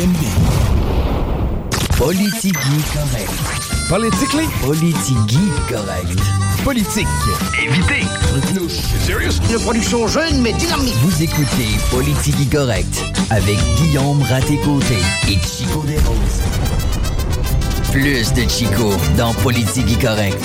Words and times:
CJMD. 0.00 0.24
Politique 1.98 2.54
correct. 2.94 3.30
Politically? 3.88 4.46
Politique 4.62 5.68
correct. 5.68 6.20
Politique. 6.64 7.06
Évitez. 7.62 8.06
Une 9.52 9.60
production 9.60 10.08
jeune 10.08 10.40
mais 10.40 10.54
dynamique. 10.54 10.94
Vous 11.02 11.22
écoutez 11.22 11.68
Politique 11.90 12.50
correct 12.50 13.04
avec 13.30 13.58
Guillaume 13.76 14.22
Raté-Côté 14.22 14.98
et 15.28 15.38
Chico 15.46 15.84
Desroses. 15.86 16.40
Plus 17.92 18.32
de 18.32 18.48
Chico 18.48 18.92
dans 19.18 19.34
Politique 19.34 20.00
correct. 20.00 20.42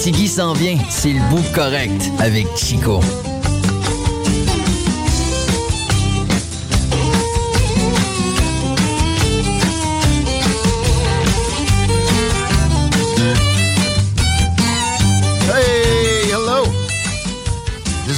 Tiggy 0.00 0.28
s'en 0.28 0.52
vient, 0.52 0.78
c'est 0.88 1.12
le 1.12 1.20
bout 1.30 1.44
correct 1.52 2.10
avec 2.20 2.46
Chico. 2.56 3.00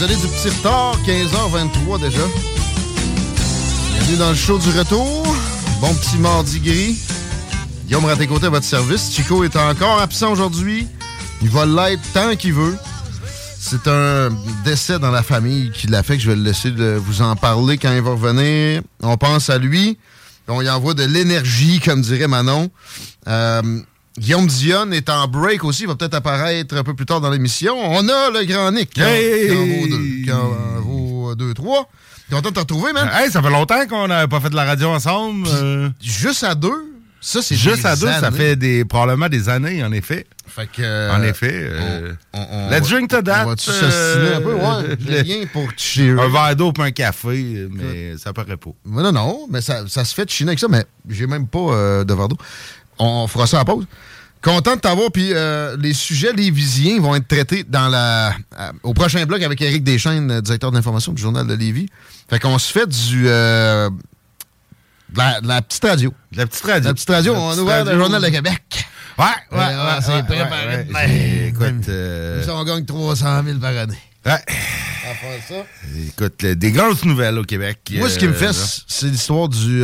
Désolé 0.00 0.14
du 0.14 0.28
petit 0.28 0.48
retard, 0.50 0.96
15h23 1.04 2.00
déjà. 2.00 2.22
Bienvenue 3.94 4.16
dans 4.16 4.28
le 4.28 4.36
show 4.36 4.56
du 4.56 4.70
retour. 4.70 5.26
Bon 5.80 5.92
petit 5.92 6.18
mardi 6.18 6.60
gris. 6.60 6.96
Guillaume 7.84 8.04
Raté-Côté 8.04 8.46
à 8.46 8.50
votre 8.50 8.64
service. 8.64 9.12
Chico 9.12 9.42
est 9.42 9.56
encore 9.56 9.98
absent 9.98 10.30
aujourd'hui. 10.30 10.86
Il 11.42 11.48
va 11.48 11.66
l'être 11.66 12.12
tant 12.14 12.36
qu'il 12.36 12.52
veut. 12.52 12.78
C'est 13.58 13.88
un 13.88 14.30
décès 14.64 15.00
dans 15.00 15.10
la 15.10 15.24
famille 15.24 15.72
qui 15.72 15.88
l'a 15.88 16.04
fait 16.04 16.16
je 16.16 16.30
vais 16.30 16.36
le 16.36 16.44
laisser 16.44 16.70
de 16.70 16.96
vous 17.04 17.20
en 17.20 17.34
parler 17.34 17.76
quand 17.76 17.92
il 17.92 18.00
va 18.00 18.10
revenir. 18.10 18.82
On 19.02 19.16
pense 19.16 19.50
à 19.50 19.58
lui. 19.58 19.98
On 20.46 20.62
y 20.62 20.70
envoie 20.70 20.94
de 20.94 21.02
l'énergie, 21.02 21.80
comme 21.80 22.02
dirait 22.02 22.28
Manon. 22.28 22.70
Euh, 23.26 23.80
Guillaume 24.18 24.46
Dion 24.46 24.90
est 24.92 25.08
en 25.08 25.26
break 25.28 25.64
aussi. 25.64 25.82
Il 25.82 25.88
va 25.88 25.94
peut-être 25.96 26.14
apparaître 26.14 26.76
un 26.76 26.84
peu 26.84 26.94
plus 26.94 27.06
tard 27.06 27.20
dans 27.20 27.30
l'émission. 27.30 27.74
On 27.78 28.08
a 28.08 28.30
le 28.30 28.44
grand 28.44 28.70
Nick. 28.72 28.90
qui 28.90 29.02
en- 29.02 29.06
Hey! 29.06 29.48
Qui 29.48 29.52
en 29.52 29.64
vaut 29.64 29.86
deux. 29.88 30.24
Qui 30.24 30.32
en 30.32 30.80
vaut 30.82 31.34
deux, 31.34 31.54
trois. 31.54 31.88
Content 32.30 32.50
de 32.50 32.54
te 32.54 32.60
retrouver, 32.60 32.92
man. 32.92 33.08
Hey, 33.12 33.30
ça 33.30 33.40
fait 33.42 33.50
longtemps 33.50 33.86
qu'on 33.88 34.06
n'a 34.08 34.28
pas 34.28 34.40
fait 34.40 34.50
de 34.50 34.56
la 34.56 34.64
radio 34.64 34.88
ensemble. 34.90 35.48
euh, 35.50 35.88
Juste 36.02 36.44
à 36.44 36.54
deux, 36.54 36.92
ça, 37.22 37.40
c'est 37.40 37.56
juste 37.56 37.86
à 37.86 37.96
deux, 37.96 38.06
ça 38.20 38.30
fait 38.30 38.54
des, 38.56 38.84
probablement 38.84 39.28
des 39.30 39.48
années, 39.48 39.82
en 39.82 39.92
effet. 39.92 40.26
Fait 40.46 40.66
que, 40.66 40.82
euh, 40.82 41.14
en 41.14 41.22
effet. 41.22 41.50
euh, 41.52 42.12
on- 42.34 42.46
on 42.50 42.70
let's 42.70 42.88
drink 42.88 43.08
to 43.10 43.22
that. 43.22 43.44
On 43.44 43.48
va-tu 43.50 43.70
s'assiner 43.70 44.34
un 44.34 44.40
peu? 44.40 44.54
Ouais, 44.54 44.96
le- 45.08 45.22
viens 45.22 45.44
pour. 45.52 45.68
Un 46.18 46.28
verre 46.28 46.56
d'eau 46.56 46.72
puis 46.72 46.82
un 46.82 46.90
café, 46.90 47.66
mais 47.70 48.16
ça 48.18 48.32
paraît 48.34 48.56
pas. 48.56 48.70
Mais 48.84 49.02
non, 49.02 49.12
non, 49.12 49.46
mais 49.50 49.60
ça, 49.62 49.84
ça 49.88 50.04
se 50.04 50.14
fait 50.14 50.24
de 50.26 50.30
chiner 50.30 50.50
avec 50.50 50.58
ça, 50.58 50.66
mais 50.68 50.84
j'ai 51.08 51.26
même 51.26 51.46
pas 51.46 51.58
euh, 51.72 52.04
de 52.04 52.12
verre 52.14 52.28
d'eau. 52.28 52.36
On 52.98 53.26
fera 53.28 53.46
ça 53.46 53.60
en 53.60 53.64
pause. 53.64 53.86
Content 54.40 54.76
de 54.76 54.80
t'avoir, 54.80 55.10
puis 55.10 55.30
euh, 55.32 55.76
les 55.80 55.92
sujets 55.92 56.32
lévisiens 56.32 57.00
vont 57.00 57.14
être 57.16 57.26
traités 57.26 57.64
dans 57.64 57.88
la 57.88 58.28
euh, 58.58 58.72
au 58.84 58.94
prochain 58.94 59.24
bloc 59.26 59.42
avec 59.42 59.60
Éric 59.60 59.82
Deschaines, 59.82 60.30
euh, 60.30 60.40
directeur 60.40 60.70
d'information 60.70 61.12
du 61.12 61.20
Journal 61.20 61.46
de 61.46 61.54
Lévis. 61.54 61.88
Fait 62.30 62.38
qu'on 62.38 62.56
se 62.58 62.70
fait 62.72 62.86
du... 62.86 63.24
euh, 63.26 63.90
de, 65.12 65.18
la, 65.18 65.40
de 65.40 65.48
la 65.48 65.60
petite 65.62 65.84
radio. 65.84 66.14
De 66.32 66.38
la 66.38 66.46
petite 66.46 66.64
radio. 66.64 66.88
La 66.88 66.94
petite 66.94 67.10
radio, 67.10 67.32
La 67.32 67.38
on 67.40 67.48
petite 67.48 67.58
a 67.58 67.62
ouvert 67.64 67.84
le. 67.84 67.98
Journal 67.98 68.22
de 68.22 68.28
Québec. 68.28 68.62
Ouais, 69.18 69.24
ouais, 69.50 69.58
Ouais, 69.58 69.98
c'est 70.02 70.22
préparé 70.24 70.86
ouais, 70.94 71.48
de. 71.48 71.48
Écoute, 71.48 72.44
Ça, 72.46 72.54
on 72.54 72.64
gagne 72.64 72.84
300 72.84 73.42
000 73.44 73.58
par 73.58 73.76
année. 73.76 73.98
ouais, 74.24 74.38
faire 74.46 75.42
ça. 75.48 75.54
écoute, 76.06 76.44
des 76.44 76.70
grosses 76.70 77.04
nouvelles 77.04 77.38
au 77.38 77.44
Québec. 77.44 77.80
Moi, 77.96 78.08
ce 78.08 78.18
qui 78.18 78.28
me 78.28 78.34
fait, 78.34 78.52
c'est 78.86 79.06
l'histoire 79.08 79.48
du, 79.48 79.82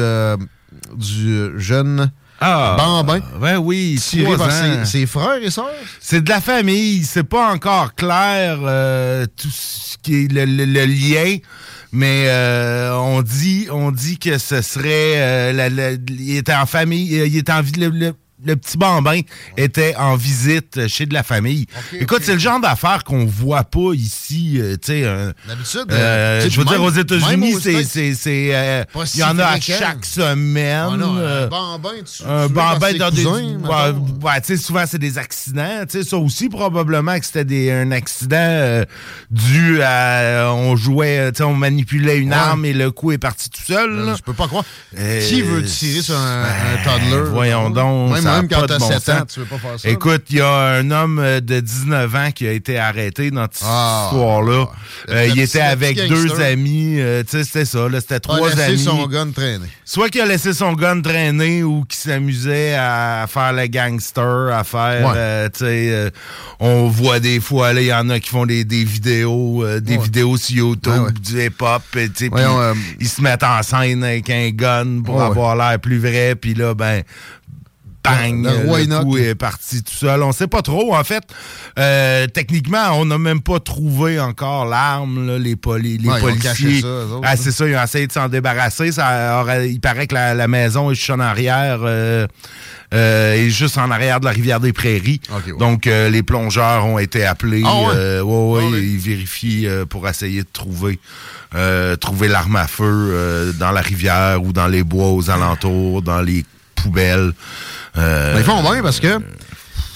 du 0.97 1.51
jeune 1.61 2.13
Ah, 2.41 2.75
Bambin. 2.77 3.21
Ben 3.41 3.59
oui, 3.59 3.99
tiré 4.01 4.37
par 4.37 4.51
ses, 4.53 4.85
ses 4.85 5.07
frères 5.07 5.43
et 5.43 5.51
sœurs. 5.51 5.71
C'est 6.01 6.23
de 6.23 6.29
la 6.29 6.41
famille, 6.41 7.05
c'est 7.05 7.23
pas 7.25 7.53
encore 7.53 7.95
clair 7.95 8.59
euh, 8.63 9.25
tout 9.37 9.49
ce 9.51 9.97
qui 10.03 10.25
est 10.25 10.33
le, 10.33 10.45
le- 10.45 10.65
le 10.67 10.85
lien, 10.85 11.37
mais 11.93 12.25
euh, 12.29 12.93
on 12.97 13.23
dit 13.23 13.69
on 13.71 13.91
dit 13.93 14.19
que 14.19 14.37
ce 14.39 14.61
serait 14.63 15.15
euh, 15.17 15.53
la- 15.53 15.71
la- 15.71 15.93
il 15.93 16.37
était 16.37 16.55
en 16.55 16.67
famille, 16.67 17.19
euh, 17.19 17.27
il 17.27 17.37
était 17.37 17.53
en 17.53 17.63
le, 17.79 18.15
le- 18.45 18.57
petit 18.57 18.77
bambin 18.79 19.21
était 19.57 19.95
en 19.97 20.17
visite 20.17 20.87
chez 20.89 21.07
de 21.07 21.15
la 21.15 21.23
famille. 21.23 21.67
Écoute, 21.99 22.21
c'est 22.23 22.35
le 22.35 22.39
genre 22.39 22.61
d'affaires 22.61 23.05
qu'on 23.05 23.25
voit 23.27 23.65
pas 23.65 23.93
ici, 23.95 24.57
euh, 24.61 24.73
tu 24.77 24.93
sais. 24.93 25.07
un- 25.07 25.33
D'habitude, 25.49 25.87
euh, 25.91 25.95
euh, 25.95 26.41
sais, 26.43 26.51
je 26.51 26.59
veux 26.59 26.65
dire, 26.67 26.83
aux 26.83 26.91
États-Unis, 26.91 27.57
c'est, 27.61 28.55
euh, 28.55 28.85
il 29.15 29.21
y 29.21 29.25
en 29.25 29.39
a 29.39 29.45
à 29.47 29.61
chaque 29.61 30.05
semaine. 30.05 30.97
Non, 30.97 31.17
un 31.17 31.47
bambin, 31.49 31.91
tu, 32.05 32.23
un 32.25 32.43
tu 32.43 32.49
veux 32.49 32.49
bambin 32.55 32.93
dans 32.95 33.11
des. 33.11 33.23
cousins, 33.25 33.59
tu 34.41 34.41
sais, 34.45 34.57
souvent, 34.57 34.85
c'est 34.87 34.99
des 34.99 35.19
accidents. 35.19 35.85
Tu 35.89 35.99
sais, 36.03 36.09
ça 36.09 36.17
aussi, 36.17 36.49
probablement 36.49 37.19
que 37.19 37.25
c'était 37.27 37.45
des, 37.45 37.71
un 37.71 37.91
accident 37.93 38.85
dû 39.31 39.83
à. 39.83 40.53
On 40.55 40.77
jouait, 40.77 41.31
tu 41.33 41.39
sais, 41.39 41.45
on 41.45 41.55
manipulait 41.55 42.19
une 42.19 42.31
Ouais. 42.31 42.35
arme 42.37 42.65
et 42.65 42.73
le 42.73 42.91
coup 42.91 43.13
est 43.13 43.19
parti 43.19 43.49
tout 43.51 43.61
seul. 43.63 43.91
là. 44.07 44.15
Je 44.17 44.23
peux 44.23 44.33
pas 44.33 44.47
croire. 44.49 44.65
Qui 45.29 45.43
veut 45.43 45.63
tirer 45.63 46.03
sur 46.03 46.17
un, 46.17 46.43
un 46.43 46.45
ben, 46.45 46.83
toddler? 46.85 47.31
voyons 47.31 47.71
donc, 47.71 48.13
Même, 48.13 48.27
même 48.37 48.49
quand 48.49 48.67
t'as 48.67 48.79
bon 48.79 48.89
7 48.91 49.09
ans, 49.11 49.25
tu 49.33 49.41
veux 49.41 49.47
pas 49.47 49.59
faire 49.59 49.79
ça. 49.81 49.89
Écoute, 49.89 50.25
il 50.31 50.37
y 50.37 50.41
a 50.41 50.49
un 50.53 50.91
homme 50.91 51.19
euh, 51.19 51.41
de 51.41 51.61
19 51.61 52.15
ans 52.15 52.31
qui 52.35 52.47
a 52.47 52.53
été 52.53 52.79
arrêté 52.79 53.31
dans 53.31 53.47
cette 53.51 53.63
Ah, 53.67 54.09
histoire-là. 54.13 54.67
le- 55.09 55.15
Euh, 55.15 55.27
il 55.27 55.41
était 55.41 55.61
avec 55.61 55.97
deux 56.09 56.41
amis. 56.41 56.97
euh, 57.01 57.23
tu 57.23 57.31
sais, 57.39 57.45
c'était 57.45 57.65
ça. 57.65 57.87
C'était 58.01 58.15
a 58.15 58.21
trois 58.21 58.49
laissé 58.51 58.63
amis. 58.63 58.79
son 58.79 59.07
gun 59.07 59.31
traîner. 59.31 59.67
Soit 59.85 60.09
qu'il 60.09 60.21
a 60.21 60.27
laissé 60.27 60.53
son 60.53 60.73
gun 60.73 61.01
traîner 61.01 61.63
ou 61.63 61.85
qu'il 61.85 61.99
s'amusait 61.99 62.75
à 62.75 63.27
faire 63.29 63.53
le 63.53 63.67
gangster, 63.67 64.53
à 64.53 64.65
faire, 64.65 65.07
Ouais. 65.09 65.15
euh, 65.17 65.49
tu 65.53 65.65
sais, 65.65 66.13
on 66.61 66.89
voit 66.89 67.21
des 67.21 67.41
fois, 67.41 67.73
il 67.73 67.85
y 67.87 67.93
en 67.93 68.09
a 68.11 68.21
qui 68.21 68.31
font 68.31 68.47
des, 68.47 68.65
des 68.65 68.85
vidéos, 68.85 69.65
des 69.81 69.97
Ouais. 69.97 70.03
vidéos 70.03 70.37
sur 70.37 70.57
YouTube, 70.57 70.93
Ouais, 71.07 71.13
du 71.13 71.45
hip-hop, 71.47 71.83
ils 73.01 73.09
se 73.09 73.21
mettent 73.23 73.43
en 73.43 73.63
scène 73.63 74.03
avec 74.05 74.29
un 74.31 74.51
gun 74.51 75.03
pour 75.05 75.23
avoir 75.23 75.57
l'air 75.57 75.79
plus 75.79 75.99
vrai, 75.99 76.35
puis 76.35 76.55
là, 76.55 76.75
ben, 76.75 77.03
bang, 78.05 78.45
Le- 78.45 78.51
le 78.63 78.69
roi 78.69 78.79
le 78.81 78.85
Enoch. 78.85 79.03
coup 79.03 79.17
est 79.17 79.35
parti 79.35 79.83
tout 79.83 79.95
seul. 79.95 80.23
On 80.23 80.33
sait 80.33 80.47
pas 80.47 80.63
trop, 80.63 80.95
en 80.95 81.03
fait. 81.05 81.25
Euh, 81.79 82.27
techniquement, 82.27 82.91
on 82.99 83.07
n'a 83.07 83.19
même 83.19 83.41
pas 83.41 83.61
trouvé 83.61 84.21
encore 84.21 84.67
l'arme, 84.67 85.37
les, 85.39 85.57
poli- 85.57 85.99
les 85.99 86.09
Ouais, 86.09 86.21
policiers. 86.21 86.81
ça, 86.83 86.89
ah, 87.23 87.37
c'est 87.37 87.51
ça, 87.53 87.67
ils 87.67 87.75
ont 87.77 87.83
essayé 87.83 88.07
de 88.07 88.13
s'en 88.13 88.29
débarrasser. 88.29 88.93
Ça 88.93 89.41
aurait- 89.41 89.71
il 89.71 89.81
paraît 89.81 90.07
que 90.07 90.15
la, 90.15 90.35
la 90.35 90.49
maison 90.49 90.91
est 90.91 90.95
juste 90.95 91.11
en 91.11 91.21
arrière. 91.21 91.79
euh, 91.83 92.27
euh, 92.93 93.33
est 93.35 93.51
juste 93.51 93.77
en 93.79 93.91
arrière 93.91 94.21
de 94.21 94.25
la 94.27 94.31
rivière 94.31 94.61
des 94.61 94.73
Prairies. 94.73 95.21
Ouais. 95.31 95.53
Donc, 95.59 95.89
euh, 95.89 96.09
les 96.11 96.23
plongeurs 96.23 96.85
ont 96.87 96.99
été 97.01 97.25
appelés. 97.25 97.63
Ah 97.67 97.75
ouais? 97.81 97.87
euh, 97.95 98.23
ouais, 98.23 98.63
ouais, 98.63 98.71
Ah. 98.73 98.79
Ils 98.79 98.99
vérifient 98.99 99.67
euh, 99.67 99.85
pour 99.85 100.07
essayer 100.09 100.43
de 100.43 100.49
trouver 100.53 101.01
euh, 101.57 101.97
trouver 101.97 102.29
l'arme 102.29 102.57
à 102.57 102.67
feu 102.69 102.85
euh, 102.85 103.53
dans 103.53 103.71
la 103.73 103.81
rivière 103.81 104.41
ou 104.43 104.53
dans 104.53 104.67
les 104.69 104.83
bois 104.85 105.11
aux 105.11 105.29
alentours, 105.31 106.03
dans 106.03 106.21
les 106.21 106.45
poubelles. 106.77 107.33
Euh, 107.97 108.35
Mais 108.35 108.41
ils 108.41 108.45
font 108.45 108.63
bien 108.63 108.83
parce 108.83 109.01
que 109.01 109.21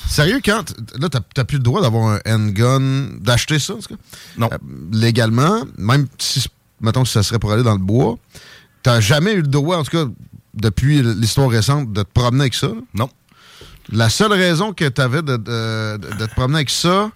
Sérieux, 0.08 0.40
quand. 0.42 0.74
Là, 0.98 1.08
t'as 1.10 1.44
plus 1.44 1.58
le 1.58 1.62
droit 1.62 1.82
d'avoir 1.82 2.14
un 2.14 2.20
handgun, 2.26 3.18
d'acheter 3.20 3.58
ça, 3.58 3.74
en 3.74 3.78
tout 3.78 3.94
cas? 3.94 4.00
Non. 4.38 4.48
Euh, 4.50 4.56
légalement, 4.90 5.64
même 5.76 6.06
si, 6.18 6.46
mettons 6.80 7.02
que 7.02 7.08
ça 7.08 7.22
serait 7.22 7.38
pour 7.38 7.52
aller 7.52 7.62
dans 7.62 7.74
le 7.74 7.78
bois, 7.78 8.16
t'as 8.82 9.00
jamais 9.00 9.34
eu 9.34 9.42
le 9.42 9.48
droit, 9.48 9.76
en 9.76 9.84
tout 9.84 9.90
cas, 9.90 10.10
depuis 10.54 11.02
l'histoire 11.02 11.50
récente, 11.50 11.92
de 11.92 12.02
te 12.02 12.08
promener 12.12 12.42
avec 12.42 12.54
ça? 12.54 12.70
Non. 12.94 13.10
La 13.92 14.08
seule 14.08 14.32
raison 14.32 14.72
que 14.72 14.88
t'avais 14.88 15.22
de, 15.22 15.36
de, 15.36 15.98
de, 15.98 16.26
te 16.26 16.34
promener 16.34 16.56
avec 16.56 16.70
ça, 16.70 17.10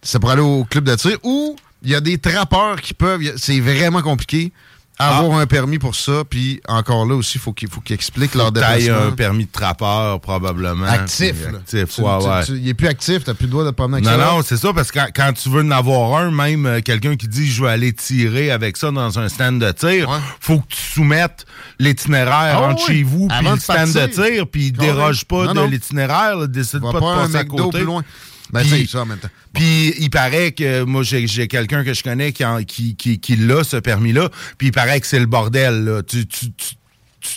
c'est 0.00 0.20
pour 0.20 0.30
aller 0.30 0.42
au 0.42 0.64
club 0.64 0.84
de 0.84 0.94
tir 0.94 1.18
ou 1.24 1.56
il 1.82 1.90
y 1.90 1.94
a 1.94 2.00
des 2.00 2.18
trappeurs 2.18 2.80
qui 2.80 2.94
peuvent. 2.94 3.20
C'est 3.36 3.60
vraiment 3.60 4.02
compliqué 4.02 4.52
avoir 4.98 5.38
ah. 5.38 5.42
un 5.42 5.46
permis 5.46 5.78
pour 5.78 5.94
ça, 5.94 6.24
puis 6.28 6.60
encore 6.66 7.06
là 7.06 7.14
aussi, 7.14 7.38
faut 7.38 7.52
qu'il 7.52 7.68
faut 7.68 7.80
qu'ils 7.80 7.94
expliquent 7.94 8.34
leur 8.34 8.50
déplacement. 8.50 9.08
un 9.08 9.10
permis 9.12 9.46
de 9.46 9.50
trappeur, 9.50 10.20
probablement. 10.20 10.86
Actif. 10.86 11.34
actif, 11.46 11.98
ouais, 11.98 12.04
ouais. 12.04 12.44
il 12.48 12.68
est 12.68 12.74
plus 12.74 12.88
actif, 12.88 13.24
t'as 13.24 13.34
plus 13.34 13.46
le 13.46 13.52
droit 13.52 13.64
de 13.64 13.70
promener 13.70 14.06
avec 14.06 14.18
non. 14.18 14.36
Non, 14.36 14.42
c'est 14.44 14.56
ça, 14.56 14.72
parce 14.72 14.90
que 14.90 14.98
quand, 15.14 15.32
tu 15.32 15.48
veux 15.48 15.62
en 15.62 15.70
avoir 15.70 16.18
un, 16.18 16.30
même 16.30 16.66
euh, 16.66 16.80
quelqu'un 16.80 17.16
qui 17.16 17.28
dit 17.28 17.50
je 17.50 17.62
vais 17.62 17.70
aller 17.70 17.92
tirer 17.92 18.50
avec 18.50 18.76
ça 18.76 18.90
dans 18.90 19.18
un 19.18 19.28
stand 19.28 19.60
de 19.60 19.70
tir, 19.70 20.10
faut 20.40 20.58
que 20.58 20.68
tu 20.68 20.82
soumettes 20.82 21.46
l'itinéraire 21.78 22.60
ah 22.62 22.70
entre 22.70 22.86
chez 22.86 23.02
vous 23.02 23.28
puis 23.28 23.46
le 23.46 23.58
stand 23.58 23.92
de 23.92 24.06
tir, 24.06 24.46
puis 24.48 24.66
il 24.66 24.72
déroge 24.72 25.24
pas 25.24 25.52
de 25.52 25.60
l'itinéraire, 25.60 26.48
décide 26.48 26.80
pas, 26.80 26.92
de 26.92 26.98
passer 26.98 27.36
à 27.36 27.44
côté. 27.44 27.78
Plus 27.78 27.86
loin. 27.86 28.02
Ben, 28.50 28.62
puis, 28.64 28.86
ça 28.86 29.02
en 29.02 29.06
même 29.06 29.18
temps. 29.18 29.28
Puis 29.52 29.94
il 29.98 30.10
paraît 30.10 30.52
que 30.52 30.82
moi 30.82 31.02
j'ai 31.02 31.48
quelqu'un 31.48 31.84
que 31.84 31.94
je 31.94 32.02
connais 32.02 32.32
qui, 32.32 32.96
qui, 32.96 33.20
qui, 33.20 33.36
l'a 33.36 33.64
ce 33.64 33.76
permis-là, 33.76 34.30
puis 34.56 34.68
il 34.68 34.72
paraît 34.72 35.00
que 35.00 35.06
c'est 35.06 35.18
le 35.18 35.26
bordel. 35.26 35.84
Là. 35.84 36.02
Tu, 36.02 36.26
tu, 36.26 36.50
tu, 36.50 36.74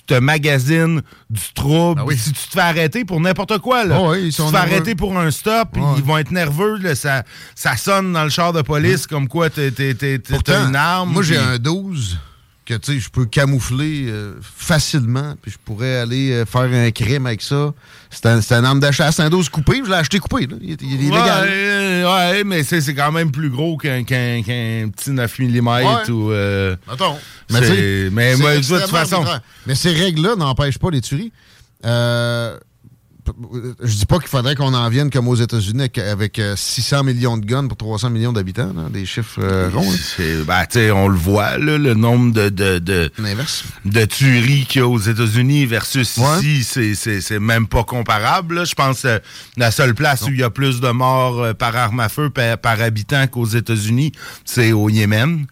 te 0.08 0.13
magasines 0.13 1.02
du 1.30 1.42
trouble. 1.54 2.02
Ah 2.06 2.16
si 2.16 2.31
tu 2.31 2.48
te 2.48 2.54
fais 2.54 2.60
arrêter 2.62 3.04
pour 3.04 3.19
n'importe 3.19 3.58
quoi, 3.58 3.84
là. 3.84 4.00
Oh 4.00 4.16
ils 4.16 4.34
tu 4.34 4.42
te 4.42 4.48
fais 4.48 4.56
arrêter 4.56 4.96
pour 4.96 5.18
un 5.18 5.31
stop, 5.31 5.69
ils 5.98 6.04
vont 6.04 6.18
être 6.18 6.31
nerveux. 6.31 6.78
Là, 6.78 6.96
ça, 6.96 7.24
ça 7.56 7.75
sonne 7.75 8.14
dans 8.14 8.24
le 8.24 8.30
char 8.30 8.54
de 8.54 8.62
police 8.62 9.06
comme 9.07 9.28
quoi 9.28 9.50
t'as 9.50 9.69
une 10.66 10.75
arme. 10.75 11.12
Moi, 11.12 11.24
j'ai 11.24 11.38
un 11.38 11.57
12 11.57 12.18
que 12.66 12.75
tu 12.75 12.94
sais, 12.94 13.00
je 13.00 13.10
peux 13.10 13.25
camoufler 13.25 14.06
euh, 14.08 14.36
facilement, 14.42 15.36
puis 15.42 15.52
je 15.52 15.58
pourrais 15.63 15.98
aller 15.98 16.31
euh, 16.31 16.46
faire 16.46 16.62
un 16.62 16.92
crime 16.92 17.25
avec 17.25 17.42
ça. 17.42 17.74
C'est 18.10 18.25
un, 18.28 18.40
un, 18.40 18.63
arme 18.63 18.80
d'achat. 18.80 19.12
C'est 19.12 19.24
un 19.24 19.30
12 19.30 19.50
coupé, 19.50 19.81
je 19.84 19.90
l'ai 19.90 19.96
acheté 19.96 20.19
coupé. 20.19 20.46
Là. 20.46 20.56
Il, 20.62 20.74
est. 20.74 21.10
Ouais, 21.10 22.04
ouais 22.06 22.44
mais 22.44 22.63
c'est 22.63 22.94
quand 22.94 23.12
même 23.12 23.31
plus 23.31 23.50
gros 23.50 23.78
qu'un 23.78 24.04
petit 24.04 25.12
9 25.12 25.40
mm 25.40 26.12
ou. 26.12 26.31
Euh, 26.31 26.75
Attends. 26.88 27.18
Mais, 27.50 28.10
mais 28.12 28.36
moi, 28.36 28.58
de 28.58 28.62
toute 28.62 28.90
façon. 28.90 29.25
Mais 29.66 29.75
ces 29.75 29.94
règles-là 29.94 30.36
n'empêchent 30.36 30.80
pas 30.80 30.92
les 30.92 31.02
tueries. 31.02 31.31
Euh, 31.86 32.57
je 33.81 33.95
dis 33.95 34.06
pas 34.06 34.19
qu'il 34.19 34.27
faudrait 34.27 34.56
qu'on 34.56 34.73
en 34.73 34.89
vienne 34.89 35.09
comme 35.09 35.27
aux 35.27 35.35
États-Unis 35.35 35.89
avec 35.97 36.41
600 36.56 36.97
euh, 36.97 37.03
millions 37.03 37.38
de 37.38 37.45
guns 37.45 37.68
pour 37.68 37.77
300 37.77 38.09
millions 38.09 38.33
d'habitants, 38.33 38.73
des 38.91 39.06
chiffres 39.06 39.39
euh, 39.41 39.69
ronds. 39.73 39.91
Ben, 40.45 40.65
on 40.94 41.07
le 41.07 41.18
voit, 41.18 41.57
le 41.57 41.94
nombre 41.94 42.33
de, 42.33 42.50
de, 42.50 42.79
de, 42.79 44.06
tueries 44.06 44.65
qu'il 44.65 44.81
y 44.81 44.83
a 44.83 44.88
aux 44.88 45.00
États-Unis 45.00 45.65
versus 45.65 46.18
ici, 46.44 46.95
c'est 46.95 47.39
même 47.39 47.68
pas 47.68 47.83
comparable. 47.83 48.65
Je 48.65 48.75
pense 48.75 49.01
que 49.01 49.21
la 49.57 49.71
seule 49.71 49.94
place 49.94 50.23
où 50.23 50.29
il 50.29 50.39
y 50.39 50.44
a 50.44 50.50
plus 50.50 50.81
de 50.81 50.89
morts 50.89 51.41
euh, 51.41 51.53
par 51.53 51.75
arme 51.75 52.00
à 52.00 52.09
feu 52.09 52.29
par, 52.29 52.57
par 52.57 52.81
habitant 52.81 53.27
qu'aux 53.27 53.45
États-Unis, 53.45 54.12
c'est 54.45 54.71
au 54.71 54.89
Yémen. 54.89 55.45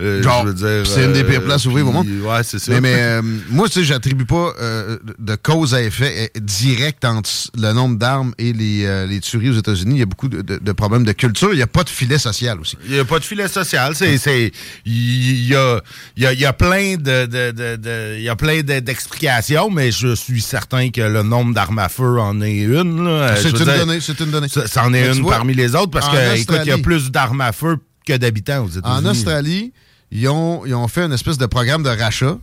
Euh, 0.00 0.84
c'est 0.84 1.04
une 1.04 1.12
des 1.12 1.24
pires 1.24 1.42
places 1.42 1.66
où 1.66 1.74
vivre 1.74 1.88
au 1.88 1.92
monde. 1.92 2.06
Ouais, 2.22 2.42
c'est 2.42 2.58
ça. 2.58 2.72
Mais, 2.72 2.80
mais 2.80 2.94
euh, 2.96 3.22
moi, 3.50 3.68
tu 3.68 3.74
sais, 3.74 3.84
j'attribue 3.84 4.24
pas 4.24 4.52
euh, 4.60 4.98
de 5.18 5.34
cause 5.36 5.74
à 5.74 5.82
effet 5.82 6.30
direct 6.40 7.04
entre 7.04 7.30
le 7.56 7.72
nombre 7.72 7.98
d'armes 7.98 8.32
et 8.38 8.52
les, 8.52 9.06
les, 9.06 9.20
tueries 9.20 9.50
aux 9.50 9.58
États-Unis. 9.58 9.96
Il 9.96 9.98
y 9.98 10.02
a 10.02 10.06
beaucoup 10.06 10.28
de, 10.28 10.72
problèmes 10.72 11.04
de 11.04 11.12
culture. 11.12 11.52
Il 11.52 11.56
n'y 11.56 11.62
a 11.62 11.66
pas 11.66 11.84
de 11.84 11.88
filet 11.88 12.18
social 12.18 12.60
aussi. 12.60 12.76
Il 12.86 12.94
n'y 12.94 12.98
a 12.98 13.04
pas 13.04 13.18
de 13.18 13.24
filet 13.24 13.48
social. 13.48 13.94
C'est, 13.94 14.52
il 14.86 15.46
y 15.46 15.54
a, 15.54 15.80
y 16.16 16.26
a, 16.26 16.32
y 16.32 16.44
a 16.44 16.52
plein 16.52 16.96
de, 16.96 18.16
il 18.16 18.22
y 18.22 18.28
a 18.28 18.36
plein 18.36 18.62
d'explications, 18.62 19.70
mais 19.70 19.92
je 19.92 20.14
suis 20.14 20.40
certain 20.40 20.90
que 20.90 21.00
le 21.00 21.22
nombre 21.22 21.54
d'armes 21.54 21.78
à 21.78 21.88
feu 21.88 22.18
en 22.18 22.40
est 22.40 22.58
une. 22.58 23.08
C'est 23.36 23.50
une, 23.50 23.64
donnée. 23.64 24.00
C'est 24.00 24.20
une 24.20 24.30
donnée. 24.30 24.48
Ça, 24.48 24.84
en 24.84 24.94
est 24.94 25.14
une 25.14 25.26
parmi 25.26 25.54
les 25.54 25.74
autres 25.74 25.90
parce 25.90 26.08
que, 26.08 26.36
écoute, 26.36 26.60
il 26.62 26.68
y 26.68 26.72
a 26.72 26.78
plus 26.78 27.10
d'armes 27.10 27.40
à 27.40 27.52
feu 27.52 27.76
que 28.06 28.16
d'habitants 28.16 28.64
aux 28.64 28.68
États-Unis. 28.68 29.06
En 29.06 29.10
Australie, 29.10 29.72
ils 30.10 30.28
ont, 30.28 30.64
ils 30.66 30.74
ont 30.74 30.88
fait 30.88 31.04
une 31.04 31.12
espèce 31.12 31.38
de 31.38 31.46
programme 31.46 31.82
de 31.82 31.88
rachat. 31.90 32.38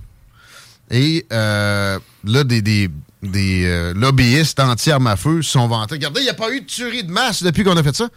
Et 0.89 1.25
euh, 1.33 1.99
là, 2.23 2.43
des, 2.43 2.61
des, 2.61 2.89
des 3.21 3.65
euh, 3.65 3.93
lobbyistes 3.93 4.59
anti-armes 4.59 5.07
à 5.07 5.17
feu 5.17 5.41
sont 5.41 5.67
vantés. 5.67 5.95
Regardez, 5.95 6.21
il 6.21 6.25
n'y 6.25 6.29
a 6.29 6.33
pas 6.33 6.51
eu 6.51 6.61
de 6.61 6.65
tuerie 6.65 7.03
de 7.03 7.11
masse 7.11 7.43
depuis 7.43 7.63
qu'on 7.63 7.75
a 7.75 7.83
fait 7.83 7.95
ça. 7.95 8.07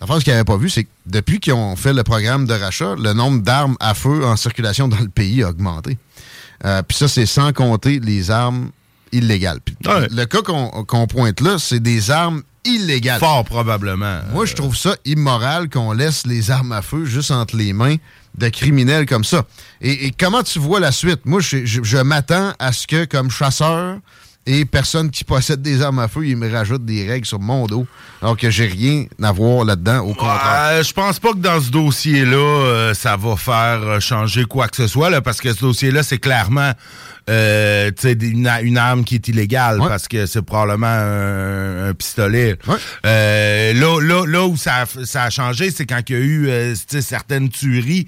La 0.00 0.06
chose 0.06 0.22
qu'ils 0.22 0.32
n'avaient 0.32 0.44
pas 0.44 0.56
vu, 0.56 0.70
c'est 0.70 0.84
que 0.84 0.90
depuis 1.06 1.40
qu'ils 1.40 1.54
ont 1.54 1.74
fait 1.74 1.92
le 1.92 2.04
programme 2.04 2.46
de 2.46 2.54
rachat, 2.54 2.94
le 2.96 3.14
nombre 3.14 3.42
d'armes 3.42 3.76
à 3.80 3.94
feu 3.94 4.24
en 4.24 4.36
circulation 4.36 4.86
dans 4.86 5.00
le 5.00 5.08
pays 5.08 5.42
a 5.42 5.48
augmenté. 5.48 5.98
Euh, 6.64 6.82
puis 6.82 6.96
ça, 6.96 7.08
c'est 7.08 7.26
sans 7.26 7.52
compter 7.52 7.98
les 7.98 8.30
armes 8.30 8.70
illégales. 9.10 9.58
Le 9.84 10.24
cas 10.24 10.42
qu'on 10.42 11.06
pointe 11.08 11.40
là, 11.40 11.58
c'est 11.58 11.80
des 11.80 12.12
armes 12.12 12.42
illégales. 12.64 13.18
Fort 13.18 13.44
probablement. 13.44 14.20
Moi, 14.32 14.46
je 14.46 14.54
trouve 14.54 14.76
ça 14.76 14.94
immoral 15.04 15.68
qu'on 15.68 15.92
laisse 15.92 16.26
les 16.26 16.50
armes 16.52 16.72
à 16.72 16.82
feu 16.82 17.04
juste 17.04 17.32
entre 17.32 17.56
les 17.56 17.72
mains 17.72 17.96
de 18.36 18.48
criminels 18.48 19.06
comme 19.06 19.24
ça. 19.24 19.44
Et, 19.80 20.12
comment 20.18 20.42
tu 20.42 20.58
vois 20.58 20.80
la 20.80 20.92
suite? 20.92 21.24
Moi, 21.24 21.40
je, 21.40 22.02
m'attends 22.02 22.52
à 22.58 22.72
ce 22.72 22.86
que, 22.86 23.04
comme 23.04 23.30
chasseur 23.30 23.98
et 24.48 24.64
personne 24.64 25.10
qui 25.10 25.24
possède 25.24 25.60
des 25.60 25.82
armes 25.82 25.98
à 25.98 26.08
feu, 26.08 26.26
il 26.26 26.36
me 26.38 26.50
rajoute 26.50 26.82
des 26.82 27.06
règles 27.06 27.26
sur 27.26 27.38
mon 27.38 27.66
dos, 27.66 27.86
alors 28.22 28.34
que 28.34 28.48
j'ai 28.48 28.66
rien 28.66 29.04
à 29.22 29.30
voir 29.30 29.66
là-dedans, 29.66 29.98
au 29.98 30.14
contraire. 30.14 30.82
je 30.82 30.92
pense 30.94 31.20
pas 31.20 31.32
que 31.32 31.38
dans 31.38 31.60
ce 31.60 31.70
dossier-là, 31.70 32.36
euh, 32.36 32.94
ça 32.94 33.18
va 33.18 33.36
faire 33.36 33.82
euh, 33.82 34.00
changer 34.00 34.46
quoi 34.46 34.68
que 34.68 34.76
ce 34.76 34.86
soit, 34.86 35.10
là, 35.10 35.20
parce 35.20 35.42
que 35.42 35.52
ce 35.52 35.60
dossier-là, 35.60 36.02
c'est 36.02 36.16
clairement 36.16 36.72
euh, 37.28 37.90
une, 38.02 38.48
une, 38.62 38.78
arme 38.78 39.04
qui 39.04 39.16
est 39.16 39.28
illégale 39.28 39.80
parce 39.86 40.08
que 40.08 40.24
c'est 40.24 40.40
probablement 40.40 40.86
un, 40.86 41.92
pistolet. 41.92 42.56
Là, 43.04 43.72
là, 43.74 44.24
là, 44.26 44.46
où 44.46 44.56
ça, 44.56 44.84
ça 45.04 45.24
a 45.24 45.30
changé, 45.30 45.70
c'est 45.70 45.84
quand 45.84 46.00
il 46.08 46.12
y 46.14 46.18
a 46.18 46.22
eu 46.22 46.74
certaines 47.02 47.50
tueries 47.50 48.06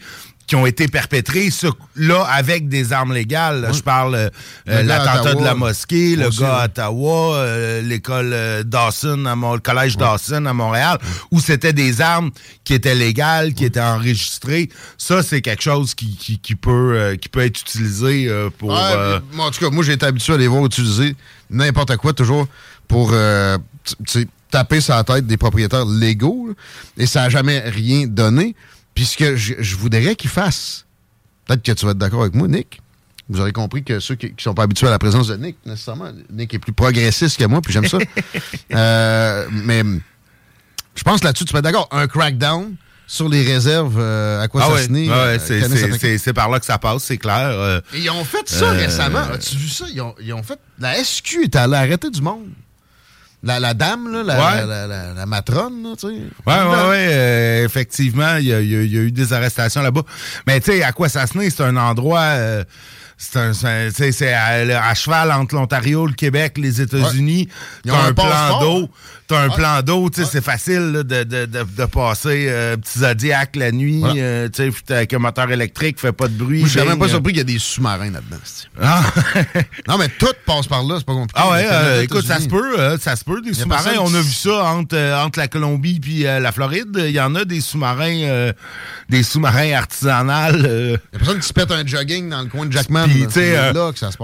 qui 0.50 0.56
ont 0.56 0.66
été 0.66 0.88
perpétrés, 0.88 1.48
là, 1.94 2.24
avec 2.24 2.68
des 2.68 2.92
armes 2.92 3.14
légales. 3.14 3.70
Je 3.72 3.82
parle 3.82 4.16
euh, 4.16 4.82
l'attentat 4.82 5.34
de 5.34 5.44
la 5.44 5.54
mosquée, 5.54 6.16
le 6.16 6.28
gars 6.28 6.62
à 6.62 6.64
Ottawa, 6.64 7.36
euh, 7.36 7.82
l'école 7.82 8.32
euh, 8.32 8.64
Dawson, 8.64 9.26
à 9.26 9.36
le 9.36 9.60
collège 9.60 9.96
Dawson 9.96 10.46
à 10.46 10.52
Montréal, 10.52 10.98
où 11.30 11.38
c'était 11.38 11.72
des 11.72 12.00
armes 12.00 12.32
qui 12.64 12.74
étaient 12.74 12.96
légales, 12.96 13.54
qui 13.54 13.64
étaient 13.64 13.78
enregistrées. 13.78 14.68
Ça, 14.98 15.22
c'est 15.22 15.40
quelque 15.40 15.62
chose 15.62 15.94
qui, 15.94 16.16
qui, 16.16 16.56
peut, 16.56 17.16
qui 17.22 17.28
peut 17.28 17.44
être 17.44 17.60
utilisé 17.60 18.28
pour... 18.58 18.72
en 18.72 19.50
tout 19.52 19.60
cas, 19.60 19.70
moi, 19.70 19.84
j'ai 19.84 19.92
été 19.92 20.06
habitué 20.06 20.32
à 20.32 20.36
les 20.36 20.48
voir 20.48 20.66
utiliser 20.66 21.14
n'importe 21.48 21.96
quoi, 21.96 22.12
toujours 22.12 22.48
pour 22.88 23.14
taper 24.50 24.80
sur 24.80 24.96
la 24.96 25.04
tête 25.04 25.28
des 25.28 25.36
propriétaires 25.36 25.86
légaux, 25.86 26.56
et 26.96 27.06
ça 27.06 27.20
n'a 27.20 27.28
jamais 27.28 27.60
rien 27.60 28.08
donné. 28.08 28.56
Puis 29.00 29.06
ce 29.06 29.16
que 29.16 29.34
je, 29.34 29.76
voudrais 29.76 30.14
qu'il 30.14 30.28
fasse, 30.28 30.84
peut-être 31.46 31.62
que 31.62 31.72
tu 31.72 31.86
vas 31.86 31.92
être 31.92 31.96
d'accord 31.96 32.20
avec 32.20 32.34
moi, 32.34 32.46
Nick. 32.48 32.82
Vous 33.30 33.40
aurez 33.40 33.50
compris 33.52 33.82
que 33.82 33.98
ceux 33.98 34.14
qui 34.14 34.26
ne 34.26 34.32
sont 34.36 34.52
pas 34.52 34.64
habitués 34.64 34.88
à 34.88 34.90
la 34.90 34.98
présence 34.98 35.28
de 35.28 35.36
Nick, 35.38 35.56
nécessairement, 35.64 36.10
Nick 36.30 36.52
est 36.52 36.58
plus 36.58 36.74
progressiste 36.74 37.38
que 37.38 37.46
moi, 37.46 37.62
puis 37.62 37.72
j'aime 37.72 37.86
ça. 37.86 37.96
Euh, 38.74 39.46
mais 39.50 39.82
je 40.94 41.02
pense 41.02 41.24
là-dessus, 41.24 41.46
tu 41.46 41.54
vas 41.54 41.60
être 41.60 41.64
d'accord. 41.64 41.88
Un 41.92 42.08
crackdown 42.08 42.74
sur 43.06 43.30
les 43.30 43.42
réserves 43.42 43.98
euh, 43.98 44.42
à 44.42 44.48
quoi 44.48 44.64
ah 44.66 44.76
ça 44.76 44.84
se 44.84 44.92
euh, 44.92 46.18
c'est 46.18 46.34
par 46.34 46.50
là 46.50 46.60
que 46.60 46.66
ça 46.66 46.76
passe, 46.76 47.02
c'est 47.04 47.16
clair. 47.16 47.80
Et 47.94 48.00
ils 48.00 48.10
ont 48.10 48.24
fait 48.24 48.50
ça 48.50 48.72
récemment. 48.72 49.20
As-tu 49.32 49.56
vu 49.56 49.68
ça? 49.70 49.86
Ils 49.90 50.02
ont, 50.02 50.14
ils 50.20 50.34
ont, 50.34 50.42
fait. 50.42 50.58
La 50.78 51.02
SQ 51.02 51.44
est 51.44 51.56
allée 51.56 51.76
arrêter 51.76 52.10
du 52.10 52.20
monde. 52.20 52.50
La, 53.42 53.74
dame, 53.74 54.12
là, 54.12 54.22
la, 54.22 55.14
la, 55.14 55.26
matrone, 55.26 55.94
tu 55.98 56.08
sais. 56.08 56.14
Oui, 56.14 56.22
oui, 56.46 56.76
oui. 56.90 56.96
Euh, 56.96 57.64
effectivement, 57.64 58.36
il 58.36 58.46
y, 58.46 58.52
a, 58.52 58.60
eu 58.60 59.10
des 59.10 59.32
arrestations 59.32 59.80
là-bas. 59.80 60.02
Mais 60.46 60.60
tu 60.60 60.72
sais, 60.72 60.82
à 60.82 60.92
quoi 60.92 61.08
ça 61.08 61.26
se 61.26 61.38
C'est 61.50 61.62
un 61.62 61.76
endroit... 61.76 62.20
Euh, 62.20 62.64
c'est 63.20 64.32
à, 64.32 64.94
cheval 64.94 65.30
entre 65.30 65.54
l'Ontario, 65.54 66.06
le 66.06 66.14
Québec, 66.14 66.56
les 66.56 66.80
États-Unis. 66.80 67.48
Ils 67.84 67.92
ont 67.92 67.98
un, 67.98 68.14
plan 68.14 68.60
d'eau. 68.60 68.88
T'as 69.30 69.42
un 69.42 69.48
plan 69.48 69.80
d'eau, 69.80 70.10
tu 70.10 70.24
sais, 70.24 70.28
c'est 70.28 70.44
facile 70.44 70.90
de, 70.90 71.22
de, 71.22 71.44
de, 71.44 71.84
passer 71.84 72.46
euh, 72.48 72.76
petit 72.76 72.98
Zodiac 72.98 73.54
la 73.54 73.70
nuit, 73.70 74.02
euh, 74.04 74.48
tu 74.48 74.72
sais, 74.72 74.92
avec 74.92 75.14
un 75.14 75.20
moteur 75.20 75.52
électrique, 75.52 76.00
fait 76.00 76.10
pas 76.10 76.26
de 76.26 76.32
bruit. 76.32 76.62
je 76.64 76.80
suis 76.80 76.80
même 76.80 76.98
pas 76.98 77.08
surpris 77.08 77.32
qu'il 77.32 77.38
y 77.38 77.42
a 77.42 77.44
des 77.44 77.60
sous-marins 77.60 78.10
là-dedans. 78.10 78.38
Ah. 78.82 79.04
non, 79.88 79.98
mais 79.98 80.08
tout 80.08 80.34
passe 80.44 80.66
par 80.66 80.82
là, 80.82 80.96
c'est 80.98 81.06
pas 81.06 81.12
compliqué. 81.12 81.40
Ah 81.40 81.50
ouais, 81.52 81.64
euh, 81.70 82.02
écoute, 82.02 82.26
ça 82.26 82.40
se 82.40 82.48
peut, 82.48 82.98
ça 82.98 83.14
se 83.14 83.22
peut, 83.22 83.40
des 83.40 83.54
sous-marins. 83.54 83.98
On 84.00 84.12
a 84.12 84.20
vu 84.20 84.32
ça 84.32 84.64
entre, 84.64 84.98
entre 85.24 85.38
la 85.38 85.46
Colombie 85.46 86.00
puis 86.00 86.22
la 86.22 86.50
Floride. 86.50 86.96
Il 86.98 87.12
y 87.12 87.20
en 87.20 87.36
a 87.36 87.44
des 87.44 87.60
sous-marins, 87.60 88.50
des 89.08 89.22
sous-marins 89.22 89.74
artisanaux. 89.74 90.56
Il 90.58 90.90
y 90.90 90.94
a 90.94 91.18
personne 91.18 91.38
qui 91.38 91.46
se 91.46 91.52
pète 91.52 91.70
un 91.70 91.86
jogging 91.86 92.30
dans 92.30 92.42
le 92.42 92.48
coin 92.48 92.66
de 92.66 92.72
Jackman. 92.72 93.06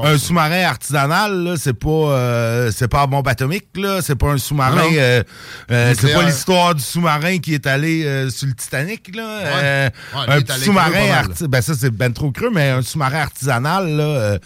Un 0.02 0.18
sous-marin 0.18 0.64
artisanal, 0.64 1.54
c'est 1.58 1.78
pas, 1.78 2.70
c'est 2.72 2.88
pas 2.88 3.06
bombe 3.06 3.28
atomique, 3.28 3.68
là. 3.76 4.00
C'est 4.02 4.16
pas 4.16 4.32
un 4.32 4.38
sous-marin 4.38 4.95
euh, 4.98 5.22
euh, 5.70 5.94
c'est 5.98 6.12
pas 6.12 6.22
l'histoire 6.22 6.74
du 6.74 6.82
sous-marin 6.82 7.38
qui 7.38 7.54
est 7.54 7.66
allé 7.66 8.04
euh, 8.04 8.30
sur 8.30 8.46
le 8.46 8.54
Titanic, 8.54 9.14
là. 9.14 9.90
un 10.14 10.40
sous-marin, 10.62 11.22
ben 11.48 11.62
ça 11.62 11.74
c'est 11.78 11.90
ben 11.90 12.12
trop 12.12 12.30
creux, 12.30 12.50
mais 12.52 12.70
un 12.70 12.82
sous-marin 12.82 13.20
artisanal, 13.20 13.88
là, 13.88 14.38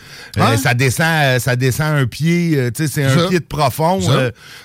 ça 0.56 0.74
descend, 0.74 1.38
ça 1.38 1.56
descend 1.56 1.96
un 1.96 2.06
pied, 2.06 2.70
tu 2.74 2.86
sais, 2.86 2.92
c'est 2.92 3.04
un 3.04 3.28
pied 3.28 3.40
de 3.40 3.44
profond. 3.44 4.00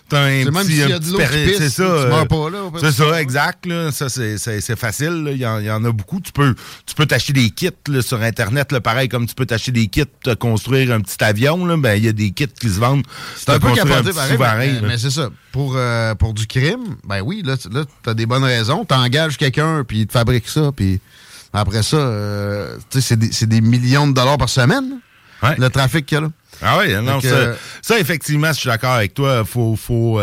t'as 0.10 0.20
un 0.20 0.46
petit, 0.46 1.56
c'est 1.58 1.70
ça. 1.70 2.26
c'est 2.80 2.92
ça, 2.92 3.22
exact. 3.22 3.66
Là, 3.66 3.92
ça 3.92 4.10
c'est 4.10 4.80
facile. 4.80 5.30
Il 5.32 5.42
y, 5.42 5.46
en 5.46 5.84
a 5.84 5.92
beaucoup. 5.92 6.20
Tu 6.20 6.32
peux, 6.32 6.56
tu 6.86 6.96
peux 6.96 7.06
t'acheter 7.06 7.34
des 7.34 7.50
kits 7.50 7.70
sur 8.02 8.22
internet, 8.22 8.72
là, 8.72 8.82
pareil 8.82 9.10
comme 9.10 9.28
tu 9.28 9.36
peux 9.36 9.46
t'acheter 9.46 9.72
des 9.72 9.88
kits 9.88 10.06
pour 10.24 10.38
construire 10.38 10.92
un 10.92 11.02
petit 11.02 11.24
avion. 11.24 11.66
Là, 11.66 11.78
ben 11.78 11.96
il 11.96 12.06
y 12.06 12.08
a 12.08 12.14
des 12.14 12.32
kits 12.32 12.48
qui 12.48 12.70
se 12.70 12.80
vendent. 12.80 13.06
C'est 13.36 13.50
un 13.50 13.60
peu 13.60 13.74
capoté 13.74 14.12
pareil, 14.38 14.80
mais, 14.82 14.98
c'est 14.98 15.12
ça. 15.12 15.30
Pour, 15.52 15.75
euh, 15.76 16.16
pour 16.16 16.34
du 16.34 16.48
crime, 16.48 16.96
ben 17.04 17.22
oui, 17.22 17.44
là, 17.46 17.56
là 17.72 17.84
tu 18.04 18.10
as 18.10 18.14
des 18.14 18.26
bonnes 18.26 18.44
raisons. 18.44 18.86
Tu 18.86 18.94
engages 18.94 19.38
quelqu'un, 19.38 19.84
puis 19.84 20.00
il 20.00 20.08
te 20.08 20.14
fabrique 20.14 20.48
ça, 20.48 20.72
puis 20.76 21.00
après 21.54 21.84
ça, 21.84 21.98
euh, 21.98 22.78
c'est 22.90 23.18
des, 23.18 23.30
des, 23.46 23.62
millions 23.62 24.08
de 24.08 24.14
dollars 24.14 24.38
par 24.38 24.50
semaine, 24.50 25.00
le 25.58 25.68
trafic 25.70 26.06
qu'il 26.06 26.16
y 26.16 26.20
a 26.20 26.22
là. 26.22 26.32
Ah 26.62 26.78
oui, 26.80 26.94
non, 27.04 27.20
ça, 27.20 27.28
euh, 27.28 27.56
ça, 27.82 28.00
effectivement, 28.00 28.48
je 28.48 28.60
suis 28.60 28.70
d'accord 28.70 28.94
avec 28.94 29.14
toi. 29.14 29.44
Faut, 29.44 29.76
faut, 29.76 30.22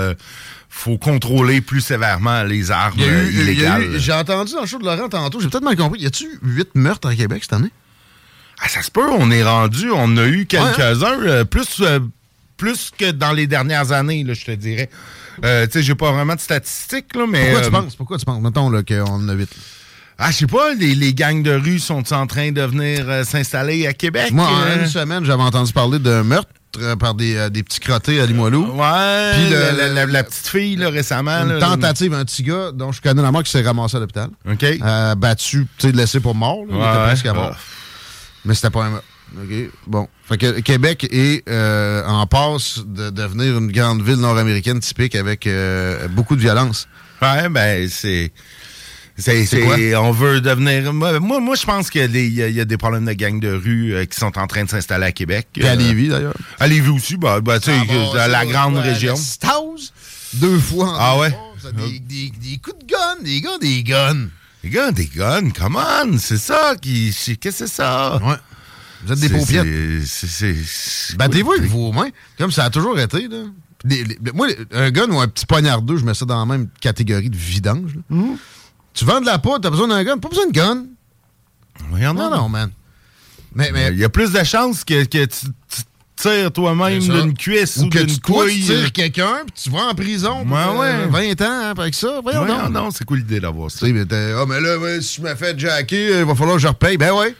faut 0.69 0.99
contrôler 0.99 1.61
plus 1.61 1.83
sévèrement 1.83 2.43
les 2.43 2.71
armes 2.71 2.99
illégales. 2.99 3.99
J'ai 3.99 4.13
entendu 4.13 4.55
dans 4.55 4.63
le 4.63 4.67
show 4.67 4.79
de 4.79 4.85
Laurent 4.85 5.09
tantôt, 5.09 5.41
j'ai 5.41 5.49
peut-être 5.49 5.65
mal 5.65 5.77
compris. 5.77 6.01
Y 6.01 6.07
a-tu 6.07 6.39
huit 6.43 6.71
meurtres 6.75 7.09
à 7.09 7.15
Québec 7.15 7.43
cette 7.43 7.53
année? 7.53 7.71
Ah, 8.61 8.69
ça 8.69 8.83
se 8.83 8.91
peut, 8.91 9.09
on 9.11 9.31
est 9.31 9.43
rendu, 9.43 9.91
on 9.91 10.17
a 10.17 10.27
eu 10.27 10.47
quelques-uns, 10.47 11.45
plus 11.45 11.83
plus 12.63 12.93
que 12.97 13.11
dans 13.11 13.33
les 13.33 13.49
dernières 13.49 13.91
années, 13.91 14.23
là, 14.23 14.35
je 14.35 14.45
te 14.45 14.53
dirais. 14.53 14.89
Euh, 15.45 15.67
tu 15.67 15.73
sais, 15.73 15.83
j'ai 15.83 15.97
pas 15.97 16.13
vraiment 16.13 16.37
de 16.37 16.41
statistiques, 16.41 17.17
là, 17.17 17.25
mais... 17.29 17.47
Pourquoi 17.47 17.61
tu 17.61 17.67
euh, 17.67 17.71
penses? 17.81 17.97
Pourquoi 17.97 18.19
tu 18.19 18.25
penses? 18.25 18.41
Mettons 18.41 18.71
qu'on 18.71 19.03
en 19.03 19.29
a 19.29 19.35
vite. 19.35 19.51
Ah, 20.17 20.31
je 20.31 20.37
sais 20.37 20.47
pas, 20.47 20.73
les, 20.75 21.13
gangs 21.13 21.43
de 21.43 21.51
rue 21.51 21.81
sont 21.81 22.13
en 22.13 22.29
train 22.29 22.53
de 22.53 22.63
venir 22.63 23.05
euh, 23.09 23.25
s'installer 23.25 23.89
à 23.89 23.95
Québec? 23.95 24.31
Moi, 24.31 24.47
en 24.47 24.81
une 24.81 24.87
semaine, 24.87 25.25
j'avais 25.25 25.43
entendu 25.43 25.73
parler 25.73 25.99
d'un 25.99 26.23
meurtre 26.23 26.51
par 27.01 27.15
des, 27.15 27.51
des, 27.51 27.65
petits 27.65 27.81
crottés 27.81 28.21
à 28.21 28.27
Limoilou. 28.27 28.65
Ouais, 28.77 29.33
Puis 29.35 29.51
la, 30.13 30.23
petite 30.23 30.47
fille, 30.47 30.77
là, 30.77 30.89
récemment. 30.89 31.43
Une 31.43 31.59
tentative, 31.59 32.15
un 32.15 32.25
petit 32.25 32.45
gars 32.45 32.71
dont 32.73 32.93
je 32.93 33.01
connais 33.01 33.23
la 33.23 33.33
mort 33.33 33.43
qui 33.43 33.51
s'est 33.51 33.63
ramassé 33.63 33.97
à 33.97 34.01
l'hôpital. 34.01 34.31
OK. 34.49 34.79
battu, 35.19 35.67
tu 35.79 35.89
sais, 35.89 35.93
laissé 35.93 36.21
pour 36.21 36.37
mort. 36.37 36.63
il 36.71 36.77
était 36.77 37.05
presque 37.07 37.27
à 37.27 37.35
mort. 37.35 37.57
Mais 38.45 38.55
c'était 38.55 38.71
pas 38.71 38.85
un 38.85 38.91
meurtre. 38.91 39.07
OK. 39.37 39.71
Bon. 39.87 40.09
Fait 40.25 40.39
que 40.39 40.61
Québec 40.61 41.07
est 41.11 41.49
euh, 41.49 42.05
en 42.07 42.27
passe 42.27 42.81
de 42.87 43.11
devenir 43.11 43.59
une 43.59 43.73
grande 43.73 44.03
ville 44.03 44.17
nord-américaine 44.17 44.81
typique 44.81 45.15
avec 45.15 45.47
euh, 45.47 46.09
beaucoup 46.09 46.37
de 46.37 46.41
violence. 46.41 46.89
Ouais, 47.21 47.49
ben, 47.49 47.89
c'est. 47.89 48.33
C'est, 49.19 49.95
on 49.95 50.11
veut 50.11 50.41
devenir. 50.41 50.93
Moi, 50.93 51.21
moi, 51.21 51.55
je 51.55 51.67
pense 51.67 51.91
qu'il 51.91 52.17
y, 52.17 52.61
a 52.61 52.65
des 52.65 52.77
problèmes 52.79 53.05
de 53.05 53.13
gangs 53.13 53.39
de 53.39 53.53
rue 53.53 53.95
euh, 53.95 54.05
qui 54.07 54.19
sont 54.19 54.37
en 54.39 54.47
train 54.47 54.65
de 54.65 54.71
s'installer 54.71 55.05
à 55.05 55.13
Québec. 55.13 55.49
Et 55.57 55.69
à 55.69 55.77
Lévis, 55.77 56.09
d'ailleurs. 56.09 56.35
À 56.59 56.67
Lévis 56.67 56.91
aussi, 56.91 57.17
bah, 57.19 57.41
bah 57.41 57.61
tu 57.61 57.71
sais, 57.71 57.77
ah, 58.19 58.27
la 58.27 58.47
grande 58.47 58.79
région. 58.79 59.15
deux 60.35 60.59
fois. 60.59 60.97
Ah 60.99 61.19
ouais? 61.19 61.37
Des, 61.77 62.01
des, 62.01 62.33
des, 62.41 62.57
coups 62.57 62.79
de 62.79 62.87
gun, 62.87 63.23
des 63.23 63.41
gars, 63.41 63.59
des 63.61 63.83
guns. 63.85 64.29
Des 64.65 64.71
gars, 64.71 64.91
des 64.91 65.07
guns, 65.07 65.51
come 65.51 65.77
on, 65.77 66.19
c'est 66.19 66.39
ça 66.39 66.75
qui. 66.81 67.13
Qu'est-ce 67.13 67.35
que 67.37 67.51
c'est 67.51 67.67
ça? 67.67 68.19
Ouais. 68.25 68.37
Vous 69.05 69.13
êtes 69.13 69.21
des 69.21 69.29
paupières. 69.29 69.65
Battez-vous 71.17 71.53
avec 71.53 71.71
vos 71.71 71.93
mains. 71.93 72.11
Comme 72.39 72.51
ça 72.51 72.65
a 72.65 72.71
toujours 72.71 72.99
été. 72.99 73.29
Là. 73.29 73.45
moi, 74.35 74.49
un 74.73 74.91
gun 74.91 75.11
ou 75.11 75.21
un 75.21 75.29
petit 75.29 75.47
poignard 75.47 75.83
d'eau, 75.83 75.97
je 75.97 76.05
mets 76.05 76.15
ça 76.15 76.25
dans 76.25 76.39
la 76.39 76.47
même 76.47 76.69
catégorie 76.81 77.31
de 77.31 77.37
vidange. 77.37 77.99
Mhm. 78.09 78.37
Tu 78.95 79.05
vends 79.05 79.21
de 79.21 79.27
la 79.27 79.39
poudre, 79.39 79.61
t'as 79.61 79.71
besoin 79.71 79.89
d'un 79.89 80.05
gun? 80.05 80.19
Pas 80.19 80.29
besoin 80.29 80.47
de 80.47 80.53
gun. 80.53 80.85
Rien 81.93 82.13
non, 82.13 82.31
non, 82.31 82.49
man. 82.49 82.71
Mais 83.55 83.71
il 83.93 83.99
y 83.99 84.05
a 84.05 84.09
plus 84.09 84.33
de 84.33 84.43
chances 84.45 84.85
que, 84.85 85.05
que 85.05 85.25
tu, 85.25 85.47
tires 86.17 86.53
toi-même 86.53 87.01
d'une 87.01 87.35
cuisse 87.35 87.79
ou, 87.79 87.89
couille. 88.23 88.61
tu 88.61 88.67
tires 88.67 88.93
quelqu'un, 88.93 89.43
puis 89.47 89.65
tu 89.65 89.71
vas 89.71 89.87
en 89.91 89.95
prison. 89.95 90.45
Ouais, 90.47 90.79
ouais. 90.79 91.07
20 91.09 91.41
ans 91.41 91.45
hein, 91.45 91.75
avec 91.77 91.95
ça. 91.95 92.21
Voyons 92.23 92.45
non, 92.45 92.71
non, 92.71 92.91
c'est 92.91 93.05
quoi 93.05 93.17
l'idée 93.17 93.41
d'avoir 93.41 93.71
ça? 93.71 93.87
mais, 93.87 94.05
ah, 94.11 94.45
mais 94.47 94.61
là, 94.61 95.01
si 95.01 95.17
je 95.17 95.23
me 95.23 95.35
fais 95.35 95.59
jacker, 95.59 96.21
il 96.21 96.25
va 96.25 96.35
falloir 96.35 96.57
que 96.57 96.63
je 96.63 96.69
repaye. 96.69 96.97
Ben 96.97 97.13
ouais. 97.13 97.35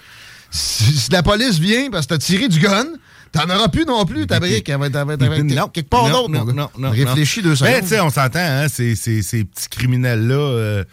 Si, 0.53 1.11
la 1.11 1.23
police 1.23 1.59
vient 1.59 1.91
parce 1.91 2.07
que 2.07 2.15
t'as 2.15 2.19
tiré 2.19 2.49
du 2.49 2.61
gun, 2.61 2.87
T'en 3.33 3.49
auras 3.49 3.69
plus 3.69 3.87
non 3.87 4.05
plus, 4.05 4.27
ta 4.27 4.39
brique. 4.39 4.69
Elle 4.69 4.79
va 4.79 4.87
être 4.89 5.73
quelque 5.73 5.89
part 5.89 6.11
d'autre. 6.11 6.29
Non, 6.29 6.45
non, 6.45 6.69
non, 6.79 6.91
Réfléchis 6.91 7.41
deux 7.41 7.57
secondes. 7.57 7.73
Mais 7.73 7.81
tu 7.81 7.89
sais, 7.89 8.01
on 8.01 8.11
s'entend, 8.11 8.41
hein, 8.41 8.69
ces, 8.69 8.95
ces, 8.95 9.23
ces 9.23 9.45
petits 9.45 9.69
criminels-là, 9.71 10.35
euh, 10.35 10.85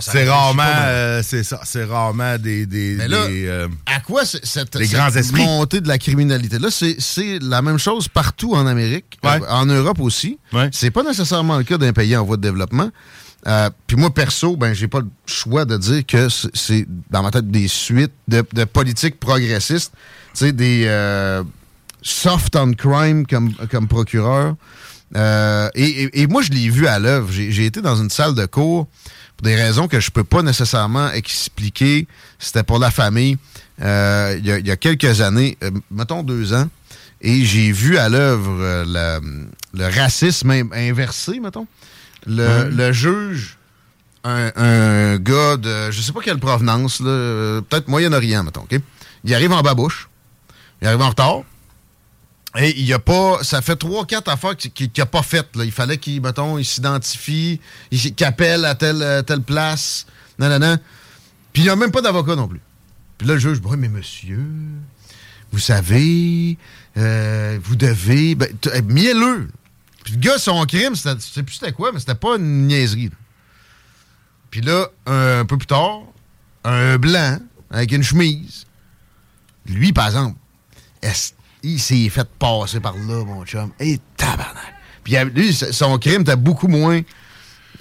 c'est 0.00 0.28
rarement, 0.28 0.62
euh, 0.66 1.22
c'est 1.24 1.42
ça, 1.42 1.60
c'est 1.64 1.84
rarement 1.84 2.36
des, 2.36 2.66
des, 2.66 2.96
Mais 2.98 3.08
là, 3.08 3.26
des 3.26 3.46
euh, 3.46 3.68
à 3.86 4.00
quoi 4.00 4.26
cette, 4.26 4.44
cette 4.44 5.32
montée 5.32 5.80
de 5.80 5.88
la 5.88 5.96
criminalité? 5.96 6.58
Là, 6.58 6.68
c'est 6.70 7.38
la 7.40 7.62
même 7.62 7.78
chose 7.78 8.08
partout 8.08 8.54
en 8.54 8.66
Amérique, 8.66 9.18
en 9.48 9.64
Europe 9.64 10.00
aussi. 10.00 10.38
Ouais. 10.52 10.68
C'est 10.72 10.90
pas 10.90 11.02
nécessairement 11.02 11.56
le 11.56 11.64
cas 11.64 11.78
d'un 11.78 11.94
pays 11.94 12.14
en 12.14 12.26
voie 12.26 12.36
de 12.36 12.42
développement. 12.42 12.90
Euh, 13.46 13.70
puis 13.86 13.96
moi, 13.96 14.12
perso, 14.12 14.56
ben, 14.56 14.72
j'ai 14.74 14.88
pas 14.88 15.00
le 15.00 15.08
choix 15.26 15.64
de 15.64 15.76
dire 15.76 16.04
que 16.04 16.28
c'est 16.28 16.86
dans 17.10 17.22
ma 17.22 17.30
tête 17.30 17.48
des 17.50 17.68
suites 17.68 18.12
de, 18.26 18.42
politiques 18.64 19.20
progressistes. 19.20 19.92
Tu 20.34 20.46
sais, 20.46 20.52
des 20.52 20.84
euh, 20.86 21.44
soft 22.02 22.56
on 22.56 22.72
crime 22.72 23.26
comme, 23.26 23.54
comme 23.70 23.86
procureur. 23.86 24.56
Euh, 25.14 25.70
et, 25.74 26.26
moi, 26.26 26.42
je 26.42 26.50
l'ai 26.50 26.68
vu 26.68 26.88
à 26.88 26.98
l'œuvre. 26.98 27.30
J'ai 27.30 27.66
été 27.66 27.80
dans 27.80 27.96
une 27.96 28.10
salle 28.10 28.34
de 28.34 28.46
cours 28.46 28.88
pour 29.36 29.44
des 29.44 29.54
raisons 29.54 29.86
que 29.86 30.00
je 30.00 30.10
peux 30.10 30.24
pas 30.24 30.42
nécessairement 30.42 31.12
expliquer. 31.12 32.08
C'était 32.40 32.64
pour 32.64 32.80
la 32.80 32.90
famille. 32.90 33.38
Il 33.78 34.42
y, 34.44 34.70
a 34.70 34.76
quelques 34.76 35.20
années, 35.20 35.56
mettons 35.90 36.22
deux 36.22 36.52
ans, 36.54 36.68
et 37.20 37.44
j'ai 37.44 37.70
vu 37.70 37.98
à 37.98 38.08
l'œuvre 38.08 38.84
le 38.84 39.84
racisme 39.94 40.50
inversé, 40.72 41.38
mettons 41.38 41.66
le, 42.26 42.92
juge, 42.92 43.58
un, 44.24 45.18
gars 45.18 45.56
de 45.56 45.90
je 45.90 46.00
sais 46.00 46.12
pas 46.12 46.20
quelle 46.20 46.38
provenance, 46.38 46.98
peut-être 46.98 47.88
Moyen-Orient, 47.88 48.44
mettons, 48.44 48.62
OK? 48.62 48.78
Il 49.24 49.34
arrive 49.34 49.52
en 49.52 49.62
babouche, 49.62 50.08
il 50.80 50.88
arrive 50.88 51.02
en 51.02 51.08
retard, 51.08 51.42
et 52.58 52.78
il 52.78 52.92
a 52.92 52.98
pas. 52.98 53.42
Ça 53.42 53.60
fait 53.60 53.76
trois, 53.76 54.06
quatre 54.06 54.30
affaires 54.30 54.56
qu'il 54.56 54.90
n'a 54.96 55.06
pas 55.06 55.22
faites. 55.22 55.48
Il 55.56 55.72
fallait 55.72 55.98
qu'il, 55.98 56.22
mettons, 56.22 56.58
il 56.58 56.64
s'identifie, 56.64 57.60
qu'il 57.90 58.24
appelle 58.24 58.64
à 58.64 58.74
telle, 58.74 59.22
telle 59.26 59.42
place. 59.42 60.06
Non, 60.38 60.48
non, 60.48 60.58
non. 60.58 60.78
Puis 61.52 61.62
il 61.62 61.64
n'y 61.64 61.70
a 61.70 61.76
même 61.76 61.90
pas 61.90 62.02
d'avocat 62.02 62.36
non 62.36 62.48
plus. 62.48 62.60
Puis 63.18 63.26
là, 63.26 63.34
le 63.34 63.40
juge, 63.40 63.60
oui, 63.64 63.76
mais 63.78 63.88
monsieur, 63.88 64.46
vous 65.52 65.58
savez, 65.58 66.58
euh, 66.96 67.58
vous 67.62 67.76
devez. 67.76 68.34
Ben, 68.34 68.48
mielleux. 68.86 69.48
Puis 70.06 70.14
le 70.14 70.20
gars, 70.20 70.38
son 70.38 70.64
crime, 70.66 70.94
je 70.94 71.16
sais 71.18 71.42
plus 71.42 71.56
c'était 71.56 71.72
quoi, 71.72 71.90
mais 71.90 71.98
c'était 71.98 72.14
pas 72.14 72.36
une 72.36 72.68
niaiserie. 72.68 73.10
Puis 74.50 74.60
là, 74.60 74.86
un, 75.04 75.44
peu 75.44 75.58
plus 75.58 75.66
tard, 75.66 76.02
un 76.62 76.96
blanc 76.96 77.40
avec 77.72 77.90
une 77.90 78.04
chemise. 78.04 78.66
Lui, 79.66 79.92
par 79.92 80.06
exemple, 80.06 80.38
il 81.64 81.80
s'est 81.80 82.08
fait 82.08 82.28
passer 82.38 82.78
par 82.78 82.94
là, 82.96 83.24
mon 83.24 83.44
chum. 83.44 83.72
Et 83.80 83.98
tabarnak. 84.16 84.74
Puis 85.02 85.16
lui, 85.34 85.52
son 85.52 85.98
crime 85.98 86.20
était 86.20 86.36
beaucoup 86.36 86.68
moins 86.68 87.00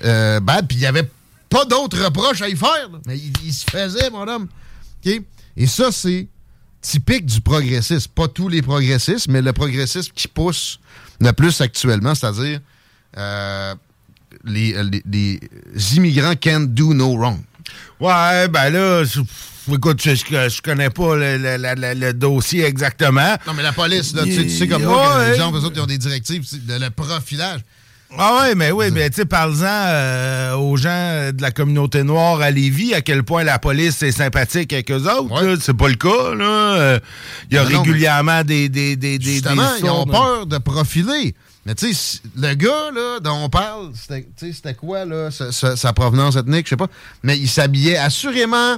euh, 0.04 0.40
bad. 0.40 0.68
Puis 0.68 0.78
il 0.78 0.82
n'y 0.82 0.88
avait 0.88 1.08
pas 1.48 1.66
d'autres 1.66 2.04
reproches 2.04 2.42
à 2.42 2.50
y 2.50 2.56
faire. 2.56 2.90
Mais 3.06 3.20
il, 3.20 3.54
se 3.54 3.70
faisait, 3.70 4.10
mon 4.10 4.28
homme. 4.28 4.48
Et 5.06 5.68
ça, 5.68 5.92
c'est 5.92 6.28
typique 6.82 7.28
du 7.28 7.40
progressisme. 7.40 8.10
Pas 8.16 8.28
tous 8.28 8.50
les 8.50 8.64
progressistes, 8.64 9.28
mais 9.28 9.44
le 9.44 9.54
progressisme 9.54 10.12
qui 10.16 10.28
pousse 10.28 10.80
le 11.20 11.32
plus 11.32 11.62
actuellement, 11.62 12.16
c'est-à-dire 12.16 12.60
euh, 13.18 13.76
les, 14.44 14.76
les, 15.06 15.40
immigrants 15.96 16.36
can 16.42 16.62
do 16.62 16.94
no 16.94 17.16
wrong. 17.18 17.40
Ouais, 18.00 18.48
ben 18.50 18.70
là, 18.70 19.04
écoute, 19.74 20.02
je, 20.04 20.16
je, 20.16 20.62
connais 20.62 20.90
pas 20.90 21.16
le, 21.16 22.12
dossier 22.12 22.66
exactement. 22.66 23.36
Non, 23.48 23.54
mais 23.54 23.64
la 23.64 23.72
police, 23.72 24.14
là, 24.14 24.24
tu, 24.24 24.50
sais, 24.50 24.68
comme 24.68 24.84
moi, 24.84 25.30
les 25.30 25.38
gens, 25.38 25.52
ils 25.54 25.82
ont 25.82 25.86
des 25.86 25.98
directives, 25.98 26.44
de 26.66 26.80
le 26.80 26.90
profilage. 26.90 27.62
Ah 28.18 28.44
oui, 28.44 28.54
mais 28.56 28.72
oui, 28.72 28.92
mais 28.92 29.10
tu 29.10 29.18
sais, 29.18 29.26
parle-en 29.26 29.66
euh, 29.66 30.56
aux 30.56 30.78
gens 30.78 31.32
de 31.34 31.42
la 31.42 31.52
communauté 31.52 32.04
noire 32.04 32.42
à 32.42 32.50
Lévis, 32.50 32.94
à 32.94 33.02
quel 33.02 33.24
point 33.24 33.44
la 33.44 33.60
police 33.60 34.02
est 34.04 34.12
sympathique 34.14 34.72
avec 34.72 34.90
eux 34.92 35.04
autres. 35.10 35.58
C'est 35.62 35.74
pas 35.74 35.90
le 35.90 35.96
cas, 35.96 36.34
là. 36.36 37.00
Il 37.52 37.56
y 37.56 37.58
a 37.58 37.64
régulièrement 37.64 38.44
des, 38.44 38.70
des, 38.70 38.96
des, 38.96 39.20
Justement, 39.20 39.70
ils 39.80 39.90
ont 39.90 40.06
peur 40.06 40.46
de 40.46 40.58
profiler. 40.58 41.36
Mais 41.66 41.74
tu 41.74 41.94
sais, 41.94 42.20
le 42.38 42.54
gars 42.54 42.92
là, 42.94 43.20
dont 43.20 43.46
on 43.46 43.50
parle, 43.50 43.92
c'était 43.96 44.76
quoi, 44.76 45.04
là, 45.04 45.30
sa, 45.32 45.94
provenance 45.94 46.36
ethnique, 46.36 46.68
je 46.68 46.72
sais 46.72 46.78
pas. 46.78 46.88
Mais 47.24 47.38
il 47.38 47.50
s'habillait 47.50 47.98
assurément... 47.98 48.78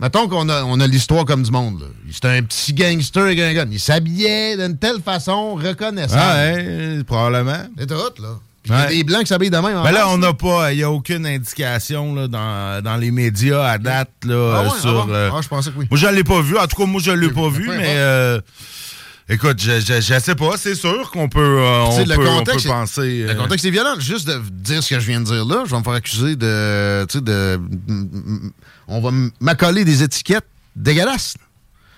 Mettons 0.00 0.26
qu'on 0.26 0.48
a, 0.48 0.64
on 0.64 0.80
a 0.80 0.86
l'histoire 0.88 1.24
comme 1.24 1.44
du 1.44 1.52
monde. 1.52 1.88
C'était 2.10 2.28
un 2.28 2.42
petit 2.42 2.72
gangster 2.72 3.30
Il 3.30 3.78
s'habillait 3.78 4.56
d'une 4.56 4.76
telle 4.76 5.00
façon 5.00 5.54
reconnaissable. 5.54 6.20
Ah, 6.20 6.54
ouais, 6.56 7.04
probablement. 7.06 7.68
C'est 7.78 7.92
hot, 7.92 8.14
là. 8.18 8.40
Il 8.66 8.70
y 8.72 8.74
a 8.74 8.86
des 8.86 9.04
blancs 9.04 9.22
qui 9.22 9.26
s'habillent 9.26 9.50
de 9.50 9.56
même. 9.56 9.76
en 9.76 9.82
Mais 9.84 9.92
là, 9.92 10.08
on 10.08 10.18
n'a 10.18 10.32
pas, 10.34 10.72
il 10.72 10.76
n'y 10.76 10.82
a 10.84 10.90
aucune 10.90 11.26
indication 11.26 12.14
là, 12.14 12.28
dans, 12.28 12.82
dans 12.82 12.96
les 12.96 13.10
médias 13.10 13.64
à 13.64 13.78
date 13.78 14.10
là, 14.24 14.54
Ah 14.56 14.62
ouais, 14.64 14.80
sur. 14.80 15.00
ah 15.02 15.06
bon? 15.06 15.12
euh, 15.12 15.30
Ah, 15.34 15.40
je 15.42 15.48
pensais 15.48 15.70
que 15.72 15.78
oui. 15.78 15.86
Moi, 15.90 15.98
je 15.98 16.06
ne 16.06 16.12
l'ai 16.12 16.24
pas 16.24 16.40
vu. 16.40 16.56
En 16.56 16.66
tout 16.66 16.76
cas, 16.76 16.86
moi, 16.86 17.00
je 17.02 17.10
ne 17.10 17.16
l'ai 17.16 17.30
pas 17.30 17.48
vu, 17.48 17.66
peu 17.66 17.76
mais. 17.76 17.94
euh, 17.96 18.40
écoute, 19.28 19.60
je, 19.60 19.80
je, 19.80 20.00
je 20.00 20.18
sais 20.20 20.34
pas. 20.36 20.56
C'est 20.56 20.76
sûr 20.76 21.10
qu'on 21.10 21.28
peut, 21.28 21.40
euh, 21.40 21.82
on 21.86 21.98
le 22.04 22.14
peut, 22.14 22.28
on 22.28 22.38
contexte 22.38 22.66
peut 22.66 22.72
penser. 22.72 23.24
Le 23.24 23.30
euh, 23.30 23.34
contexte 23.34 23.64
est 23.66 23.70
violent. 23.70 23.98
Juste 23.98 24.28
de 24.28 24.38
dire 24.50 24.82
ce 24.82 24.90
que 24.94 25.00
je 25.00 25.06
viens 25.06 25.20
de 25.20 25.26
dire 25.26 25.44
là, 25.44 25.64
je 25.66 25.70
vais 25.72 25.78
me 25.78 25.82
faire 25.84 25.92
accuser 25.94 26.36
de. 26.36 27.04
Tu 27.08 27.18
sais, 27.18 27.24
de. 27.24 27.60
On 28.86 29.00
va 29.00 29.10
m'accoler 29.40 29.84
des 29.84 30.02
étiquettes 30.04 30.46
dégueulasses. 30.76 31.34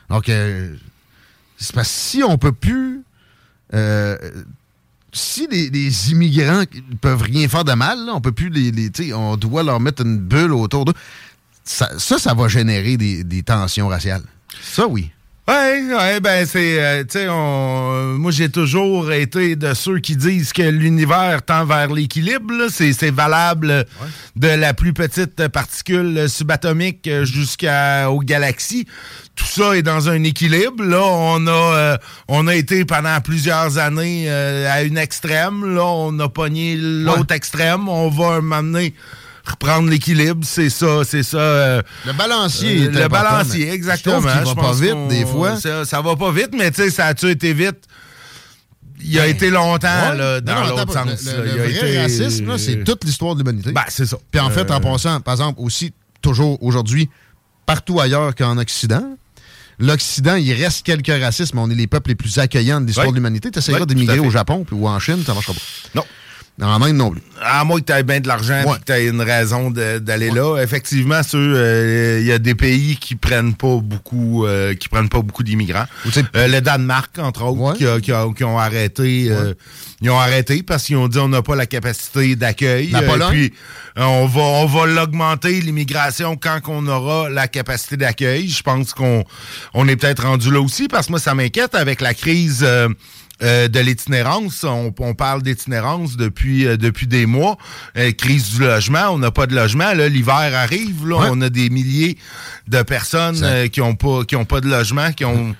Donc, 0.08 0.28
euh, 0.30 0.74
c'est 1.58 1.74
parce 1.74 1.88
que 1.88 1.94
si 1.94 2.22
on 2.22 2.38
peut 2.38 2.52
plus. 2.52 3.02
Si 5.14 5.46
les, 5.46 6.10
immigrants 6.10 6.64
ne 6.90 6.96
peuvent 6.96 7.22
rien 7.22 7.48
faire 7.48 7.64
de 7.64 7.72
mal, 7.72 7.98
on 8.12 8.20
peut 8.20 8.32
plus 8.32 8.50
les. 8.50 8.70
les 8.70 9.14
on 9.14 9.36
doit 9.36 9.62
leur 9.62 9.80
mettre 9.80 10.02
une 10.02 10.18
bulle 10.18 10.52
autour 10.52 10.84
d'eux. 10.84 10.94
Ça, 11.64 11.88
ça, 11.98 12.34
va 12.34 12.48
générer 12.48 12.98
des 12.98 13.42
tensions 13.42 13.88
raciales. 13.88 14.22
Ça, 14.60 14.86
oui. 14.86 15.10
Ouais, 15.46 15.82
ouais, 15.94 16.20
ben 16.20 16.46
c'est, 16.46 16.82
euh, 16.82 17.02
tu 17.02 17.18
sais, 17.18 17.26
on- 17.28 18.14
moi 18.18 18.30
j'ai 18.30 18.48
toujours 18.48 19.12
été 19.12 19.56
de 19.56 19.74
ceux 19.74 19.98
qui 19.98 20.16
disent 20.16 20.54
que 20.54 20.62
l'univers 20.62 21.42
tend 21.44 21.66
vers 21.66 21.92
l'équilibre. 21.92 22.50
là. 22.54 22.66
C'est, 22.70 22.94
c'est 22.94 23.10
valable 23.10 23.84
de 24.36 24.48
la 24.48 24.72
plus 24.72 24.94
petite 24.94 25.48
particule 25.48 26.30
subatomique 26.30 27.06
euh, 27.08 27.26
jusqu'aux 27.26 28.20
galaxies. 28.20 28.86
Tout 29.36 29.44
ça 29.44 29.76
est 29.76 29.82
dans 29.82 30.08
un 30.08 30.22
équilibre. 30.24 30.82
Là, 30.82 31.02
on 31.04 31.46
a, 31.46 31.50
euh, 31.50 31.96
on 32.28 32.46
a 32.46 32.54
été 32.54 32.86
pendant 32.86 33.20
plusieurs 33.20 33.76
années 33.76 34.24
euh, 34.28 34.66
à 34.72 34.82
une 34.82 34.96
extrême. 34.96 35.74
Là, 35.74 35.84
on 35.84 36.18
a 36.20 36.28
pogné 36.30 36.74
l'autre 36.78 37.34
extrême. 37.34 37.86
On 37.90 38.08
va 38.08 38.40
m'amener 38.40 38.94
reprendre 39.44 39.88
l'équilibre. 39.90 40.40
C'est 40.44 40.70
ça, 40.70 41.02
c'est 41.04 41.22
ça. 41.22 41.36
euh, 41.38 41.82
Le 42.06 42.12
balancier 42.12 42.86
euh, 42.86 42.90
le 42.90 43.08
balancier, 43.08 43.70
exactement. 43.70 44.20
Je 44.20 44.26
qu'il 44.28 44.44
va 44.44 44.50
Je 44.50 44.54
pas 44.54 44.72
vite, 44.72 45.08
des 45.08 45.26
fois. 45.26 45.56
Ça, 45.60 45.84
ça 45.84 46.00
va 46.00 46.16
pas 46.16 46.30
vite, 46.32 46.50
mais 46.56 46.70
tu 46.70 46.82
sais, 46.82 46.90
ça 46.90 47.06
a-tu 47.06 47.28
été 47.30 47.52
vite? 47.52 47.76
Il 49.06 49.18
a 49.18 49.26
été 49.26 49.50
longtemps 49.50 50.10
Ouais. 50.12 50.16
là, 50.16 50.40
Non, 50.40 50.46
dans 50.46 50.76
l'autre 50.76 50.92
sens. 50.92 51.24
Le, 51.26 51.42
le- 51.42 51.48
Il 51.48 51.54
le 51.56 51.60
a 51.60 51.64
vrai 51.64 51.72
été- 51.76 51.98
racisme, 51.98 52.56
c'est 52.58 52.84
toute 52.84 53.04
l'histoire 53.04 53.34
de 53.34 53.40
l'humanité. 53.42 53.72
Ben, 53.72 53.82
c'est 53.88 54.06
ça. 54.06 54.16
Puis 54.30 54.40
en 54.40 54.48
fait, 54.50 54.70
en 54.70 54.76
Euh, 54.76 54.80
passant, 54.80 55.20
par 55.20 55.34
exemple, 55.34 55.60
aussi, 55.60 55.92
toujours 56.22 56.62
aujourd'hui, 56.62 57.10
partout 57.66 58.00
ailleurs 58.00 58.34
qu'en 58.34 58.56
Occident, 58.56 59.04
l'Occident, 59.78 60.36
il 60.36 60.52
reste 60.54 60.86
quelques 60.86 61.08
racismes. 61.22 61.58
On 61.58 61.68
est 61.70 61.74
les 61.74 61.86
peuples 61.86 62.10
les 62.10 62.14
plus 62.14 62.38
accueillants 62.38 62.80
de 62.80 62.86
l'histoire 62.86 63.10
de 63.10 63.14
l'humanité. 63.14 63.50
Tu 63.50 63.58
essaieras 63.58 63.84
d'immigrer 63.84 64.20
au 64.20 64.30
Japon 64.30 64.64
ou 64.72 64.88
en 64.88 64.98
Chine, 65.00 65.22
ça 65.26 65.32
ne 65.32 65.34
marchera 65.34 65.52
pas. 65.52 65.60
Non. 65.96 66.04
En 66.62 66.80
Inde 66.82 66.94
non 66.96 67.10
plus. 67.10 67.20
À 67.42 67.64
moins 67.64 67.80
que 67.80 67.84
tu 67.86 67.92
aies 67.92 68.04
bien 68.04 68.20
de 68.20 68.28
l'argent 68.28 68.62
Ouais. 68.64 68.76
et 68.76 68.78
que 68.80 68.84
tu 68.84 68.92
aies 68.92 69.08
une 69.08 69.20
raison 69.20 69.72
d'aller 69.72 70.30
là. 70.30 70.62
Effectivement, 70.62 71.20
euh, 71.34 72.18
il 72.20 72.26
y 72.26 72.30
a 72.32 72.38
des 72.38 72.54
pays 72.54 72.96
qui 72.96 73.16
prennent 73.16 73.54
pas 73.54 73.78
beaucoup 73.82 74.46
euh, 74.46 74.72
qui 74.74 74.88
prennent 74.88 75.08
pas 75.08 75.20
beaucoup 75.20 75.42
d'immigrants. 75.42 75.86
Euh, 76.36 76.46
le 76.46 76.60
Danemark, 76.60 77.18
entre 77.18 77.42
autres, 77.42 77.60
Ouais. 77.60 77.76
qui, 77.76 77.84
a- 77.86 78.00
qui 78.00 78.12
a- 78.12 78.28
qui 78.36 78.44
ont 78.44 78.56
arrêté. 78.58 79.30
ils 80.00 80.10
ont 80.10 80.18
arrêté 80.18 80.62
parce 80.62 80.84
qu'ils 80.84 80.96
ont 80.96 81.08
dit 81.08 81.18
on 81.18 81.28
n'a 81.28 81.42
pas 81.42 81.56
la 81.56 81.66
capacité 81.66 82.36
d'accueil. 82.36 82.90
La 82.90 83.02
Pologne? 83.02 83.30
puis 83.32 83.52
on 83.96 84.26
va 84.26 84.40
on 84.42 84.66
va 84.66 84.86
l'augmenter 84.86 85.60
l'immigration 85.60 86.36
quand 86.36 86.60
on 86.68 86.86
aura 86.86 87.28
la 87.30 87.48
capacité 87.48 87.96
d'accueil. 87.96 88.48
Je 88.48 88.62
pense 88.62 88.94
qu'on 88.94 89.24
on 89.74 89.88
est 89.88 89.96
peut-être 89.96 90.22
rendu 90.24 90.52
là 90.52 90.60
aussi 90.60 90.86
parce 90.86 91.06
que 91.06 91.12
moi 91.12 91.18
ça 91.20 91.34
m'inquiète 91.34 91.74
avec 91.74 92.00
la 92.00 92.14
crise. 92.14 92.64
Euh, 93.44 93.68
de 93.68 93.78
l'itinérance. 93.78 94.64
On, 94.64 94.92
on 94.98 95.14
parle 95.14 95.42
d'itinérance 95.42 96.16
depuis 96.16 96.66
euh, 96.66 96.76
depuis 96.76 97.06
des 97.06 97.26
mois. 97.26 97.56
Euh, 97.96 98.10
crise 98.12 98.54
du 98.54 98.60
logement, 98.62 99.10
on 99.10 99.18
n'a 99.18 99.30
pas 99.30 99.46
de 99.46 99.54
logement. 99.54 99.92
L'hiver 99.92 100.34
arrive. 100.54 101.06
Là, 101.06 101.16
Ouais. 101.18 101.28
on 101.30 101.40
a 101.42 101.50
des 101.50 101.70
milliers 101.70 102.18
de 102.68 102.82
personnes 102.82 103.68
qui 103.70 103.80
ont 103.80 103.94
pas 103.94 104.24
qui 104.24 104.34
ont 104.36 104.44
pas 104.44 104.60
de 104.60 104.68
logement, 104.68 105.12
qui 105.12 105.24
ont 105.24 105.54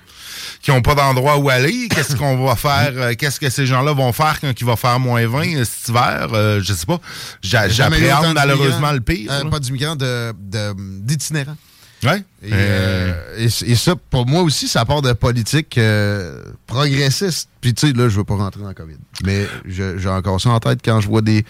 qui 0.61 0.71
ont 0.71 0.81
pas 0.81 0.95
d'endroit 0.95 1.37
où 1.37 1.49
aller. 1.49 1.87
Qu'est-ce 1.89 2.15
qu'on 2.19 2.43
va 2.43 2.55
faire 2.55 3.15
Qu'est-ce 3.17 3.39
que 3.39 3.49
ces 3.51 3.67
gens-là 3.67 3.93
vont 3.93 4.11
faire 4.13 4.39
quand 4.41 4.51
il 4.59 4.65
va 4.65 4.75
faire 4.75 4.99
moins 4.99 5.25
20 5.27 5.55
euh, 5.57 5.63
cet 5.63 5.89
hiver? 5.89 6.29
Euh, 6.33 6.59
Je 6.63 6.73
sais 6.73 6.85
pas. 6.87 6.99
J'appréhende 7.41 8.33
malheureusement 8.33 8.91
le 8.91 8.99
pire. 9.01 9.31
Euh, 9.31 9.43
pas 9.49 9.59
d'immigrants, 9.59 9.95
de- 9.95 10.33
de- 10.39 10.73
d'itinérants. 11.01 11.55
Ouais. 12.03 12.23
Et, 12.43 12.51
Euh, 12.51 13.13
euh, 13.37 13.37
et, 13.39 13.71
et 13.71 13.75
ça, 13.75 13.95
pour 14.09 14.27
moi 14.27 14.41
aussi, 14.43 14.67
ça 14.67 14.85
part 14.85 15.01
de 15.01 15.13
politique 15.13 15.77
euh, 15.77 16.43
progressiste. 16.67 17.49
Puis, 17.61 17.73
tu 17.73 17.87
sais, 17.87 17.93
là, 17.93 18.09
je 18.09 18.17
veux 18.17 18.23
pas 18.23 18.35
rentrer 18.35 18.61
dans 18.61 18.67
le 18.67 18.73
COVID. 18.73 18.97
Mais 19.23 19.47
j'ai 19.65 20.09
encore 20.09 20.39
ça 20.39 20.49
en 20.49 20.59
tête 20.59 20.79
quand 20.83 21.01
je 21.01 21.07
vois 21.07 21.21
des. 21.21 21.45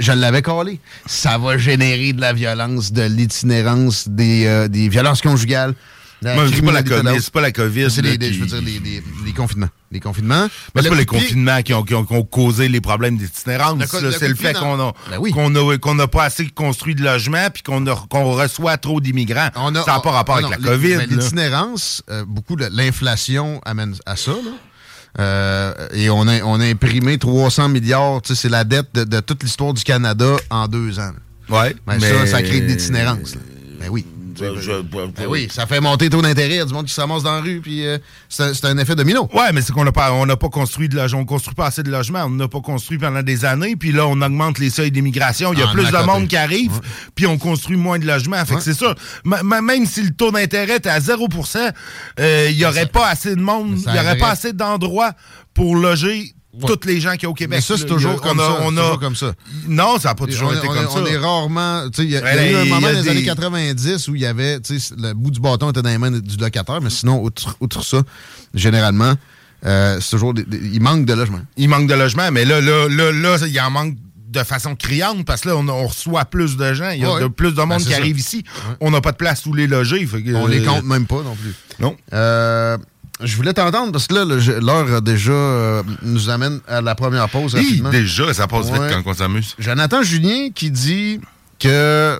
Je 0.00 0.12
l'avais 0.12 0.42
collé. 0.42 0.80
Ça 1.06 1.38
va 1.38 1.56
générer 1.58 2.12
de 2.12 2.20
la 2.20 2.32
violence, 2.32 2.92
de 2.92 3.02
l'itinérance, 3.02 4.08
des, 4.08 4.46
euh, 4.46 4.68
des 4.68 4.88
violences 4.88 5.22
conjugales. 5.22 5.74
C'est 6.22 6.62
pas 6.62 6.72
la 6.72 6.82
COVID. 6.82 7.20
C'est 7.20 7.32
pas 7.32 7.40
la 7.40 7.52
COVID. 7.52 7.90
C'est 7.90 8.02
là, 8.02 8.10
les, 8.14 8.32
je 8.32 8.40
veux 8.40 8.46
dire, 8.46 8.60
les, 8.62 8.78
les- 8.78 9.02
les 9.24 9.32
confinements. 9.32 9.68
Les 9.92 10.00
confinements. 10.00 10.46
Mais 10.74 10.82
c'est 10.82 10.88
pas 10.88 10.94
les 10.94 11.06
confinements 11.06 11.62
qui 11.62 11.74
ont, 11.74 11.82
qui 11.82 11.94
ont- 11.94 12.04
qui 12.04 12.12
ont 12.12 12.22
causé 12.22 12.68
les 12.68 12.80
problèmes 12.80 13.16
d'itinérance. 13.16 13.78
Là. 13.78 14.10
C'est 14.18 14.28
le 14.28 14.34
fait 14.34 14.52
qu'on 14.54 14.78
a 14.80 14.92
Ben 15.10 15.18
oui. 15.18 15.32
qu'on 15.32 15.54
a 15.56 15.78
qu'on 15.78 15.94
n'a 15.94 16.06
pas 16.06 16.24
assez 16.24 16.46
construit 16.48 16.94
de 16.94 17.02
logements 17.02 17.48
puis 17.52 17.62
qu'on 17.62 17.84
qu'on 17.84 18.32
reçoit 18.32 18.76
trop 18.76 19.00
d'immigrants. 19.00 19.48
Ça 19.54 19.70
n'a 19.70 20.00
pas 20.00 20.10
rapport 20.10 20.36
avec 20.36 20.44
non, 20.50 20.50
la 20.50 20.56
COVID. 20.72 20.96
ben, 20.96 20.98
là. 21.10 21.16
L'itinérance, 21.22 22.02
euh, 22.10 22.24
beaucoup 22.26 22.56
de 22.56 22.68
l'inflation 22.70 23.60
amène 23.64 23.94
à 24.06 24.16
ça. 24.16 24.32
là. 24.32 24.50
Euh, 25.18 25.88
et 25.92 26.08
on 26.10 26.28
a, 26.28 26.40
on 26.42 26.60
a 26.60 26.64
imprimé 26.66 27.18
300 27.18 27.68
milliards. 27.68 28.20
C'est 28.24 28.48
la 28.48 28.62
dette 28.64 28.94
de, 28.94 29.02
de 29.04 29.20
toute 29.20 29.42
l'histoire 29.42 29.74
du 29.74 29.82
Canada 29.82 30.36
en 30.50 30.68
deux 30.68 31.00
ans. 31.00 31.10
Ouais, 31.48 31.74
Ben, 31.86 31.98
Ça, 31.98 32.26
ça 32.26 32.42
crée 32.42 32.60
de 32.60 32.66
l'itinérance. 32.66 33.34
là. 33.34 33.40
Ben 33.80 33.88
oui. 33.90 34.06
Je- 34.40 34.60
je- 34.60 34.80
Ben 34.82 35.26
oui, 35.28 35.48
ça 35.50 35.66
fait 35.66 35.80
monter 35.80 36.06
le 36.06 36.10
taux 36.10 36.22
d'intérêt. 36.22 36.54
Il 36.54 36.56
y 36.56 36.60
a 36.60 36.64
du 36.64 36.72
monde 36.72 36.86
qui 36.86 36.92
se 36.94 37.00
ramasse 37.00 37.22
dans 37.22 37.34
la 37.34 37.40
rue. 37.40 37.60
Puis 37.60 37.86
euh, 37.86 37.98
c'est 38.28 38.64
un- 38.64 38.78
effet 38.78 38.94
domino. 38.94 39.28
Ouais, 39.34 39.52
mais 39.52 39.60
c'est 39.62 39.72
qu'on 39.72 39.84
n'a 39.84 39.92
pas, 39.92 40.12
on 40.12 40.26
n'a 40.26 40.36
pas 40.36 40.48
construit 40.48 40.88
de 40.88 40.96
logement, 40.96 41.20
on 41.20 41.24
construit 41.24 41.54
pas 41.54 41.66
assez 41.66 41.82
de 41.82 41.90
logements, 41.90 42.24
on 42.24 42.30
n'a 42.30 42.48
pas 42.48 42.60
construit 42.60 42.98
pendant 42.98 43.22
des 43.22 43.44
années, 43.44 43.76
puis 43.76 43.92
là 43.92 44.06
on 44.06 44.20
augmente 44.22 44.58
les 44.58 44.70
seuils 44.70 44.90
d'immigration, 44.90 45.52
il 45.52 45.58
y 45.58 45.62
a 45.62 45.68
En 45.68 45.72
plus 45.72 45.84
de 45.90 46.06
monde 46.06 46.28
qui 46.28 46.36
arrive, 46.36 46.80
puis 47.14 47.26
on 47.26 47.36
construit 47.38 47.76
moins 47.76 47.98
de 47.98 48.06
logements. 48.06 48.44
Fait 48.44 48.54
Ouais. 48.54 48.60
que 48.62 48.72
c'est. 48.72 48.82
M- 48.82 48.94
m- 49.52 49.64
même 49.64 49.84
si 49.86 50.02
le 50.02 50.10
taux 50.10 50.30
d'intérêt 50.30 50.76
était 50.76 50.88
à 50.88 51.00
0%, 51.00 51.58
euh, 52.18 52.48
il 52.50 52.56
y 52.56 52.64
aurait 52.64 52.86
pas 52.86 53.08
assez 53.08 53.34
de 53.36 53.40
monde, 53.40 53.74
il 53.76 53.82
ça 53.82 53.94
y 53.94 53.98
aurait 53.98 54.16
pas 54.16 54.30
assez 54.30 54.52
d'endroits 54.52 55.12
pour 55.54 55.76
loger 55.76 56.32
tous 56.66 56.86
les 56.86 57.00
gens 57.00 57.14
qui 57.16 57.26
ont 57.26 57.30
au 57.30 57.34
Québec. 57.34 57.58
Mais 57.58 57.62
ça, 57.62 57.76
c'est 57.78 57.86
toujours 57.86 58.12
a- 58.12 58.18
comme 58.18 58.38
on 58.38 58.42
a- 58.42 58.46
ça. 58.46 58.56
on 58.62 58.70
c'est 58.72 58.78
a- 58.78 58.82
toujours 58.82 59.00
comme 59.00 59.16
ça. 59.16 59.32
Non, 59.68 59.98
ça 59.98 60.08
n'a 60.10 60.14
pas 60.14 60.26
toujours 60.26 60.48
on, 60.50 60.52
été 60.56 60.66
on 60.68 60.72
comme 60.72 60.84
est, 60.84 60.88
ça. 60.88 60.98
on 60.98 61.06
est 61.06 61.16
rarement. 61.16 61.84
Il 61.98 62.04
y, 62.10 62.16
a- 62.16 62.20
y 62.20 62.38
a 62.38 62.50
eu 62.50 62.54
un 62.56 62.64
y 62.64 62.68
moment 62.68 62.80
dans 62.80 62.88
les 62.98 63.02
des- 63.02 63.08
années 63.10 63.24
90 63.24 64.08
où 64.08 64.14
il 64.16 64.22
y 64.22 64.26
avait. 64.26 64.58
Le 64.58 65.12
bout 65.12 65.30
du 65.30 65.40
bâton 65.40 65.70
était 65.70 65.82
dans 65.82 65.88
les 65.90 65.98
mains 65.98 66.10
du 66.10 66.36
locataire, 66.36 66.80
mais 66.80 66.90
sinon, 66.90 67.22
outre, 67.22 67.56
outre 67.60 67.84
ça, 67.84 68.02
généralement, 68.54 69.14
euh, 69.66 69.98
c'est 70.00 70.10
toujours. 70.10 70.34
des- 70.34 70.44
des- 70.44 70.58
il 70.72 70.80
manque 70.82 71.04
de 71.06 71.12
logement. 71.14 71.40
il 71.56 71.68
manque 71.68 71.86
de 71.88 71.94
logements, 71.94 72.30
mais 72.32 72.44
là, 72.44 72.60
là, 72.60 72.88
là, 72.88 73.12
là, 73.12 73.36
il 73.46 73.60
en 73.60 73.70
manque 73.70 73.94
de 74.28 74.42
façon 74.44 74.76
criante 74.76 75.24
parce 75.24 75.40
que 75.40 75.48
là, 75.48 75.56
on, 75.56 75.66
on 75.68 75.86
reçoit 75.88 76.24
plus 76.24 76.56
de 76.56 76.72
gens. 76.72 76.90
Il 76.90 77.00
y 77.00 77.04
a 77.04 77.14
Ouais. 77.14 77.20
de, 77.22 77.26
plus 77.26 77.50
de 77.50 77.56
Ben, 77.56 77.66
monde 77.66 77.82
qui 77.82 77.90
ça. 77.90 77.96
arrive 77.96 78.16
ici. 78.18 78.44
On 78.80 78.90
n'a 78.92 79.00
pas 79.00 79.10
de 79.12 79.16
place 79.16 79.44
où 79.46 79.52
les 79.54 79.66
loger. 79.66 80.06
que, 80.06 80.34
On 80.34 80.46
les 80.46 80.60
euh, 80.60 80.64
compte 80.66 80.84
même 80.84 81.06
pas 81.06 81.22
non 81.22 81.34
plus. 81.34 81.52
Non. 81.80 81.96
Euh, 82.12 82.78
je 83.22 83.36
voulais 83.36 83.52
t'entendre 83.52 83.92
parce 83.92 84.06
que 84.06 84.14
là, 84.14 84.24
l'heure 84.60 85.02
déjà 85.02 85.32
euh, 85.32 85.82
nous 86.02 86.28
amène 86.30 86.60
à 86.68 86.80
la 86.80 86.94
première 86.94 87.28
pause. 87.28 87.52
Hi, 87.54 87.56
rapidement. 87.64 87.90
déjà, 87.90 88.32
ça 88.34 88.46
passe 88.46 88.66
Ouais. 88.70 88.78
vite 88.88 89.02
quand 89.04 89.10
on 89.10 89.14
s'amuse. 89.14 89.54
Jonathan 89.58 90.02
Julien 90.02 90.50
qui 90.54 90.70
dit 90.70 91.20
que 91.58 92.18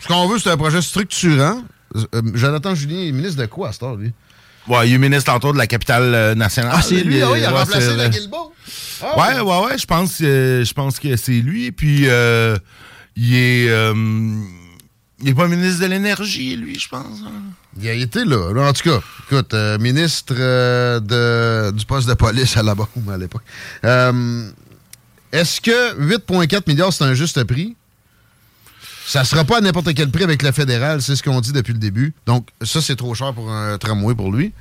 ce 0.00 0.08
qu'on 0.08 0.28
veut, 0.28 0.38
c'est 0.38 0.50
un 0.50 0.56
projet 0.56 0.82
structurant. 0.82 1.62
Euh, 1.96 2.22
Jonathan 2.34 2.74
Julien 2.74 2.98
est 3.06 3.12
ministre 3.12 3.40
de 3.40 3.46
quoi 3.46 3.68
à 3.68 3.72
cette 3.72 3.82
heure, 3.84 3.96
lui? 3.96 4.12
Ouais, 4.66 4.88
il 4.88 4.94
est 4.94 4.98
ministre 4.98 5.30
tantôt 5.32 5.52
de 5.52 5.58
la 5.58 5.66
capitale 5.66 6.14
euh, 6.14 6.34
nationale. 6.34 6.72
Ah, 6.74 6.82
c'est 6.82 7.02
lui, 7.02 7.20
ah 7.22 7.30
oui, 7.30 7.38
il 7.40 7.44
a 7.44 7.52
Ouais, 7.52 7.58
remplacé 7.60 7.94
la 7.96 8.08
Guilbeault. 8.08 8.52
Ah, 9.02 9.18
Ouais, 9.18 9.40
ouais, 9.40 9.66
ouais, 9.66 9.78
je 9.78 9.84
pense, 9.86 10.18
je 10.20 10.72
pense 10.72 10.98
que 10.98 11.16
c'est 11.16 11.32
lui. 11.40 11.70
Puis, 11.72 12.08
euh, 12.08 12.56
il 13.16 13.34
est. 13.34 13.66
il 15.20 15.28
est 15.28 15.34
pas 15.34 15.48
ministre 15.48 15.82
de 15.82 15.86
l'énergie, 15.86 16.56
lui, 16.56 16.78
je 16.78 16.88
pense. 16.88 17.20
hein. 17.26 17.32
Il 17.80 17.88
a 17.88 17.92
été 17.94 18.24
là. 18.24 18.50
en 18.68 18.72
tout 18.72 18.88
cas, 18.88 19.00
écoute, 19.26 19.52
euh, 19.54 19.78
ministre 19.78 20.34
euh, 20.38 21.00
de, 21.00 21.76
du 21.76 21.84
poste 21.86 22.08
de 22.08 22.14
police 22.14 22.56
à 22.56 22.62
la 22.62 22.74
bombe 22.74 23.10
à 23.12 23.16
l'époque. 23.18 23.42
Euh, 23.84 24.48
Est-ce 25.32 25.60
que 25.60 25.98
8,4 26.00 26.62
milliards, 26.68 26.92
c'est 26.92 27.04
un 27.04 27.14
juste 27.14 27.42
prix? 27.44 27.74
Ça 29.06 29.24
sera 29.24 29.44
pas 29.44 29.58
à 29.58 29.60
n'importe 29.60 29.92
quel 29.94 30.10
prix 30.10 30.24
avec 30.24 30.42
le 30.42 30.52
fédéral, 30.52 31.02
c'est 31.02 31.14
ce 31.16 31.22
qu'on 31.22 31.40
dit 31.40 31.52
depuis 31.52 31.72
le 31.72 31.78
début. 31.78 32.14
Donc, 32.26 32.48
ça, 32.62 32.80
c'est 32.80 32.96
trop 32.96 33.14
cher 33.14 33.34
pour 33.34 33.50
un 33.50 33.76
tramway 33.76 34.14
pour 34.14 34.32
lui. 34.32 34.52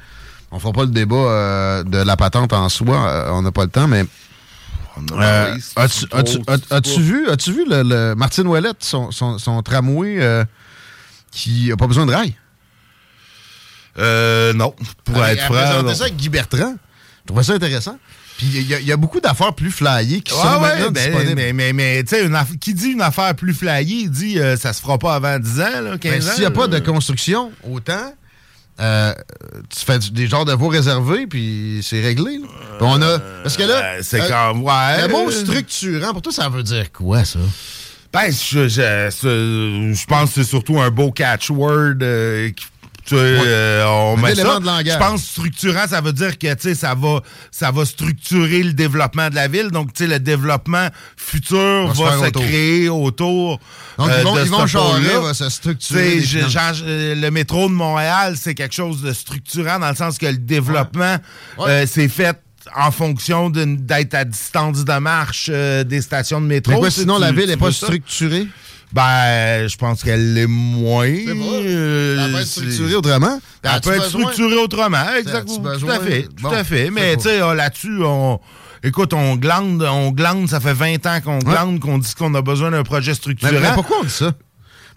On 0.52 0.60
fera 0.60 0.74
pas 0.74 0.82
le 0.84 0.90
débat 0.92 1.84
de 1.84 1.98
la 2.00 2.18
patente 2.18 2.52
en 2.54 2.68
soi, 2.70 3.32
on 3.34 3.42
n'a 3.42 3.52
pas 3.52 3.64
le 3.64 3.70
temps, 3.70 3.88
mais 3.88 4.06
euh, 5.12 5.56
as-tu 5.76 6.08
trop, 6.08 6.18
as-tu- 6.20 6.32
c'est 6.48 6.52
as- 6.74 6.82
pas- 6.82 7.00
vu, 7.00 7.26
vu 7.48 7.66
le, 7.68 7.82
le 7.84 8.16
Martine 8.16 8.46
Ouellette, 8.48 8.84
son, 8.84 9.10
son, 9.12 9.38
son 9.40 9.62
tramway 9.64 10.18
euh, 10.20 10.44
qui 11.32 11.72
a 11.72 11.78
pas 11.78 11.88
besoin 11.88 12.06
de 12.06 12.12
rail? 12.12 12.36
Euh, 14.00 14.54
non, 14.54 14.74
pour 15.04 15.24
être 15.26 15.42
franc. 15.44 15.54
présentait 15.54 15.84
non. 15.84 15.96
ça 15.96 16.04
avec 16.04 16.18
Guy 16.18 16.30
Bertrand. 16.30 16.76
Je 17.22 17.28
trouvais 17.28 17.44
ça 17.44 17.54
intéressant. 17.54 17.98
Puis 18.38 18.48
il 18.48 18.88
y, 18.88 18.92
a 18.92 18.98
beaucoup 18.98 19.20
d'affaires 19.20 19.54
plus 19.54 19.70
flyées 19.70 20.22
qui 20.22 20.34
sont 20.34 20.60
maintenant 20.60 20.90
ben. 20.90 21.36
Mais, 21.36 21.54
mais, 21.54 21.72
mais 21.72 22.04
tu 22.04 22.16
sais, 22.16 22.30
qui 22.60 22.74
dit 22.74 22.90
une 22.90 23.02
affaire 23.02 23.36
plus 23.36 23.54
flyée, 23.54 24.04
il 24.04 24.10
dit 24.10 24.40
euh, 24.40 24.58
ça 24.58 24.74
se 24.74 24.82
fera 24.82 24.98
pas 24.98 25.14
avant 25.14 25.38
10 25.38 25.62
ans, 25.62 25.82
là, 25.84 25.98
15 26.00 26.12
ben, 26.12 26.22
S'il 26.22 26.40
n'y 26.40 26.46
a 26.46 26.52
pas 26.52 26.68
de 26.68 26.80
construction, 26.80 27.52
autant... 27.70 28.14
Euh, 28.80 29.14
tu 29.70 29.86
fais 29.86 30.00
des 30.00 30.26
genres 30.26 30.46
de 30.46 30.54
voies 30.54 30.72
réservées, 30.72 31.28
puis 31.28 31.82
c'est 31.84 32.02
réglé. 32.02 32.42
on 32.80 33.02
a. 33.04 33.20
Parce 33.44 33.56
que 33.56 33.64
là. 33.64 34.02
c'est 34.02 34.28
comme. 34.28 34.64
Ouais. 34.64 35.02
Le 35.04 35.08
mot 35.10 35.30
structurant, 35.30 36.12
pour 36.12 36.24
toi, 36.24 36.34
ça 36.34 36.50
veut 36.50 36.64
dire 36.64 36.92
quoi, 36.92 37.24
ça? 37.24 37.38
Ben, 38.12 38.32
je, 38.32 38.68
je, 38.68 40.06
pense 40.06 40.30
que 40.30 40.36
c'est 40.36 40.50
surtout 40.50 40.80
un 40.80 40.90
beau 40.90 41.12
catchword 41.12 41.98
euh, 42.02 42.52
qui 42.52 42.66
tu 43.06 43.16
euh, 43.16 43.86
on 43.88 44.18
met 44.18 44.36
ça. 44.36 44.60
Je 44.86 44.98
pense 44.98 45.24
structurant, 45.24 45.88
ça 45.88 46.02
veut 46.02 46.14
dire 46.14 46.38
que 46.38 46.48
ça 46.74 46.96
va, 46.96 47.22
ça 47.52 47.72
va 47.72 47.86
structurer 47.86 48.64
le 48.64 48.74
développement 48.74 49.30
de 49.30 49.36
la 49.36 49.48
ville. 49.48 49.72
Donc, 49.72 49.90
le 50.00 50.20
développement 50.20 50.88
futur 51.18 51.94
va, 51.94 52.26
se, 52.26 52.30
créer 52.32 52.90
autour. 52.90 53.60
Donc, 53.98 54.10
ils 54.18 54.24
vont, 54.24 54.38
ils 54.44 54.50
va 55.22 55.34
se 55.34 55.50
structurer. 55.50 56.22
le 56.22 57.30
métro 57.30 57.68
de 57.68 57.74
Montréal, 57.74 58.36
c'est 58.38 58.56
quelque 58.56 58.76
chose 58.76 59.02
de 59.02 59.14
structurant 59.14 59.80
dans 59.80 59.90
le 59.90 59.96
sens 59.96 60.18
que 60.18 60.28
le 60.28 60.38
développement 60.38 61.18
s'est 61.86 62.10
fait 62.10 62.38
en 62.76 62.92
fonction 62.92 63.50
d'être 63.50 64.14
à 64.14 64.26
distance 64.26 64.86
de 64.86 65.00
marche 65.00 65.50
euh, 65.52 65.84
des 65.84 66.02
stations 66.02 66.42
de 66.42 66.46
métro. 66.46 66.74
Mais 66.74 66.80
quoi, 66.80 66.92
sinon, 66.92 67.20
la 67.20 67.32
ville 67.32 67.48
n'est 67.48 67.58
pas 67.58 67.72
structurée? 67.72 68.48
Ben, 68.94 69.68
je 69.68 69.76
pense 69.76 70.04
qu'elle 70.04 70.36
l'est 70.36 70.46
moins. 70.48 71.08
Euh, 71.08 72.26
elle 72.26 72.32
peut 72.32 72.40
être 72.40 72.46
structurée 72.46 72.96
autrement. 72.96 73.40
Elle 73.64 73.82
peut 73.82 73.94
être 73.96 74.06
structurée 74.06 74.58
autrement, 74.58 75.16
exactement. 75.18 75.78
Tout 75.80 75.90
à 75.90 76.00
fait, 76.00 76.28
tout 76.40 76.48
à 76.48 76.64
fait. 76.64 76.92
Mais 76.92 77.16
tu 77.18 77.24
sais, 77.24 77.40
ah, 77.40 77.54
là-dessus, 77.56 78.04
on... 78.04 78.40
Écoute, 78.86 79.14
on 79.14 79.38
glande, 79.38 79.82
on 79.82 80.12
glande, 80.12 80.50
ça 80.50 80.60
fait 80.60 80.74
20 80.74 81.06
ans 81.08 81.22
qu'on 81.24 81.40
glande, 81.40 81.80
qu'on 81.80 81.98
dit 81.98 82.14
qu'on 82.14 82.34
a 82.36 82.42
besoin 82.42 82.70
d'un 82.70 82.84
projet 82.84 83.14
structuré. 83.14 83.58
Mais 83.60 83.74
pourquoi 83.74 83.98
on 84.02 84.04
dit 84.04 84.10
ça? 84.10 84.34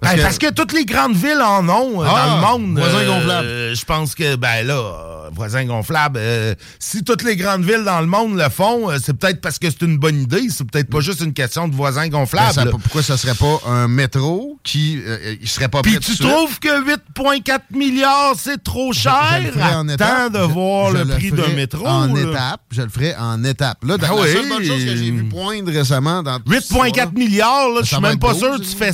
Ben, 0.03 0.17
parce, 0.21 0.39
que... 0.39 0.51
toutes 0.51 0.73
les 0.73 0.85
grandes 0.85 1.17
villes 1.17 1.43
en 1.43 1.69
ont 1.69 2.03
euh, 2.03 2.07
dans 2.07 2.15
le 2.15 2.45
ah, 2.45 2.53
monde. 2.53 2.79
Voisin 2.79 2.99
euh, 2.99 3.07
gonflable. 3.07 3.77
je 3.77 3.85
pense 3.85 4.15
que, 4.15 4.37
ben 4.37 4.67
là, 4.67 5.31
voisin 5.33 5.65
gonflable, 5.65 6.19
euh, 6.21 6.55
si 6.79 7.03
toutes 7.03 7.23
les 7.23 7.37
grandes 7.37 7.65
villes 7.65 7.85
dans 7.85 8.01
le 8.01 8.07
monde 8.07 8.37
le 8.37 8.49
font, 8.49 8.91
c'est 9.03 9.15
peut-être 9.15 9.41
parce 9.41 9.59
que 9.59 9.69
c'est 9.71 9.83
une 9.83 9.99
bonne 9.99 10.21
idée. 10.21 10.49
C'est 10.51 10.69
peut-être 10.69 10.91
pas 10.91 11.01
juste 11.01 11.21
une 11.21 11.33
question 11.33 11.69
de 11.69 11.75
voisin 11.75 12.09
gonflable. 12.09 12.55
Ben, 12.57 12.71
pourquoi 12.71 13.03
ça 13.03 13.17
serait 13.17 13.35
pas 13.35 13.61
un 13.67 13.89
métro 13.89 14.59
qui 14.63 15.01
il 15.41 15.49
serait 15.49 15.69
pas 15.69 15.83
Puis 15.83 15.99
tu 15.99 16.17
trouves 16.17 16.59
que 16.59 16.85
8,4 16.85 17.61
milliards, 17.73 18.35
c'est 18.39 18.63
trop 18.63 18.93
cher? 18.93 19.43
Attends 19.61 20.31
de 20.31 20.39
voir 20.39 20.91
le, 20.91 21.05
prix 21.07 21.31
d'un 21.31 21.49
métro. 21.49 21.87
En 21.87 22.15
étape. 22.15 22.61
Je 22.71 22.83
le 22.83 22.89
ferai 22.89 23.15
en 23.17 23.43
étape. 23.45 23.85
Là, 23.85 23.97
ben 23.97 24.09
la 24.15 24.27
seule 24.27 24.49
bonne 24.49 24.65
chose 24.65 24.85
que 24.85 24.97
j'ai 24.97 25.11
vu 25.11 25.25
poindre 25.25 25.71
récemment 25.73 26.23
dans 26.23 26.39
8,4 26.39 27.15
milliards, 27.15 27.69
je 27.81 27.87
suis 27.87 28.01
même 28.01 28.19
pas 28.19 28.35
sûr 28.35 28.57
que 28.57 28.63
tu 28.63 28.77
fais 28.77 28.93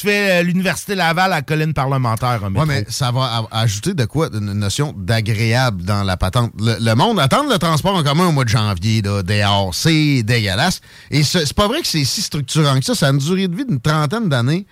fais 0.00 0.40
euh, 0.40 0.42
l'Université 0.42 0.94
Laval 0.94 1.32
à 1.32 1.42
colline 1.42 1.74
parlementaire. 1.74 2.40
Oui, 2.42 2.64
mais 2.66 2.84
ça 2.88 3.10
va 3.10 3.46
ajouter 3.50 3.94
de 3.94 4.04
quoi? 4.04 4.28
Une 4.32 4.52
notion 4.52 4.94
d'agréable 4.96 5.82
dans 5.82 6.02
la 6.02 6.16
patente. 6.16 6.52
Le, 6.58 6.94
monde 6.94 7.20
attend 7.20 7.48
le 7.48 7.58
transport 7.58 7.94
en 7.94 8.02
commun 8.02 8.26
au 8.26 8.32
mois 8.32 8.44
de 8.44 8.48
janvier, 8.48 9.02
là, 9.02 9.22
dehors. 9.22 9.74
C'est 9.74 10.22
dégueulasse. 10.22 10.80
Et 11.10 11.22
c'est 11.22 11.52
pas 11.52 11.68
vrai 11.68 11.80
que 11.80 11.86
c'est 11.86 12.04
si 12.04 12.22
structurant 12.22 12.78
que 12.78 12.84
ça. 12.84 12.94
Ça 12.94 13.08
a 13.08 13.10
une 13.10 13.18
durée 13.18 13.48
de 13.48 13.56
vie 13.56 13.64
d'une 13.64 13.80
trentaine 13.80 14.28
d'années. 14.28 14.66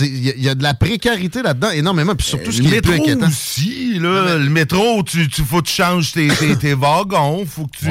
Il 0.00 0.42
y, 0.42 0.48
a 0.48 0.54
de 0.54 0.62
la 0.62 0.74
précarité 0.74 1.42
là-dedans 1.42 1.70
énormément, 1.70 2.14
puis 2.14 2.26
surtout 2.26 2.52
ce 2.52 2.60
qui 2.60 2.74
est 2.74 2.82
plus 2.82 2.94
inquiétant. 2.94 3.28
Aussi, 3.28 3.98
là, 3.98 4.36
Le 4.36 4.50
métro, 4.50 5.02
tu, 5.02 5.26
tu 5.28 5.42
faut 5.42 5.62
que 5.62 5.68
tu 5.68 5.74
changes 5.74 6.12
tes, 6.12 6.28
tes, 6.56 6.74
wagons, 6.74 7.46
faut 7.46 7.66
que 7.66 7.78
tu... 7.78 7.86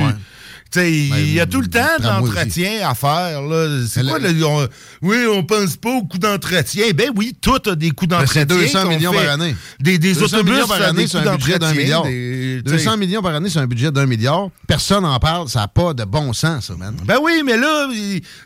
Ben, 0.76 0.88
il 0.88 1.34
y 1.34 1.40
a 1.40 1.46
tout 1.46 1.62
le 1.62 1.68
temps 1.68 1.98
d'entretien 2.00 2.88
à 2.88 2.94
faire. 2.94 3.42
C'est 3.88 4.04
quoi 4.08 4.20
le, 4.20 4.70
Oui, 5.02 5.18
on 5.32 5.44
pense 5.44 5.76
pas 5.78 5.90
au 5.90 6.04
coût 6.04 6.20
d'entretien. 6.20 6.86
Ben 6.96 7.10
oui, 7.16 7.36
tout 7.40 7.60
a 7.70 7.76
des 7.76 7.92
coûts 7.92 8.08
ben, 8.08 8.20
d'entretien. 8.20 8.46
C'est 8.48 8.58
200 8.58 8.88
millions 8.88 9.14
par 9.14 9.30
année. 9.30 9.56
Des, 9.80 9.98
des 9.98 10.22
autobus 10.22 10.68
par 10.68 10.82
année, 10.82 11.08
c'est 11.08 11.18
un 11.18 11.36
budget 11.36 11.60
d'un 11.60 11.74
milliard. 11.74 12.06
200 12.06 12.98
millions 12.98 13.22
par 13.22 13.36
année, 13.36 13.50
c'est 13.50 13.60
un 13.60 13.68
budget 13.68 13.92
d'un 13.92 14.06
milliard. 14.06 14.50
Personne 14.68 15.04
n'en 15.04 15.20
parle. 15.20 15.50
Ça 15.50 15.62
n'a 15.62 15.68
pas 15.68 15.94
de 15.94 16.04
bon 16.04 16.34
sens, 16.34 16.68
ça, 16.68 16.76
man. 16.76 16.96
Ben 17.06 17.18
oui, 17.22 17.42
mais 17.46 17.58
là... 17.58 17.88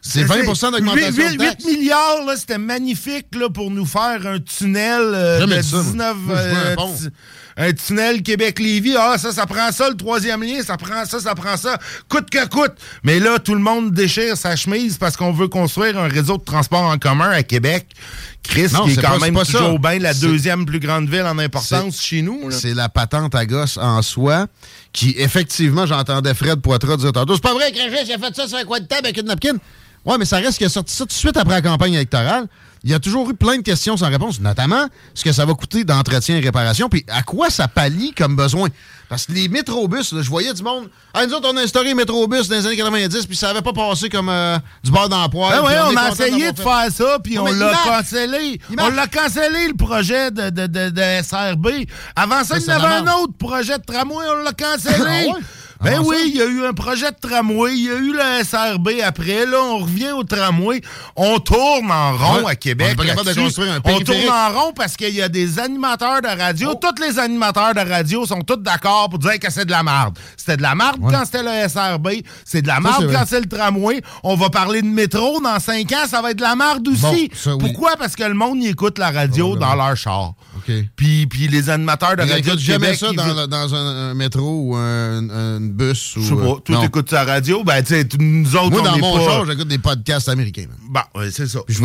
C'est 0.01 0.23
20% 0.23 0.71
d'augmentation 0.71 1.29
8, 1.29 1.41
8, 1.41 1.65
milliards, 1.65 2.19
c'était 2.37 2.57
magnifique 2.57 3.27
là, 3.35 3.49
pour 3.49 3.71
nous 3.71 3.85
faire 3.85 4.25
un 4.25 4.39
tunnel 4.39 5.01
euh, 5.01 5.45
de 5.45 5.61
19 5.61 6.17
un 7.57 7.71
tunnel 7.73 8.21
Québec-Lévis. 8.21 8.95
Ah, 8.97 9.17
ça, 9.17 9.31
ça 9.31 9.45
prend 9.45 9.71
ça, 9.71 9.89
le 9.89 9.95
troisième 9.95 10.43
lien, 10.43 10.61
ça 10.61 10.77
prend 10.77 11.05
ça, 11.05 11.19
ça 11.19 11.35
prend 11.35 11.57
ça. 11.57 11.77
Coûte 12.09 12.29
que 12.29 12.47
coûte. 12.47 12.73
Mais 13.03 13.19
là, 13.19 13.39
tout 13.39 13.53
le 13.53 13.61
monde 13.61 13.91
déchire 13.91 14.37
sa 14.37 14.55
chemise 14.55 14.97
parce 14.97 15.17
qu'on 15.17 15.31
veut 15.31 15.47
construire 15.47 15.97
un 15.97 16.07
réseau 16.07 16.37
de 16.37 16.43
transport 16.43 16.83
en 16.83 16.97
commun 16.97 17.29
à 17.29 17.43
Québec. 17.43 17.87
Chris, 18.43 18.67
qui 18.67 18.91
est, 18.91 19.01
quand 19.01 19.19
même 19.19 19.35
toujours 19.35 19.79
bien 19.79 19.99
la 19.99 20.13
deuxième 20.13 20.65
plus 20.65 20.79
grande 20.79 21.09
ville 21.09 21.23
en 21.23 21.39
importance 21.39 22.01
chez 22.01 22.21
nous. 22.21 22.51
C'est 22.51 22.73
la 22.73 22.89
patente 22.89 23.33
à 23.35 23.45
gosse 23.45 23.77
en 23.77 24.01
soi 24.01 24.47
qui, 24.91 25.15
effectivement, 25.17 25.85
j'entendais 25.85 26.33
Fred 26.33 26.59
Poitras 26.59 26.97
dire 26.97 27.13
tantôt, 27.13 27.35
c'est 27.35 27.43
pas 27.43 27.53
vrai, 27.53 27.71
Crégis, 27.71 28.05
j'ai 28.05 28.17
fait 28.17 28.35
ça 28.35 28.47
sur 28.47 28.57
un 28.57 28.65
coin 28.65 28.79
de 28.79 28.85
table 28.85 29.05
avec 29.05 29.17
une 29.17 29.27
napkin. 29.27 29.53
Ouais, 30.05 30.17
mais 30.17 30.25
ça 30.25 30.37
reste 30.37 30.57
qu'il 30.57 30.67
a 30.67 30.69
sorti 30.69 30.93
ça 30.93 31.05
tout 31.05 31.07
de 31.07 31.13
suite 31.13 31.37
après 31.37 31.55
la 31.55 31.61
campagne 31.61 31.93
électorale 31.93 32.47
il 32.83 32.91
y 32.91 32.93
a 32.93 32.99
toujours 32.99 33.29
eu 33.29 33.33
plein 33.33 33.57
de 33.57 33.61
questions 33.61 33.95
sans 33.95 34.09
réponse, 34.09 34.41
notamment 34.41 34.87
ce 35.13 35.23
que 35.23 35.31
ça 35.31 35.45
va 35.45 35.53
coûter 35.53 35.83
d'entretien 35.83 36.37
et 36.37 36.39
réparation, 36.39 36.89
puis 36.89 37.05
à 37.07 37.23
quoi 37.23 37.49
ça 37.49 37.67
pallie 37.67 38.13
comme 38.13 38.35
besoin? 38.35 38.69
Parce 39.07 39.27
que 39.27 39.31
les 39.33 39.47
métrobus, 39.47 40.13
je 40.19 40.29
voyais 40.29 40.53
du 40.53 40.63
monde. 40.63 40.89
Ah, 41.13 41.25
nous 41.25 41.33
autres, 41.33 41.47
on 41.53 41.55
a 41.55 41.61
instauré 41.61 41.89
les 41.89 41.93
métrobus 41.93 42.47
dans 42.47 42.55
les 42.55 42.65
années 42.65 42.77
90, 42.77 43.27
puis 43.27 43.37
ça 43.37 43.47
n'avait 43.47 43.61
pas 43.61 43.71
passé 43.71 44.09
comme 44.09 44.27
euh, 44.27 44.57
du 44.83 44.91
bord 44.91 45.07
d'emploi. 45.07 45.51
Ben 45.51 45.61
oui, 45.63 45.73
on, 45.93 45.97
a 45.97 46.09
essayé 46.09 46.51
de 46.51 46.59
faire 46.59 46.87
ça, 46.91 47.19
puis 47.23 47.37
on 47.37 47.45
l'a 47.45 47.73
cancellé. 47.85 48.59
On 48.77 48.89
l'a 48.89 49.07
cancellé, 49.07 49.67
le 49.67 49.75
projet 49.75 50.31
de, 50.31 50.49
de, 50.49 50.67
de, 50.67 51.23
SRB. 51.23 51.87
Avant 52.15 52.43
ça, 52.43 52.57
il 52.57 52.65
y 52.65 52.71
avait 52.71 53.07
un 53.07 53.13
autre 53.19 53.33
projet 53.37 53.77
de 53.77 53.83
tramway, 53.83 54.25
on 54.29 54.43
l'a 54.43 54.53
cancellé. 54.53 55.29
Ben 55.83 55.99
oui, 56.05 56.15
il 56.27 56.37
y 56.37 56.41
a 56.41 56.45
eu 56.45 56.65
un 56.65 56.73
projet 56.73 57.11
de 57.11 57.17
tramway, 57.19 57.73
il 57.73 57.83
y 57.83 57.89
a 57.89 57.95
eu 57.95 58.13
le 58.13 58.43
SRB 58.43 59.01
après. 59.03 59.45
Là, 59.45 59.57
on 59.61 59.79
revient 59.79 60.11
au 60.11 60.23
tramway. 60.23 60.81
On 61.15 61.39
tourne 61.39 61.91
en 61.91 62.15
rond 62.15 62.47
à 62.47 62.55
Québec. 62.55 62.97
On, 62.97 63.15
pas 63.15 63.23
de 63.23 63.39
construire 63.39 63.73
un 63.73 63.81
on 63.83 63.99
tourne 63.99 64.29
en 64.29 64.49
rond 64.49 64.73
parce 64.73 64.95
qu'il 64.95 65.13
y 65.13 65.21
a 65.21 65.29
des 65.29 65.59
animateurs 65.59 66.21
de 66.21 66.27
radio. 66.27 66.69
Oh. 66.73 66.79
Tous 66.81 67.01
les 67.01 67.19
animateurs 67.19 67.73
de 67.73 67.81
radio 67.81 68.25
sont 68.25 68.41
tous 68.41 68.57
d'accord 68.57 69.09
pour 69.09 69.19
dire 69.19 69.39
que 69.39 69.51
c'est 69.51 69.65
de 69.65 69.71
la 69.71 69.83
merde. 69.83 70.17
C'était 70.37 70.57
de 70.57 70.61
la 70.61 70.75
merde 70.75 70.99
quand 71.01 71.25
c'était 71.25 71.43
le 71.43 71.67
SRB. 71.67 72.23
C'est 72.45 72.61
de 72.61 72.67
la 72.67 72.79
merde 72.79 73.11
quand 73.11 73.23
c'est 73.27 73.41
le 73.41 73.47
tramway. 73.47 74.01
On 74.23 74.35
va 74.35 74.49
parler 74.49 74.81
de 74.81 74.87
métro 74.87 75.41
dans 75.41 75.59
cinq 75.59 75.91
ans. 75.91 76.07
Ça 76.07 76.21
va 76.21 76.31
être 76.31 76.37
de 76.37 76.43
la 76.43 76.55
merde 76.55 76.87
aussi. 76.87 77.29
Pourquoi? 77.59 77.97
Parce 77.97 78.15
que 78.15 78.23
le 78.23 78.33
monde 78.33 78.63
y 78.63 78.67
écoute 78.67 78.97
la 78.99 79.11
radio 79.11 79.55
dans 79.55 79.75
leur 79.75 79.97
char. 79.97 80.33
Puis, 80.95 81.27
puis 81.27 81.47
les 81.47 81.69
animateurs 81.69 82.15
de 82.15 82.21
radio. 82.21 82.57
jamais 82.57 82.95
ça 82.95 83.11
dans, 83.11 83.47
dans 83.47 83.75
un, 83.75 84.13
métro 84.13 84.61
ou 84.61 84.75
un, 84.75 85.59
bus. 85.59 86.15
Ou, 86.17 86.21
je 86.21 86.29
sais 86.29 86.35
pas. 86.35 86.41
Euh, 86.41 86.55
tout 86.63 86.83
écoute 86.83 87.09
sa 87.09 87.23
radio? 87.23 87.63
Ben, 87.63 87.81
tu 87.83 87.93
sais, 87.93 88.07
nous 88.19 88.55
autres, 88.55 88.71
Moi, 88.71 88.81
dans 88.81 88.97
mon 88.97 89.17
pas... 89.17 89.25
char, 89.25 89.45
j'écoute 89.45 89.67
des 89.67 89.77
podcasts 89.77 90.29
américains. 90.29 90.65
Bah, 90.89 91.07
oui, 91.15 91.25
c'est 91.31 91.47
ça. 91.47 91.59
Je 91.67 91.79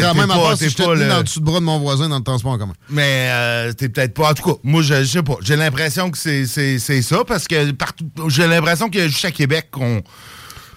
quand 0.00 0.14
même 0.14 0.30
à 0.30 0.56
si 0.56 0.70
je 0.70 0.76
dans 0.76 0.92
le 0.92 1.22
dessous 1.22 1.40
de 1.40 1.44
bras 1.44 1.60
de 1.60 1.64
mon 1.64 1.78
voisin 1.78 2.08
dans 2.08 2.18
le 2.18 2.24
transport 2.24 2.52
en 2.52 2.58
commun. 2.58 2.74
Mais 2.90 3.28
euh, 3.30 3.72
t'es 3.72 3.88
peut-être 3.88 4.14
pas. 4.14 4.30
En 4.30 4.34
tout 4.34 4.50
cas, 4.50 4.58
moi, 4.62 4.82
je, 4.82 5.04
sais 5.04 5.22
pas. 5.22 5.36
J'ai 5.42 5.56
l'impression 5.56 6.10
que 6.10 6.18
c'est 6.18 7.02
ça 7.02 7.24
parce 7.26 7.46
que 7.46 7.72
partout. 7.72 8.06
J'ai 8.28 8.46
l'impression 8.46 8.88
qu'il 8.88 9.00
y 9.00 9.04
a 9.04 9.08
juste 9.08 9.24
à 9.24 9.30
Québec 9.30 9.68
qu'on. 9.70 10.02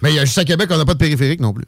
Mais 0.01 0.11
il 0.11 0.15
y 0.15 0.19
a 0.19 0.25
juste 0.25 0.37
à 0.37 0.45
Québec 0.45 0.67
qu'on 0.67 0.77
n'a 0.77 0.85
pas 0.85 0.93
de 0.93 0.99
périphérique 0.99 1.39
non 1.39 1.53
plus. 1.53 1.65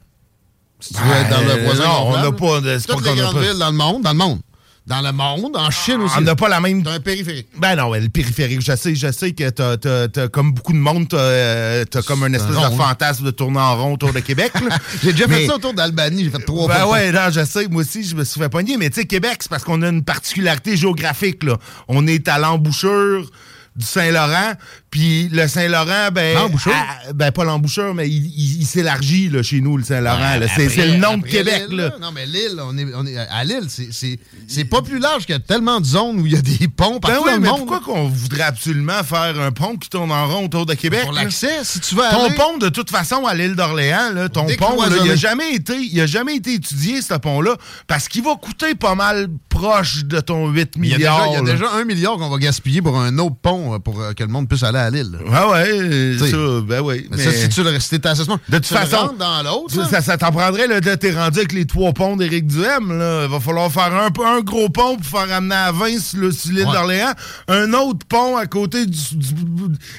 Si 0.80 0.94
tu 0.94 1.00
veux 1.00 1.12
être 1.12 1.30
dans 1.30 1.40
le 1.40 1.46
ben, 1.46 1.64
voisin. 1.64 1.84
Non, 1.84 2.06
on 2.06 2.16
n'a 2.22 2.32
pas. 2.32 2.60
Toutes 2.86 3.04
les 3.04 3.20
grandes 3.20 3.38
villes 3.38 3.58
dans 3.58 3.70
le 3.70 3.76
monde, 3.76 4.02
dans 4.02 4.12
le 4.12 4.16
monde 4.18 4.40
dans 4.88 5.02
le 5.02 5.12
monde, 5.12 5.54
en 5.54 5.70
Chine 5.70 6.00
aussi. 6.00 6.14
On 6.18 6.22
n'a 6.22 6.34
pas 6.34 6.48
la 6.48 6.60
même. 6.60 6.82
T'as 6.82 6.92
un 6.92 7.00
périphérique. 7.00 7.48
Ben 7.58 7.76
non, 7.76 7.92
le 7.92 8.08
périphérique, 8.08 8.62
je 8.62 8.74
sais, 8.74 8.94
je 8.94 9.12
sais 9.12 9.32
que 9.32 9.50
t'as, 9.50 10.28
comme 10.28 10.52
beaucoup 10.52 10.72
de 10.72 10.78
monde, 10.78 11.08
t'as, 11.08 11.18
euh, 11.18 11.84
comme 12.06 12.22
un 12.22 12.32
espèce 12.32 12.56
de 12.56 12.76
fantasme 12.76 13.26
de 13.26 13.30
tourner 13.30 13.60
en 13.60 13.76
rond 13.76 13.92
autour 13.94 14.12
de 14.12 14.20
Québec. 14.20 14.52
j'ai 15.02 15.12
déjà 15.12 15.28
fait 15.28 15.46
ça 15.46 15.56
autour 15.56 15.74
d'Albanie, 15.74 16.24
j'ai 16.24 16.30
fait 16.30 16.44
trois 16.44 16.68
ben 16.68 16.86
ouais, 16.86 17.12
non, 17.12 17.30
je 17.30 17.44
sais, 17.44 17.68
moi 17.68 17.82
aussi, 17.82 18.02
je 18.02 18.16
me 18.16 18.24
suis 18.24 18.40
fait 18.40 18.48
pogner. 18.48 18.78
Mais 18.78 18.88
tu 18.88 19.00
sais, 19.00 19.06
Québec, 19.06 19.38
c'est 19.40 19.50
parce 19.50 19.62
qu'on 19.62 19.82
a 19.82 19.88
une 19.88 20.02
particularité 20.02 20.76
géographique, 20.76 21.44
là. 21.44 21.58
On 21.86 22.06
est 22.06 22.26
à 22.26 22.38
l'embouchure 22.38 23.30
du 23.76 23.84
Saint-Laurent, 23.84 24.54
puis 24.90 25.28
le 25.30 25.46
Saint-Laurent, 25.48 26.10
ben. 26.12 26.34
L'embouchure? 26.34 26.72
ben, 27.14 27.30
pas 27.30 27.44
l'embouchure, 27.44 27.94
mais 27.94 28.08
il, 28.08 28.64
s'élargit 28.64 29.28
là, 29.28 29.42
chez 29.42 29.60
nous, 29.60 29.76
le 29.76 29.84
Saint-Laurent. 29.84 30.40
c'est, 30.56 30.86
le 30.86 30.96
nom 30.96 31.18
de 31.18 31.26
Québec. 31.26 31.66
Là. 31.70 31.90
Non, 32.00 32.10
mais 32.12 32.26
l'île, 32.26 32.60
on 32.62 32.76
est, 32.76 32.86
on 32.94 33.06
est 33.06 33.16
à 33.16 33.44
l'île, 33.44 33.66
c'est, 33.68 34.64
pas 34.64 34.82
plus 34.82 34.98
large 34.98 35.26
qu'il 35.26 35.34
y 35.34 35.36
a 35.36 35.40
tellement 35.40 35.80
de 35.80 35.86
zones 35.86 36.20
où 36.20 36.26
il 36.26 36.32
y 36.32 36.36
a 36.36 36.42
des 36.42 36.68
ponts 36.68 37.00
partout 37.00 37.24
ben 37.24 37.34
oui, 37.34 37.40
mais 37.40 37.48
Pourquoi 37.48 37.80
qu'on 37.80 38.08
voudrait 38.08 38.42
absolument 38.42 39.02
faire 39.04 39.40
un 39.40 39.52
pont 39.52 39.76
qui 39.76 39.88
tourne 39.88 40.10
en 40.10 40.26
rond 40.26 40.44
autour 40.46 40.66
de 40.66 40.74
Québec? 40.74 41.02
Pour 41.04 41.12
l'accès, 41.12 41.64
si 41.64 41.80
tu 41.80 41.94
veux 41.94 42.02
Ton 42.10 42.30
pont, 42.32 42.58
de 42.58 42.68
toute 42.68 42.90
façon, 42.90 43.26
à 43.26 43.34
l'île 43.34 43.56
d'Orléans, 43.56 44.28
ton 44.32 44.46
pont, 44.58 44.76
il 45.02 45.08
n'a 45.08 45.16
jamais, 45.16 45.54
été, 45.54 46.06
jamais 46.06 46.36
été 46.36 46.54
étudié, 46.54 47.02
ce 47.02 47.14
pont-là, 47.14 47.56
parce 47.86 48.08
qu'il 48.08 48.22
va 48.22 48.36
coûter 48.36 48.74
pas 48.74 48.94
mal, 48.94 49.28
proche 49.48 50.04
de 50.04 50.20
ton 50.20 50.48
8 50.48 50.74
Il 50.76 50.86
y 50.86 50.94
a 50.94 50.96
milliards. 50.98 51.18
déjà, 51.18 51.30
il 51.30 51.34
y 51.34 51.50
a 51.50 51.52
déjà 51.52 51.72
un 51.72 51.84
milliard 51.84 52.16
qu'on 52.16 52.28
va 52.28 52.38
gaspiller 52.38 52.82
pour 52.82 52.98
un 52.98 53.18
autre 53.18 53.36
pont 53.40 53.74
euh, 53.74 53.78
pour 53.78 54.00
euh, 54.00 54.12
que 54.12 54.22
le 54.22 54.30
monde 54.30 54.48
puisse 54.48 54.62
aller 54.62 54.77
à 54.78 54.90
l'île. 54.90 55.10
là. 55.12 55.18
Ah 55.32 55.48
ouais, 55.50 56.16
ça, 56.18 56.36
ben 56.64 56.80
oui. 56.80 57.06
Mais 57.10 57.22
ça, 57.24 57.32
si 57.32 57.48
tu 57.48 57.62
le 57.62 57.76
t'es 57.78 58.06
assessment, 58.06 58.38
De 58.48 58.56
toute 58.58 58.66
façon, 58.66 59.14
dans 59.18 59.42
l'autre, 59.42 59.74
ça, 60.00 60.16
t'en 60.18 60.32
prendrait, 60.32 60.66
là, 60.66 60.80
de- 60.80 60.94
t'es 60.94 61.12
rendu 61.12 61.38
avec 61.38 61.52
les 61.52 61.66
trois 61.66 61.92
ponts 61.92 62.16
d'Éric 62.16 62.46
Duhem, 62.46 62.98
là. 62.98 63.24
Il 63.24 63.30
va 63.30 63.40
falloir 63.40 63.70
faire 63.72 63.92
un, 63.94 64.08
un 64.36 64.40
gros 64.40 64.68
pont 64.68 64.96
pour 64.96 65.20
faire 65.20 65.32
amener 65.34 65.54
à 65.54 65.72
20 65.72 65.98
sur 66.00 66.18
le- 66.20 66.32
sur 66.32 66.50
l'île 66.52 66.66
Ouais. 66.66 66.72
d'Orléans. 66.72 67.12
Un 67.48 67.72
autre 67.74 68.06
pont 68.08 68.36
à 68.36 68.46
côté 68.46 68.86
du... 68.86 68.98
du- 69.12 69.34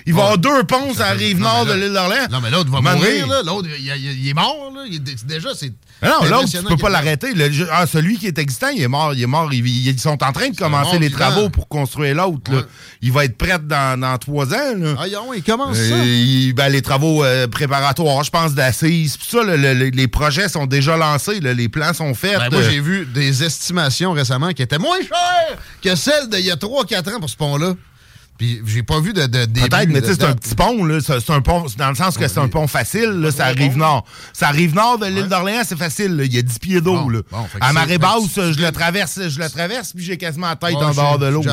il 0.06 0.13
va 0.13 0.20
y 0.20 0.24
avoir 0.24 0.38
deux 0.38 0.63
ponts 0.63 0.94
sur 0.94 1.02
la 1.02 1.12
rive 1.12 1.39
nord 1.39 1.65
mais 1.65 1.74
de 1.76 1.80
l'île 1.80 1.94
d'Orléans. 1.94 2.28
Non, 2.32 2.39
mais 2.42 2.50
l'autre 2.52 2.70
va 2.72 2.82
mourir, 2.82 3.28
là. 3.28 3.42
L'autre, 3.46 3.68
il, 3.80 4.28
est 4.28 4.34
mort, 4.34 4.72
là. 4.76 4.82
Déjà, 5.26 5.50
c'est. 5.56 5.72
Non, 6.02 6.26
l'autre, 6.30 6.50
tu 6.50 6.63
peux 6.63 6.78
pas 6.78 6.89
l'arrêter. 6.89 7.28
Ah, 7.72 7.86
celui 7.86 8.18
qui 8.18 8.28
est 8.28 8.38
existant, 8.38 8.70
il 8.70 8.82
est 8.82 8.88
mort. 8.88 9.13
Il 9.13 9.22
est 9.22 9.28
mort. 9.28 9.52
Ils, 9.54 9.88
ils 9.88 10.00
sont 10.00 10.22
en 10.24 10.32
train 10.32 10.50
de 10.50 10.56
commencer 10.56 10.98
les 11.00 11.10
travaux 11.12 11.50
pour 11.50 11.68
construire 11.68 12.15
l'autre. 12.15 12.52
Ouais. 12.52 12.63
Il 13.02 13.12
va 13.12 13.26
être 13.26 13.38
prêt 13.38 13.60
dans, 13.62 14.00
dans 14.00 14.18
trois 14.18 14.54
ans. 14.54 14.68
Là. 14.75 14.95
Ah, 14.99 15.08
yon, 15.08 15.34
il 15.34 15.43
commence 15.43 15.77
Euh, 15.77 15.89
ça. 15.89 15.97
il- 16.05 16.53
ben, 16.53 16.69
les 16.69 16.82
travaux 16.82 17.23
euh, 17.23 17.47
préparatoires, 17.47 18.23
je 18.23 18.29
pense, 18.32 18.53
d'assises. 18.53 19.17
Puis 19.17 19.27
ça, 19.29 19.43
le- 19.43 19.55
le- 19.58 19.89
les 19.89 20.08
projets 20.08 20.49
sont 20.49 20.65
déjà 20.65 20.97
lancés. 20.97 21.39
là. 21.39 21.53
les 21.53 21.69
plans 21.69 21.93
sont 21.93 22.13
faits. 22.13 22.38
Ben, 22.39 22.49
moi, 22.51 22.60
euh, 22.62 22.69
j'ai 22.69 22.79
vu 22.79 23.05
des 23.05 23.43
estimations 23.43 24.12
récemment 24.13 24.51
qui 24.51 24.62
étaient 24.62 24.77
moins 24.77 24.99
chères 24.99 25.58
que 25.82 25.95
celles 25.95 26.29
d'il 26.29 26.45
y 26.45 26.51
a 26.51 26.55
3-4 26.55 27.08
ans 27.15 27.19
pour 27.19 27.29
ce 27.29 27.36
pont-là. 27.38 27.73
Puis 28.38 28.62
j'ai 28.65 28.84
pas 28.84 29.01
vu 29.01 29.12
de, 29.12 29.25
de. 29.25 29.45
Peut-être, 29.45 29.89
mais 29.89 29.99
tu 30.01 30.08
sais, 30.08 30.13
c'est 30.13 30.23
un 30.23 30.34
petit 30.34 30.55
pont, 30.55 30.86
là. 30.86 30.99
C'est 31.01 31.29
un 31.29 31.41
pont, 31.41 31.65
dans 31.77 31.89
le 31.89 31.95
sens 31.95 32.17
que 32.17 32.25
c'est 32.25 32.39
un 32.39 32.47
pont 32.47 32.67
facile, 32.67 33.10
là. 33.10 33.32
Ça 33.32 33.47
arrive 33.47 33.75
nord. 33.77 34.05
Ça 34.32 34.47
arrive 34.47 34.73
nord 34.73 34.97
de 34.97 35.08
l'île 35.08 35.27
d'Orléans, 35.27 35.63
c'est 35.67 35.77
facile, 35.77 36.15
là. 36.15 36.23
Il 36.23 36.34
y 36.34 36.38
a 36.38 36.41
10 36.41 36.58
pieds 36.60 36.79
d'eau, 36.79 36.93
Bon, 36.95 37.10
là. 37.10 37.19
bon, 37.29 37.45
à 37.60 37.73
marée 37.73 37.95
que 37.97 38.01
basse, 38.01 38.21
je 38.36 38.62
le 38.65 38.71
traverse, 38.71 39.19
je 39.27 39.39
le 39.39 39.49
traverse, 39.49 39.91
puis 39.93 40.05
j'ai 40.05 40.15
quasiment 40.15 40.47
la 40.47 40.55
tête 40.55 40.75
Ouais, 40.75 40.84
en 40.86 40.91
dehors 40.93 41.19
de 41.19 41.25
l'eau. 41.25 41.43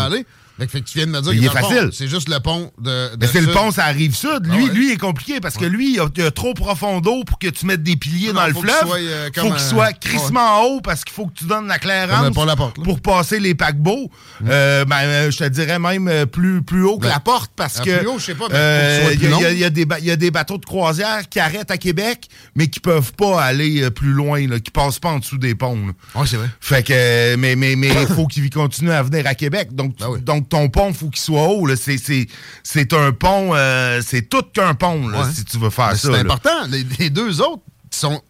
Fait 0.59 0.67
que, 0.67 0.73
fait 0.73 0.81
que 0.81 0.87
tu 0.89 0.97
viens 0.99 1.07
de 1.07 1.13
me 1.13 1.21
dire 1.21 1.33
Il 1.35 1.41
que 1.41 1.45
est 1.47 1.61
facile. 1.61 1.91
C'est 1.93 2.09
juste 2.09 2.29
le 2.31 2.41
pont 2.41 2.73
de. 2.81 3.11
de 3.15 3.17
Mais 3.21 3.27
c'est 3.27 3.41
le 3.43 3.53
pont, 3.53 3.71
ça 3.71 3.85
arrive 3.85 4.15
sud. 4.17 4.47
Lui, 4.47 4.53
Ah 4.53 4.57
ouais. 4.65 4.71
lui, 4.71 4.87
il 4.89 4.93
est 4.93 4.97
compliqué 4.97 5.39
parce 5.41 5.57
que 5.57 5.67
lui, 5.67 5.95
il 5.95 6.01
a, 6.01 6.07
il 6.17 6.23
a 6.23 6.31
trop 6.31 6.55
profond 6.55 7.01
d'eau 7.01 7.25
pour 7.25 7.39
que 7.39 7.49
tu 7.49 7.67
mettes 7.67 7.83
des 7.83 7.97
piliers 7.97 8.29
Non, 8.29 8.35
dans 8.41 8.47
le 8.47 8.55
faut 8.55 8.61
fleuve. 8.63 8.81
soit, 8.87 8.99
euh, 8.99 9.29
faut 9.37 9.51
qu'il 9.51 9.61
soit 9.61 9.93
crissement 9.93 10.63
haut 10.65 10.81
parce 10.81 11.05
qu'il 11.05 11.13
faut 11.15 11.27
que 11.27 11.35
tu 11.35 11.45
donnes 11.45 11.67
la 11.69 11.79
clairance 11.79 12.31
pour 12.85 13.01
passer 13.01 13.39
les 13.39 13.55
paquebots. 13.55 14.11
Euh, 14.47 14.85
ben, 14.87 14.97
euh, 15.03 15.31
je 15.31 15.39
te 15.39 15.45
dirais 15.49 15.79
même 15.79 16.09
euh, 16.09 16.25
plus, 16.27 16.63
plus 16.63 16.85
haut 16.85 16.97
que 16.97 17.03
Ben, 17.03 17.11
la 17.11 17.21
porte 17.21 17.53
parce 17.55 17.81
que 17.81 17.99
plus 17.99 18.07
haut, 18.09 18.19
je 18.19 18.25
sais 18.25 18.35
pas, 18.35 18.47
euh, 18.51 19.11
il 19.13 19.23
y, 19.23 19.27
a- 19.27 19.31
long. 19.31 19.39
il 19.39 19.43
y 19.43 19.47
a- 19.47 19.53
il 19.53 19.59
y 20.05 20.11
a 20.11 20.17
des 20.17 20.27
il 20.27 20.31
bateaux 20.31 20.59
de 20.59 20.65
croisière 20.65 21.29
qui 21.29 21.39
arrêtent 21.39 21.71
à 21.71 21.77
Québec, 21.79 22.29
mais 22.55 22.69
qui 22.69 22.81
peuvent 22.81 23.13
pas 23.13 23.43
aller 23.43 23.91
plus 23.91 24.13
loin, 24.13 24.47
là, 24.49 24.59
qui 24.59 24.71
passent 24.71 24.99
pas 24.99 25.11
en 25.11 25.19
dessous 25.19 25.39
des 25.39 25.55
ponts. 25.55 25.77
Ouais, 26.15 26.27
c'est 26.27 26.37
vrai. 26.37 26.49
Fait 26.61 26.83
que, 26.83 27.37
mais, 27.37 27.57
mais, 27.57 27.77
mais 27.77 27.89
il 27.89 28.07
faut 28.15 28.27
qu'il 28.27 28.49
continue 28.51 28.91
à 28.91 29.03
venir 29.03 29.27
à 29.27 29.35
Québec. 29.35 29.69
Donc, 29.75 29.97
Ben 29.99 30.09
oui. 30.09 30.21
donc 30.21 30.46
ton 30.49 30.69
pont, 30.69 30.93
faut 30.93 31.09
qu'il 31.11 31.21
soit 31.23 31.49
haut. 31.49 31.69
C'est, 31.77 31.99
c'est, 31.99 32.27
c'est 32.63 32.93
un 32.93 33.13
pont, 33.13 33.55
euh, 33.55 34.01
c'est 34.05 34.23
tout 34.29 34.43
qu'un 34.53 34.75
pont, 34.75 35.09
là, 35.09 35.23
Ouais. 35.23 35.33
si 35.35 35.45
tu 35.45 35.59
veux 35.59 35.71
faire 35.71 35.91
Mais 35.93 35.97
ça. 35.99 36.09
C'est 36.13 36.19
important. 36.21 36.67
Les, 36.71 36.85
les 36.99 37.11
deux 37.11 37.41
autres 37.41 37.63
sont 37.91 38.21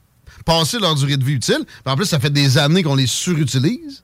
passés 0.45 0.79
leur 0.79 0.95
durée 0.95 1.17
de 1.17 1.25
vie 1.25 1.35
utile. 1.35 1.65
En 1.85 1.97
plus, 1.97 2.07
ça 2.07 2.19
fait 2.21 2.31
des 2.31 2.59
années 2.59 2.83
qu'on 2.83 2.95
les 2.95 3.07
surutilise. 3.07 4.03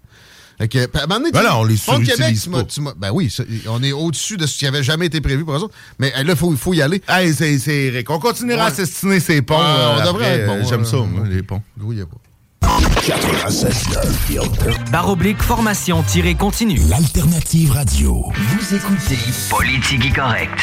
Puis 0.70 0.79
à 0.79 0.85
un 0.85 1.07
moment 1.09 1.18
donné, 1.18 1.33
Ben 1.33 1.42
on 1.55 1.64
les 1.64 1.75
Québec, 1.77 2.05
surutilise 2.14 2.42
tu 2.44 2.51
m'as- 2.51 2.59
pas. 2.59 2.64
tu 2.64 2.81
Ben 2.96 3.11
oui, 3.12 3.31
ça- 3.31 3.42
on 3.68 3.83
est 3.83 3.90
au-dessus 3.90 4.37
de 4.37 4.46
ce 4.46 4.59
qui 4.59 4.66
avait 4.66 4.85
jamais 4.85 5.07
été 5.07 5.20
prévu 5.20 5.44
pour 5.44 5.55
eux 5.55 5.59
autres. 5.61 5.75
Mais 5.98 6.12
euh, 6.16 6.22
là, 6.22 6.35
il 6.35 6.37
faut, 6.37 6.53
il 6.53 6.57
faut 6.59 6.72
y 6.72 6.81
aller. 6.83 7.03
Hey, 7.09 7.35
c'est, 7.35 7.59
Eric. 7.68 8.09
On 8.11 8.20
continuera 8.20 8.66
Ouais. 8.66 8.70
à 8.70 8.75
s'estiner 8.75 9.18
ces 9.18 9.42
ponts. 9.42 9.61
Euh, 9.61 9.96
on 9.98 10.05
devrait 10.05 10.09
après, 10.27 10.38
être 10.40 10.46
bon, 10.46 10.53
euh, 10.59 10.64
J'aime 10.68 10.83
ouais. 10.83 10.87
ça, 10.87 10.96
moi, 10.98 11.27
les 11.29 11.42
ponts. 11.42 11.62
Grouillez 11.77 12.05
pas. 12.05 12.16
Barre 14.90 15.11
oblique 15.11 15.42
formation-continue. 15.42 16.81
L'alternative 16.88 17.72
radio. 17.72 18.33
Vous 18.35 18.75
écoutez 18.75 19.18
Politique 19.51 20.14
correct. 20.14 20.59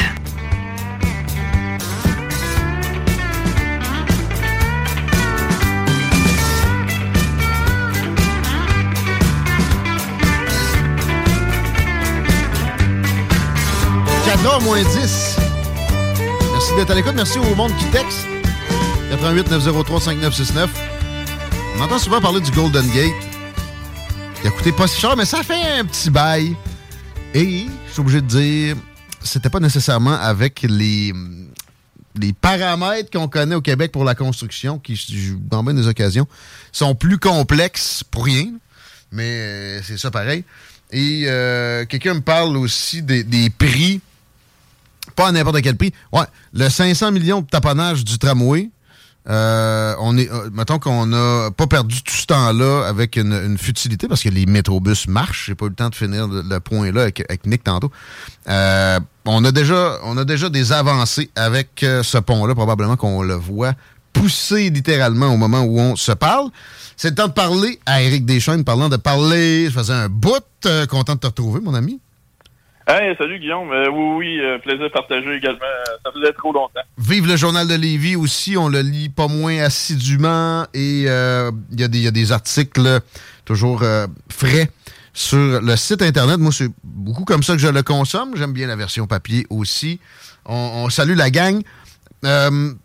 h 14.42 14.62
moins 14.62 14.82
10. 14.82 15.36
Merci 16.52 16.74
d'être 16.76 16.90
à 16.90 16.94
l'écoute. 16.94 17.14
Merci 17.14 17.38
au 17.38 17.54
monde 17.54 17.72
qui 17.78 17.84
texte. 17.86 18.26
88 19.10 19.50
903 19.50 20.00
5969. 20.00 20.99
On 21.76 21.80
entend 21.80 21.98
souvent 21.98 22.20
parler 22.20 22.40
du 22.40 22.50
Golden 22.50 22.88
Gate. 22.90 23.12
Qui 24.40 24.48
a 24.48 24.50
coûté 24.50 24.72
pas 24.72 24.86
si 24.86 25.00
cher, 25.00 25.16
mais 25.16 25.24
ça 25.24 25.42
fait 25.42 25.78
un 25.78 25.84
petit 25.84 26.10
bail. 26.10 26.56
Et 27.34 27.66
je 27.86 27.92
suis 27.92 28.00
obligé 28.00 28.20
de 28.20 28.26
dire, 28.26 28.76
c'était 29.22 29.50
pas 29.50 29.60
nécessairement 29.60 30.14
avec 30.14 30.62
les, 30.62 31.12
paramètres 32.40 33.10
qu'on 33.10 33.28
connaît 33.28 33.54
au 33.54 33.60
Québec 33.60 33.92
pour 33.92 34.04
la 34.04 34.14
construction, 34.14 34.78
qui, 34.78 34.98
dans 35.40 35.62
bien 35.62 35.74
des 35.74 35.86
occasions, 35.86 36.26
sont 36.72 36.94
plus 36.94 37.18
complexes 37.18 38.02
pour 38.02 38.24
rien. 38.24 38.52
Mais 39.12 39.28
euh, 39.28 39.82
c'est 39.82 39.98
ça 39.98 40.10
pareil. 40.10 40.44
Et 40.92 41.24
euh, 41.26 41.84
quelqu'un 41.86 42.14
me 42.14 42.20
parle 42.20 42.56
aussi 42.56 43.02
des, 43.02 43.24
des 43.24 43.50
prix 43.50 44.00
pas 45.10 45.28
à 45.28 45.32
n'importe 45.32 45.60
quel 45.62 45.76
prix. 45.76 45.92
Ouais, 46.12 46.24
le 46.52 46.68
500 46.68 47.12
millions 47.12 47.40
de 47.40 47.46
taponnage 47.46 48.04
du 48.04 48.18
tramway, 48.18 48.70
euh, 49.30 49.94
on 50.00 50.18
est, 50.18 50.28
euh, 50.30 50.50
mettons 50.52 50.80
qu'on 50.80 51.06
n'a 51.06 51.50
pas 51.56 51.68
perdu 51.68 52.02
tout 52.02 52.14
ce 52.14 52.26
temps-là 52.26 52.84
avec 52.88 53.14
une, 53.14 53.56
futilité 53.58 54.08
parce 54.08 54.22
que 54.22 54.28
les 54.28 54.44
métrobus 54.44 55.06
marchent. 55.06 55.46
J'ai 55.46 55.54
pas 55.54 55.66
eu 55.66 55.68
le 55.68 55.74
temps 55.74 55.88
de 55.88 55.94
finir 55.94 56.26
le, 56.26 56.42
le 56.42 56.60
point-là 56.60 57.02
avec, 57.02 57.46
Nick 57.46 57.62
tantôt. 57.62 57.92
Euh, 58.48 58.98
on 59.26 59.44
a 59.44 59.52
déjà, 59.52 59.98
on 60.02 60.16
a 60.18 60.24
déjà 60.24 60.48
des 60.48 60.72
avancées 60.72 61.30
avec 61.36 61.84
euh, 61.84 62.02
ce 62.02 62.18
pont-là, 62.18 62.54
probablement 62.56 62.96
qu'on 62.96 63.22
le 63.22 63.34
voit 63.34 63.74
pousser 64.12 64.70
littéralement 64.70 65.32
au 65.32 65.36
moment 65.36 65.60
où 65.60 65.78
on 65.78 65.94
se 65.94 66.12
parle. 66.12 66.50
C'est 66.96 67.10
le 67.10 67.14
temps 67.14 67.28
de 67.28 67.32
parler 67.32 67.78
à 67.86 68.02
Éric 68.02 68.26
Deschaines, 68.26 68.64
parlant 68.64 68.88
de 68.88 68.96
parler. 68.96 69.66
Je 69.66 69.70
faisais 69.70 69.92
un 69.92 70.08
bout. 70.08 70.42
Content 70.90 71.14
de 71.14 71.20
te 71.20 71.26
retrouver, 71.26 71.60
mon 71.60 71.72
ami. 71.74 72.00
Salut 73.18 73.38
Guillaume. 73.38 73.70
Euh, 73.70 73.88
oui, 73.88 74.16
oui, 74.16 74.40
euh, 74.40 74.58
plaisir 74.58 74.90
partagé 74.92 75.36
également. 75.36 75.58
Ça 76.04 76.10
faisait 76.12 76.32
trop 76.32 76.52
longtemps. 76.52 76.80
Vive 76.98 77.28
le 77.28 77.36
journal 77.36 77.68
de 77.68 77.74
Lévis 77.74 78.16
aussi, 78.16 78.56
on 78.56 78.68
le 78.68 78.80
lit 78.80 79.08
pas 79.08 79.28
moins 79.28 79.58
assidûment 79.58 80.66
et 80.74 81.04
euh, 81.06 81.52
il 81.70 81.80
y, 81.80 81.84
a 81.84 82.10
des- 82.10 82.32
articles 82.32 83.00
toujours 83.44 83.84
euh, 83.84 84.08
frais 84.28 84.68
sur 85.12 85.60
le 85.60 85.76
site 85.76 86.02
internet. 86.02 86.38
Moi, 86.38 86.50
c'est 86.50 86.70
beaucoup 86.82 87.24
comme 87.24 87.44
ça 87.44 87.52
que 87.52 87.60
je 87.60 87.68
le 87.68 87.84
consomme. 87.84 88.32
J'aime 88.36 88.52
bien 88.52 88.66
la 88.66 88.76
version 88.76 89.06
papier 89.06 89.46
aussi. 89.50 90.00
On, 90.44 90.90
salue 90.90 91.14
la 91.14 91.30
gang. 91.30 91.62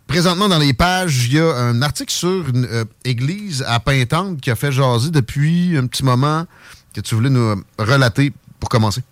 Présentement, 0.06 0.48
dans 0.48 0.58
les 0.58 0.72
pages, 0.72 1.26
il 1.26 1.34
y 1.34 1.40
a 1.40 1.52
un 1.52 1.82
article 1.82 2.12
sur 2.12 2.48
une 2.48 2.84
église 3.04 3.64
à 3.66 3.80
Pintante 3.80 4.40
qui 4.40 4.52
a 4.52 4.56
fait 4.56 4.70
jaser 4.70 5.10
depuis 5.10 5.76
un 5.76 5.86
petit 5.86 6.04
moment 6.04 6.46
que 6.94 7.00
tu 7.00 7.16
voulais 7.16 7.30
nous 7.30 7.60
relater 7.78 8.32
pour 8.60 8.68
commencer. 8.68 9.02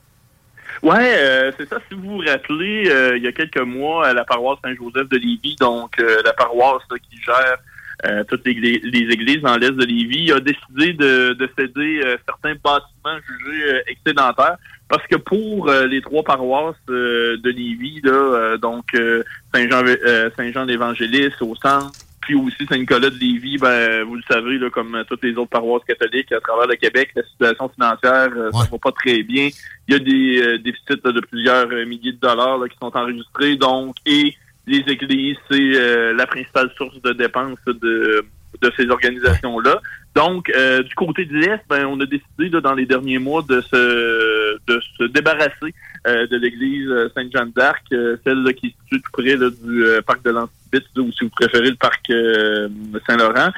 Ouais, 0.84 1.14
euh, 1.16 1.50
c'est 1.56 1.66
ça. 1.66 1.78
Si 1.88 1.94
vous 1.94 2.18
vous 2.18 2.18
rappelez, 2.18 2.90
euh, 2.90 3.16
il 3.16 3.22
y 3.22 3.26
a 3.26 3.32
quelques 3.32 3.56
mois, 3.56 4.08
à 4.08 4.12
la 4.12 4.22
paroisse 4.22 4.58
Saint-Joseph 4.62 5.08
de 5.08 5.16
Lévis, 5.16 5.56
donc 5.58 5.98
euh, 5.98 6.20
la 6.22 6.34
paroisse 6.34 6.82
là, 6.90 6.98
qui 6.98 7.16
gère 7.24 7.56
euh, 8.04 8.22
toutes 8.24 8.44
les, 8.44 8.52
les 8.54 9.12
églises 9.14 9.40
dans 9.40 9.56
l'est 9.56 9.70
de 9.70 9.82
Lévis, 9.82 10.30
a 10.30 10.40
décidé 10.40 10.92
de, 10.92 11.32
de 11.32 11.50
céder 11.58 12.02
euh, 12.04 12.18
certains 12.26 12.52
bâtiments 12.62 13.18
jugés 13.26 13.72
euh, 13.72 13.80
excédentaires. 13.86 14.58
Parce 14.86 15.06
que 15.06 15.16
pour 15.16 15.70
les 15.70 16.02
trois 16.02 16.22
paroisses 16.22 16.76
de 16.86 17.40
Lévis, 17.42 18.02
là, 18.04 18.58
donc 18.58 18.84
Saint-Jean 19.54 19.82
Saint-Jean 20.36 20.66
l'Évangéliste 20.66 21.40
au 21.40 21.54
centre, 21.56 21.98
puis 22.24 22.34
aussi 22.34 22.64
Saint-Nicolas 22.66 23.10
de 23.10 23.18
Lévis, 23.18 23.58
ben, 23.58 24.02
vous 24.04 24.16
le 24.16 24.22
savez, 24.28 24.58
là, 24.58 24.70
comme 24.70 25.04
toutes 25.08 25.22
les 25.22 25.34
autres 25.36 25.50
paroisses 25.50 25.84
catholiques 25.84 26.32
à 26.32 26.40
travers 26.40 26.66
le 26.66 26.76
Québec, 26.76 27.10
la 27.14 27.22
situation 27.22 27.68
financière, 27.68 28.30
euh, 28.34 28.50
ça 28.50 28.68
va 28.70 28.78
pas 28.78 28.92
très 28.92 29.22
bien. 29.22 29.48
Il 29.86 29.94
y 29.94 29.96
a 29.96 29.98
des 29.98 30.42
euh, 30.42 30.58
déficits 30.58 31.00
là, 31.04 31.12
de 31.12 31.20
plusieurs 31.20 31.68
euh, 31.70 31.84
milliers 31.84 32.12
de 32.12 32.20
dollars 32.20 32.58
là, 32.58 32.68
qui 32.68 32.76
sont 32.78 32.96
enregistrés, 32.96 33.56
donc, 33.56 33.96
et 34.06 34.34
les 34.66 34.82
églises, 34.88 35.36
c'est 35.50 35.76
euh, 35.76 36.14
la 36.14 36.26
principale 36.26 36.70
source 36.76 37.00
de 37.02 37.12
dépenses 37.12 37.58
de, 37.66 38.24
de 38.62 38.72
ces 38.76 38.88
organisations-là. 38.88 39.80
Donc, 40.14 40.48
euh, 40.50 40.82
du 40.82 40.94
côté 40.94 41.26
de 41.26 41.34
l'Est, 41.34 41.60
ben, 41.68 41.84
on 41.86 42.00
a 42.00 42.06
décidé 42.06 42.48
là, 42.48 42.60
dans 42.60 42.74
les 42.74 42.86
derniers 42.86 43.18
mois 43.18 43.42
de 43.46 43.60
se, 43.60 44.56
de 44.66 44.80
se 44.96 45.04
débarrasser 45.04 45.74
euh, 46.06 46.26
de 46.28 46.36
l'église 46.36 46.88
euh, 46.88 47.08
Sainte-Jeanne 47.14 47.52
d'Arc, 47.54 47.84
euh, 47.92 48.16
celle 48.24 48.42
là, 48.42 48.52
qui 48.52 48.68
est 48.68 48.74
située 48.84 49.02
tout 49.02 49.10
près 49.12 49.36
là, 49.36 49.50
du 49.50 49.84
parc 50.06 50.24
de 50.24 50.30
l'Antiquité 50.30 50.63
Ou 50.96 51.12
si 51.12 51.24
vous 51.24 51.30
préférez 51.30 51.70
le 51.70 51.76
parc 51.76 52.12
Saint-Laurent, 53.06 53.50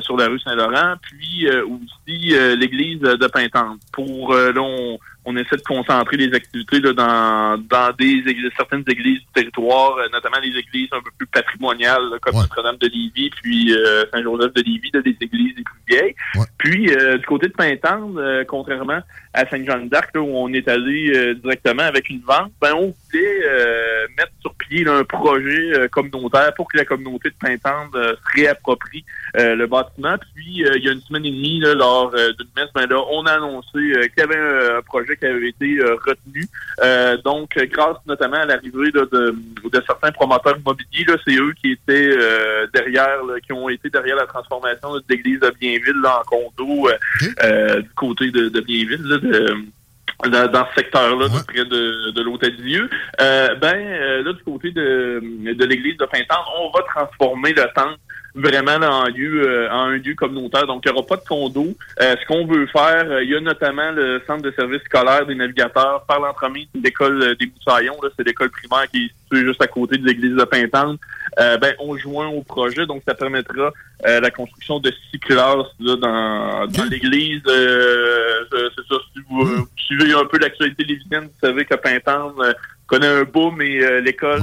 sur 0.00 0.16
la 0.16 0.28
rue 0.28 0.40
Saint-Laurent, 0.40 0.94
puis 1.02 1.48
aussi 1.50 2.34
l'église 2.56 3.00
de 3.00 3.26
Pintante. 3.26 3.80
Pour 3.92 4.34
là, 4.34 4.60
on, 4.60 4.98
on 5.24 5.36
essaie 5.36 5.56
de 5.56 5.62
concentrer 5.62 6.16
les 6.16 6.34
activités 6.34 6.80
là, 6.80 6.92
dans, 6.92 7.58
dans 7.58 7.94
des 7.96 8.22
églises, 8.26 8.50
certaines 8.56 8.84
églises 8.86 9.20
du 9.20 9.26
territoire, 9.34 9.96
euh, 9.96 10.08
notamment 10.12 10.38
les 10.42 10.56
églises 10.56 10.88
un 10.92 11.00
peu 11.00 11.10
plus 11.16 11.26
patrimoniales, 11.26 12.18
comme 12.20 12.34
Notre-Dame 12.34 12.76
de 12.76 12.88
Lévis, 12.88 13.30
puis 13.42 13.72
euh, 13.72 14.04
Saint-Joseph 14.12 14.52
de 14.52 14.62
Lévis, 14.62 14.90
des 14.92 15.16
églises 15.20 15.54
les 15.56 15.62
plus 15.62 15.80
vieilles. 15.88 16.14
Puis 16.58 16.94
euh, 16.94 17.16
du 17.18 17.24
côté 17.24 17.48
de 17.48 17.52
Pintante, 17.52 18.18
contrairement 18.46 19.00
à 19.34 19.46
Saint-Jean-d'Arc, 19.48 20.10
où 20.16 20.20
on 20.20 20.52
est 20.52 20.68
allé 20.68 21.34
directement 21.36 21.82
avec 21.82 22.08
une 22.08 22.20
vente, 22.20 22.52
ben 22.60 22.72
on 22.74 22.94
voulait 23.12 24.08
mettre 24.16 24.32
sur 24.40 24.54
pied 24.54 24.86
un 24.86 25.04
projet 25.04 25.88
communautaire 25.90 26.54
pour 26.54 26.70
que 26.70 26.78
la 26.78 26.84
communauté 26.84 27.30
de 27.30 27.34
Pintante 27.40 27.92
se 27.92 28.16
réapproprie 28.34 29.04
le 29.34 29.66
bâtiment. 29.66 30.16
Puis 30.34 30.64
il 30.64 30.84
y 30.84 30.88
a 30.88 30.92
une 30.92 31.00
semaine 31.00 31.26
et 31.26 31.30
demie, 31.30 31.60
lors 31.60 32.10
d'une 32.10 32.48
messe, 32.56 32.70
ben 32.74 32.86
là, 32.86 33.00
on 33.10 33.26
a 33.26 33.32
annoncé 33.32 33.72
qu'il 33.72 34.18
y 34.18 34.20
avait 34.20 34.38
un 34.38 34.82
projet 34.82 35.16
qui 35.16 35.26
avait 35.26 35.48
été 35.48 35.78
euh, 35.78 35.96
retenu. 36.04 36.46
Euh, 36.82 37.16
donc, 37.18 37.56
grâce 37.72 37.96
notamment 38.06 38.36
à 38.36 38.46
l'arrivée 38.46 38.90
de, 38.90 39.08
de, 39.12 39.82
certains 39.86 40.12
promoteurs 40.12 40.56
immobiliers, 40.58 41.06
c'est 41.26 41.36
eux 41.36 41.52
qui 41.60 41.72
étaient 41.72 42.10
euh, 42.16 42.66
derrière, 42.72 43.18
qui 43.44 43.52
ont 43.52 43.68
été 43.68 43.90
derrière 43.90 44.16
la 44.16 44.26
transformation 44.26 44.94
de 44.94 45.02
l'église 45.08 45.40
de 45.40 45.52
Bienville 45.60 46.02
en 46.04 46.22
condo 46.24 46.88
du 47.20 47.90
côté 47.96 48.30
de, 48.30 48.48
de 48.48 48.60
Bienville. 48.60 49.20
Dans, 49.24 50.66
ce 50.68 50.74
secteur-là, 50.76 51.26
près 51.46 51.64
de, 51.64 52.10
de 52.10 52.22
l'Hôtel 52.22 52.56
Dieu. 52.56 52.88
ben, 53.18 54.22
là, 54.24 54.32
du 54.32 54.42
côté 54.44 54.70
de, 54.70 55.20
de 55.52 55.64
l'église 55.64 55.96
de 55.96 56.06
Pintante, 56.06 56.46
on 56.58 56.70
va 56.70 56.82
transformer 56.82 57.52
le 57.52 57.64
temple 57.74 57.98
vraiment 58.34 58.84
en 58.86 59.04
lieu 59.08 59.48
euh, 59.48 59.70
en 59.70 59.90
un 59.90 59.96
lieu 59.96 60.14
communautaire. 60.14 60.66
Donc, 60.66 60.82
il 60.84 60.90
n'y 60.90 60.98
aura 60.98 61.06
pas 61.06 61.16
de 61.16 61.24
condo. 61.24 61.74
Euh, 62.00 62.16
ce 62.20 62.26
qu'on 62.26 62.46
veut 62.46 62.66
faire, 62.66 63.06
euh, 63.08 63.22
il 63.22 63.30
y 63.30 63.36
a 63.36 63.40
notamment 63.40 63.92
le 63.92 64.20
centre 64.26 64.42
de 64.42 64.50
service 64.50 64.82
scolaire 64.82 65.24
des 65.26 65.34
navigateurs 65.34 66.04
par 66.06 66.20
l'entremise 66.20 66.66
de 66.74 66.82
l'école 66.82 67.36
des 67.36 67.46
Moussaillons. 67.46 67.96
C'est 68.16 68.26
l'école 68.26 68.50
primaire 68.50 68.90
qui 68.90 69.04
est 69.04 69.10
située 69.22 69.46
juste 69.46 69.62
à 69.62 69.66
côté 69.66 69.98
de 69.98 70.06
l'église 70.06 70.34
de 70.34 70.44
Pintante. 70.44 70.98
ben, 71.36 71.74
on 71.78 71.96
joint 71.96 72.28
au 72.28 72.42
projet, 72.42 72.86
donc 72.86 73.02
ça 73.06 73.14
permettra 73.14 73.72
la 74.04 74.30
construction 74.30 74.80
de 74.80 74.92
six 75.10 75.18
classes 75.18 75.66
là, 75.80 75.96
dans, 75.96 76.66
dans 76.66 76.84
l'église. 76.90 77.42
C'est 77.46 78.88
ça, 78.88 78.96
si 79.12 79.20
vous, 79.30 79.68
suivez 79.76 80.12
un 80.12 80.24
peu 80.26 80.38
l'actualité 80.38 80.84
lévisienne, 80.84 81.24
vous 81.24 81.48
savez 81.48 81.64
que 81.64 81.74
Pintante 81.74 82.34
connaît 82.86 83.06
un 83.06 83.24
boom 83.24 83.62
et 83.62 84.00
l'école 84.00 84.42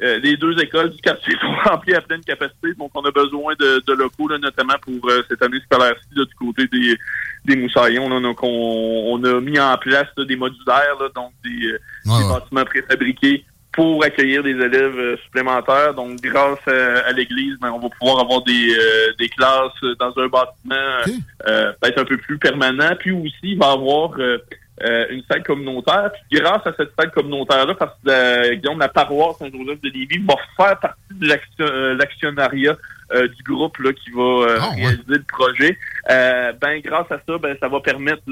euh, 0.00 0.20
les 0.20 0.36
deux 0.36 0.56
écoles 0.60 0.90
du 0.90 1.00
quartier 1.00 1.34
sont 1.40 1.54
remplies 1.70 1.94
à 1.94 2.00
pleine 2.00 2.20
capacité, 2.20 2.72
donc 2.74 2.90
on 2.94 3.02
a 3.02 3.10
besoin 3.10 3.54
de, 3.58 3.92
locaux, 3.92 4.28
notamment 4.38 4.78
pour 4.80 5.10
euh, 5.10 5.22
cette 5.28 5.42
année 5.42 5.58
scolaire-ci 5.64 6.14
du 6.14 6.34
côté 6.36 6.68
des, 6.68 6.96
des 7.44 7.56
Moussaillons. 7.56 8.20
donc 8.20 8.38
on, 8.42 9.22
a 9.24 9.40
mis 9.40 9.58
en 9.58 9.76
place 9.76 10.06
des 10.16 10.36
modulaires, 10.36 10.98
donc 11.16 11.32
des, 11.44 11.72
euh, 11.72 12.28
bâtiments 12.28 12.64
préfabriqués 12.64 13.44
pour 13.72 14.04
accueillir 14.04 14.42
des 14.42 14.52
élèves 14.52 15.18
supplémentaires. 15.24 15.94
Donc, 15.94 16.20
grâce 16.20 16.66
à, 16.66 17.12
l'église, 17.12 17.56
ben, 17.60 17.70
on 17.70 17.78
va 17.78 17.88
pouvoir 17.90 18.20
avoir 18.20 18.42
des, 18.42 18.76
des 19.18 19.28
classes 19.28 19.70
dans 20.00 20.12
un 20.16 20.26
bâtiment 20.26 21.14
peut-être 21.80 21.98
un 21.98 22.04
peu 22.04 22.16
plus 22.16 22.38
permanent. 22.38 22.96
Puis 22.98 23.12
aussi, 23.12 23.36
il 23.42 23.58
va 23.58 23.66
y 23.66 23.72
avoir 23.72 24.16
euh, 24.84 25.06
une 25.10 25.22
salle 25.30 25.42
communautaire. 25.42 26.10
Puis 26.12 26.40
grâce 26.40 26.66
à 26.66 26.72
cette 26.76 26.90
salle 26.98 27.10
communautaire-là, 27.10 27.74
parce 27.74 27.92
que 27.94 28.08
la, 28.08 28.74
la 28.78 28.88
paroisse 28.88 29.38
Saint-Joseph 29.38 29.80
de 29.80 29.88
Lévis 29.88 30.24
va 30.26 30.36
faire 30.56 30.78
partie 30.78 31.14
de 31.14 31.26
euh, 31.60 31.94
l'actionnariat 31.94 32.76
euh, 33.12 33.26
du 33.26 33.42
groupe 33.42 33.76
là, 33.78 33.92
qui 33.92 34.10
va 34.10 34.58
ah, 34.60 34.68
réaliser 34.76 35.02
le 35.08 35.24
projet. 35.24 35.78
ben 36.06 36.80
grâce 36.84 37.10
à 37.10 37.20
ça, 37.26 37.38
ben 37.38 37.56
ça 37.60 37.68
va 37.68 37.80
permettre 37.80 38.22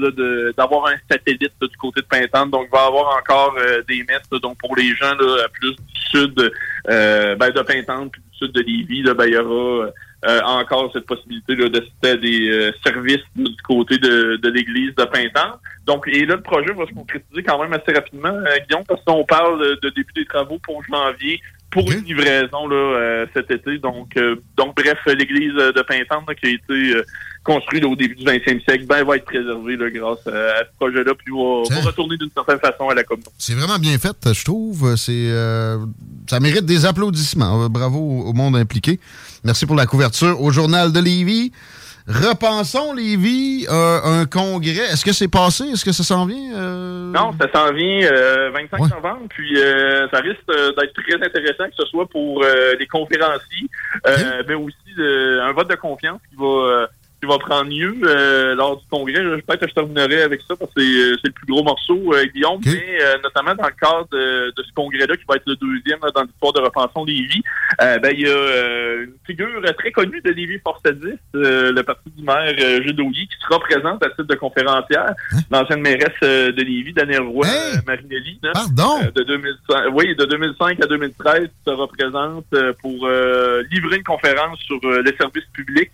d'avoir 0.55 0.87
un 0.87 0.95
satellite 1.09 1.53
du 1.59 1.77
côté 1.77 2.01
de 2.01 2.05
Pintante. 2.05 2.51
Donc, 2.51 2.67
il 2.71 2.71
va 2.71 2.83
y 2.83 2.87
avoir 2.87 3.17
encore 3.17 3.55
des 3.87 4.03
messes 4.03 4.41
donc 4.41 4.57
pour 4.59 4.75
les 4.75 4.95
gens 4.95 5.15
là, 5.15 5.47
plus 5.51 5.75
du 5.75 6.01
sud 6.11 6.51
ben, 6.85 7.49
de 7.49 7.61
Pintante 7.61 8.11
puis 8.11 8.21
du 8.21 8.37
sud 8.37 8.51
de 8.53 8.61
Lévis. 8.61 9.01
Là, 9.01 9.13
ben, 9.13 9.25
il 9.25 9.33
y 9.33 9.37
aura 9.37 9.89
euh, 10.25 10.41
encore 10.45 10.89
cette 10.93 11.05
possibilité 11.05 11.55
d'assister 11.55 12.09
à 12.09 12.15
des 12.15 12.49
euh, 12.49 12.71
services 12.83 13.23
du 13.35 13.55
côté 13.63 13.99
de, 13.99 14.37
de 14.37 14.49
l'église 14.49 14.95
de 14.95 15.03
Pintante. 15.03 15.59
Donc, 15.85 16.07
et 16.07 16.25
là, 16.25 16.37
le 16.37 16.41
projet 16.41 16.73
va 16.73 16.87
se 16.87 16.91
concrétiser 16.91 17.43
quand 17.43 17.61
même 17.61 17.71
assez 17.73 17.93
rapidement, 17.93 18.29
euh, 18.29 18.57
Guillaume, 18.67 18.83
parce 18.87 19.03
qu'on 19.03 19.23
parle 19.25 19.77
de 19.79 19.89
début 19.89 20.11
des 20.15 20.25
travaux 20.25 20.57
pour 20.63 20.83
janvier 20.85 21.39
pour 21.69 21.91
une 21.91 22.03
livraison 22.03 22.67
là, 22.67 23.25
cet 23.35 23.51
été. 23.51 23.77
Donc, 23.77 24.17
donc 24.55 24.75
bref, 24.75 24.97
l'église 25.05 25.53
de 25.53 25.81
Pintante 25.81 26.33
qui 26.41 26.47
a 26.47 26.49
été 26.49 27.01
construite 27.43 27.83
au 27.83 27.95
début 27.95 28.15
du 28.15 28.23
20e 28.23 28.63
siècle, 28.63 28.85
ben, 28.87 29.03
va 29.03 29.17
être 29.17 29.25
préservée 29.25 29.75
là, 29.75 29.89
grâce 29.89 30.25
à, 30.27 30.63
ce 30.63 30.75
projet-là, 30.79 31.11
puis 31.13 31.31
va, 31.31 31.75
va 31.75 31.81
retourner 31.87 32.15
d'une 32.17 32.31
certaine 32.33 32.59
façon 32.59 32.87
à 32.89 32.95
la 32.95 33.03
commune. 33.03 33.25
C'est 33.37 33.53
vraiment 33.53 33.77
bien 33.77 33.97
fait, 33.99 34.33
je 34.33 34.45
trouve. 34.45 34.95
C'est 34.95 35.29
ça 36.27 36.39
mérite 36.39 36.65
des 36.65 36.85
applaudissements. 36.85 37.69
Bravo 37.69 37.99
au 37.99 38.33
monde 38.33 38.55
impliqué. 38.55 38.99
Merci 39.47 39.65
pour 39.65 39.77
la 39.77 39.85
couverture 39.85 40.41
au 40.41 40.51
Journal 40.51 40.91
de 40.91 40.99
Lévis. 40.99 41.53
Repensons, 42.05 42.91
Lévis, 42.91 43.65
euh, 43.69 43.99
un 44.03 44.25
congrès. 44.25 44.91
Est-ce 44.91 45.05
que 45.05 45.13
c'est 45.13 45.29
passé? 45.29 45.63
Est-ce 45.69 45.85
que 45.85 45.93
ça 45.93 46.03
s'en 46.03 46.25
vient? 46.25 46.53
Euh? 46.53 47.13
Non, 47.13 47.31
ça 47.39 47.49
s'en 47.53 47.71
vient 47.71 48.11
euh, 48.11 48.49
25 48.49 48.93
novembre. 48.93 49.21
Puis 49.29 49.57
euh, 49.57 50.05
ça 50.11 50.19
risque 50.19 50.45
d'être 50.47 50.93
très 51.01 51.15
intéressant, 51.15 51.63
que 51.63 51.75
ce 51.79 51.85
soit 51.85 52.09
pour 52.09 52.43
les 52.77 52.87
conférenciers, 52.87 53.69
mais 54.49 54.55
aussi 54.55 54.75
un 54.97 55.53
vote 55.53 55.69
de 55.69 55.75
confiance 55.75 56.19
qui 56.29 56.35
va 56.35 56.87
qui 57.19 57.27
va 57.27 57.39
prendre 57.39 57.69
lieu 57.71 57.95
euh, 58.03 58.55
lors 58.55 58.77
du 58.77 58.85
congrès. 58.89 59.21
Peut-être 59.23 59.61
que 59.61 59.67
je 59.67 59.73
terminerai 59.73 60.21
avec 60.21 60.41
ça 60.41 60.55
parce 60.55 60.71
que 60.73 60.81
c'est 60.81 60.83
euh, 60.83 61.17
le 61.23 61.31
plus 61.31 61.45
gros 61.47 61.63
morceau, 61.63 62.13
euh, 62.13 62.25
Guillaume, 62.25 62.61
mais 62.65 62.99
notamment 63.23 63.55
dans 63.55 63.67
le 63.67 63.73
cadre 63.79 64.07
de, 64.11 64.53
ce 64.57 64.73
congrès-là, 64.75 65.15
qui 65.15 65.23
va 65.27 65.35
être 65.35 65.47
le 65.47 65.55
deuxième 65.55 65.99
dans 66.13 66.23
l'histoire 66.23 66.53
de 66.53 66.61
Repensons 66.61 67.05
Lévis, 67.05 67.41
ben, 67.79 68.11
il 68.11 68.21
y 68.21 68.29
a 68.29 68.95
une 69.03 69.13
figure 69.25 69.47
très 69.77 69.91
connue 69.91 70.21
de 70.21 70.31
Lévis 70.31 70.59
Forsadis, 70.59 71.17
le 71.33 71.81
parti 71.81 72.09
du 72.15 72.23
maire 72.23 72.53
Jules 72.57 72.95
qui 72.95 73.27
sera 73.47 73.59
présente 73.59 74.03
à 74.03 74.09
titre 74.09 74.23
de 74.23 74.35
conférencière, 74.35 75.05
hein? 75.09 75.39
l'ancienne 75.51 75.81
mairesse 75.81 76.19
de 76.21 76.61
Lévis, 76.61 76.93
Daniel 76.93 77.21
Roy 77.21 77.47
Marinelli. 77.85 78.39
Pardon? 78.53 78.99
de 79.15 79.23
2005, 79.23 79.83
oui, 79.93 80.15
de 80.15 80.25
2005 80.25 80.83
à 80.83 80.87
2013, 80.87 81.47
sera 81.65 81.87
présente 81.87 82.45
pour 82.81 83.07
livrer 83.71 83.97
une 83.97 84.03
conférence 84.03 84.59
sur 84.59 84.79
les 85.01 85.15
services 85.15 85.47
publics. 85.53 85.91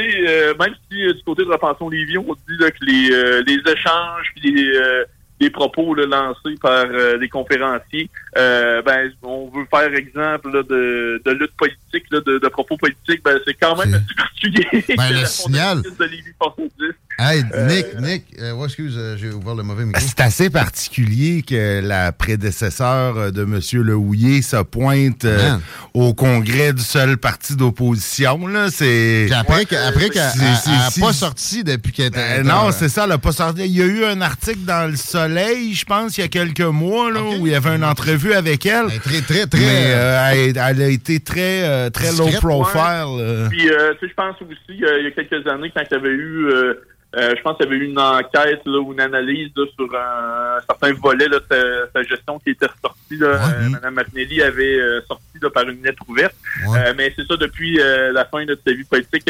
Euh, 0.00 0.54
même 0.58 0.74
si 0.90 1.02
euh, 1.02 1.12
du 1.12 1.22
côté 1.22 1.44
de 1.44 1.50
Repensons 1.50 1.88
Lévis, 1.88 2.18
on 2.18 2.34
dit 2.34 2.58
que 2.58 2.84
les, 2.84 3.10
euh, 3.12 3.42
les 3.46 3.72
échanges 3.72 4.32
puis 4.36 4.52
les, 4.52 5.04
les 5.40 5.50
propos 5.50 5.94
lancés 5.94 6.54
par 6.60 6.86
les 6.86 7.28
conférenciers, 7.28 8.08
ben 8.34 9.10
on 9.22 9.50
veut 9.50 9.66
faire 9.70 9.92
exemple 9.94 10.52
de, 10.52 11.20
de, 11.24 11.30
lutte 11.32 11.56
politique, 11.56 12.10
de, 12.10 12.20
de, 12.20 12.48
propos 12.48 12.76
politiques, 12.76 13.22
ben 13.24 13.38
c'est 13.44 13.54
quand 13.54 13.76
même 13.76 13.94
assez 13.94 14.14
particulier. 14.16 14.96
Ben, 14.96 15.10
le 15.10 15.26
signal. 15.26 15.82
De 15.82 16.04
Lévis 16.04 16.34
Hey, 17.18 17.42
Nick, 17.68 18.00
Nick, 18.00 18.24
euh, 18.40 18.64
excuse, 18.64 18.98
j'ai 19.16 19.30
ouvert 19.30 19.54
le 19.54 19.62
mauvais 19.62 19.84
micro. 19.84 20.00
C'est 20.04 20.20
assez 20.20 20.48
particulier 20.48 21.42
que 21.42 21.80
la 21.86 22.10
prédécesseur 22.10 23.30
de 23.30 23.42
M. 23.42 23.60
Lehouillier 23.84 24.40
se 24.40 24.62
pointe 24.62 25.26
au 25.94 26.14
congrès 26.14 26.72
du 26.72 26.82
seul 26.82 27.18
parti 27.18 27.54
d'opposition. 27.54 28.46
Là, 28.46 28.68
c'est. 28.70 29.28
après, 29.32 29.66
qu'elle 29.66 29.78
n'a 29.80 30.90
pas 31.00 31.12
sorti 31.12 31.64
depuis 31.64 31.92
qu'elle 31.92 32.06
était. 32.06 32.42
non, 32.42 32.70
c'est 32.72 32.88
ça, 32.88 33.04
elle 33.04 33.10
n'a 33.10 33.18
pas 33.18 33.32
sorti. 33.32 33.62
Il 33.66 33.76
y 33.76 33.82
a 33.82 33.86
eu 33.86 34.04
un 34.04 34.20
article 34.20 34.64
dans 34.66 34.90
Le 34.90 34.96
Soleil, 34.96 35.74
je 35.74 35.84
pense, 35.84 36.16
il 36.16 36.22
y 36.22 36.24
a 36.24 36.28
quelques 36.28 36.60
mois, 36.60 37.10
là, 37.10 37.22
où 37.22 37.46
il 37.46 37.52
y 37.52 37.54
avait 37.54 37.76
une 37.76 37.84
entrevue 37.84 38.32
avec 38.32 38.64
elle. 38.64 38.86
très, 39.00 39.20
très, 39.20 39.46
très. 39.46 39.60
Mais 39.60 40.52
elle, 40.56 40.82
a 40.82 40.88
été 40.88 41.20
très, 41.20 41.90
très 41.90 42.12
low 42.12 42.28
profile. 42.40 43.48
Puis, 43.50 43.60
tu 43.60 43.68
sais, 43.68 44.08
je 44.08 44.14
pense 44.14 44.36
aussi, 44.40 44.56
il 44.70 44.80
y, 44.80 44.86
a, 44.86 45.10
quelques 45.10 45.46
années, 45.46 45.70
quand 45.74 45.82
il 45.88 45.94
y 45.94 45.96
avait 45.96 46.08
eu 46.08 46.48
euh, 47.14 47.34
je 47.36 47.42
pense 47.42 47.56
qu'il 47.58 47.66
y 47.66 47.68
avait 47.68 47.76
eu 47.76 47.88
une 47.88 47.98
enquête 47.98 48.62
là, 48.64 48.78
ou 48.78 48.92
une 48.92 49.00
analyse 49.00 49.50
sur 49.54 49.94
un, 49.94 50.60
certain 50.66 50.92
volet 50.94 51.28
de 51.28 51.42
sa, 51.92 52.02
gestion 52.02 52.38
qui 52.38 52.50
était 52.50 52.66
ressortie. 52.66 53.16
Là. 53.18 53.26
Euh, 53.28 53.68
Mme 53.68 53.94
Martinelli 53.94 54.42
avait 54.42 54.80
euh, 54.80 55.00
sorti 55.06 55.22
par 55.52 55.68
une 55.68 55.82
lettre 55.82 56.02
ouverte. 56.08 56.34
mais 56.96 57.12
c'est 57.14 57.26
ça, 57.26 57.36
depuis 57.36 57.74
la 57.76 58.24
fin 58.24 58.44
de 58.44 58.58
sa 58.66 58.72
vie 58.72 58.84
politique, 58.84 59.28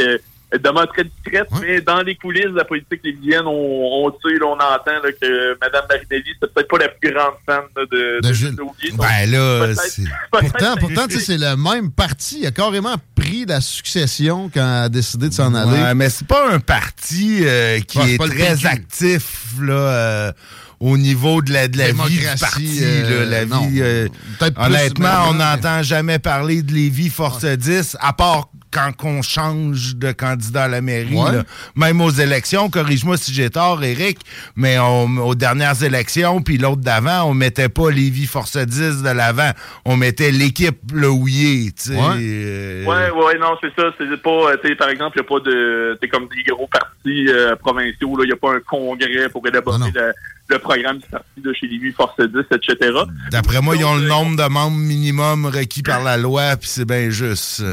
demeure 0.58 0.86
très 0.92 1.04
discrète, 1.04 1.48
mais 1.60 1.80
dans 1.80 2.02
les 2.02 2.14
coulisses 2.16 2.44
de 2.46 2.56
la 2.56 2.64
politique 2.64 3.00
lévienne, 3.04 3.46
on, 3.46 4.06
on 4.06 4.10
sait, 4.10 4.38
là, 4.38 4.46
on 4.46 4.52
entend 4.54 5.02
là, 5.02 5.12
que 5.20 5.58
Mme 5.60 5.82
Marinelli, 5.88 6.30
c'est 6.40 6.52
peut-être 6.52 6.68
pas 6.68 6.78
la 6.78 6.88
plus 6.88 7.12
grande 7.12 7.34
fan 7.46 7.62
là, 7.76 7.82
de, 7.90 8.20
de, 8.28 8.32
Gilles 8.34 8.56
Ben 8.98 9.30
là, 9.30 9.74
c'est- 9.74 10.02
Pourtant, 10.30 10.74
pourtant 10.78 11.06
tu 11.06 11.12
sais, 11.14 11.18
que- 11.18 11.24
c'est 11.24 11.38
le 11.38 11.56
même 11.56 11.90
parti. 11.90 12.40
Il 12.40 12.46
a 12.46 12.50
carrément 12.50 12.96
pris 13.14 13.44
la 13.46 13.60
succession 13.60 14.50
quand 14.52 14.60
il 14.60 14.84
a 14.84 14.88
décidé 14.88 15.28
de 15.28 15.34
s'en 15.34 15.54
aller. 15.54 15.70
Ouais, 15.80 15.94
mais 15.94 16.10
c'est 16.10 16.26
pas 16.26 16.50
un 16.52 16.60
parti 16.60 17.40
euh, 17.42 17.80
qui 17.80 17.98
Ouais, 17.98 18.12
est 18.14 18.18
très 18.18 18.66
actif 18.66 19.54
là, 19.60 19.72
euh, 19.74 20.32
au 20.80 20.98
niveau 20.98 21.42
de 21.42 21.52
la, 21.52 21.68
de 21.68 21.78
la 21.78 21.92
vie 21.92 22.02
du 22.08 22.16
Démocratie, 22.18 22.40
parti. 22.40 22.78
euh, 22.82 23.20
là, 23.24 23.30
la 23.40 23.46
non. 23.46 23.66
vie, 23.68 23.80
euh, 23.80 24.08
plus 24.38 24.48
honnêtement, 24.56 25.28
on 25.28 25.32
mais- 25.32 25.38
n'entend 25.44 25.82
jamais 25.82 26.18
parler 26.18 26.62
de 26.62 26.72
Lévis 26.72 27.08
Force 27.10 27.44
10, 27.44 27.96
à 28.00 28.12
part 28.12 28.48
quand 28.72 28.92
on 29.04 29.22
change 29.22 29.96
de 29.96 30.12
candidat 30.12 30.64
à 30.64 30.68
la 30.68 30.80
mairie. 30.80 31.14
Ouais. 31.14 31.32
là. 31.32 31.44
Même 31.76 32.00
aux 32.00 32.10
élections, 32.10 32.70
corrige-moi 32.70 33.16
si 33.16 33.32
j'ai 33.34 33.50
tort, 33.50 33.82
Eric, 33.84 34.18
mais 34.56 34.78
on- 34.78 35.18
aux 35.18 35.34
dernières 35.34 35.82
élections, 35.82 36.42
puis 36.42 36.58
l'autre 36.58 36.80
d'avant, 36.82 37.24
on 37.24 37.34
mettait 37.34 37.68
pas 37.68 37.90
Lévis 37.90 38.26
Force 38.26 38.56
10 38.56 39.02
de 39.02 39.10
l'avant. 39.10 39.50
On 39.84 39.96
mettait 39.96 40.30
l'équipe 40.30 40.78
Le 40.92 41.08
Houillé, 41.10 41.72
tu 41.72 41.90
sais. 41.90 41.96
Ouais. 41.96 42.16
euh, 42.18 42.84
Ouais, 42.86 43.10
ouais, 43.10 43.38
non, 43.38 43.56
c'est 43.60 43.72
ça. 43.76 43.88
C'est 43.98 44.22
pas, 44.22 44.30
euh, 44.30 44.56
tu 44.62 44.68
sais, 44.68 44.76
par 44.76 44.88
exemple, 44.88 45.18
il 45.18 45.22
n'y 45.22 45.26
a 45.26 45.28
pas 45.38 45.44
de, 45.50 45.98
c'est 46.00 46.08
comme 46.08 46.28
des 46.28 46.42
gros 46.50 46.66
partis 46.66 47.28
euh, 47.28 47.54
provinciaux, 47.56 48.16
là. 48.16 48.24
Il 48.24 48.28
n'y 48.28 48.32
a 48.32 48.36
pas 48.36 48.52
un 48.54 48.60
congrès 48.60 49.28
pour 49.30 49.46
élaborer 49.46 49.78
Non, 49.78 49.86
non. 49.86 49.92
le, 49.94 50.12
le 50.48 50.58
programme 50.58 50.98
du 50.98 51.06
parti 51.08 51.40
de 51.42 51.52
chez 51.52 51.66
Lévis, 51.66 51.92
Force 51.92 52.16
10, 52.18 52.26
etc. 52.50 52.90
D'après 53.30 53.60
moi, 53.60 53.76
ils 53.76 53.84
ont 53.84 53.96
le 53.96 54.06
nombre 54.08 54.36
de 54.42 54.48
membres 54.48 54.76
minimum 54.76 55.46
requis 55.46 55.82
par 55.82 56.02
la 56.02 56.16
loi, 56.16 56.56
puis 56.56 56.68
c'est 56.68 56.84
bien 56.84 57.10
juste. 57.10 57.60
Ouais, 57.60 57.72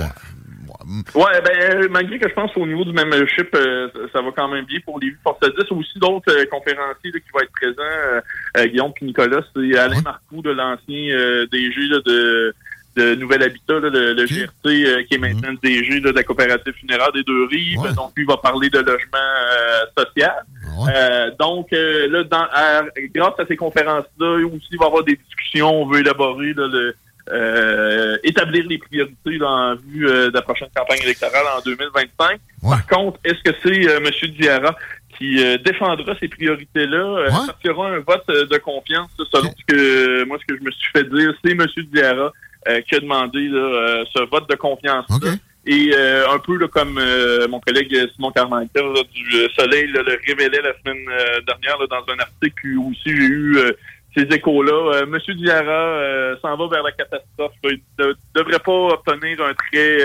ben, 1.43 1.61
euh, 1.83 1.87
malgré 1.89 2.17
que 2.19 2.27
je 2.27 2.33
pense 2.33 2.51
qu'au 2.53 2.65
niveau 2.65 2.83
du 2.83 2.93
membership, 2.93 3.49
euh, 3.55 3.89
ça- 4.11 4.21
va 4.21 4.31
quand 4.35 4.47
même 4.47 4.65
bien 4.65 4.79
pour 4.85 4.99
les 4.99 5.11
Force 5.23 5.39
10. 5.41 5.71
Aussi 5.71 5.99
d'autres 5.99 6.31
euh, 6.31 6.45
conférenciers 6.51 7.11
là, 7.11 7.19
qui 7.19 7.29
vont 7.33 7.39
être 7.41 7.51
présents, 7.51 7.75
euh, 7.79 8.21
euh, 8.57 8.65
Guillaume 8.67 8.93
puis 8.93 9.05
Nicolas, 9.05 9.41
c'est 9.55 9.77
Alain 9.77 10.01
Marcoux, 10.01 10.41
de 10.41 10.51
l'ancien 10.51 11.15
euh, 11.15 11.45
DG 11.51 11.75
là, 11.89 11.99
de, 12.05 12.53
de 12.95 13.15
Nouvel 13.15 13.43
Habitat, 13.43 13.79
là, 13.79 13.89
le, 13.89 14.13
le 14.13 14.25
GRC, 14.25 14.51
euh, 14.65 15.03
qui 15.03 15.15
est 15.15 15.17
maintenant 15.19 15.49
le 15.51 15.57
DG 15.61 15.99
là, 15.99 16.11
de 16.11 16.15
la 16.15 16.23
coopérative 16.23 16.73
funéraire 16.73 17.11
des 17.11 17.23
Deux 17.23 17.45
Rives. 17.45 17.79
Ouais. 17.79 17.93
Donc, 17.93 18.11
lui 18.17 18.25
va 18.25 18.37
parler 18.37 18.69
de 18.69 18.79
logement 18.79 19.17
euh, 19.17 20.03
social. 20.03 20.33
Ouais. 20.79 20.91
Euh, 20.95 21.31
donc, 21.39 21.67
euh, 21.71 22.07
là, 22.09 22.23
dans, 22.23 22.47
à- 22.51 22.83
grâce 23.13 23.39
à 23.39 23.45
ces 23.45 23.55
conférences-là, 23.55 24.45
aussi, 24.45 24.67
il 24.71 24.77
va 24.79 24.85
y 24.85 24.87
avoir 24.87 25.03
des 25.03 25.15
discussions. 25.15 25.81
On 25.83 25.85
veut 25.87 25.99
élaborer 25.99 26.53
là, 26.53 26.67
le, 26.67 26.95
euh, 27.31 28.17
établir 28.23 28.65
les 28.67 28.77
priorités 28.77 29.37
là, 29.37 29.47
en 29.47 29.75
vue 29.75 30.07
euh, 30.07 30.29
de 30.29 30.33
la 30.33 30.41
prochaine 30.41 30.69
campagne 30.75 30.99
électorale 31.03 31.45
en 31.57 31.61
2025. 31.61 32.31
Ouais. 32.31 32.39
Par 32.69 32.87
contre, 32.87 33.19
est-ce 33.23 33.41
que 33.43 33.55
c'est 33.63 33.87
euh, 33.89 33.99
M. 33.99 34.29
Diarra 34.39 34.75
qui 35.17 35.43
euh, 35.43 35.57
défendra 35.57 36.15
ces 36.19 36.27
priorités-là? 36.27 36.97
Euh, 36.97 37.29
Ouais. 37.29 37.85
Un 37.85 37.99
vote 37.99 38.23
euh, 38.29 38.45
de 38.45 38.57
confiance, 38.57 39.09
là, 39.19 39.25
selon 39.33 39.49
ce 39.51 39.65
que 39.73 40.23
moi, 40.25 40.37
ce 40.41 40.45
que 40.53 40.59
je 40.59 40.63
me 40.63 40.71
suis 40.71 40.91
fait 40.91 41.03
dire, 41.09 41.33
c'est 41.43 41.51
M. 41.51 41.65
Diarra 41.93 42.31
euh, 42.67 42.81
qui 42.81 42.95
a 42.95 42.99
demandé 42.99 43.47
là, 43.47 43.59
euh, 43.59 44.05
ce 44.15 44.23
vote 44.29 44.49
de 44.49 44.55
confiance-là. 44.55 45.15
OK. 45.15 45.39
Et 45.65 45.91
euh, 45.93 46.29
un 46.31 46.39
peu 46.39 46.57
là, 46.57 46.67
comme 46.67 46.97
euh, 46.97 47.47
mon 47.47 47.59
collègue 47.59 47.93
Simon 48.15 48.31
Carmichael 48.31 48.69
là, 48.93 49.01
du 49.13 49.47
Soleil 49.55 49.91
là, 49.91 50.01
le 50.01 50.17
révélait 50.25 50.61
la 50.61 50.73
semaine 50.79 51.05
dernière 51.45 51.77
là, 51.79 51.85
dans 51.89 52.13
un 52.13 52.17
article 52.19 52.67
où 52.77 52.89
aussi 52.91 53.01
j'ai 53.05 53.11
eu 53.11 53.57
euh, 53.57 53.71
ces 54.15 54.23
échos-là. 54.23 54.93
Euh, 54.95 55.05
Monsieur 55.05 55.33
Diarra 55.35 55.71
euh, 55.71 56.35
s'en 56.41 56.55
va 56.57 56.67
vers 56.67 56.83
la 56.83 56.91
catastrophe. 56.91 57.51
Il 57.63 57.79
ne 57.99 58.13
devrait 58.35 58.59
pas 58.59 58.71
obtenir 58.93 59.41
un 59.43 59.53
très, 59.53 60.03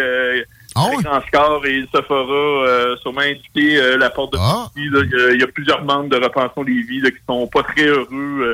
ouais? 0.90 1.02
grand 1.02 1.20
score 1.26 1.64
et 1.66 1.74
il 1.74 1.86
se 1.94 2.02
fera 2.02 2.66
euh, 2.66 2.96
sûrement 2.96 3.20
indiquer 3.20 3.78
euh, 3.80 3.96
la 3.96 4.11
porte 4.11 4.32
de 4.32 4.38
Ah. 4.40 4.66
Il 4.76 5.38
y 5.38 5.42
a- 5.42 5.46
plusieurs 5.46 5.84
membres 5.84 6.09
de 6.09 6.16
Repensons 6.16 6.62
Lévis 6.62 7.00
là, 7.00 7.11
qui 7.11 7.18
sont 7.28 7.46
pas 7.46 7.62
très 7.62 7.86
heureux 7.86 8.52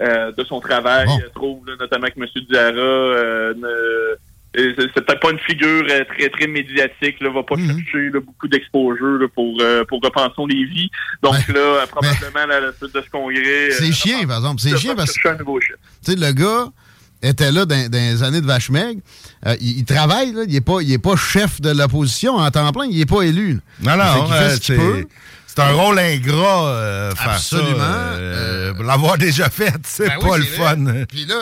euh, 0.00 0.32
de 0.32 0.44
son 0.44 0.60
travail. 0.60 1.06
Bon. 1.06 1.18
Je 1.22 1.28
trouve 1.30 1.66
là, 1.66 1.74
notamment 1.80 2.06
que 2.08 2.20
M. 2.20 2.26
Diarra 2.48 2.76
euh, 2.78 3.54
ne- 3.54 4.16
c'est 4.54 4.74
c'est 4.94 5.04
peut-être 5.04 5.20
pas 5.20 5.30
une 5.30 5.38
figure 5.40 5.84
euh, 5.90 6.04
très 6.16 6.28
très 6.28 6.46
médiatique, 6.46 7.20
là, 7.20 7.30
va 7.30 7.42
pas 7.42 7.56
Mhm. 7.56 7.68
chercher 7.78 8.10
là, 8.10 8.20
beaucoup 8.20 8.48
d'exposure 8.48 9.18
là, 9.20 9.26
pour 9.34 9.56
euh, 9.60 9.84
pour 9.84 10.00
repensons 10.02 10.46
les 10.46 10.64
vies. 10.64 10.90
Donc 11.22 11.34
Ouais. 11.34 11.54
là, 11.54 11.60
euh, 11.60 11.86
probablement 11.86 12.46
là, 12.46 12.56
à 12.56 12.60
la 12.60 12.72
suite 12.72 12.94
de 12.94 13.00
ce 13.00 13.10
congrès, 13.10 13.70
C'est 13.72 13.88
euh, 13.88 13.92
chiant, 13.92 14.26
par 14.26 14.38
exemple. 14.38 14.60
C'est 14.60 14.76
chiant 14.76 14.94
parce 14.94 15.12
que, 15.12 15.28
le 15.28 16.32
gars 16.32 16.66
était 17.22 17.52
là 17.52 17.64
dans, 17.64 17.88
dans 17.88 17.98
les 17.98 18.22
années 18.24 18.40
de 18.40 18.46
Vache 18.46 18.68
Maigre. 18.70 19.00
Euh, 19.46 19.54
il, 19.60 19.78
il 19.78 19.84
travaille, 19.84 20.32
là. 20.32 20.42
Il 20.48 20.54
est 20.56 20.60
pas, 20.60 20.80
il 20.82 20.92
est 20.92 20.98
pas 20.98 21.14
chef 21.16 21.60
de 21.60 21.70
l'opposition 21.70 22.34
en 22.36 22.50
temps 22.50 22.70
plein. 22.72 22.86
Il 22.90 23.00
est 23.00 23.06
pas 23.06 23.22
élu. 23.22 23.60
Non, 23.80 23.96
non, 23.96 24.28
euh, 24.32 24.50
ce 24.56 24.60
qu'il 24.60 24.76
c'est 24.76 25.06
c'est 25.46 25.60
un 25.60 25.72
rôle 25.72 25.98
ingrat, 25.98 26.66
euh, 26.68 27.10
faire 27.14 27.32
Absolument. 27.32 27.76
euh, 27.80 28.72
L'avoir 28.82 29.18
déjà 29.18 29.50
fait, 29.50 29.74
c'est 29.84 30.08
Ben 30.08 30.14
oui, 30.22 30.28
pas 30.30 30.38
le 30.38 30.44
c'est 30.44 30.50
fun. 30.56 30.84
Puis 31.08 31.26
là, 31.26 31.34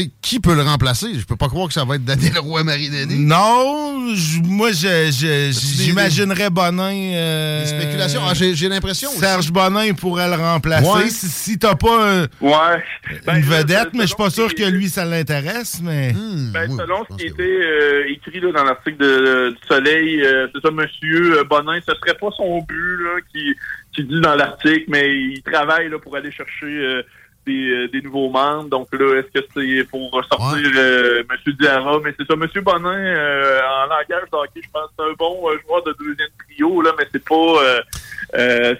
sais, 0.00 0.10
qui 0.22 0.40
peut 0.40 0.54
le 0.54 0.62
remplacer? 0.62 1.08
Je 1.18 1.24
peux 1.24 1.36
pas 1.36 1.48
croire 1.48 1.68
que 1.68 1.74
ça 1.74 1.84
va 1.84 1.96
être 1.96 2.04
Daniel 2.04 2.38
Roy-Marinelli. 2.38 3.18
Non, 3.18 4.14
je- 4.14 4.40
moi, 4.42 4.70
je- 4.72 5.50
j'imaginerais 5.52 6.50
Bonin. 6.50 6.92
euh, 7.14 7.62
Des 7.62 7.68
spéculations. 7.68 8.20
Ah, 8.28 8.34
j'ai 8.34 8.54
j'ai 8.54 8.68
l'impression. 8.68 9.08
aussi. 9.10 9.18
Serge 9.18 9.50
Bonin 9.52 9.92
pourrait 9.94 10.28
le 10.28 10.34
remplacer. 10.36 10.88
Ouais. 10.88 11.08
Si, 11.10 11.28
si 11.28 11.58
t'as 11.58 11.74
pas 11.74 12.22
un- 12.22 12.22
Ouais. 12.40 12.82
Ben, 13.26 13.36
une 13.36 13.48
là, 13.50 13.58
vedette, 13.58 13.88
mais 13.94 14.02
je 14.02 14.06
suis 14.08 14.16
pas 14.16 14.30
sûr 14.30 14.54
que 14.54 14.64
lui, 14.64 14.88
ça 14.88 15.04
l'intéresse, 15.04 15.80
mais. 15.82 16.12
Hmm, 16.12 16.50
Ben, 16.52 16.70
oui, 16.70 16.76
selon 16.78 17.04
ce 17.10 17.16
qui 17.16 17.26
était 17.26 17.42
euh, 17.42 18.04
écrit 18.08 18.40
là, 18.40 18.52
dans 18.52 18.64
l'article 18.64 18.96
de, 18.98 19.50
du 19.50 19.66
Soleil, 19.68 20.22
euh, 20.22 20.46
c'est 20.54 20.60
ça, 20.60 20.70
Monsieur 20.70 21.38
euh, 21.38 21.44
Bonin, 21.44 21.78
ce 21.86 21.94
serait 21.94 22.16
pas 22.18 22.28
son 22.36 22.60
but 22.62 22.96
là, 23.04 23.20
qui, 23.32 23.54
qui 23.94 24.04
dit 24.04 24.20
dans 24.20 24.34
l'article, 24.34 24.84
mais 24.88 25.14
il 25.14 25.42
travaille 25.42 25.88
là, 25.88 25.98
pour 25.98 26.16
aller 26.16 26.30
chercher 26.32 26.66
euh, 26.66 27.02
des, 27.46 27.70
euh, 27.70 27.88
des 27.92 28.02
nouveaux 28.02 28.30
membres. 28.30 28.68
Donc 28.68 28.88
là, 28.92 29.18
est-ce 29.20 29.40
que 29.40 29.46
c'est 29.54 29.84
pour 29.90 30.10
sortir 30.30 30.56
Ouais. 30.70 30.78
euh, 30.78 31.22
Monsieur 31.30 31.52
Diarra? 31.54 31.98
Mais 32.04 32.14
c'est 32.18 32.26
ça, 32.26 32.36
Monsieur 32.36 32.60
Bonin, 32.60 32.88
euh, 32.90 33.60
en 33.60 33.86
langage 33.88 34.24
je 34.24 34.30
pense 34.72 34.86
que 34.86 34.94
c'est 34.98 35.04
un 35.04 35.12
bon 35.18 35.40
joueur 35.66 35.82
de 35.84 35.94
deuxième 35.98 36.28
trio, 36.48 36.80
là, 36.82 36.90
mais 36.98 37.06
c'est 37.12 37.24
pas 37.24 37.34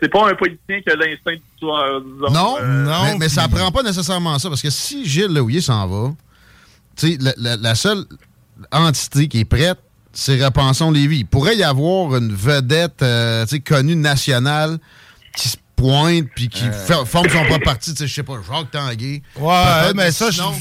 c'est 0.00 0.08
pas 0.10 0.28
un 0.30 0.34
politicien 0.34 0.80
qui 0.80 0.90
a 0.90 0.96
l'instinct 0.96 1.32
du 1.34 1.42
soir. 1.58 2.00
disons, 2.00 2.30
Non, 2.32 2.56
non, 2.62 3.04
mais, 3.12 3.18
mais 3.20 3.28
ça 3.28 3.46
prend 3.48 3.70
pas 3.70 3.82
nécessairement 3.82 4.38
ça, 4.38 4.48
parce 4.48 4.62
que 4.62 4.70
si 4.70 5.04
Gilles 5.06 5.32
Lehouillier 5.32 5.60
s'en 5.60 5.86
va, 5.86 6.10
la, 7.02 7.32
la- 7.36 7.56
la 7.56 7.74
seule 7.74 8.04
entité 8.72 9.28
qui 9.28 9.40
est 9.40 9.44
prête, 9.44 9.78
c'est 10.12 10.42
Repensons 10.44 10.90
Lévis. 10.92 11.18
Il 11.20 11.26
pourrait 11.26 11.56
y 11.56 11.64
avoir 11.64 12.16
une 12.16 12.32
vedette, 12.32 13.02
euh, 13.02 13.44
connue 13.66 13.96
nationale 13.96 14.78
qui 15.36 15.48
se 15.48 15.56
pointe 15.76 16.26
puis 16.34 16.48
qui 16.48 16.64
fait- 16.64 17.04
forme 17.06 17.28
son 17.28 17.44
propre 17.44 17.64
parti, 17.64 17.92
tu 17.92 17.98
sais, 17.98 18.06
je 18.06 18.14
sais 18.14 18.22
pas, 18.22 18.34
Jacques 18.48 18.70
Tanguay. 18.70 19.22
Ouais, 19.38 19.92
mais 19.94 20.10
ça, 20.12 20.30
sinon- 20.32 20.52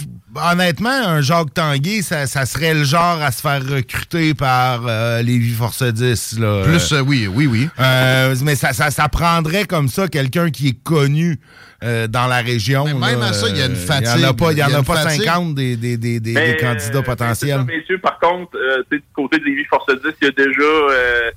honnêtement, 0.51 0.89
un 0.89 1.21
Jacques 1.21 1.53
Tanguay, 1.53 2.01
ça, 2.01 2.25
ça 2.27 2.45
serait 2.45 2.73
le 2.73 2.83
genre 2.83 3.21
à 3.21 3.31
se 3.31 3.41
faire 3.41 3.61
recruter 3.65 4.33
par 4.33 4.81
euh, 4.87 5.21
les 5.21 5.39
Force 5.49 5.83
10. 5.83 6.39
Là. 6.39 6.63
Plus, 6.63 6.91
euh, 6.93 7.01
oui, 7.01 7.27
oui, 7.27 7.47
oui. 7.47 7.69
Euh, 7.79 8.35
mais 8.43 8.55
ça, 8.55 8.73
ça, 8.73 8.91
ça 8.91 9.07
prendrait 9.09 9.65
comme 9.65 9.87
ça 9.89 10.07
quelqu'un 10.07 10.49
qui 10.49 10.69
est 10.69 10.83
connu 10.83 11.39
euh, 11.83 12.07
dans 12.07 12.27
la 12.27 12.37
région. 12.37 12.85
Mais 12.85 12.93
même 12.93 13.19
là. 13.19 13.27
à 13.27 13.33
ça, 13.33 13.47
il 13.49 13.57
y 13.57 13.61
a 13.61 13.65
une 13.65 13.73
Euh, 13.73 13.75
fatigue. 13.75 14.09
Il 14.15 14.19
n'y 14.21 14.25
en 14.25 14.29
a 14.29 14.33
pas, 14.33 14.51
il 14.53 14.57
y 14.57 14.63
en 14.63 14.69
y 14.69 14.73
a 14.73 14.83
pas 14.83 15.03
fatigue. 15.03 15.23
50 15.25 15.53
des, 15.55 15.75
des, 15.75 15.97
des, 15.97 16.19
des, 16.21 16.31
Mais, 16.31 16.53
des 16.53 16.57
candidats 16.57 16.99
euh, 16.99 17.01
potentiels. 17.01 17.57
ça, 17.57 17.63
messieurs, 17.65 17.99
par 17.99 18.17
contre, 18.19 18.55
euh, 18.57 18.83
du 18.91 19.03
côté 19.13 19.37
de 19.39 19.43
Lévis 19.43 19.65
Force 19.65 19.85
10, 19.87 20.11
il 20.21 20.25
y 20.25 20.27
a 20.29 20.31
déjà 20.31 20.61
euh, 20.63 21.31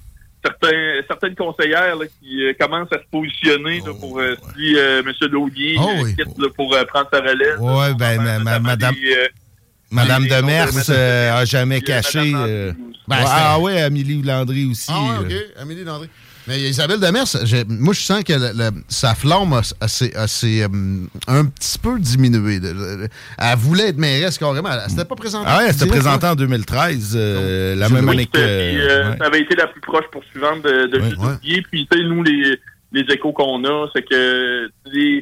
certains, 0.46 1.00
certaines 1.08 1.34
conseillères 1.34 1.96
là, 1.96 2.06
qui 2.20 2.42
euh, 2.44 2.52
commencent 2.58 2.92
à 2.92 2.98
se 2.98 3.08
positionner 3.10 3.80
là, 3.84 3.92
pour 3.98 4.18
euh, 4.20 4.34
si 4.56 4.76
euh, 4.76 5.02
M. 5.04 5.12
Laudier 5.30 5.76
Oh 5.78 5.88
euh, 5.88 6.02
oui. 6.04 6.14
quitte 6.16 6.38
là, 6.38 6.48
pour 6.56 6.74
euh, 6.74 6.84
prendre 6.84 7.08
sa 7.12 7.20
relève. 7.20 7.60
Là, 7.60 7.94
ben, 7.94 8.22
ma- 8.42 8.58
madame- 8.58 8.94
euh, 8.94 8.98
de 8.98 9.06
Demers 9.08 9.28
Madame 9.90 10.24
euh, 10.30 10.34
a 10.36 10.40
Demers, 11.34 11.46
jamais 11.46 11.80
caché. 11.80 12.32
Euh. 12.34 12.72
Ben, 13.08 13.16
ouais, 13.18 13.22
c'était- 13.22 13.32
ah 13.36 13.58
oui, 13.60 13.78
Amélie 13.78 14.22
Landry 14.22 14.64
aussi. 14.70 14.90
Ah, 14.92 15.20
ouais. 15.20 15.26
OK. 15.26 15.60
Amélie 15.62 15.84
Landry. 15.84 16.08
Mais 16.48 16.60
Isabelle 16.60 17.00
Demers, 17.00 17.26
j'ai- 17.44 17.64
moi, 17.64 17.92
je 17.92 18.00
sens 18.02 18.22
que 18.22 18.32
le- 18.32 18.52
le- 18.56 18.82
sa 18.88 19.14
flamme 19.14 19.52
a, 19.52 19.62
a- 19.80 19.88
s'est- 19.88 20.14
a- 20.14 20.26
euh, 20.44 20.68
un 21.26 21.44
petit 21.46 21.78
peu 21.78 21.98
diminué. 21.98 22.60
De- 22.60 22.72
de- 22.72 23.08
Elle 23.38 23.58
voulait 23.58 23.88
être 23.88 23.98
mairesse 23.98 24.38
carrément. 24.38 24.70
Elle 24.72 24.88
s'était 24.90 25.04
pas 25.04 25.16
présentée. 25.16 25.46
Ah 25.48 25.58
ouais, 25.58 25.64
elle 25.68 25.72
s'était 25.74 25.86
présentée 25.90 26.26
là. 26.26 26.32
en 26.32 26.36
2013, 26.36 27.14
euh, 27.16 27.74
la 27.74 27.88
même 27.88 28.08
année 28.08 28.26
que... 28.26 28.38
euh, 28.38 29.10
ouais. 29.10 29.16
Ça 29.18 29.26
avait 29.26 29.40
été 29.40 29.56
la 29.56 29.66
plus 29.66 29.80
proche 29.80 30.04
poursuivante 30.12 30.62
de, 30.62 30.86
de 30.86 31.00
Ouais, 31.00 31.14
ouais. 31.16 31.62
Puis, 31.70 31.86
tu 31.90 31.98
sais, 31.98 32.04
nous, 32.04 32.22
les, 32.22 32.58
les 32.92 33.02
échos 33.12 33.32
qu'on 33.32 33.64
a, 33.64 33.88
c'est 33.94 34.02
que 34.08 34.70
les, 34.92 35.20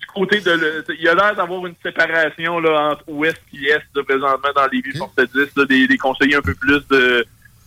du 0.00 0.06
côté 0.12 0.40
de... 0.40 0.50
Le, 0.50 0.84
il 0.98 1.04
y 1.04 1.08
a 1.08 1.14
l'air 1.14 1.36
d'avoir 1.36 1.64
une 1.66 1.74
séparation 1.84 2.58
là, 2.58 2.90
entre 2.92 3.04
ouest 3.08 3.36
et 3.54 3.68
est 3.68 3.78
de 3.94 4.00
présentement 4.02 4.50
dans 4.56 4.66
les 4.72 4.80
villes 4.80 5.00
Ok. 5.00 5.10
Force 5.16 5.30
10, 5.32 5.40
là, 5.56 5.64
des, 5.66 5.86
des 5.86 5.98
conseillers 5.98 6.36
un 6.36 6.42
peu 6.42 6.54
plus 6.54 6.80
de, 6.90 7.24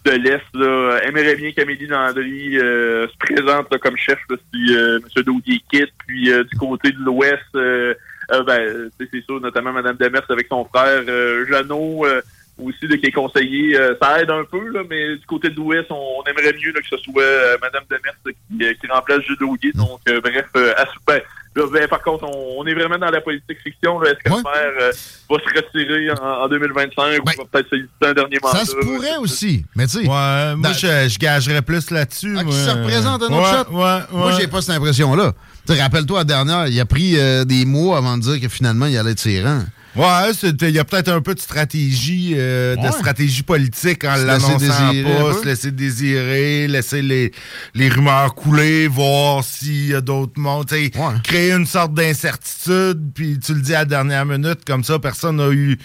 de 0.07 0.11
l'Est. 0.11 1.03
Aimerait 1.05 1.35
bien 1.35 1.51
qu'Amélie 1.51 1.87
Landry 1.87 2.57
euh, 2.57 3.07
se 3.07 3.17
présente 3.17 3.77
comme 3.79 3.97
chef 3.97 4.19
là, 4.29 4.37
si 4.53 4.75
euh, 4.75 4.99
M. 4.99 5.23
Daudier 5.23 5.61
quitte. 5.71 5.93
Puis, 6.05 6.31
euh, 6.31 6.43
du 6.43 6.57
côté 6.57 6.91
de 6.91 6.99
l'ouest... 6.99 7.41
ben, 7.53 8.89
c'est 8.99 9.23
sûr, 9.25 9.41
notamment 9.41 9.73
Mme 9.73 9.97
Demers 9.97 10.29
avec 10.29 10.47
son 10.47 10.65
frère 10.65 11.03
Jeannot, 11.47 12.05
aussi 12.57 12.87
là, 12.87 12.97
qui 12.97 13.07
est 13.07 13.11
conseillé. 13.11 13.77
Euh, 13.77 13.95
ça 14.01 14.21
aide 14.21 14.31
un 14.31 14.43
peu, 14.43 14.69
là, 14.69 14.81
mais 14.89 15.17
du 15.17 15.25
côté 15.25 15.49
de 15.49 15.55
l'Ouest, 15.55 15.87
on, 15.91 16.23
aimerait 16.25 16.53
mieux 16.53 16.71
que 16.71 16.87
ce 16.89 16.97
soit 16.97 17.57
Mme 17.61 17.83
Demers 17.89 18.77
qui, 18.79 18.87
remplace 18.87 19.21
Jules 19.21 19.43
Auguier. 19.43 19.71
Donc, 19.75 19.99
bref, 20.05 20.47
à, 20.77 20.85
ben, 21.05 21.21
ben, 21.71 21.87
par 21.87 22.01
contre, 22.01 22.25
on, 22.25 22.65
est 22.65 22.73
vraiment 22.73 22.97
dans 22.97 23.09
la 23.09 23.21
politique 23.21 23.57
fiction. 23.63 24.01
Est-ce 24.03 24.15
que 24.15 24.29
le 24.29 24.35
maire 24.35 24.91
va 25.29 25.37
se 25.37 25.55
retirer 25.55 26.11
en, 26.11 26.47
2025 26.47 27.19
ou 27.19 27.23
ben, 27.23 27.33
va 27.37 27.43
peut-être 27.51 27.69
se 27.69 28.07
un 28.07 28.13
dernier 28.13 28.37
mandat? 28.41 28.59
Ça 28.59 28.65
se 28.65 28.75
pourrait 28.75 29.17
aussi, 29.17 29.65
mais 29.75 29.87
tu 29.87 30.03
sais... 30.03 30.07
Ouais, 30.07 30.55
moi, 30.55 30.73
je, 30.73 31.09
je, 31.09 31.19
gagerais 31.19 31.61
plus 31.61 31.89
là-dessus. 31.91 32.35
Ah, 32.37 32.43
ça 32.51 32.73
représente 32.73 33.23
un 33.23 33.25
autre 33.27 33.71
ouais, 33.71 33.83
Ouais, 33.83 33.99
moi, 34.11 34.31
j'ai 34.39 34.47
pas 34.47 34.61
cette 34.61 34.75
impression-là. 34.75 35.33
Rappelle-toi, 35.69 36.19
la 36.19 36.23
dernière, 36.23 36.67
il 36.67 36.79
a 36.79 36.85
pris 36.85 37.17
des 37.45 37.65
mois 37.65 37.97
avant 37.97 38.17
de 38.17 38.23
dire 38.23 38.39
que 38.41 38.47
finalement, 38.47 38.85
il 38.85 38.97
allait 38.97 39.11
être 39.11 39.19
ses 39.19 39.43
rangs. 39.43 39.63
Ouais, 39.97 40.31
il 40.61 40.69
y 40.69 40.79
a 40.79 40.85
peut-être 40.85 41.09
un 41.09 41.21
peu 41.21 41.33
de 41.33 41.39
stratégie, 41.39 42.33
euh, 42.35 42.75
de 42.75 42.91
stratégie 42.91 43.41
politique 43.41 44.03
en 44.03 44.15
l'annonçant 44.15 44.57
pas, 44.59 45.33
se 45.41 45.45
laisser 45.45 45.71
désirer, 45.71 46.67
laisser 46.67 47.01
les, 47.01 47.31
les 47.73 47.89
rumeurs 47.89 48.35
couler, 48.35 48.87
voir 48.87 49.43
s'il 49.43 49.87
y 49.87 49.95
a 49.95 50.01
d'autres 50.01 50.39
mondes, 50.39 50.71
créer 51.23 51.51
une 51.51 51.65
sorte 51.65 51.93
d'incertitude, 51.93 53.11
puis 53.15 53.39
tu 53.39 53.53
le 53.53 53.61
dis 53.61 53.73
à 53.73 53.79
la 53.79 53.85
dernière 53.85 54.25
minute, 54.25 54.59
comme 54.65 54.83
ça, 54.83 54.99
personne 54.99 55.37
n'a 55.37 55.49
eu 55.49 55.79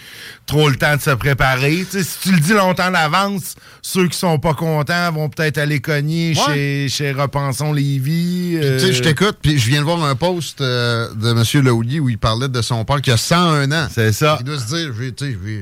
trop 0.45 0.69
le 0.69 0.75
temps 0.75 0.95
de 0.95 1.01
se 1.01 1.11
préparer. 1.11 1.85
si 1.89 2.19
tu 2.21 2.31
le 2.33 2.39
dis 2.39 2.53
longtemps 2.53 2.91
d'avance, 2.91 3.55
ceux 3.81 4.07
qui 4.07 4.17
sont 4.17 4.37
pas 4.37 4.53
contents 4.53 5.11
vont 5.11 5.29
peut-être 5.29 5.57
aller 5.57 5.79
cogner 5.79 6.35
chez, 6.35 6.87
chez 6.89 7.11
Repensons 7.11 7.73
Lévis. 7.73 8.57
Euh... 8.61 8.79
Tu 8.79 8.87
sais, 8.87 8.93
je 8.93 9.01
t'écoute, 9.01 9.37
puis 9.41 9.57
je 9.57 9.69
viens 9.69 9.79
de 9.79 9.85
voir 9.85 10.03
un 10.03 10.15
post 10.15 10.61
euh, 10.61 11.13
de 11.15 11.31
M. 11.31 11.65
Laulier 11.65 11.99
où 11.99 12.09
il 12.09 12.17
parlait 12.17 12.49
de 12.49 12.61
son 12.61 12.85
père 12.85 13.01
qui 13.01 13.11
a 13.11 13.17
101 13.17 13.71
ans. 13.71 13.87
C'est 13.91 14.02
ça. 14.11 14.37
Il 14.39 14.45
doit 14.45 14.57
se 14.57 14.75
dire, 14.75 14.93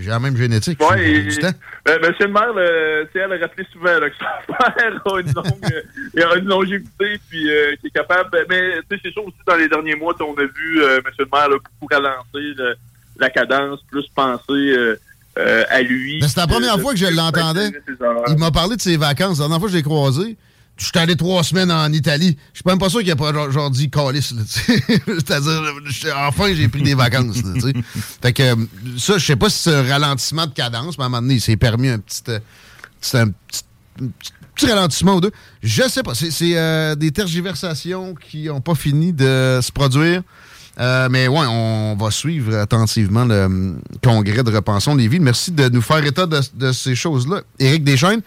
j'ai 0.02 0.10
la 0.10 0.20
même 0.20 0.36
génétique. 0.36 0.80
Oui, 0.82 1.28
ben, 1.86 2.00
monsieur 2.00 2.28
le 2.28 2.32
maire, 2.32 2.54
le, 2.54 3.10
elle 3.14 3.34
a 3.34 3.38
rappelé 3.38 3.68
souvent 3.72 4.00
là, 4.00 4.10
que 4.10 4.16
son 4.16 4.54
père 4.54 5.02
a 5.06 5.20
une 5.20 5.34
longue, 5.34 5.84
il 6.14 6.24
a 6.24 6.36
une 6.36 6.46
longévité, 6.46 7.20
puis 7.30 7.50
euh, 7.50 7.76
qui 7.82 7.88
est 7.88 7.92
capable. 7.92 8.30
Ben, 8.32 8.46
mais 8.50 9.00
c'est 9.04 9.12
sûr 9.12 9.26
aussi 9.26 9.38
dans 9.48 9.56
les 9.56 9.68
derniers 9.68 9.96
mois, 9.96 10.14
on 10.22 10.34
a 10.38 10.44
vu 10.44 10.82
euh, 10.82 11.02
monsieur 11.06 11.26
le 11.26 11.30
maire 11.32 11.50
là, 11.50 11.56
beaucoup 11.58 11.94
ralentir 11.94 12.76
la 13.18 13.30
cadence, 13.30 13.80
plus 13.90 14.08
penser. 14.16 14.98
Euh, 15.38 15.64
à 15.70 15.82
lui. 15.82 16.22
C'est 16.28 16.36
la 16.36 16.46
première 16.46 16.78
fois 16.78 16.92
que 16.92 17.00
je 17.00 17.06
l'entendais. 17.06 17.72
Il 18.28 18.38
m'a 18.38 18.52
parlé 18.52 18.76
de 18.76 18.82
ses 18.82 18.98
vacances. 18.98 19.40
La 19.40 19.46
dernière 19.46 19.60
fois 19.60 19.70
que 19.70 19.72
je 19.72 19.78
l'ai 19.78 19.84
croisé, 19.84 20.36
je 20.82 20.88
suis 20.88 20.98
allé 20.98 21.16
trois 21.16 21.44
semaines 21.44 21.72
en 21.72 21.94
Italie. 21.94 22.36
Je 22.54 22.60
suis 22.60 22.64
même 22.66 22.80
pas 22.80 22.90
sûr 22.90 23.02
qu'il 23.02 23.12
a 23.12 23.16
pas 23.16 23.32
genre, 23.52 23.70
dit 23.70 23.92
calice. 23.92 24.34
C'est-à-dire, 24.48 25.62
enfin, 26.16 26.54
j'ai 26.56 26.68
pris 26.70 26.82
des 26.82 26.96
vacances. 26.96 27.38
fait 28.22 28.34
que 28.34 28.56
ça, 28.98 29.20
je 29.20 29.26
sais 29.26 29.36
pas 29.36 29.52
si 29.52 29.70
un 29.70 29.84
ralentissement 29.84 30.48
de 30.48 30.54
cadence, 30.54 30.98
mais 30.98 31.04
à 31.04 31.06
un 31.06 31.10
moment 31.10 31.22
donné, 31.22 31.36
il 31.36 31.42
s'est 31.42 31.56
permis 31.56 31.90
un 31.90 32.00
petit, 32.00 32.24
euh, 32.30 32.40
un 33.14 33.30
petit, 34.56 34.66
ralentissement 34.66 35.18
ou 35.18 35.22
deux. 35.22 35.32
Je 35.62 35.88
sais 35.88 36.02
pas. 36.02 36.16
C'est 36.16 36.58
euh, 36.58 36.96
des 36.96 37.12
tergiversations 37.12 38.16
qui 38.16 38.46
n'ont 38.46 38.62
pas 38.62 38.76
fini 38.76 39.14
de 39.14 39.60
se 39.62 39.72
produire. 39.72 40.24
Euh, 40.80 41.10
mais 41.12 41.28
ouais, 41.28 41.46
on 41.48 41.96
va 41.96 42.10
suivre 42.10 42.58
attentivement 42.58 43.26
le 43.26 43.44
hum, 43.44 43.82
congrès 44.04 44.42
de 44.44 44.52
Repensons 44.52 44.96
Lévis. 44.96 45.20
Merci 45.20 45.52
de 45.52 45.70
nous 45.70 45.82
faire 45.82 46.04
état 46.04 46.26
de, 46.26 46.72
ces 46.72 46.96
choses-là. 46.96 47.42
Éric 47.60 47.84
Deschaines, 47.84 48.22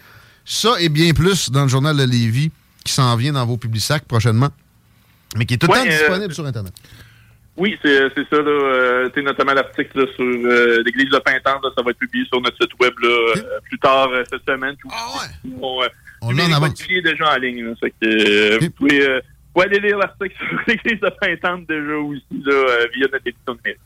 ça 0.45 0.75
et 0.79 0.89
bien 0.89 1.13
plus 1.13 1.51
dans 1.51 1.63
le 1.63 1.67
journal 1.67 1.97
de 1.97 2.03
Lévis 2.03 2.51
qui 2.83 2.93
s'en 2.93 3.15
vient 3.15 3.33
dans 3.33 3.45
vos 3.45 3.57
publics 3.57 3.81
sacs 3.81 4.05
prochainement, 4.05 4.49
mais 5.35 5.45
qui 5.45 5.55
est 5.55 5.57
tout 5.57 5.67
le 5.67 5.73
temps 5.73 5.85
euh, 5.85 5.89
disponible 5.89 6.33
sur 6.33 6.45
Internet. 6.45 6.73
Oui, 7.57 7.77
c'est 7.81 8.09
ça. 8.15 8.41
Là, 8.41 8.41
euh, 8.41 9.09
notamment 9.23 9.53
l'article 9.53 10.07
sur 10.15 10.25
l'église 10.25 11.09
de 11.09 11.19
Pintante. 11.19 11.65
ça 11.75 11.81
va 11.83 11.91
être 11.91 11.97
publié 11.97 12.25
sur 12.25 12.41
notre 12.41 12.57
site 12.61 12.71
web 12.79 12.93
plus 13.63 13.79
tard 13.79 14.09
cette 14.29 14.45
semaine. 14.47 14.75
Ah 14.91 15.07
ouais? 15.17 15.51
On, 15.61 15.79
on 16.21 16.37
en 16.37 16.51
avance. 16.51 16.85
déjà 16.87 17.33
en 17.33 17.37
ligne. 17.37 17.73
que, 17.81 18.59
Vous 18.59 18.69
pouvez 18.71 19.21
pouvez 19.55 19.65
aller 19.67 19.79
lire 19.79 19.97
l'article 19.97 20.35
sur 20.49 20.59
l'église 20.67 20.99
de 20.99 21.09
Pintante 21.19 21.67
déjà 21.67 21.97
aussi, 21.97 22.23
là, 22.43 22.53
euh, 22.53 22.87
via 22.93 23.07
notre 23.11 23.27
édition 23.27 23.55
de 23.55 23.59
mail. 23.63 23.77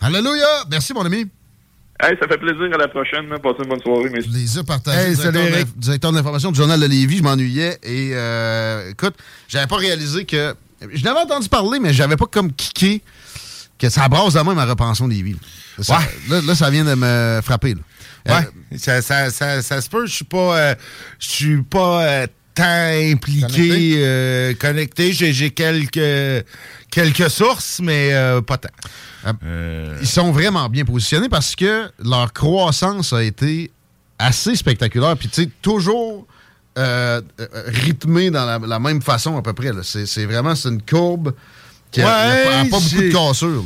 Alléluia! 0.00 0.46
Merci, 0.70 0.92
mon 0.92 1.04
ami. 1.04 1.26
Hey, 2.00 2.16
ça 2.20 2.28
fait 2.28 2.38
plaisir. 2.38 2.68
À 2.74 2.78
la 2.78 2.88
prochaine. 2.88 3.28
Passez 3.28 3.62
une 3.62 3.68
bonne 3.68 3.80
soirée. 3.80 4.10
Merci. 4.10 4.28
Plaisir 4.28 4.64
partagé. 4.64 4.98
Hey, 4.98 5.16
directeur, 5.16 5.64
directeur 5.76 6.12
d'information 6.12 6.52
du 6.52 6.58
Journal 6.58 6.78
de 6.78 6.86
Lévis, 6.86 7.18
je 7.18 7.22
m'ennuyais. 7.22 7.78
Et 7.82 8.10
euh, 8.12 8.90
écoute, 8.90 9.14
j'avais 9.48 9.66
pas 9.66 9.76
réalisé 9.76 10.24
que. 10.24 10.54
Je 10.80 11.02
n'avais 11.02 11.20
entendu 11.20 11.48
parler, 11.48 11.80
mais 11.80 11.92
j'avais 11.92 12.16
pas 12.16 12.26
comme 12.26 12.52
kické 12.52 13.02
que 13.78 13.88
ça 13.88 14.08
brasse 14.08 14.34
la 14.34 14.44
même 14.44 14.58
à 14.58 14.64
Repension 14.64 15.08
Lévis. 15.08 15.36
Ça, 15.80 15.98
ouais. 16.30 16.40
là, 16.42 16.54
ça 16.54 16.70
vient 16.70 16.84
de 16.84 16.94
me 16.94 17.40
frapper. 17.42 17.74
Là. 17.74 17.80
Ouais, 18.28 18.48
euh, 18.72 18.78
ça, 18.78 19.00
ça, 19.00 19.30
ça, 19.30 19.62
ça, 19.62 19.80
se 19.80 19.88
peut. 19.88 20.06
Je 20.06 20.14
suis 20.14 20.24
pas, 20.24 20.58
euh, 20.58 20.74
je 21.18 21.28
suis 21.28 21.62
pas 21.62 22.02
euh, 22.02 22.26
impliqué, 22.64 23.94
euh, 23.98 24.54
connecté. 24.54 25.12
J'ai 25.12 25.50
quelques, 25.50 26.44
quelques 26.90 27.30
sources, 27.30 27.80
mais 27.82 28.12
euh, 28.12 28.40
pas 28.40 28.58
tant. 28.58 28.68
Euh, 29.44 29.96
ils 30.00 30.06
sont 30.06 30.32
vraiment 30.32 30.68
bien 30.68 30.84
positionnés 30.84 31.28
parce 31.28 31.56
que 31.56 31.90
leur 32.02 32.32
croissance 32.32 33.12
a 33.12 33.22
été 33.22 33.70
assez 34.18 34.56
spectaculaire. 34.56 35.16
Puis, 35.16 35.28
tu 35.28 35.42
sais, 35.42 35.50
toujours 35.62 36.26
rythmé 36.76 38.30
dans 38.30 38.60
la, 38.64 38.78
même 38.78 39.02
façon 39.02 39.36
à 39.36 39.42
peu 39.42 39.52
près. 39.52 39.70
C'est 39.82 40.24
vraiment 40.26 40.54
une 40.54 40.82
courbe 40.82 41.34
qui 41.90 42.00
n'a 42.00 42.06
pas 42.44 42.64
beaucoup 42.64 43.00
de 43.00 43.12
cassure. 43.12 43.64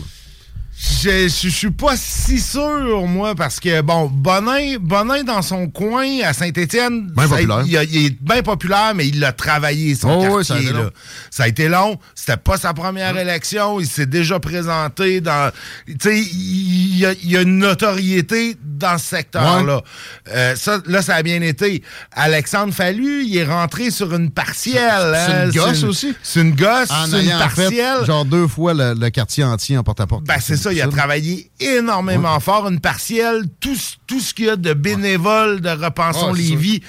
Je, 0.82 1.28
je, 1.28 1.48
suis 1.48 1.70
pas 1.70 1.96
si 1.96 2.40
sûr, 2.40 3.06
moi, 3.06 3.36
parce 3.36 3.60
que, 3.60 3.82
bon, 3.82 4.06
Bonin, 4.06 4.78
Bonin 4.80 5.22
dans 5.22 5.40
son 5.40 5.68
coin 5.68 6.06
à 6.24 6.32
Saint-Étienne, 6.32 7.12
il, 7.16 8.06
est 8.06 8.20
bien 8.20 8.42
populaire, 8.42 8.92
mais 8.92 9.06
il 9.06 9.20
l'a 9.20 9.32
travaillé, 9.32 9.94
son 9.94 10.10
oh, 10.10 10.22
quartier. 10.22 10.44
ça, 10.44 10.70
a 10.70 10.72
là. 10.72 10.90
ça 11.30 11.42
a 11.44 11.48
été 11.48 11.68
long. 11.68 12.00
C'était 12.16 12.36
pas 12.36 12.56
sa 12.56 12.74
première 12.74 13.16
élection. 13.16 13.78
Il 13.78 13.86
s'est 13.86 14.06
déjà 14.06 14.40
présenté 14.40 15.20
dans... 15.20 15.52
Tu 15.86 15.94
sais, 16.00 16.20
il, 16.20 16.98
y 16.98 17.36
a, 17.36 17.42
une 17.42 17.58
notoriété 17.58 18.56
dans 18.64 18.98
ce 18.98 19.06
secteur-là. 19.06 19.82
Euh, 20.30 20.56
ça, 20.56 20.80
là, 20.86 21.00
ça 21.02 21.14
a 21.14 21.22
bien 21.22 21.42
été. 21.42 21.84
Alexandre 22.10 22.74
Fallu, 22.74 23.24
il 23.24 23.36
est 23.36 23.44
rentré 23.44 23.92
sur 23.92 24.12
une 24.14 24.30
partielle. 24.30 25.16
C'est 25.26 25.32
une 25.32 25.48
hein. 25.48 25.66
gosse 25.68 25.84
aussi? 25.84 26.14
C'est 26.24 26.40
une 26.40 26.56
gosse, 26.56 26.88
c'est 27.08 27.22
une 27.22 27.30
partielle. 27.30 28.04
genre 28.04 28.24
deux 28.24 28.48
fois 28.48 28.74
le, 28.74 29.10
quartier 29.10 29.44
entier 29.44 29.78
en 29.78 29.84
porte-à-porte. 29.84 30.24
Ben, 30.24 30.38
c'est 30.40 30.56
ça 30.56 30.71
il 30.72 30.82
a 30.82 30.88
travaillé 30.88 31.50
énormément 31.60 32.38
fort. 32.40 32.68
Une 32.68 32.80
partielle, 32.80 33.44
tout, 33.60 33.76
tout 34.06 34.20
ce 34.20 34.34
qu'il 34.34 34.46
y 34.46 34.50
a 34.50 34.56
de 34.56 34.72
bénévoles 34.74 35.60
de 35.60 35.70
Repensons 35.70 36.32
les 36.32 36.56
vies 36.56 36.82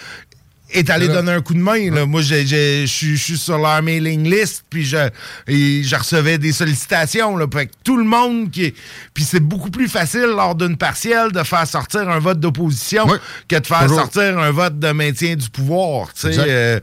est 0.73 0.89
allé 0.89 1.07
donner 1.07 1.31
un 1.31 1.41
coup 1.41 1.53
de 1.53 1.59
main. 1.59 1.91
Là. 1.91 2.05
Moi, 2.05 2.21
je 2.21 2.85
suis 2.85 3.37
sur 3.37 3.57
leur 3.57 3.81
mailing 3.81 4.29
list, 4.29 4.63
puis 4.69 4.83
je, 4.83 5.09
je 5.47 5.95
recevais 5.95 6.37
des 6.37 6.51
sollicitations. 6.51 7.37
Là, 7.37 7.45
tout 7.83 7.97
le 7.97 8.03
monde 8.03 8.51
qui 8.51 8.65
est... 8.65 8.75
Puis 9.13 9.23
c'est 9.23 9.39
beaucoup 9.39 9.69
plus 9.69 9.87
facile 9.87 10.33
lors 10.35 10.55
d'une 10.55 10.77
partielle 10.77 11.31
de 11.31 11.43
faire 11.43 11.67
sortir 11.67 12.09
un 12.09 12.19
vote 12.19 12.39
d'opposition 12.39 13.05
que 13.47 13.55
de 13.57 13.65
faire 13.65 13.89
sortir 13.89 14.37
un 14.39 14.51
vote 14.51 14.79
de 14.79 14.91
maintien 14.91 15.35
du 15.35 15.49
pouvoir. 15.49 16.09
Euh, 16.25 16.79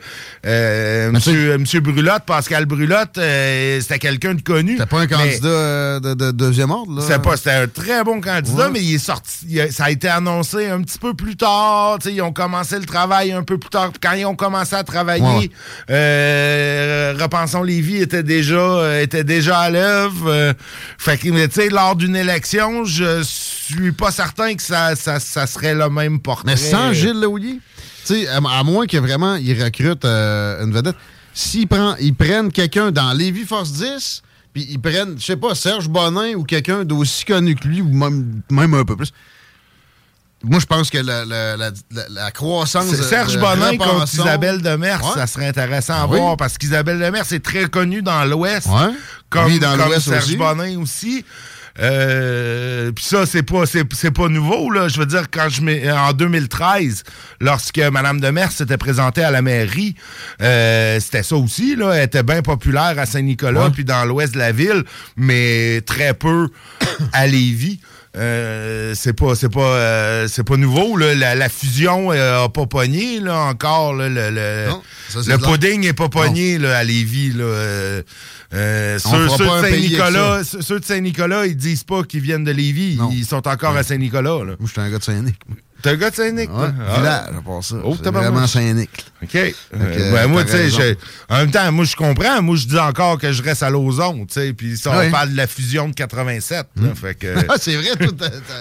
euh, 0.46 1.12
monsieur, 1.12 1.58
monsieur 1.58 1.80
Brulotte, 1.80 2.24
Pascal 2.24 2.66
Brulotte, 2.66 3.18
euh, 3.18 3.80
c'était 3.80 3.98
quelqu'un 3.98 4.34
de 4.34 4.42
connu. 4.42 4.72
C'était 4.72 4.86
pas 4.86 5.00
un 5.00 5.06
candidat 5.06 6.00
de, 6.00 6.30
deuxième 6.30 6.70
ordre? 6.70 7.02
C'était 7.02 7.50
un 7.50 7.66
très 7.66 8.04
bon 8.04 8.20
candidat, 8.20 8.68
mais 8.68 8.82
il 8.82 8.94
est 8.94 8.98
sorti. 8.98 9.58
ça 9.70 9.84
a 9.84 9.90
été 9.90 10.08
annoncé 10.08 10.68
un 10.68 10.82
petit 10.82 10.98
peu 10.98 11.14
plus 11.14 11.36
tard. 11.36 11.98
Ils 12.06 12.22
ont 12.22 12.32
commencé 12.32 12.78
le 12.78 12.84
travail 12.84 13.32
un 13.32 13.42
peu 13.42 13.58
plus 13.58 13.70
tard 13.70 13.79
quand 14.02 14.12
ils 14.12 14.24
ont 14.24 14.36
commencé 14.36 14.74
à 14.74 14.84
travailler, 14.84 15.50
euh, 15.90 17.14
Repensons 17.20 17.62
Lévis 17.62 17.96
était 17.96 18.22
déjà, 18.22 18.56
euh, 18.56 19.02
était 19.02 19.24
déjà 19.24 19.60
à 19.60 19.70
l'œuvre. 19.70 20.28
Euh, 20.28 20.52
fait 20.98 21.18
que, 21.18 21.46
tu 21.46 21.52
sais, 21.52 21.68
lors 21.68 21.96
d'une 21.96 22.16
élection, 22.16 22.84
je 22.84 23.22
suis 23.22 23.92
pas 23.92 24.10
certain 24.10 24.54
que 24.54 24.62
ça, 24.62 24.94
ça, 24.96 25.46
serait 25.46 25.74
le 25.74 25.88
même 25.88 26.20
portrait. 26.20 26.52
Mais 26.52 26.56
sans 26.56 26.92
Gilles 26.92 27.20
Laulier, 27.20 27.58
tu 28.04 28.14
sais, 28.14 28.28
à, 28.28 28.40
moins 28.62 28.86
que 28.86 28.96
vraiment 28.96 29.36
il 29.36 29.62
recrute 29.62 30.04
une 30.04 30.72
vedette, 30.72 30.96
s'ils 31.32 31.68
ils 32.00 32.14
prennent 32.14 32.52
quelqu'un 32.52 32.90
dans 32.90 33.12
Lévis 33.12 33.44
Force 33.44 33.72
10, 33.72 34.22
puis 34.52 34.66
ils 34.70 34.80
prennent, 34.80 35.16
je 35.18 35.24
sais 35.24 35.36
pas, 35.36 35.54
Serge 35.54 35.88
Bonin 35.88 36.34
ou 36.34 36.44
quelqu'un 36.44 36.84
d'aussi 36.84 37.24
connu 37.24 37.54
que 37.54 37.68
lui, 37.68 37.80
ou 37.80 37.88
même, 37.88 38.42
même 38.50 38.74
un 38.74 38.84
peu 38.84 38.96
plus 38.96 39.12
moi, 40.42 40.58
je 40.58 40.66
pense 40.66 40.88
que 40.88 40.98
la, 40.98 41.24
la, 41.24 41.56
la, 42.08 42.30
croissance. 42.30 42.94
Serge 42.94 43.38
Bonin 43.38 43.76
contre 43.76 44.12
Isabelle 44.12 44.62
Demers, 44.62 45.02
ça 45.14 45.26
serait 45.26 45.48
intéressant 45.48 46.02
à 46.02 46.06
voir 46.06 46.36
parce 46.36 46.56
qu'Isabelle 46.56 46.98
Demers 46.98 47.30
est 47.30 47.44
très 47.44 47.68
connue 47.68 48.02
dans 48.02 48.24
l'Ouest. 48.24 48.68
Comme, 49.28 49.58
dans 49.58 49.76
comme 49.76 50.00
Serge 50.00 50.36
Bonin 50.36 50.78
aussi. 50.80 51.24
Euh, 51.78 52.90
puis 52.92 53.04
ça, 53.04 53.26
c'est 53.26 53.42
pas 53.42 53.64
c'est, 53.66 54.10
pas 54.10 54.28
nouveau, 54.28 54.70
là. 54.70 54.88
Je 54.88 54.98
veux 54.98 55.06
dire, 55.06 55.30
quand 55.30 55.48
je 55.48 55.62
mets 55.62 55.90
en 55.90 56.12
2013, 56.12 57.04
lorsque 57.40 57.78
Mme 57.78 58.20
Demers 58.20 58.50
s'était 58.50 58.76
présentée 58.76 59.22
à 59.22 59.30
la 59.30 59.40
mairie, 59.40 59.94
euh, 60.42 60.98
c'était 61.00 61.22
ça 61.22 61.36
aussi, 61.36 61.76
là. 61.76 61.92
Elle 61.92 62.04
était 62.04 62.22
bien 62.22 62.42
populaire 62.42 62.94
à 62.98 63.06
Saint-Nicolas, 63.06 63.70
puis 63.70 63.84
dans 63.84 64.04
l'ouest 64.04 64.34
de 64.34 64.38
la 64.38 64.52
ville, 64.52 64.84
mais 65.16 65.80
très 65.82 66.14
peu 66.14 66.48
à 67.12 67.26
Lévis. 67.26 67.80
Euh, 68.16 68.92
c'est 68.96 69.12
pas 69.12 69.36
c'est 69.36 69.48
pas 69.48 69.60
euh, 69.60 70.26
c'est 70.28 70.42
pas 70.42 70.56
nouveau 70.56 70.96
là. 70.96 71.14
La, 71.14 71.36
la 71.36 71.48
fusion 71.48 72.10
euh, 72.10 72.44
a 72.44 72.48
pas 72.48 72.66
pogné 72.66 73.20
là 73.20 73.38
encore 73.44 73.94
là, 73.94 74.08
le 74.08 74.30
le, 74.30 74.68
Non, 74.68 74.82
ça, 75.08 75.22
c'est 75.22 75.30
le 75.30 75.38
clair. 75.38 75.50
pudding 75.50 75.84
est 75.86 75.92
pas 75.92 76.08
pogné 76.08 76.58
là, 76.58 76.76
à 76.78 76.82
Lévis 76.82 77.30
là. 77.34 77.44
Euh, 77.44 78.02
ceux, 78.98 79.26
de 79.26 79.28
Saint-Nicolas, 79.28 80.42
ceux 80.42 80.80
de 80.80 80.84
Saint-Nicolas, 80.84 81.46
ils 81.46 81.56
disent 81.56 81.84
pas 81.84 82.02
qu'ils 82.02 82.20
viennent 82.20 82.42
de 82.42 82.50
Lévis, 82.50 82.96
Non. 82.96 83.10
ils 83.12 83.24
sont 83.24 83.46
encore 83.46 83.76
à 83.76 83.84
Saint-Nicolas 83.84 84.38
là. 84.44 84.56
Moi, 84.58 84.66
je 84.66 84.72
suis 84.72 84.80
un 84.80 84.90
gars 84.90 84.98
de 84.98 85.04
Saint-Nic. 85.04 85.36
T'es 85.82 85.90
un 85.90 85.96
gars 85.96 86.10
de 86.10 86.14
Saint-Nic, 86.14 86.50
Ouais? 86.50 86.68
Ah. 86.88 86.96
village, 86.98 87.24
à 87.38 87.42
part 87.42 87.64
ça. 87.64 87.76
Oh, 87.84 87.96
c'est 88.02 88.10
vraiment 88.10 88.46
Saint-Nic. 88.46 88.90
OK. 89.22 89.34
Euh, 89.34 90.12
ben, 90.12 90.26
moi, 90.26 90.44
tu 90.44 90.50
sais, 90.52 90.96
en 91.28 91.36
même 91.38 91.50
temps, 91.50 91.70
moi, 91.72 91.84
je 91.84 91.96
comprends. 91.96 92.42
Moi, 92.42 92.56
je 92.56 92.66
dis 92.66 92.78
encore 92.78 93.18
que 93.18 93.32
je 93.32 93.42
reste 93.42 93.62
à 93.62 93.70
Lauson, 93.70 94.26
tu 94.26 94.34
sais. 94.34 94.52
Puis 94.52 94.76
ça, 94.76 94.92
on 94.98 95.10
parle 95.10 95.30
de 95.32 95.36
la 95.36 95.46
fusion 95.46 95.88
de 95.88 95.94
87. 95.94 96.66
là, 96.76 96.94
fait 96.94 97.14
que, 97.14 97.34
Ah, 97.48 97.54
c'est 97.58 97.76
vrai, 97.76 97.90
tout. 97.98 98.14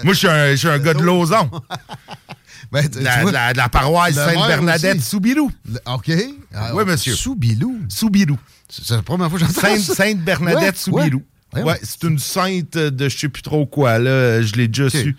moi, 0.03 0.13
je 0.13 0.17
suis 0.55 0.67
un, 0.67 0.73
un 0.73 0.79
gars 0.79 0.93
de 0.93 1.01
Lauson. 1.03 1.49
Ben, 2.71 2.87
tu 2.87 2.99
la, 2.99 3.21
vois, 3.21 3.31
de 3.31 3.35
la- 3.35 3.53
de 3.53 3.57
la 3.57 3.69
paroisse 3.69 4.13
Sainte-Bernadette 4.15 4.97
le- 4.97 5.79
OK. 5.91 6.11
Ah, 6.53 6.71
Oui, 6.75 6.83
monsieur. 6.85 7.15
Sous-Bilou. 7.15 7.79
Soubirou. 7.89 8.37
C'est 8.69 8.95
la 8.95 9.01
première 9.01 9.29
fois 9.29 9.39
que 9.39 9.45
j'entends 9.45 9.61
Sainte- 9.61 9.79
ça. 9.79 9.95
Sainte-Bernadette 9.95 10.61
Ouais, 10.61 10.71
Soubirou. 10.75 11.17
ouais. 11.17 11.23
Ouais, 11.55 11.79
c'est 11.81 12.03
une 12.03 12.19
sainte 12.19 12.77
de 12.77 13.09
je 13.09 13.17
sais 13.17 13.29
plus 13.29 13.41
trop 13.41 13.65
quoi, 13.65 13.97
là. 13.97 14.41
Je 14.41 14.53
l'ai 14.53 14.67
déjà 14.67 14.89
su. 14.89 15.15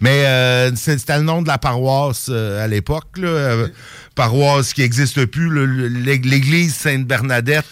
Mais 0.00 0.26
euh, 0.26 0.74
c'était 0.76 1.16
le 1.16 1.24
nom 1.24 1.42
de 1.42 1.48
la 1.48 1.58
paroisse 1.58 2.26
euh, 2.30 2.62
à 2.64 2.68
l'époque, 2.68 3.18
là. 3.18 3.28
Euh, 3.28 3.68
Paroisse 4.14 4.72
qui 4.72 4.80
n'existe 4.82 5.24
plus. 5.26 5.48
L'église 5.88 6.74
Sainte-Bernadette 6.74 7.64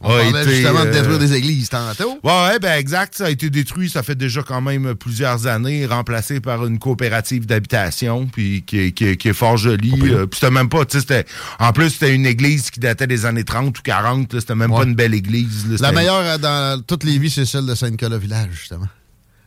On 0.00 0.10
a 0.10 0.22
parlait 0.22 0.42
été. 0.42 0.54
justement 0.56 0.84
de 0.84 0.88
euh, 0.88 0.92
détruire 0.92 1.18
des 1.18 1.34
églises 1.34 1.68
tantôt. 1.68 2.18
Ouais, 2.22 2.32
ouais, 2.48 2.58
ben 2.58 2.78
exact. 2.78 3.14
Ça 3.16 3.26
a 3.26 3.30
été 3.30 3.50
détruit, 3.50 3.88
ça 3.90 4.02
fait 4.02 4.14
déjà 4.14 4.42
quand 4.42 4.60
même 4.60 4.94
plusieurs 4.94 5.46
années, 5.46 5.86
remplacé 5.86 6.40
par 6.40 6.64
une 6.66 6.78
coopérative 6.78 7.46
d'habitation, 7.46 8.26
puis 8.26 8.62
qui, 8.66 8.78
est- 8.78 8.92
qui 8.92 9.04
est- 9.06 9.16
qui 9.16 9.28
est 9.28 9.32
fort 9.32 9.56
jolie. 9.56 9.92
Euh, 10.02 10.26
puis 10.26 10.38
c'était 10.40 10.52
même 10.52 10.68
pas, 10.68 10.84
tu 10.84 10.94
sais, 10.94 11.00
c'était. 11.00 11.24
En 11.58 11.72
plus, 11.72 11.90
c'était 11.90 12.14
une 12.14 12.26
église 12.26 12.70
qui 12.70 12.80
datait 12.80 13.06
des 13.06 13.26
années 13.26 13.44
30 13.44 13.78
ou 13.78 13.82
40. 13.82 14.32
là, 14.32 14.40
C'était 14.40 14.54
même 14.54 14.70
Ouais. 14.70 14.78
pas 14.82 14.84
une 14.88 14.94
belle 14.94 15.14
église. 15.14 15.66
là, 15.68 15.76
La 15.80 15.92
meilleure 15.92 16.16
euh, 16.24 16.38
dans 16.38 16.82
toutes 16.82 17.04
les 17.04 17.18
vies, 17.18 17.30
c'est 17.30 17.44
celle 17.44 17.66
de 17.66 17.74
Saint-Nicolas 17.74 18.18
Village, 18.18 18.50
justement. 18.52 18.88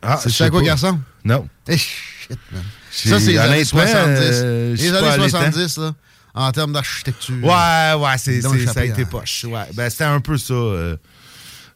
Ah, 0.02 0.20
c'est 0.26 0.50
quoi 0.50 0.60
ressemble? 0.60 1.00
Non. 1.24 1.46
Eh, 1.68 1.76
shit, 1.78 2.36
man. 2.52 2.62
Ça, 2.90 3.20
c'est 3.20 3.26
les 3.32 3.38
années 3.38 3.54
honnêtement, 3.54 3.80
70. 3.80 4.18
euh, 4.20 4.70
je 4.72 4.76
suis 4.82 4.90
les 4.90 4.96
années 4.96 5.08
allé 5.08 5.28
70, 5.30 5.76
là, 5.78 5.94
en 6.34 6.50
termes 6.52 6.72
d'architecture. 6.72 7.34
Ouais, 7.42 7.94
ouais, 7.98 8.16
c'est, 8.18 8.40
ça 8.40 8.80
a 8.80 8.84
été 8.84 9.04
poche. 9.04 9.44
Ouais. 9.44 9.64
Ben, 9.74 9.90
c'était 9.90 10.04
un 10.04 10.20
peu 10.20 10.38
ça. 10.38 10.54
euh, 10.54 10.96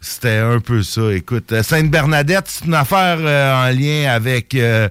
c'était 0.00 0.36
un 0.38 0.60
peu 0.60 0.82
ça. 0.82 1.12
Écoute, 1.12 1.52
euh, 1.52 1.62
Sainte-Bernadette, 1.62 2.44
c'est 2.46 2.64
une 2.66 2.74
affaire 2.74 3.18
euh, 3.20 3.68
en 3.68 3.70
lien 3.70 4.12
avec 4.12 4.54
euh, 4.54 4.88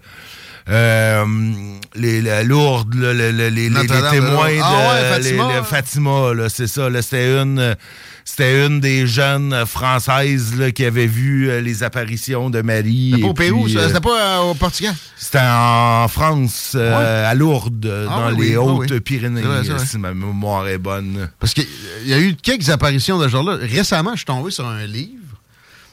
les, 1.95 2.21
la 2.21 2.43
Lourdes, 2.43 2.93
là, 2.95 3.13
le- 3.13 3.31
le- 3.31 3.49
les, 3.49 3.69
témoins 3.69 4.49
de 4.51 4.59
Ah 4.61 4.89
ouais, 4.89 5.63
Fatima. 5.63 6.33
là, 6.33 6.49
c'est 6.49 6.67
ça. 6.67 6.89
Là, 6.89 7.01
c'était 7.01 7.41
une. 7.41 7.75
C'était 8.27 8.65
une 8.65 8.79
des 8.79 9.05
jeunes 9.05 9.53
euh, 9.53 9.65
françaises 9.67 10.57
là, 10.57 10.71
qui 10.71 10.83
avait 10.83 11.05
vu 11.05 11.47
euh, 11.47 11.61
les 11.61 11.83
apparitions 11.83 12.49
de 12.49 12.61
Marie. 12.63 13.11
C'était 13.11 13.21
pas 13.21 13.27
au 13.29 13.33
Pérou, 13.33 13.67
euh, 13.67 13.87
C'était 13.87 13.99
pas 14.01 14.41
au 14.41 14.53
Portugal? 14.55 14.95
c'était 15.15 15.39
en 15.41 16.07
France, 16.07 16.75
à 16.75 17.33
Lourdes, 17.35 18.07
Ah 18.09 18.31
dans 18.31 18.35
oui, 18.35 18.47
les 18.49 18.57
oui. 18.57 18.87
Hautes-Pyrénées, 18.91 19.43
si 19.85 19.97
ma 19.99 20.13
mémoire 20.13 20.67
est 20.67 20.79
bonne. 20.79 21.29
Parce 21.39 21.53
qu'il 21.53 21.67
y 22.05 22.13
a 22.13 22.19
eu 22.19 22.35
quelques 22.35 22.69
apparitions 22.69 23.19
de 23.19 23.25
ce 23.25 23.29
genre-là. 23.29 23.57
Récemment, 23.61 24.11
je 24.13 24.17
suis 24.17 24.25
tombé 24.25 24.49
sur 24.51 24.65
un 24.67 24.85
livre 24.85 25.21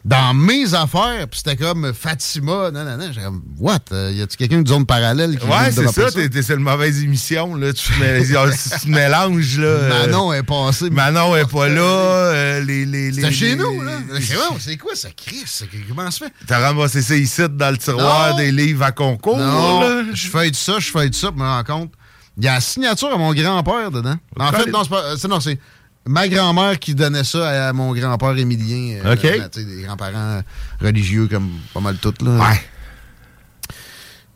dans 0.04 0.34
mes 0.34 0.74
affaires, 0.74 1.28
puis 1.30 1.38
c'était 1.44 1.56
comme 1.56 1.92
Fatima, 1.94 2.72
non, 2.72 2.84
non, 2.84 2.96
non. 2.96 3.10
J'ai 3.12 3.20
comme, 3.22 3.42
what? 3.58 3.78
Euh, 3.92 4.10
y 4.12 4.20
a-tu 4.20 4.36
quelqu'un 4.36 4.62
de 4.62 4.68
zone 4.68 4.84
parallèle 4.84 5.38
qui 5.38 5.46
Ouais, 5.46 5.70
de 5.70 5.74
c'est 5.86 5.88
ça, 5.92 6.10
t'es, 6.10 6.42
sur 6.42 6.56
une 6.56 6.64
mauvaise 6.64 7.02
émission, 7.04 7.54
là. 7.54 7.72
Tu, 7.72 7.84
te 7.92 7.92
te 8.84 8.88
mélanges, 8.88 9.58
là. 9.58 9.66
euh, 9.66 9.88
Manon 10.06 10.32
est 10.32 10.42
passé. 10.42 10.90
Manon 10.90 11.36
est 11.36 11.48
pas 11.48 11.68
là. 11.68 11.80
euh, 11.82 12.60
les, 12.64 12.84
les, 12.84 13.12
C'était 13.12 13.30
chez 13.32 13.54
nous, 13.54 13.80
là. 13.82 13.92
C'est 14.20 14.34
c'est 14.58 14.76
quoi 14.76 14.96
ça, 14.96 15.08
Chris? 15.16 15.44
C'est- 15.46 15.68
Comment 15.88 16.10
ça 16.10 16.18
se 16.18 16.24
fait? 16.24 16.32
T'as 16.48 16.58
ramassé 16.58 17.00
ça 17.00 17.14
ici 17.14 17.42
dans 17.50 17.70
le 17.70 17.78
tiroir 17.78 18.34
des 18.34 18.50
livres 18.50 18.82
à 18.82 18.90
concours, 18.92 19.38
Non, 19.38 19.80
là. 19.82 20.02
je 20.12 20.28
feuille 20.28 20.54
ça, 20.54 20.80
je 20.80 20.90
feuille 20.90 21.14
ça, 21.14 21.28
puis 21.30 21.38
je 21.38 21.44
me 21.44 21.48
rends 21.48 21.64
compte. 21.64 21.92
Il 22.38 22.44
y 22.44 22.48
a 22.48 22.54
la 22.54 22.60
signature 22.60 23.12
à 23.12 23.18
mon 23.18 23.32
grand-père 23.34 23.90
dedans. 23.90 24.16
En 24.40 24.50
fait, 24.52 24.66
non, 24.70 24.82
c'est 24.82 24.90
pas. 24.90 25.16
c'est- 25.16 25.28
non, 25.28 25.38
c'est 25.38 25.58
ma 26.06 26.28
grand-mère 26.28 26.78
qui 26.78 26.94
donnait 26.94 27.24
ça 27.24 27.68
à 27.68 27.72
mon 27.72 27.92
grand-père 27.94 28.36
Émilien. 28.36 29.00
euh, 29.04 29.14
Ok. 29.14 29.22
ben, 29.22 29.48
des 29.64 29.82
grands-parents 29.82 30.42
religieux 30.80 31.28
comme 31.28 31.50
pas 31.72 31.80
mal 31.80 31.96
toutes, 31.96 32.22
là. 32.22 32.30
Ouais. 32.38 32.60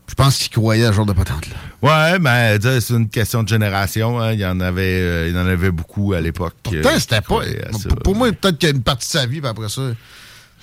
Je 0.09 0.15
pense 0.15 0.39
qu'il 0.39 0.51
croyait 0.51 0.85
à 0.85 0.89
ce 0.89 0.93
genre 0.97 1.05
de 1.07 1.13
patente-là. 1.13 1.57
Ouais, 1.83 2.19
ben, 2.21 2.59
tu 2.59 2.67
sais, 2.69 2.81
c'est 2.81 2.95
une 2.95 3.09
question 3.09 3.43
de 3.43 3.49
génération. 3.49 4.21
hein. 4.21 4.33
Il 4.33 4.39
y 4.41 4.47
en 4.47 4.61
avait, 4.61 5.01
euh, 5.01 5.29
il 5.29 5.35
y 5.35 5.39
en 5.39 5.47
avait 5.47 5.71
beaucoup 5.73 6.13
à 6.15 6.21
l'époque. 6.21 6.55
Pourtant, 6.63 6.79
euh, 6.89 6.99
c'était 6.99 7.17
qui 7.17 7.23
pas. 7.23 7.41
croyaient 7.41 7.67
à 7.69 7.73
ça. 7.73 7.89
Pour, 7.89 7.99
pour 7.99 8.17
moi, 8.17 8.31
peut-être 8.33 8.57
qu'il 8.57 8.69
y 8.69 8.73
a 8.73 8.75
une 8.75 8.83
partie 8.83 9.09
de 9.09 9.13
sa 9.19 9.27
vie, 9.27 9.41
puis 9.41 9.49
après 9.51 9.69
ça. 9.69 9.83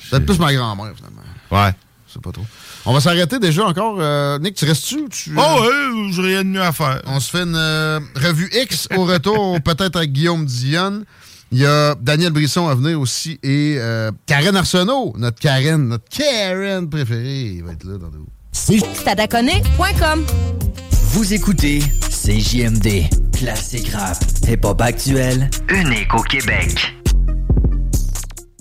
Peut-être 0.09 0.25
plus 0.25 0.39
ma 0.39 0.53
grand-mère, 0.53 0.93
finalement. 0.95 1.21
Ouais. 1.51 1.71
Je 2.07 2.13
sais 2.13 2.19
pas 2.19 2.31
trop. 2.31 2.45
On 2.85 2.93
va 2.93 2.99
s'arrêter 2.99 3.39
déjà 3.39 3.65
encore. 3.65 3.95
Euh, 3.99 4.37
Nick, 4.39 4.55
tu 4.55 4.65
restes-tu? 4.65 4.99
ou 5.01 5.07
Tu, 5.09 5.31
Oh, 5.37 5.61
ouais, 5.61 6.11
j'ai 6.11 6.21
rien 6.21 6.43
de 6.43 6.49
mieux 6.49 6.61
à 6.61 6.71
faire. 6.73 7.01
On 7.05 7.19
se 7.19 7.29
fait 7.31 7.43
une 7.43 7.55
euh, 7.55 7.99
revue 8.15 8.49
X 8.53 8.89
au 8.97 9.05
retour, 9.05 9.59
peut-être 9.63 9.95
avec 9.95 10.11
Guillaume 10.11 10.45
Dionne. 10.45 11.05
Il 11.51 11.59
y 11.59 11.65
a 11.65 11.95
Daniel 11.95 12.31
Brisson 12.31 12.67
à 12.67 12.75
venir 12.75 12.99
aussi 12.99 13.39
et 13.43 13.75
euh, 13.77 14.11
Karen 14.25 14.55
Arsenault, 14.55 15.13
notre 15.17 15.39
Karen, 15.39 15.87
notre 15.87 16.09
Karen 16.09 16.89
préférée. 16.89 17.53
Il 17.57 17.63
va 17.63 17.73
être 17.73 17.83
là 17.85 17.97
dans 17.97 18.07
deux. 18.07 18.19
Stadaconé.com 18.51 20.25
Vous 21.11 21.33
écoutez 21.33 21.79
CJMD, 22.09 23.03
classique 23.37 23.89
rap, 23.93 24.17
hip-hop 24.47 24.81
actuel, 24.81 25.49
Unique 25.69 26.13
au 26.15 26.21
Québec. 26.23 26.95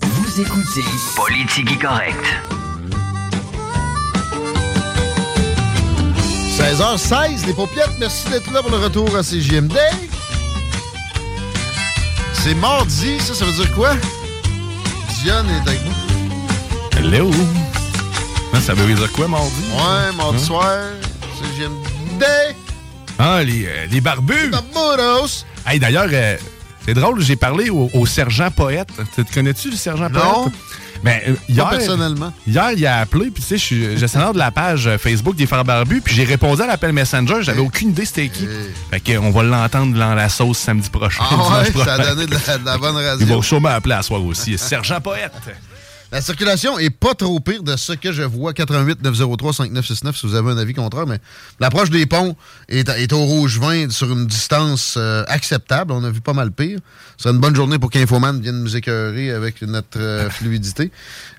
vous 0.01 0.41
écoutez 0.41 0.83
Politique 1.15 1.81
correct. 1.81 2.62
16h16, 6.71 7.45
les 7.45 7.53
paupiètes, 7.53 7.91
merci 7.99 8.29
d'être 8.29 8.49
là 8.53 8.61
pour 8.61 8.71
le 8.71 8.77
retour 8.77 9.13
à 9.17 9.21
CJMD. 9.21 9.75
C'est 12.33 12.55
mardi, 12.55 13.19
ça, 13.19 13.33
ça 13.33 13.43
veut 13.45 13.51
dire 13.51 13.71
quoi? 13.73 13.91
Dionne 15.21 15.45
est 15.49 15.67
avec 15.69 15.81
nous. 15.85 16.97
Hello! 16.99 17.31
Ah, 18.53 18.61
ça 18.61 18.73
veut 18.73 18.93
dire 18.93 19.11
quoi, 19.11 19.27
mardi? 19.27 19.51
Ouais, 19.73 20.15
mardi 20.15 20.37
Hein? 20.37 20.45
soir, 20.45 20.77
CJMD. 21.37 22.23
Ah, 23.19 23.43
les, 23.43 23.65
euh, 23.65 23.85
les 23.91 23.99
barbus! 23.99 24.49
Barbudos. 24.49 25.43
Hey, 25.67 25.79
d'ailleurs, 25.79 26.07
euh, 26.13 26.37
c'est 26.85 26.93
drôle, 26.93 27.19
j'ai 27.21 27.35
parlé 27.35 27.69
au, 27.71 27.89
au 27.93 28.05
sergent 28.05 28.49
poète. 28.51 28.87
Tu 29.15 29.25
te 29.25 29.33
connais-tu, 29.33 29.69
le 29.69 29.75
sergent 29.75 30.09
Non. 30.09 30.43
poète? 30.45 30.53
Ben, 31.03 31.19
euh, 31.27 31.35
hier, 31.49 31.69
personnellement. 31.69 32.33
Hier, 32.47 32.71
il 32.71 32.85
a 32.87 32.99
appelé, 32.99 33.25
puis 33.29 33.43
tu 33.43 33.49
sais, 33.49 33.57
je 33.57 33.63
suis 33.63 33.97
gestionnaire 33.97 34.31
de 34.33 34.37
la 34.37 34.51
page 34.51 34.87
euh, 34.87 34.97
Facebook 34.97 35.35
des 35.35 35.45
Frères 35.45 35.65
Barbus, 35.65 36.01
puis 36.01 36.15
j'ai 36.15 36.23
répondu 36.23 36.61
à 36.61 36.67
l'appel 36.67 36.93
Messenger, 36.93 37.41
j'avais 37.41 37.59
aucune 37.59 37.89
idée 37.89 38.05
c'était 38.05 38.29
qui. 38.29 38.47
Fait 38.89 38.99
qu'on 39.01 39.31
va 39.31 39.43
l'entendre 39.43 39.97
dans 39.97 40.13
la 40.15 40.29
sauce 40.29 40.59
samedi 40.59 40.89
prochain. 40.89 41.23
Ah 41.29 41.63
ça 41.85 41.93
a 41.95 41.97
donné 42.15 42.25
de 42.25 42.31
la, 42.47 42.57
de 42.57 42.65
la 42.65 42.77
bonne 42.77 42.95
Il 42.99 43.05
radio. 43.05 43.37
va 43.37 43.43
sûrement 43.43 43.69
appeler 43.69 43.95
à 43.95 44.01
soir 44.01 44.23
aussi. 44.23 44.57
Sergent 44.57 45.01
poète! 45.01 45.33
La 46.13 46.21
circulation 46.21 46.77
est 46.77 46.91
pas 46.91 47.15
trop 47.15 47.39
pire 47.39 47.63
de 47.63 47.75
ce 47.75 47.93
que 47.93 48.11
je 48.11 48.21
vois. 48.21 48.53
88 48.53 49.01
903 49.01 49.51
5969 49.51 50.15
si 50.15 50.27
vous 50.27 50.35
avez 50.35 50.51
un 50.51 50.59
avis 50.59 50.75
contraire, 50.75 51.07
mais 51.07 51.17
l'approche 51.59 51.89
des 51.89 52.05
ponts 52.05 52.35
est, 52.69 52.87
est 52.87 53.11
au 53.13 53.25
rouge 53.25 53.57
20 53.59 53.91
sur 53.91 54.11
une 54.11 54.27
distance 54.27 54.93
euh, 54.95 55.23
acceptable. 55.27 55.91
On 55.91 56.03
a 56.03 56.11
vu 56.11 56.21
pas 56.21 56.33
mal 56.33 56.51
pire. 56.51 56.77
C'est 57.17 57.29
une 57.29 57.39
bonne 57.39 57.55
journée 57.55 57.79
pour 57.79 57.89
qu'Infoman 57.89 58.39
vienne 58.39 58.61
nous 58.61 58.77
écœurer 58.77 59.31
avec 59.31 59.63
notre 59.63 59.99
euh, 59.99 60.29
fluidité. 60.29 60.91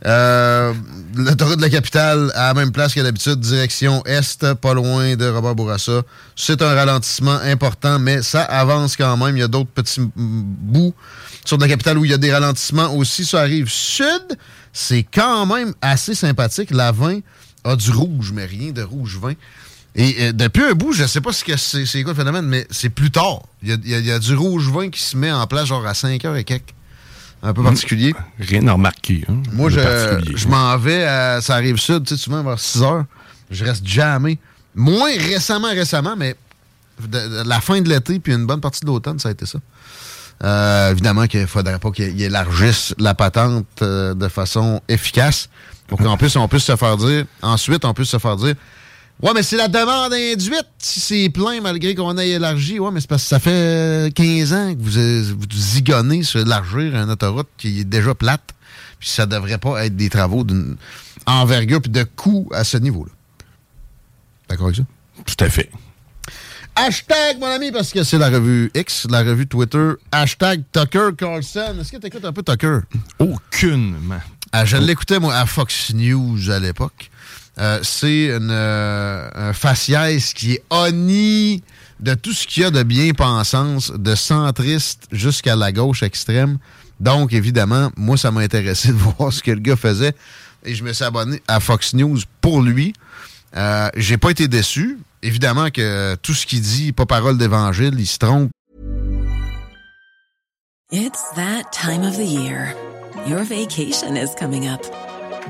Euh, 0.07 0.75
L'autoroute 1.15 1.59
de 1.59 1.63
la 1.63 1.71
capitale 1.71 2.33
à 2.35 2.49
la 2.49 2.55
même 2.55 2.73
place 2.73 2.95
que 2.95 3.01
d'habitude, 3.01 3.39
direction 3.39 4.03
est, 4.07 4.55
pas 4.55 4.75
loin 4.75 5.15
de 5.15 5.29
Robert 5.29 5.55
Bourassa. 5.55 6.03
C'est 6.35 6.63
un 6.63 6.75
ralentissement 6.75 7.39
important, 7.45 8.01
mais 8.01 8.23
ça 8.23 8.43
avance 8.43 8.97
quand 8.97 9.17
même. 9.19 9.37
Il 9.37 9.41
y 9.41 9.45
a 9.45 9.49
d'autres 9.49 9.71
petits 9.71 10.01
bouts 10.17 10.95
sur 11.45 11.59
la 11.59 11.69
capitale 11.69 11.97
où 11.97 12.05
il 12.05 12.11
y 12.11 12.15
a 12.15 12.19
des 12.19 12.33
ralentissements 12.33 12.93
aussi. 12.97 13.25
Ça 13.25 13.41
arrive 13.41 13.69
sud, 13.69 14.37
c'est 14.75 15.05
quand 15.05 15.47
même 15.47 15.73
assez 15.81 16.15
sympathique. 16.15 16.71
La 16.71 16.93
20 16.93 17.21
a 17.65 17.77
du 17.77 17.91
rouge, 17.91 18.33
mais 18.35 18.45
rien 18.45 18.73
de 18.73 18.83
rouge 18.83 19.17
20. 19.19 19.33
Et 19.97 20.17
euh, 20.19 20.33
depuis 20.33 20.63
un 20.65 20.73
bout, 20.73 20.93
je 20.93 21.05
sais 21.07 21.21
pas 21.23 21.33
ce 21.33 21.45
que 21.45 21.57
c'est 21.57 21.87
c'est 21.87 22.03
quoi 22.03 22.13
le 22.13 22.19
phénomène, 22.19 22.45
mais 22.47 22.67
c'est 22.71 22.91
plus 22.91 23.11
tard. 23.13 23.43
Il 23.63 23.69
y 23.71 23.73
a, 23.73 23.77
il 23.83 23.89
y 23.89 23.95
a- 23.95 23.99
il 24.01 24.07
y 24.07 24.11
a 24.11 24.19
du 24.19 24.35
rouge 24.35 24.69
20 24.71 24.91
qui 24.91 25.01
se 25.01 25.17
met 25.17 25.31
en 25.33 25.47
place 25.47 25.67
genre 25.67 25.87
à 25.87 25.95
5 25.95 26.23
heures 26.27 26.37
et 26.37 26.45
quelques. 26.45 26.75
Un 27.43 27.53
peu 27.55 27.63
particulier. 27.63 28.15
Rien 28.41 28.67
à 28.69 28.73
remarquer. 28.73 29.25
Hein, 29.29 29.43
Moi, 29.53 29.69
je, 29.71 30.49
m'en 30.49 30.77
vais 30.79 31.05
à. 31.05 31.41
Ça 31.43 31.55
arrive 31.55 31.77
sud, 31.77 32.05
tu 32.07 32.17
sais, 32.17 32.21
souvent 32.23 32.43
vers 32.43 32.59
6 32.59 32.83
heures. 32.83 33.05
Je 33.51 33.65
reste 33.65 33.87
jamais. 33.87 34.39
Moins 34.75 35.11
récemment, 35.19 35.69
récemment, 35.69 36.17
mais 36.17 36.35
de- 37.01 37.43
de 37.43 37.49
la 37.49 37.61
fin 37.61 37.81
de 37.81 37.89
l'été 37.89 38.19
puis 38.19 38.33
une 38.33 38.47
bonne 38.47 38.61
partie 38.61 38.81
de 38.81 38.87
l'automne, 38.87 39.19
ça 39.19 39.29
a 39.29 39.33
été 39.33 39.47
ça. 39.47 39.59
Euh, 40.43 40.91
évidemment 40.91 41.27
qu'il 41.27 41.41
ne 41.41 41.47
faudrait 41.47 41.79
pas 41.79 41.91
qu'ils 41.91 42.21
élargissent 42.21 42.95
la 42.99 43.15
patente 43.15 43.67
euh, 43.83 44.15
de 44.15 44.29
façon 44.29 44.81
efficace. 44.89 45.49
Pour 45.87 45.99
qu'en 45.99 46.17
plus, 46.17 46.35
on 46.37 46.49
puisse 46.49 46.65
se 46.65 46.77
faire 46.77 46.97
dire, 46.97 47.25
ensuite, 47.43 47.85
on 47.85 47.95
puisse 47.95 48.09
se 48.09 48.19
faire 48.19 48.37
dire, 48.37 48.55
ouais, 49.23 49.31
mais 49.35 49.43
c'est 49.43 49.57
la 49.57 49.69
demande 49.69 50.13
induite 50.13 50.67
si 50.79 51.01
c'est 51.01 51.29
plein 51.29 51.61
malgré 51.61 51.95
qu'on 51.95 52.19
ait 52.19 52.31
élargi. 52.31 52.79
Ouais, 52.79 52.91
mais 52.91 53.01
c'est 53.01 53.09
parce 53.09 53.23
que 53.23 53.29
ça 53.29 53.39
fait 53.39 54.13
15 54.15 54.53
ans 54.53 54.75
que 54.75 54.81
vous, 54.81 55.37
vous 55.39 55.47
zigonnez 55.53 56.23
sur 56.23 56.41
élargir 56.41 56.95
une 56.97 57.11
autoroute 57.11 57.49
qui 57.57 57.81
est 57.81 57.85
déjà 57.85 58.15
plate. 58.15 58.55
Puis 58.99 59.11
ça 59.11 59.27
devrait 59.27 59.59
pas 59.59 59.87
être 59.87 59.97
des 59.97 60.09
travaux 60.09 60.45
d'une 60.45 60.77
envergure 61.27 61.81
puis 61.81 61.91
de 61.91 62.05
coût 62.05 62.49
à 62.53 62.65
ce 62.65 62.77
niveau-là. 62.77 63.13
D'accord 64.49 64.67
avec 64.67 64.77
ça? 64.77 64.83
Tout 65.25 65.45
à 65.45 65.49
fait. 65.49 65.71
Hashtag, 66.77 67.39
mon 67.39 67.47
ami, 67.47 67.71
parce 67.71 67.93
que 67.93 68.03
c'est 68.03 68.19
la 68.19 68.29
revue 68.29 68.71
X, 68.75 69.07
la 69.09 69.21
revue 69.23 69.47
Twitter. 69.47 69.93
Hashtag 70.11 70.63
Tucker 70.73 71.11
Carlson. 71.17 71.77
Est-ce 71.81 71.93
que 71.93 71.99
tu 71.99 72.07
écoutes 72.09 72.25
un 72.25 72.33
peu 72.33 72.43
Tucker? 72.43 72.79
Aucunement. 73.21 74.21
Ah, 74.53 74.65
je 74.65 74.77
l'écoutais, 74.77 75.21
moi, 75.21 75.35
à 75.37 75.47
Fox 75.47 75.93
News 75.95 76.51
à 76.51 76.59
l'époque. 76.59 77.11
Euh, 77.59 77.79
c'est 77.85 78.27
une, 78.27 78.51
euh, 78.51 79.31
un 79.35 79.53
faciès 79.53 80.35
qui 80.35 80.55
est 80.55 80.65
honni 80.71 81.63
de 82.01 82.15
tout 82.15 82.33
ce 82.33 82.47
qu'il 82.47 82.65
y 82.65 82.67
a 82.67 82.73
de 82.73 82.83
bien-pensance, 82.83 83.93
de 83.93 84.17
centriste 84.17 85.07
jusqu'à 85.13 85.55
la 85.55 85.71
gauche 85.71 86.03
extrême. 86.03 86.59
Donc, 86.99 87.33
évidemment, 87.33 87.93
moi, 87.97 88.17
ça 88.17 88.33
m'a 88.33 88.41
intéressé 88.41 88.89
de 88.93 88.95
voir 88.95 89.33
ce 89.33 89.43
que 89.45 89.53
le 89.53 89.61
gars 89.61 89.77
faisait. 89.77 90.15
Et 90.65 90.75
je 90.75 90.83
me 90.83 90.93
suis 90.93 91.05
abonné 91.05 91.41
à 91.47 91.61
Fox 91.61 91.95
News 91.95 92.19
pour 92.41 92.63
lui. 92.63 92.95
Euh, 93.57 93.89
J'ai 93.97 94.19
pas 94.19 94.31
été 94.31 94.49
déçu. 94.49 94.99
Évidemment 95.25 95.71
que 95.71 96.17
tout 96.17 96.35
ce 96.35 96.45
qu'il 96.45 96.61
dit, 96.61 96.93
pas 96.93 97.07
parole 97.07 97.39
d'évangile, 97.39 97.95
il 97.99 98.07
se 98.07 98.19
trompe. 98.19 98.51
It's 100.93 101.33
that 101.35 101.73
time 101.73 102.03
of 102.03 102.19
the 102.19 102.27
year. 102.27 102.75
Your 103.27 103.43
vacation 103.43 104.19
is 104.19 104.35
coming 104.39 104.69
up. 104.69 104.83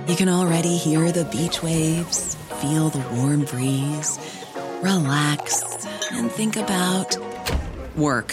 You 0.07 0.15
can 0.15 0.29
already 0.29 0.77
hear 0.77 1.11
the 1.11 1.25
beach 1.25 1.61
waves, 1.61 2.37
feel 2.61 2.89
the 2.89 3.03
warm 3.17 3.45
breeze, 3.47 4.17
relax, 4.81 5.65
and 6.13 6.31
think 6.31 6.57
about 6.57 7.17
work. 7.97 8.33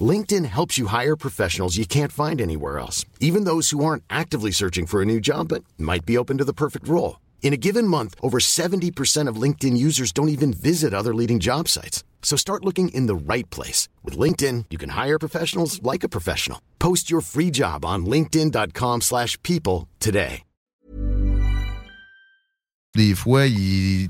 LinkedIn 0.00 0.46
helps 0.46 0.78
you 0.78 0.86
hire 0.86 1.16
professionals 1.16 1.76
you 1.76 1.84
can't 1.84 2.12
find 2.12 2.40
anywhere 2.40 2.78
else, 2.78 3.04
even 3.20 3.44
those 3.44 3.70
who 3.70 3.84
aren't 3.84 4.04
actively 4.08 4.50
searching 4.50 4.86
for 4.86 5.02
a 5.02 5.04
new 5.04 5.20
job 5.20 5.48
but 5.48 5.62
might 5.78 6.06
be 6.06 6.16
open 6.16 6.38
to 6.38 6.44
the 6.44 6.54
perfect 6.54 6.88
role. 6.88 7.20
In 7.42 7.52
a 7.52 7.58
given 7.58 7.86
month, 7.86 8.14
over 8.22 8.38
70% 8.38 9.28
of 9.28 9.36
LinkedIn 9.36 9.76
users 9.76 10.12
don't 10.12 10.30
even 10.30 10.54
visit 10.54 10.94
other 10.94 11.14
leading 11.14 11.40
job 11.40 11.68
sites. 11.68 12.02
So 12.22 12.36
start 12.36 12.64
looking 12.64 12.88
in 12.94 13.06
the 13.06 13.14
right 13.14 13.48
place. 13.50 13.88
With 14.02 14.16
LinkedIn, 14.16 14.66
you 14.70 14.78
can 14.78 14.90
hire 14.90 15.18
professionals 15.18 15.82
like 15.82 16.04
a 16.04 16.08
professional. 16.08 16.62
Post 16.78 17.10
your 17.10 17.20
free 17.20 17.50
job 17.50 17.84
on 17.84 18.06
linkedin.com 18.06 19.02
slash 19.02 19.36
people 19.42 19.88
today. 20.00 20.44
Des 22.94 23.14
fois, 23.14 23.46
il, 23.46 24.06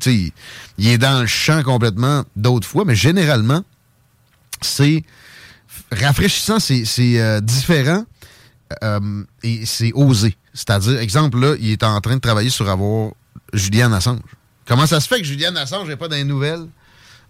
il 0.76 0.89
est 0.89 0.99
dans 0.99 1.20
le 1.20 1.26
champ 1.28 1.62
complètement. 1.62 2.24
D'autres 2.35 2.66
fois, 2.66 2.85
mais 2.85 2.97
généralement, 2.97 3.62
c'est 4.61 5.05
rafraîchissant, 5.93 6.59
c'est 6.59 6.84
euh, 6.99 7.40
différent 7.40 8.05
euh, 8.82 9.24
et 9.43 9.66
c'est 9.66 9.93
osé. 9.95 10.36
C'est-à-dire, 10.55 10.99
exemple, 10.99 11.38
là, 11.38 11.55
il 11.61 11.70
est 11.70 11.82
en 11.82 12.01
train 12.01 12.16
de 12.16 12.20
travailler 12.20 12.51
sur 12.51 12.68
avoir 12.68 13.12
Julian 13.53 13.93
Assange. 13.93 14.20
Comment 14.66 14.86
ça 14.86 15.01
se 15.01 15.09
fait 15.09 15.20
que 15.20 15.26
Julian 15.26 15.55
Assange 15.57 15.88
n'est 15.88 15.97
pas 15.97 16.09
dans 16.09 16.16
les 16.16 16.24
nouvelles 16.24 16.66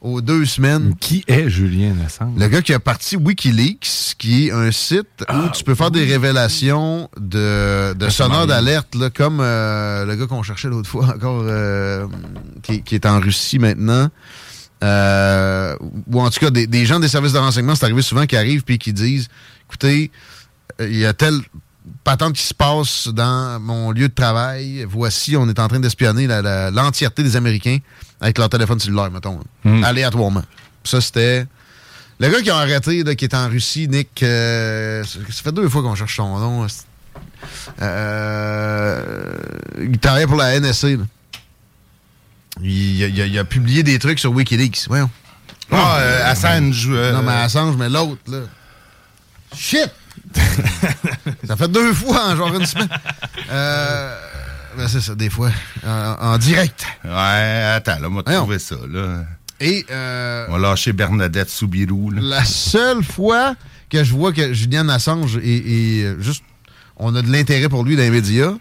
aux 0.01 0.21
deux 0.21 0.45
semaines? 0.45 0.95
Qui 1.01 1.25
est 1.27 1.49
Julian 1.49 1.97
Assange? 2.05 2.39
Le 2.39 2.49
gars 2.49 2.63
qui 2.63 2.75
a 2.75 2.81
parti 2.81 3.17
Wikileaks, 3.17 4.15
qui 4.19 4.49
est 4.49 4.53
un 4.53 4.71
site 4.73 5.25
où 5.33 5.49
tu 5.55 5.65
peux 5.65 5.75
faire 5.75 5.91
des 5.91 6.05
révélations 6.05 7.09
de, 7.19 7.95
de 7.95 8.09
sonneurs 8.09 8.47
d'alerte, 8.47 8.97
comme 9.15 9.39
euh, 9.41 10.05
le 10.05 10.17
gars 10.17 10.27
qu'on 10.27 10.43
cherchait 10.43 10.69
l'autre 10.69 10.89
fois 10.89 11.07
encore, 11.07 11.45
qui, 12.63 12.83
qui 12.83 12.95
est 12.95 13.07
en 13.07 13.21
Russie 13.21 13.59
maintenant. 13.59 14.09
Euh, 14.83 15.77
ou 16.11 16.21
en 16.21 16.29
tout 16.31 16.41
cas, 16.41 16.51
des, 16.51 16.67
des 16.67 16.85
gens 16.87 16.99
des 17.01 17.09
services 17.09 17.33
de 17.33 17.39
renseignement, 17.39 17.75
c'est 17.75 17.85
arrivé 17.85 18.03
souvent 18.03 18.27
qui 18.27 18.37
arrivent 18.37 18.63
puis 18.65 18.79
qui 18.79 18.93
disent 18.93 19.29
écoutez, 19.69 20.11
euh, 20.81 20.89
il 20.89 20.99
y 20.99 21.07
a 21.07 21.13
telle 21.13 21.39
patente 22.05 22.35
qui 22.35 22.43
se 22.43 22.55
passe 22.55 23.09
dans 23.09 23.61
mon 23.61 23.91
lieu 23.93 24.09
de 24.09 24.15
travail. 24.15 24.85
Voici, 24.89 25.37
on 25.37 25.49
est 25.49 25.59
en 25.59 25.69
train 25.69 25.81
d'espionner 25.81 26.27
l'entièreté 26.73 27.23
des 27.23 27.37
Américains 27.37 27.79
avec 28.21 28.39
leur 28.39 28.49
téléphone 28.49 28.79
cellulaire, 28.81 29.11
mettons, 29.11 29.41
Hmm. 29.65 29.83
aléatoirement. 29.85 30.43
Ça, 30.85 31.01
c'était. 31.01 31.47
Le 32.21 32.29
gars 32.29 32.41
qui 32.41 32.51
a 32.51 32.57
arrêté, 32.57 33.03
là, 33.03 33.15
qui 33.17 33.25
est 33.25 33.35
en 33.35 33.49
Russie, 33.49 33.89
Nick, 33.89 34.23
euh, 34.23 35.03
ça 35.05 35.43
fait 35.43 35.53
deux 35.53 35.69
fois 35.69 35.83
qu'on 35.83 35.95
cherche 35.97 36.17
son 36.17 36.39
nom. 36.39 36.67
Euh, 37.81 39.37
il 39.81 39.99
travaillait 39.99 40.27
pour 40.27 40.37
la 40.37 40.55
NSC. 40.61 40.97
là. 40.97 41.05
Il, 42.61 43.03
a- 43.05 43.09
il 43.09 43.21
a, 43.23 43.27
il 43.27 43.39
a 43.39 43.45
publié 43.45 43.83
des 43.83 43.99
trucs 43.99 44.19
sur 44.19 44.31
Wikileaks. 44.33 44.85
Voyons. 44.89 45.11
Ah, 45.71 45.97
euh, 46.01 46.31
Assange. 46.31 46.87
euh, 46.91 47.13
Non, 47.13 47.23
mais 47.23 47.33
Assange, 47.33 47.77
mais 47.77 47.89
l'autre, 47.89 48.21
là. 48.29 48.41
Shit! 49.57 49.91
ça 51.47 51.57
fait 51.57 51.69
deux 51.69 51.93
fois 51.95 52.29
en 52.33 52.37
genre 52.37 52.55
une 52.55 52.67
semaine. 52.67 52.89
Euh, 53.51 54.17
ben 54.77 54.89
c'est 54.89 55.01
ça, 55.01 55.15
des 55.15 55.31
fois. 55.31 55.51
En, 55.87 56.17
en 56.21 56.39
direct. 56.39 56.85
Ouais, 57.05 57.11
attends, 57.77 57.99
là, 58.01 58.09
on 58.09 58.15
va 58.15 58.23
trouver 58.23 58.59
ça, 58.59 58.77
là. 58.91 59.25
Et 59.61 59.87
euh, 59.91 60.47
On 60.49 60.53
va 60.53 60.59
lâcher 60.59 60.93
Bernadette 60.93 61.49
Soubirou, 61.51 62.11
là. 62.11 62.21
la 62.23 62.45
seule 62.45 63.03
fois 63.05 63.55
que 63.91 64.03
je 64.05 64.13
vois 64.13 64.33
que 64.33 64.53
Julian 64.53 64.89
Assange 64.89 65.37
est, 65.39 65.41
est, 65.47 66.05
euh, 66.05 66.21
juste. 66.21 66.43
On 66.97 67.15
a 67.15 67.23
de 67.23 67.31
l'intérêt 67.33 67.69
pour 67.69 67.85
lui 67.85 67.97
dans 67.97 68.03
les 68.03 68.11
médias, 68.11 68.53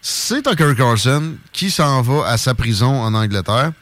c'est 0.00 0.42
Tucker 0.42 0.74
Carlson 0.76 1.34
qui 1.52 1.70
s'en 1.70 2.02
va 2.02 2.28
à 2.28 2.36
sa 2.36 2.54
prison 2.54 3.02
en 3.02 3.14
Angleterre. 3.14 3.72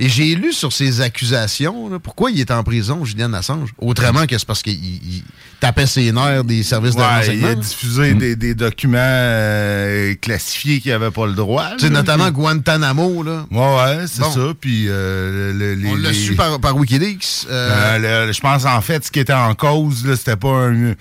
Et 0.00 0.08
j'ai 0.08 0.36
lu 0.36 0.52
sur 0.52 0.72
ses 0.72 1.00
accusations, 1.00 1.88
là, 1.88 1.98
pourquoi 1.98 2.30
il 2.30 2.38
est 2.38 2.52
en 2.52 2.62
prison, 2.62 3.04
Julian 3.04 3.32
Assange? 3.32 3.70
Autrement 3.78 4.26
que 4.26 4.38
c'est 4.38 4.46
parce 4.46 4.62
qu'il 4.62 4.74
il 4.74 5.24
tapait 5.58 5.86
ses 5.86 6.12
nerfs 6.12 6.44
des 6.44 6.62
services 6.62 6.94
de 6.94 7.00
Ouais, 7.00 7.06
il 7.08 7.16
renseignement. 7.18 7.48
a 7.48 7.54
diffusé 7.56 8.14
des, 8.14 8.36
des 8.36 8.54
documents 8.54 8.98
euh, 9.00 10.14
classifiés 10.20 10.80
qui 10.80 10.90
n'avaient 10.90 11.10
pas 11.10 11.26
le 11.26 11.32
droit. 11.32 11.70
Là. 11.80 11.88
notamment 11.90 12.30
Guantanamo, 12.30 13.24
là. 13.24 13.44
Ouais, 13.50 13.58
ouais, 13.98 14.04
c'est 14.06 14.20
Bon. 14.22 14.30
ça. 14.30 14.52
Puis, 14.60 14.84
euh, 14.88 15.52
le- 15.52 15.88
On 15.88 15.96
l'a 15.96 16.10
les- 16.10 16.14
su 16.14 16.34
par, 16.36 16.60
par 16.60 16.76
Wikileaks. 16.76 17.46
euh, 17.50 17.98
Euh, 18.28 18.32
je 18.32 18.40
pense 18.40 18.64
en 18.66 18.80
fait 18.80 19.04
ce 19.04 19.10
qui 19.10 19.18
était 19.18 19.32
en 19.32 19.54
cause, 19.56 20.06
là, 20.06 20.14
c'était 20.14 20.36
pas 20.36 20.48
un, 20.68 20.92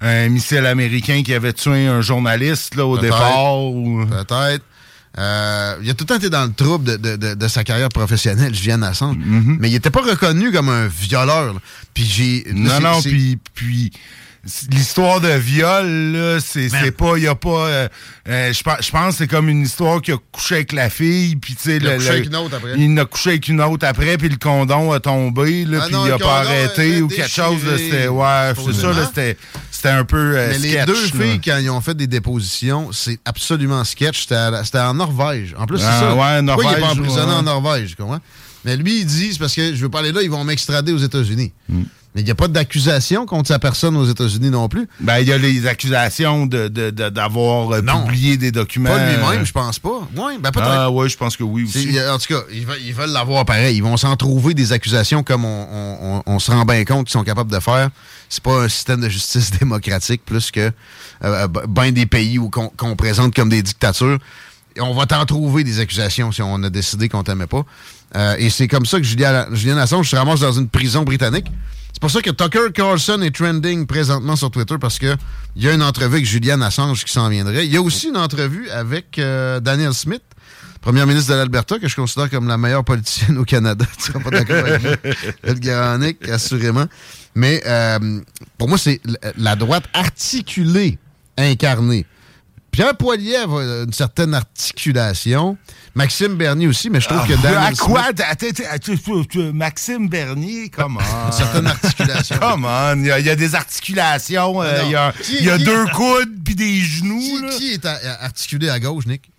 un 0.00 0.28
missile 0.30 0.64
américain 0.64 1.22
qui 1.22 1.34
avait 1.34 1.52
tué 1.52 1.86
un 1.86 2.00
journaliste 2.00 2.74
là, 2.74 2.86
au 2.86 2.96
départ. 2.96 3.60
ou- 3.64 4.06
Peut-être. 4.06 4.64
Euh, 5.18 5.76
il 5.82 5.88
a 5.90 5.94
tout 5.94 6.04
le 6.04 6.08
temps 6.08 6.16
été 6.16 6.28
dans 6.30 6.44
le 6.44 6.52
trouble 6.52 6.84
de, 6.84 6.96
de- 6.96 7.16
de- 7.16 7.34
de 7.34 7.48
sa 7.48 7.64
carrière 7.64 7.88
professionnelle, 7.88 8.54
Julian 8.54 8.82
Assange. 8.82 9.16
Mm-hmm. 9.16 9.56
Mais 9.60 9.70
il 9.70 9.74
était 9.74 9.90
pas 9.90 10.02
reconnu 10.02 10.52
comme 10.52 10.68
un 10.68 10.86
violeur. 10.88 11.54
là. 11.54 11.60
Puis 11.94 12.04
j'ai. 12.04 12.46
Non, 12.52 12.80
non, 12.80 13.00
puis, 13.02 13.38
puis 13.54 13.92
l'histoire 14.70 15.20
de 15.20 15.28
viol, 15.28 15.86
là, 16.12 16.38
c'est 16.40 16.90
pas, 16.92 17.16
il 17.16 17.24
y 17.24 17.26
a 17.26 17.34
pas, 17.34 17.48
euh, 17.66 17.88
euh, 18.28 18.52
je 18.52 18.62
pense, 18.62 18.78
que 19.10 19.12
c'est 19.18 19.26
comme 19.26 19.48
une 19.48 19.62
histoire 19.62 20.00
qui 20.00 20.12
a 20.12 20.16
couché 20.32 20.56
avec 20.56 20.72
la 20.72 20.88
fille, 20.90 21.36
puis 21.36 21.54
tu 21.54 21.62
sais, 21.62 21.76
Il 21.78 21.86
a 21.86 21.92
le- 21.92 21.96
couché 21.96 22.08
le- 22.08 22.14
avec 22.16 22.26
une 22.26 22.36
autre 22.36 22.54
après. 22.56 22.72
Il 22.78 22.98
a 22.98 23.04
couché 23.04 23.30
avec 23.30 23.48
une 23.48 23.60
autre 23.60 23.86
après, 23.86 24.16
puis 24.18 24.28
le 24.28 24.36
condom 24.36 24.92
a 24.92 25.00
tombé, 25.00 25.64
là, 25.64 25.78
Ah 25.82 25.86
puis 25.86 25.96
il 26.06 26.12
a 26.12 26.18
pas 26.18 26.24
condom 26.24 26.28
arrêté 26.30 27.02
ou 27.02 27.08
quelque 27.08 27.28
chose, 27.30 27.60
c'était, 27.76 28.08
ouais, 28.08 28.52
c'est 28.64 28.72
ça, 28.74 29.06
c'était, 29.06 29.36
c'était 29.70 29.88
un 29.88 30.04
peu 30.04 30.16
euh, 30.36 30.48
Mais 30.52 30.58
les 30.58 30.70
sketch, 30.72 30.86
deux 30.86 31.18
là. 31.18 31.24
filles, 31.24 31.40
quand 31.44 31.56
ils 31.58 31.70
ont 31.70 31.80
fait 31.80 31.94
des 31.94 32.06
dépositions, 32.06 32.90
c'est 32.92 33.18
absolument 33.24 33.82
sketch. 33.84 34.22
C'était 34.28 34.78
en 34.78 34.94
Norvège. 34.94 35.54
En 35.58 35.66
plus, 35.66 35.78
c'est 35.78 35.84
Ah, 35.86 36.00
ça. 36.00 36.14
ouais, 36.14 36.42
Pourquoi 36.46 36.64
il 36.64 36.68
n'est 36.68 36.74
pas 36.74 36.80
Norvège, 36.80 36.98
emprisonné 37.00 37.26
ouais. 37.32 37.38
en 37.38 37.42
Norvège, 37.42 37.94
comprends? 37.96 38.20
Mais 38.64 38.76
lui, 38.76 39.00
il 39.00 39.06
dit, 39.06 39.32
c'est 39.32 39.38
parce 39.38 39.54
que 39.54 39.74
je 39.74 39.80
veux 39.82 39.88
pas 39.88 40.00
aller 40.00 40.10
là, 40.12 40.22
ils 40.22 40.30
vont 40.30 40.42
m'extrader 40.42 40.92
aux 40.92 40.98
États-Unis. 40.98 41.52
Hmm. 41.68 41.82
Mais 42.16 42.22
il 42.22 42.24
n'y 42.24 42.30
a 42.30 42.34
pas 42.34 42.48
d'accusation 42.48 43.26
contre 43.26 43.48
sa 43.48 43.58
personne 43.58 43.94
aux 43.94 44.06
États-Unis 44.06 44.48
non 44.48 44.70
plus. 44.70 44.88
Ben, 45.00 45.18
il 45.18 45.28
y 45.28 45.32
a 45.34 45.36
les 45.38 45.66
accusations 45.66 46.46
de, 46.46 46.66
de- 46.68 46.88
de- 46.88 47.10
d'avoir 47.10 47.70
euh, 47.74 47.82
Non. 47.82 48.06
publié 48.06 48.38
des 48.38 48.50
documents. 48.52 48.88
Pas 48.88 49.12
lui-même, 49.12 49.44
je 49.44 49.52
pense 49.52 49.78
pas. 49.78 50.08
Oui, 50.16 50.32
ben 50.40 50.50
peut-être. 50.50 50.66
Ah, 50.66 50.90
ouais, 50.90 51.10
je 51.10 51.16
pense 51.18 51.36
que 51.36 51.42
oui 51.44 51.64
aussi. 51.64 51.94
En 52.10 52.16
tout 52.18 52.28
cas, 52.32 52.40
ils 52.50 52.64
veulent 52.64 52.80
ils 52.82 52.94
veulent 52.94 53.10
l'avoir 53.12 53.44
pareil. 53.44 53.76
Ils 53.76 53.82
vont 53.82 53.98
s'en 53.98 54.16
trouver 54.16 54.54
des 54.54 54.72
accusations 54.72 55.22
comme 55.22 55.44
on, 55.44 55.68
on- 55.70 56.16
on- 56.16 56.22
on 56.24 56.38
se 56.38 56.50
rend 56.50 56.64
bien 56.64 56.82
compte 56.86 57.04
qu'ils 57.06 57.12
sont 57.12 57.22
capables 57.22 57.52
de 57.52 57.60
faire. 57.60 57.90
C'est 58.30 58.42
pas 58.42 58.62
un 58.62 58.68
système 58.70 59.02
de 59.02 59.10
justice 59.10 59.50
démocratique 59.60 60.22
plus 60.24 60.50
que 60.50 60.72
euh, 61.22 61.48
ben 61.68 61.90
des 61.92 62.06
pays 62.06 62.38
où 62.38 62.48
qu'on 62.48 62.96
présente 62.96 63.34
comme 63.34 63.50
des 63.50 63.60
dictatures. 63.62 64.18
Et 64.74 64.80
on 64.80 64.94
va 64.94 65.04
t'en 65.04 65.26
trouver 65.26 65.64
des 65.64 65.80
accusations 65.80 66.32
si 66.32 66.40
on 66.40 66.62
a 66.62 66.70
décidé 66.70 67.10
qu'on 67.10 67.22
t'aimait 67.22 67.46
pas. 67.46 67.64
Euh, 68.16 68.36
et 68.38 68.48
c'est 68.48 68.68
comme 68.68 68.86
ça 68.86 68.96
que 68.98 69.04
Julian, 69.04 69.44
Julian 69.52 69.76
Assange 69.76 70.08
se 70.08 70.16
ramasse 70.16 70.40
dans 70.40 70.52
une 70.52 70.68
prison 70.68 71.02
britannique. 71.02 71.46
C'est 71.96 72.00
pour 72.00 72.10
ça 72.10 72.20
que 72.20 72.28
Tucker 72.28 72.72
Carlson 72.74 73.22
est 73.22 73.34
trending 73.34 73.86
présentement 73.86 74.36
sur 74.36 74.50
Twitter 74.50 74.74
parce 74.78 74.98
qu'il 74.98 75.16
y 75.56 75.66
a 75.66 75.72
une 75.72 75.82
entrevue 75.82 76.16
avec 76.16 76.26
Julian 76.26 76.60
Assange 76.60 77.02
qui 77.02 77.10
s'en 77.10 77.30
viendrait. 77.30 77.64
Il 77.64 77.72
y 77.72 77.78
a 77.78 77.80
aussi 77.80 78.08
une 78.10 78.18
entrevue 78.18 78.68
avec 78.68 79.18
euh, 79.18 79.60
Daniel 79.60 79.94
Smith, 79.94 80.20
première 80.82 81.06
ministre 81.06 81.32
de 81.32 81.38
l'Alberta, 81.38 81.78
que 81.78 81.88
je 81.88 81.96
considère 81.96 82.28
comme 82.28 82.48
la 82.48 82.58
meilleure 82.58 82.84
politicienne 82.84 83.38
au 83.38 83.44
Canada. 83.44 83.86
tu 83.96 84.12
seras 84.12 84.20
pas 84.20 84.28
d'accord 84.28 84.56
avec 84.56 84.82
moi. 84.82 86.34
Assurément. 86.34 86.84
Mais 87.34 87.62
euh, 87.64 88.20
pour 88.58 88.68
moi, 88.68 88.76
c'est 88.76 89.00
la 89.38 89.56
droite 89.56 89.84
articulée, 89.94 90.98
incarnée. 91.38 92.04
Pierre 92.76 92.94
Poilievre 92.94 93.58
a 93.60 93.84
une 93.84 93.92
certaine 93.94 94.34
articulation. 94.34 95.56
Maxime 95.94 96.34
Bernier 96.36 96.66
aussi, 96.66 96.90
mais 96.90 97.00
je 97.00 97.08
trouve 97.08 97.22
Ah, 97.24 97.26
que 97.26 97.32
Daniel 97.42 97.56
À 97.56 97.72
quoi? 97.72 98.02
Maxime 99.54 100.10
Bernier, 100.10 100.68
comment? 100.68 101.00
Une 101.26 101.32
certaine 101.32 101.66
articulation. 101.66 102.36
Come 102.38 102.66
on, 102.66 102.96
il 102.98 103.06
y, 103.06 103.10
a- 103.10 103.18
il 103.18 103.24
y 103.24 103.30
a 103.30 103.34
des 103.36 103.54
articulations, 103.54 104.60
euh, 104.62 104.82
il 104.84 104.90
y 104.90 104.94
a, 104.94 105.14
Qui- 105.22 105.36
il 105.38 105.44
y 105.46 105.50
a 105.50 105.56
qui- 105.56 105.64
deux 105.64 105.86
coudes 105.86 106.34
puis 106.44 106.54
des 106.54 106.80
genoux. 106.82 107.18
Qui, 107.18 107.40
là. 107.42 107.48
qui 107.56 107.72
est 107.72 107.86
articulé 107.86 108.68
à 108.68 108.78
gauche, 108.78 109.06
Nick? 109.06 109.30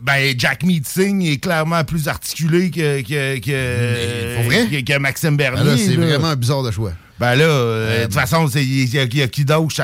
Ben, 0.00 0.32
Jack 0.38 0.62
Meeting 0.62 1.22
est 1.26 1.38
clairement 1.38 1.82
plus 1.82 2.06
articulé 2.06 2.70
que, 2.70 3.00
que, 3.02 3.40
que, 3.40 4.46
vrai? 4.46 4.98
Maxime 5.00 5.36
Bernier. 5.36 5.64
Ben 5.64 5.70
là, 5.70 5.76
c'est 5.76 5.96
vraiment 5.96 6.28
un 6.28 6.36
bizarre 6.36 6.62
de 6.62 6.70
choix. 6.70 6.92
Ben 7.20 7.36
là, 7.36 7.44
euh, 7.44 7.98
de 8.00 8.04
toute 8.06 8.14
façon, 8.14 8.48
il 8.56 8.92
y, 8.92 8.98
a- 8.98 9.04
il 9.04 9.16
y 9.16 9.22
a 9.22 9.28
qui 9.28 9.44
d'autre 9.44 9.80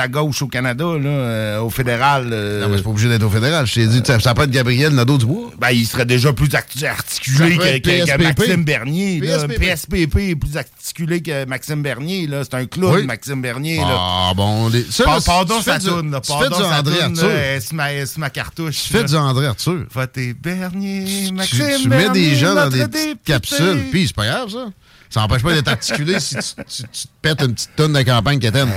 à, 0.00 0.08
gauche 0.08 0.40
au 0.40 0.46
Canada, 0.48 0.84
là, 0.98 1.08
euh, 1.10 1.60
au 1.60 1.68
fédéral? 1.68 2.30
euh, 2.32 2.62
Non, 2.62 2.68
mais 2.70 2.78
c'est 2.78 2.82
pas 2.84 2.88
obligé 2.90 3.08
d'être 3.10 3.22
au 3.22 3.28
fédéral. 3.28 3.66
Je 3.66 3.74
t'ai 3.74 3.86
dit, 3.86 4.00
ça, 4.02 4.18
ça 4.18 4.32
peut 4.32 4.44
être 4.44 4.50
Gabriel 4.50 4.94
Nadeau-Dubois. 4.94 5.50
Ben, 5.60 5.70
il 5.72 5.84
serait 5.86 6.06
déjà 6.06 6.32
plus 6.32 6.48
arti- 6.54 6.86
articulé 6.86 7.56
Ça 7.56 7.78
que. 8.16 8.22
Maxime 8.22 8.64
Bernier. 8.64 9.20
là. 9.20 9.46
PSPP. 9.46 9.58
PSPP 9.60 10.16
est 10.30 10.36
plus 10.36 10.56
articulé 10.56 11.20
que 11.20 11.44
Maxime 11.44 11.82
Bernier. 11.82 12.26
là. 12.26 12.42
C'est 12.44 12.54
un 12.54 12.64
clown, 12.64 12.94
Oui. 12.96 13.04
Maxime 13.06 13.42
Bernier. 13.42 13.76
là. 13.76 13.96
Ah, 13.98 14.32
bon. 14.34 14.68
Les... 14.70 14.84
Ça, 14.90 15.04
là, 15.04 15.18
pardon 15.24 15.58
tu 15.58 15.64
du- 15.78 15.84
toune, 15.86 16.10
là. 16.12 16.20
Tu 16.20 16.28
Pardon 16.32 16.56
du 16.56 16.62
sa 16.62 16.78
André 16.80 16.94
toune, 16.94 17.02
Arthur. 17.04 17.28
là, 17.28 17.34
euh, 17.34 17.58
C'est 17.60 18.18
ma, 18.18 18.30
cartouche. 18.30 18.84
Tu 18.88 18.92
là. 18.94 19.02
du 19.02 19.14
André 19.16 19.46
Arthur. 19.48 19.84
Votez 19.92 20.32
Bernier, 20.32 21.26
Tu, 21.28 21.34
Maxime 21.34 21.66
tu 21.82 21.88
mets 21.88 21.96
Bernier, 22.04 22.30
des 22.30 22.36
gens 22.36 22.54
dans 22.54 22.70
des 22.70 22.86
capsules, 23.24 23.82
puis 23.90 24.06
c'est 24.06 24.16
pas 24.16 24.26
grave, 24.26 24.48
ça. 24.48 24.66
Ça 25.14 25.20
n'empêche 25.20 25.42
pas 25.44 25.54
d'être 25.54 25.68
articulé 25.68 26.18
si 26.18 26.34
tu, 26.34 26.42
tu- 26.66 26.82
tu 26.82 27.02
te 27.06 27.12
pètes 27.22 27.40
une 27.40 27.54
petite 27.54 27.70
tonne 27.76 27.92
de 27.92 28.02
campagne 28.02 28.40
quétaine. 28.40 28.68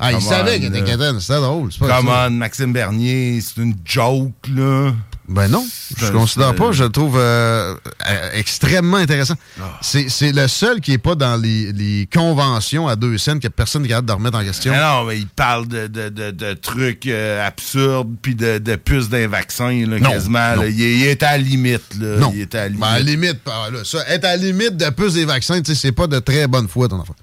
ah, 0.00 0.12
il 0.12 0.20
savait 0.20 0.60
qu'il 0.60 0.68
était 0.68 0.84
quétaine. 0.84 1.18
C'était 1.18 1.40
drôle. 1.40 1.70
Come 1.78 2.08
on, 2.26 2.30
Maxime 2.30 2.74
Bernier, 2.74 3.40
c'est 3.40 3.62
une 3.62 3.74
joke, 3.82 4.34
là. 4.54 4.92
Ben 5.28 5.46
non, 5.48 5.64
je 5.96 6.04
C'est- 6.06 6.12
considère 6.12 6.48
c'est- 6.50 6.56
pas. 6.56 6.72
Je 6.72 6.82
le 6.82 6.90
trouve 6.90 7.16
euh, 7.16 7.74
euh, 8.08 8.30
extrêmement 8.34 8.96
intéressant. 8.96 9.34
Ah. 9.60 9.78
C'est 9.80 10.32
le 10.32 10.48
seul 10.48 10.80
qui 10.80 10.92
est 10.92 10.98
pas 10.98 11.14
dans 11.14 11.36
les, 11.40 11.72
les 11.72 12.08
conventions 12.12 12.88
à 12.88 12.96
deux 12.96 13.16
scènes 13.18 13.38
que 13.38 13.46
personne 13.48 13.82
n'est 13.82 13.88
capable 13.88 14.08
de 14.08 14.12
remettre 14.12 14.36
en 14.38 14.42
question. 14.44 14.72
Mais 14.72 14.80
non, 14.80 15.04
mais 15.04 15.18
il 15.18 15.28
parle 15.28 15.68
de, 15.68 15.86
de, 15.86 16.08
de, 16.08 16.30
de 16.32 16.52
trucs 16.54 17.06
euh, 17.06 17.46
absurdes 17.46 18.12
puis 18.20 18.34
de, 18.34 18.58
de 18.58 18.74
puces 18.76 19.08
d'un 19.08 19.28
vaccin, 19.28 19.70
là, 19.86 20.00
Non, 20.00 20.10
quasiment. 20.10 20.56
non. 20.56 20.62
là. 20.62 20.68
Il, 20.68 20.82
est- 20.82 20.94
il 20.98 21.02
est 21.06 21.22
à 21.22 21.32
la 21.32 21.38
limite, 21.38 21.94
là. 22.00 22.16
Non. 22.18 22.32
Il 22.34 22.40
est 22.40 22.54
à 22.56 22.62
la 22.62 22.68
limite. 22.68 22.80
Ben, 22.80 22.88
à 22.88 22.98
la 22.98 23.00
limite, 23.04 23.38
ça, 23.84 23.98
être 24.08 24.24
à 24.24 24.36
la 24.36 24.36
limite 24.36 24.76
de 24.76 24.90
plus 24.90 25.14
des 25.14 25.24
vaccins, 25.24 25.60
c'est 25.64 25.92
pas 25.92 26.08
de 26.08 26.18
très 26.18 26.46
bonne 26.48 26.66
foi, 26.68 26.88
ton 26.88 26.98
enfant. 26.98 27.14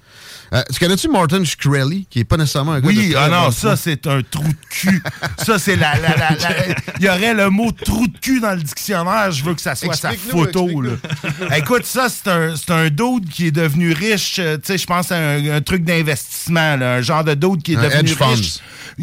Euh, 0.52 0.62
tu 0.72 0.80
connais-tu 0.80 1.08
Martin 1.08 1.44
Shkreli, 1.44 2.06
qui 2.10 2.20
est 2.20 2.24
pas 2.24 2.36
nécessairement 2.36 2.72
un 2.72 2.80
gars 2.80 2.88
de 2.90 2.96
Oui, 2.96 3.10
très 3.12 3.20
ah 3.22 3.28
non, 3.28 3.50
ça 3.52 3.76
c'est 3.76 4.04
un 4.08 4.20
trou 4.28 4.42
de 4.48 4.54
cul. 4.68 5.00
ça 5.38 5.58
c'est 5.60 5.76
la, 5.76 5.94
la, 5.98 6.08
la- 6.16 6.30
la- 6.30 6.74
Il 6.98 7.04
y 7.04 7.08
aurait 7.08 7.34
le 7.34 7.50
mot 7.50 7.70
trou 7.70 8.08
de 8.08 8.18
cul 8.18 8.40
dans 8.40 8.52
le 8.54 8.62
dictionnaire. 8.62 9.30
Je 9.30 9.44
veux 9.44 9.54
que 9.54 9.60
ça 9.60 9.76
soit 9.76 9.94
sa 9.94 10.10
photo. 10.12 10.80
Là. 10.82 10.92
Écoute, 11.56 11.84
ça 11.86 12.08
c'est 12.08 12.28
un, 12.28 12.56
c'est 12.56 12.72
un 12.72 12.88
dude 12.88 13.28
qui 13.30 13.46
est 13.46 13.50
devenu 13.52 13.92
riche. 13.92 14.36
euh, 14.40 14.56
Tu 14.56 14.62
sais, 14.64 14.78
je 14.78 14.86
pense 14.86 15.12
à 15.12 15.16
un, 15.18 15.50
un 15.56 15.60
truc 15.60 15.84
d'investissement, 15.84 16.76
là, 16.76 16.94
un 16.94 17.00
genre 17.00 17.22
de 17.22 17.34
dude 17.34 17.62
qui 17.62 17.74
est 17.74 17.76
Un 17.76 17.82
devenu 17.88 18.12
riche. 18.20 18.58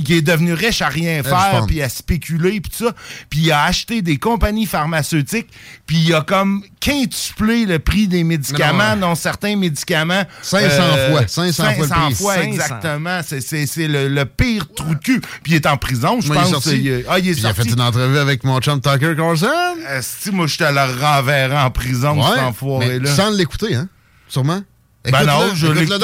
Qui 0.06 0.16
est 0.16 0.22
devenu 0.22 0.54
riche 0.54 0.82
à 0.82 0.90
rien 0.90 1.24
faire, 1.24 1.64
puis 1.66 1.82
à 1.82 1.90
spéculer, 1.90 2.60
puis 2.62 2.72
tout 2.78 2.86
ça. 2.86 2.94
Puis 3.30 3.40
il 3.40 3.52
a 3.52 3.64
acheté 3.64 4.02
des 4.02 4.18
compagnies 4.18 4.66
pharmaceutiques, 4.68 5.48
puis 5.88 5.98
il 5.98 6.14
a 6.14 6.22
comme 6.22 6.62
quintuplé 6.80 7.66
le 7.66 7.80
prix 7.80 8.08
des 8.08 8.24
médicaments, 8.24 8.96
Non. 8.96 9.10
dont 9.10 9.16
certains 9.16 9.56
médicaments. 9.56 10.24
500 10.42 10.84
fois, 11.10 11.28
500 11.46 11.74
fois 11.74 11.86
le 11.86 12.06
prix. 12.08 12.16
fois, 12.16 12.36
500. 12.36 12.48
exactement. 12.48 13.22
C'est- 13.26 13.42
C'est 13.42 13.66
c'est 13.68 13.88
le, 13.88 14.08
le 14.08 14.26
pire 14.26 14.66
trou 14.76 14.94
de 14.96 15.00
cul. 15.00 15.22
Puis 15.44 15.54
il 15.54 15.56
est 15.56 15.66
en 15.66 15.78
prison, 15.78 16.20
je 16.22 16.28
il 16.28 16.32
est 16.32 16.36
pense. 16.36 16.50
sorti. 16.50 16.78
Il, 16.84 17.06
ah, 17.10 17.20
il 17.20 17.30
est 17.30 17.46
a 17.46 17.54
fait 17.54 17.64
une 17.64 17.82
entrevue 17.82 18.18
avec 18.18 18.44
mon 18.44 18.60
chum 18.60 18.82
Tucker 18.82 19.16
Carlson. 19.16 19.48
Esti, 19.90 20.32
moi, 20.32 20.48
je 20.48 20.58
te 20.58 20.64
le 20.64 21.02
renverrai 21.02 21.58
en 21.58 21.72
prison, 21.72 22.22
cet 22.24 22.36
mais 22.36 22.42
enfoiré-là. 22.42 23.16
sans 23.16 23.30
l'écouter, 23.32 23.76
hein? 23.76 23.88
Sûrement. 24.28 24.62
Ben 25.10 25.24
non, 25.26 25.56
je 25.56 25.68
l'écoute, 25.68 26.04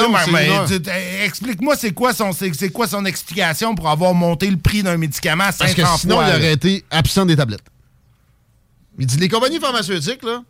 eh, 0.86 1.24
explique-moi 1.24 1.74
c'est 1.76 1.92
quoi 1.92 2.14
son 2.14 2.32
c'est 2.32 2.50
c'est 2.54 2.70
quoi 2.70 2.86
son 2.88 3.04
explication 3.04 3.74
pour 3.74 3.90
avoir 3.90 4.14
monté 4.14 4.48
le 4.50 4.56
prix 4.56 4.82
d'un 4.82 4.96
médicament 4.96 5.44
à 5.44 5.52
500 5.52 5.58
Parce 5.58 5.74
que 5.94 6.00
sinon, 6.00 6.14
fois. 6.16 6.24
il 6.30 6.36
aurait 6.36 6.52
été 6.54 6.84
absent 6.90 7.26
des 7.26 7.36
tablettes. 7.36 7.60
Il 8.98 9.06
dit 9.06 9.18
les 9.18 9.28
compagnies 9.28 9.58
pharmaceutiques, 9.60 10.22
là, 10.22 10.42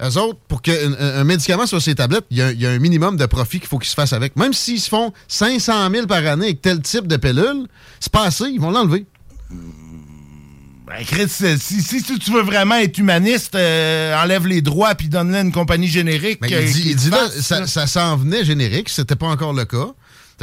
eux 0.00 0.18
autres, 0.18 0.38
pour 0.48 0.62
qu'un 0.62 0.92
un, 0.98 1.24
médicament 1.24 1.66
soit 1.66 1.80
sur 1.80 1.82
ces 1.82 1.94
tablettes, 1.94 2.24
il 2.30 2.38
y, 2.38 2.42
a, 2.42 2.52
il 2.52 2.60
y 2.60 2.66
a 2.66 2.70
un 2.70 2.78
minimum 2.78 3.16
de 3.16 3.26
profit 3.26 3.60
qu'il 3.60 3.68
faut 3.68 3.78
qu'ils 3.78 3.90
se 3.90 3.94
fassent 3.94 4.12
avec. 4.12 4.36
Même 4.36 4.52
s'ils 4.52 4.80
se 4.80 4.88
font 4.88 5.12
500 5.28 5.90
000 5.90 6.06
par 6.06 6.26
année 6.26 6.46
avec 6.46 6.62
tel 6.62 6.80
type 6.80 7.06
de 7.06 7.16
pilule, 7.16 7.66
c'est 8.00 8.12
pas 8.12 8.24
assez, 8.24 8.44
ils 8.44 8.60
vont 8.60 8.70
l'enlever. 8.70 9.06
Ben, 10.92 11.04
Chris, 11.06 11.28
si, 11.28 11.80
si, 11.80 12.00
si 12.00 12.18
tu 12.18 12.32
veux 12.32 12.42
vraiment 12.42 12.74
être 12.74 12.98
humaniste, 12.98 13.54
euh, 13.54 14.20
enlève 14.20 14.46
les 14.46 14.60
droits 14.60 14.94
puis 14.94 15.08
donne-le 15.08 15.36
à 15.36 15.40
une 15.40 15.52
compagnie 15.52 15.88
générique. 15.88 16.40
Euh, 16.42 16.62
il 16.62 16.72
dit, 16.72 16.96
il 17.04 17.10
là, 17.10 17.28
ça, 17.40 17.66
ça 17.66 17.86
s'en 17.86 18.16
venait 18.16 18.44
générique, 18.44 18.88
c'était 18.88 19.16
pas 19.16 19.26
encore 19.26 19.52
le 19.54 19.64
cas. 19.64 19.88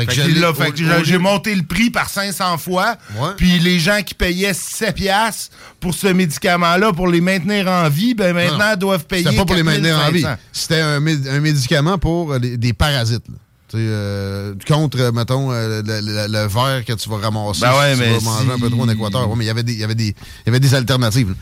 Fait 0.05 0.71
que 0.71 0.99
que 0.99 1.03
j'ai- 1.03 1.17
monté 1.17 1.53
le 1.55 1.63
prix 1.63 1.89
par 1.89 2.09
500 2.09 2.57
fois. 2.57 2.95
Puis 3.37 3.59
les 3.59 3.79
gens 3.79 4.01
qui 4.05 4.13
payaient 4.13 4.53
7 4.53 4.95
piastres 4.95 5.55
pour 5.79 5.93
ce 5.93 6.07
médicament-là, 6.07 6.93
pour 6.93 7.07
les 7.07 7.21
maintenir 7.21 7.67
en 7.67 7.89
vie, 7.89 8.13
ben 8.13 8.33
Non, 8.35 8.41
maintenant 8.41 8.69
non. 8.71 8.75
doivent 8.77 9.05
payer 9.05 9.23
C'était 9.25 9.35
pas 9.37 9.45
pour 9.45 9.55
les 9.55 9.63
maintenir 9.63 9.97
en 9.99 10.11
vie. 10.11 10.21
4500. 10.21 10.37
C'était 10.51 10.81
un, 10.81 10.99
mé- 10.99 11.29
un 11.29 11.39
médicament 11.39 11.97
pour 11.97 12.33
euh, 12.33 12.39
les- 12.39 12.57
des 12.57 12.73
parasites. 12.73 13.27
là. 13.27 13.35
Euh, 13.75 14.55
contre, 14.67 15.11
mettons, 15.13 15.51
euh, 15.51 15.83
le, 15.85 16.01
le- 16.01 16.27
le 16.27 16.47
verre 16.47 16.83
que 16.85 16.93
tu 16.93 17.07
vas 17.07 17.17
ramasser 17.17 17.61
Ben 17.61 17.73
ouais, 17.77 17.95
si 17.95 18.01
tu 18.01 18.25
vas 18.25 18.31
manger 18.31 18.51
un 18.51 18.59
peu 18.59 18.69
trop 18.69 18.81
en 18.81 18.89
Équateur. 18.89 19.29
Ouais, 19.29 19.35
mais 19.37 19.43
il 19.43 19.47
y 19.47 19.51
avait 19.51 19.61
des, 19.63 19.73
il 19.73 19.79
y 19.79 19.83
avait 19.83 19.93
des, 19.95 20.07
il 20.07 20.45
y 20.47 20.49
avait 20.49 20.59
des 20.59 20.73
alternatives. 20.73 21.35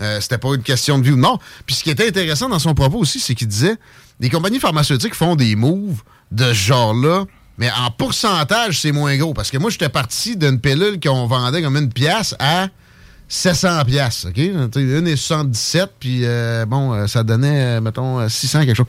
Euh, 0.00 0.20
C'était 0.20 0.36
pas 0.38 0.54
une 0.54 0.62
question 0.62 0.98
de 0.98 1.04
vie 1.04 1.12
ou 1.12 1.16
mort. 1.16 1.40
Puis 1.64 1.74
ce 1.76 1.82
qui 1.82 1.90
était 1.90 2.06
intéressant 2.08 2.48
dans 2.50 2.58
son 2.58 2.74
propos 2.74 2.98
aussi, 2.98 3.18
c'est 3.18 3.34
qu'il 3.34 3.48
disait 3.48 3.76
les 4.18 4.28
compagnies 4.28 4.60
pharmaceutiques 4.60 5.14
font 5.14 5.36
des 5.36 5.56
moves 5.56 6.02
de 6.32 6.44
ce 6.48 6.52
genre-là, 6.54 7.24
mais 7.60 7.70
en 7.70 7.90
pourcentage, 7.92 8.80
c'est 8.80 8.90
moins 8.90 9.16
gros. 9.16 9.34
Parce 9.34 9.50
que 9.52 9.58
moi, 9.58 9.70
j'étais 9.70 9.88
parti 9.90 10.36
d'une 10.36 10.58
pilule 10.58 10.98
qu'on 10.98 11.26
vendait 11.26 11.62
comme 11.62 11.76
une 11.76 11.92
pièce 11.92 12.34
à 12.40 12.66
700 13.28 13.84
pièces, 13.84 14.24
OK? 14.28 14.38
Une 14.38 15.06
est 15.06 15.14
77, 15.14 15.92
puis 16.00 16.22
euh, 16.24 16.66
bon, 16.66 16.92
euh, 16.94 17.06
ça 17.06 17.22
donnait, 17.22 17.76
euh, 17.76 17.80
mettons, 17.80 18.18
euh, 18.18 18.28
600 18.28 18.64
quelque 18.64 18.76
chose. 18.76 18.86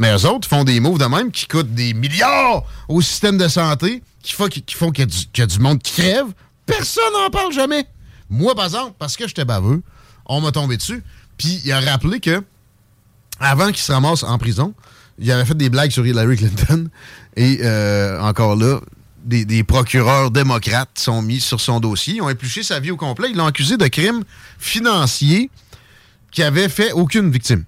Mais 0.00 0.14
eux 0.14 0.26
autres 0.26 0.46
font 0.46 0.62
des 0.62 0.78
moves 0.78 0.98
de 0.98 1.06
même 1.06 1.32
qui 1.32 1.48
coûtent 1.48 1.74
des 1.74 1.92
milliards 1.94 2.62
au 2.88 3.00
système 3.00 3.36
de 3.36 3.48
santé, 3.48 4.02
qui, 4.22 4.32
font- 4.34 4.46
qu'il 4.48 5.08
y 5.36 5.40
a 5.42 5.46
du 5.46 5.58
monde 5.58 5.82
qui 5.82 5.92
crève. 6.00 6.26
Personne 6.66 7.12
n'en 7.14 7.30
parle 7.30 7.52
jamais. 7.52 7.84
Moi, 8.30 8.54
par 8.54 8.66
exemple, 8.66 8.92
parce 8.98 9.16
que 9.16 9.26
j'étais 9.26 9.44
baveux, 9.44 9.82
on 10.26 10.40
m'a 10.40 10.52
tombé 10.52 10.76
dessus. 10.76 11.02
Puis 11.36 11.60
il 11.64 11.72
a 11.72 11.80
rappelé 11.80 12.20
que, 12.20 12.44
avant 13.40 13.68
qu'il 13.68 13.78
se 13.78 13.90
ramasse 13.90 14.22
en 14.22 14.38
prison, 14.38 14.74
il 15.18 15.30
avait 15.32 15.44
fait 15.44 15.56
des 15.56 15.70
blagues 15.70 15.90
sur 15.90 16.06
Hillary 16.06 16.36
Clinton. 16.36 16.88
Et 17.36 17.60
euh, 17.62 18.20
encore 18.20 18.56
là, 18.56 18.80
des, 19.24 19.64
procureurs 19.64 20.30
démocrates 20.30 20.98
sont 20.98 21.22
mis 21.22 21.40
sur 21.40 21.60
son 21.60 21.80
dossier. 21.80 22.14
Ils 22.16 22.22
ont 22.22 22.28
épluché 22.28 22.62
sa 22.62 22.80
vie 22.80 22.90
au 22.90 22.96
complet. 22.96 23.28
Ils 23.30 23.36
l'ont 23.36 23.46
accusé 23.46 23.76
de 23.76 23.86
crimes 23.86 24.22
financiers 24.58 25.50
qui 26.30 26.42
avaient 26.42 26.68
fait 26.68 26.92
aucune 26.92 27.30
victime. 27.30 27.64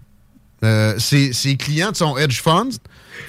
Euh, 0.62 0.98
ses, 0.98 1.57
clients 1.57 1.90
de 1.90 1.96
son 1.96 2.16
hedge 2.16 2.40
fund 2.40 2.70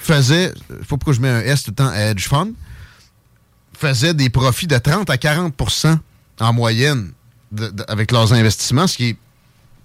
faisaient, 0.00 0.52
je 0.68 0.74
sais 0.74 0.78
pas 0.80 0.84
pourquoi 0.88 1.14
je 1.14 1.20
mets 1.20 1.28
un 1.28 1.40
S 1.40 1.64
tout 1.64 1.70
le 1.70 1.76
temps 1.76 1.88
à 1.88 1.98
hedge 1.98 2.28
fund, 2.28 2.52
faisaient 3.72 4.14
des 4.14 4.30
profits 4.30 4.66
de 4.66 4.76
30 4.76 5.08
à 5.10 5.16
40% 5.16 5.98
en 6.40 6.52
moyenne 6.52 7.12
avec 7.88 8.12
leurs 8.12 8.32
investissements, 8.32 8.86
ce 8.86 8.96
qui 8.96 9.08
est 9.10 9.16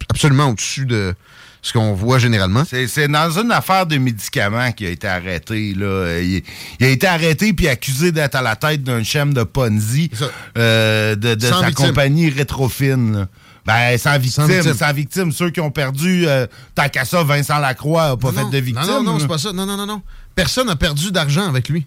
absolument 0.09 0.49
au-dessus 0.49 0.85
de 0.85 1.15
ce 1.61 1.73
qu'on 1.73 1.93
voit 1.93 2.19
généralement. 2.19 2.63
C'est 2.65 3.07
dans 3.07 3.39
une 3.39 3.51
affaire 3.51 3.85
de 3.85 3.97
médicaments 3.97 4.71
qu'il 4.71 4.87
a 4.87 4.89
été 4.89 5.07
arrêté. 5.07 5.73
Là. 5.73 6.19
Il, 6.19 6.41
il 6.79 6.85
a 6.85 6.89
été 6.89 7.07
arrêté 7.07 7.53
puis 7.53 7.67
accusé 7.67 8.11
d'être 8.11 8.35
à 8.35 8.41
la 8.41 8.55
tête 8.55 8.83
d'un 8.83 9.03
chème 9.03 9.33
de 9.33 9.43
Ponzi 9.43 10.09
euh, 10.57 11.15
de, 11.15 11.37
sa 11.39 11.67
victime. 11.67 11.87
compagnie 11.87 12.29
Rétrofine. 12.29 13.17
là. 13.19 13.27
Ben, 13.65 13.97
sans 13.97 14.17
victime, 14.17 14.47
sans 14.47 14.61
victime. 14.61 14.95
victime. 14.95 15.31
Ceux 15.33 15.49
qui 15.49 15.59
ont 15.59 15.71
perdu, 15.71 16.25
euh, 16.25 16.47
tant 16.73 16.87
qu'à 16.87 17.03
ça, 17.03 17.21
Vincent 17.23 17.59
Lacroix 17.59 18.09
n'a 18.09 18.17
pas 18.17 18.31
Non, 18.31 18.49
fait 18.49 18.57
de 18.57 18.63
victime. 18.63 18.85
Non, 18.87 19.03
non, 19.03 19.13
non, 19.13 19.19
c'est 19.19 19.27
pas 19.27 19.37
ça. 19.37 19.51
Non, 19.51 19.65
non, 19.65 19.75
non, 19.75 19.85
non. 19.85 20.01
Personne 20.35 20.67
n'a 20.67 20.77
perdu 20.77 21.11
d'argent 21.11 21.49
avec 21.49 21.67
lui. 21.67 21.85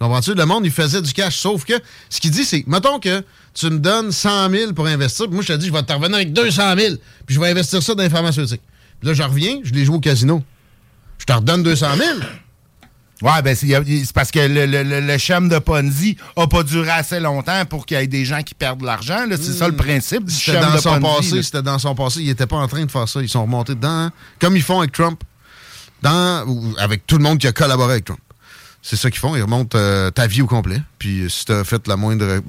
Comprends-tu? 0.00 0.34
Le 0.34 0.46
monde, 0.46 0.66
il 0.66 0.72
faisait 0.72 1.00
du 1.00 1.12
cash. 1.12 1.36
Sauf 1.36 1.64
que 1.64 1.74
ce 2.10 2.20
qu'il 2.20 2.32
dit, 2.32 2.44
c'est, 2.44 2.64
mettons 2.66 2.98
que 2.98 3.22
tu 3.54 3.66
me 3.70 3.78
donnes 3.78 4.10
100 4.10 4.50
000 4.50 4.72
pour 4.72 4.86
investir, 4.86 5.26
puis 5.26 5.34
moi, 5.34 5.44
je 5.46 5.52
te 5.52 5.58
dis, 5.58 5.68
je 5.68 5.72
vais 5.72 5.82
te 5.84 5.92
revenir 5.92 6.16
avec 6.16 6.32
200 6.32 6.76
000, 6.76 6.94
puis 7.24 7.36
je 7.36 7.40
vais 7.40 7.50
investir 7.50 7.80
ça 7.80 7.94
dans 7.94 8.02
les 8.02 8.10
pharmaceutiques. 8.10 8.62
Là, 9.02 9.14
je 9.14 9.22
reviens, 9.22 9.58
je 9.64 9.72
les 9.72 9.84
joue 9.84 9.94
au 9.94 10.00
casino. 10.00 10.42
Je 11.18 11.24
te 11.24 11.32
redonne 11.32 11.62
200 11.62 11.86
000. 11.96 12.08
Ouais, 13.22 13.40
ben 13.42 13.54
c'est 13.54 14.12
parce 14.12 14.32
que 14.32 14.40
le, 14.40 14.66
le, 14.66 14.82
le, 14.82 15.00
le 15.00 15.18
schème 15.18 15.48
de 15.48 15.58
Ponzi 15.60 16.16
a 16.34 16.48
pas 16.48 16.64
duré 16.64 16.90
assez 16.90 17.20
longtemps 17.20 17.64
pour 17.66 17.86
qu'il 17.86 17.96
y 17.96 18.00
ait 18.00 18.06
des 18.08 18.24
gens 18.24 18.42
qui 18.42 18.54
perdent 18.54 18.80
de 18.80 18.86
l'argent. 18.86 19.24
C'est 19.30 19.52
ça 19.52 19.68
le 19.68 19.76
principe 19.76 20.24
du 20.24 20.34
C'était 20.34 20.60
dans 20.60 20.74
de 20.74 20.78
son 20.80 20.98
Ponzi. 21.00 21.30
passé, 21.30 21.42
c'était 21.44 21.62
dans 21.62 21.78
son 21.78 21.94
passé. 21.94 22.20
Ils 22.20 22.26
n'étaient 22.26 22.48
pas 22.48 22.56
en 22.56 22.66
train 22.66 22.84
de 22.84 22.90
faire 22.90 23.08
ça. 23.08 23.22
Ils 23.22 23.28
sont 23.28 23.42
remontés 23.42 23.76
dedans, 23.76 23.88
hein. 24.06 24.12
comme 24.40 24.56
ils 24.56 24.62
font 24.62 24.80
avec 24.80 24.90
Trump, 24.90 25.22
dans, 26.02 26.44
ou 26.48 26.74
avec 26.78 27.06
tout 27.06 27.16
le 27.16 27.22
monde 27.22 27.38
qui 27.38 27.46
a 27.46 27.52
collaboré 27.52 27.92
avec 27.92 28.06
Trump. 28.06 28.18
C'est 28.82 28.96
ça 28.96 29.08
qu'ils 29.08 29.20
font. 29.20 29.36
Ils 29.36 29.42
remontent 29.42 29.78
euh, 29.78 30.10
ta 30.10 30.26
vie 30.26 30.42
au 30.42 30.48
complet. 30.48 30.82
Puis 30.98 31.20
euh, 31.22 31.28
si 31.28 31.44
tu 31.44 31.52
as 31.52 31.62
fait 31.62 31.86
la 31.86 31.96
moindre 31.96 32.40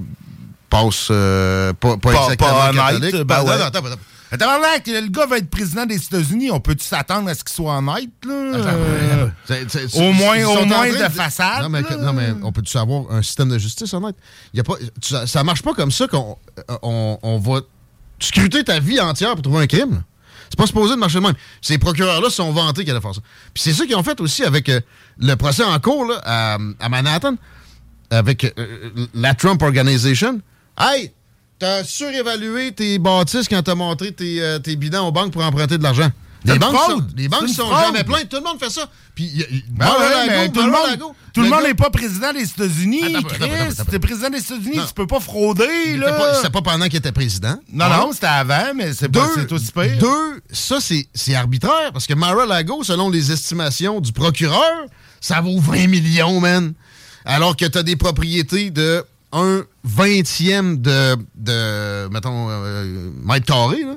passe 0.71 1.09
euh, 1.11 1.71
pas, 1.73 1.97
pas, 1.97 2.13
Pas- 2.13 2.23
exactement 2.23 2.49
pas 2.49 2.69
honnête, 2.69 2.81
catholique, 3.11 3.15
ben 3.17 3.25
pas- 3.27 3.43
ouais. 3.43 3.57
non, 3.59 3.65
attends, 3.65 3.77
attends, 3.79 3.87
attends. 3.89 3.99
Attends, 4.33 4.45
tabarnak, 4.45 4.87
le 4.87 5.09
gars 5.09 5.27
va 5.27 5.37
être 5.37 5.49
président 5.49 5.85
des 5.85 5.95
États-Unis. 6.03 6.49
On 6.49 6.59
peut-tu 6.59 6.83
s'attendre 6.83 7.29
à 7.29 7.35
ce 7.35 7.43
qu'il 7.43 7.53
soit 7.53 7.77
honnête, 7.77 8.09
là? 8.25 8.33
Euh, 8.33 9.27
au 9.95 10.11
moins, 10.11 10.43
au 10.45 10.65
moins 10.65 10.89
de 10.89 11.11
façade. 11.11 11.61
Non 11.61 11.69
mais, 11.69 11.81
non, 11.99 12.13
mais 12.13 12.33
on 12.41 12.51
peut-tu 12.51 12.75
avoir 12.77 13.11
un 13.11 13.21
système 13.21 13.49
de 13.49 13.59
justice 13.59 13.93
honnête? 13.93 14.15
Y 14.55 14.59
a 14.59 14.63
pas, 14.63 14.73
tu- 14.99 15.13
ça, 15.27 15.43
marche 15.43 15.61
pas 15.61 15.73
comme 15.75 15.91
ça 15.91 16.07
qu'on 16.07 16.37
euh, 16.57 16.77
on, 16.81 17.19
on 17.21 17.37
va 17.37 17.61
scruter 18.19 18.63
ta 18.63 18.79
vie 18.79 18.99
entière 18.99 19.33
pour 19.33 19.43
trouver 19.43 19.63
un 19.63 19.67
crime. 19.67 20.01
C'est 20.49 20.57
pas 20.57 20.65
supposé 20.67 20.95
de 20.95 20.99
marcher 20.99 21.19
de 21.19 21.23
même. 21.23 21.35
Ces 21.61 21.77
procureurs-là 21.77 22.29
sont 22.31 22.51
vantés 22.51 22.83
qu'ils 22.83 22.91
allaient 22.91 23.01
faire 23.01 23.13
ça. 23.15 23.21
Puis 23.53 23.63
c'est 23.63 23.73
ça 23.73 23.85
qu'ils 23.85 23.95
ont 23.95 24.03
fait 24.03 24.19
aussi 24.19 24.43
avec 24.43 24.67
euh, 24.69 24.81
le 25.19 25.35
procès 25.35 25.63
en 25.63 25.79
cours 25.79 26.05
là, 26.05 26.19
à, 26.23 26.57
à 26.79 26.89
Manhattan, 26.89 27.35
avec 28.09 28.51
euh, 28.57 28.89
la 29.13 29.35
Trump 29.35 29.61
Organization. 29.61 30.41
Hey, 30.79 31.11
t'as 31.59 31.83
surévalué 31.83 32.71
tes 32.71 32.99
bâtisses 32.99 33.47
quand 33.47 33.61
t'as 33.63 33.75
montré 33.75 34.11
tes, 34.11 34.41
euh, 34.41 34.59
tes 34.59 34.75
bidons 34.75 35.07
aux 35.07 35.11
banques 35.11 35.31
pour 35.31 35.43
emprunter 35.43 35.77
de 35.77 35.83
l'argent. 35.83 36.09
Les 36.45 36.59
banques, 36.59 36.75
fraude. 36.75 36.97
sont, 36.97 37.07
les 37.15 37.29
banques 37.29 37.47
sont 37.47 37.67
fraude. 37.67 37.85
jamais 37.85 38.03
pleines. 38.03 38.27
Tout 38.27 38.35
le 38.35 38.43
monde 38.43 38.59
fait 38.59 38.69
ça. 38.69 38.89
Puis, 39.15 39.27
y 39.27 39.43
a- 39.43 39.45
il- 39.49 39.63
Ben 39.69 39.85
Mar-a-Lago, 39.85 40.17
ouais, 40.19 40.27
mais 40.27 40.49
tout 40.49 40.59
monde, 40.67 41.13
tout 41.33 41.41
le 41.41 41.47
monde 41.49 41.63
n'est 41.63 41.73
pas 41.73 41.89
président 41.89 42.33
des 42.33 42.43
États-Unis, 42.43 43.01
T'es 43.89 43.99
président 43.99 44.29
des 44.29 44.39
États-Unis, 44.39 44.79
tu 44.85 44.93
peux 44.93 45.07
pas 45.07 45.21
frauder, 45.21 45.95
là. 45.95 46.33
C'était 46.35 46.49
pas 46.49 46.61
pendant 46.61 46.85
qu'il 46.87 46.97
était 46.97 47.13
président. 47.13 47.55
Non, 47.71 47.87
non, 47.87 48.11
c'était 48.11 48.25
avant, 48.27 48.73
mais 48.75 48.91
c'est 48.93 49.15
aussi 49.15 49.71
pire. 49.71 49.97
Deux, 50.01 50.41
ça, 50.51 50.79
c'est 50.81 51.35
arbitraire 51.35 51.91
parce 51.93 52.07
que 52.07 52.13
Mar-a-Lago, 52.13 52.83
selon 52.83 53.09
les 53.09 53.31
estimations 53.31 54.01
du 54.01 54.11
procureur, 54.11 54.85
ça 55.21 55.39
vaut 55.39 55.59
20 55.61 55.87
millions, 55.87 56.41
man. 56.41 56.73
Alors 57.23 57.55
que 57.55 57.63
tu 57.63 57.77
as 57.77 57.83
des 57.83 57.95
propriétés 57.95 58.69
de 58.69 59.05
un 59.33 59.63
vingtième 59.83 60.77
de, 60.81 61.15
de 61.35 62.07
mettons, 62.09 62.47
euh, 62.49 63.09
mètre 63.23 63.45
carré, 63.45 63.83
là, 63.83 63.95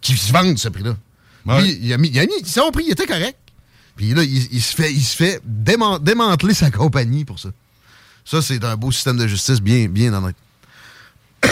qui 0.00 0.16
se 0.16 0.32
vendent 0.32 0.58
ce 0.58 0.68
prix-là. 0.68 0.96
Puis, 1.58 1.78
il 1.82 1.92
a 1.92 1.98
mis, 1.98 2.08
il 2.08 2.18
a 2.18 2.26
mis 2.26 2.44
son 2.44 2.70
prix, 2.70 2.84
il 2.86 2.92
était 2.92 3.06
correct. 3.06 3.36
Puis 3.96 4.12
là, 4.14 4.22
il, 4.22 4.48
il 4.52 4.62
se 4.62 4.74
fait, 4.74 4.92
il 4.92 5.02
se 5.02 5.14
fait 5.16 5.40
déman- 5.46 6.02
démanteler 6.02 6.54
sa 6.54 6.70
compagnie 6.70 7.24
pour 7.24 7.38
ça. 7.38 7.50
Ça, 8.24 8.42
c'est 8.42 8.64
un 8.64 8.76
beau 8.76 8.90
système 8.90 9.16
de 9.18 9.26
justice 9.26 9.60
bien, 9.60 9.88
bien 9.88 10.12
honnête. 10.12 10.36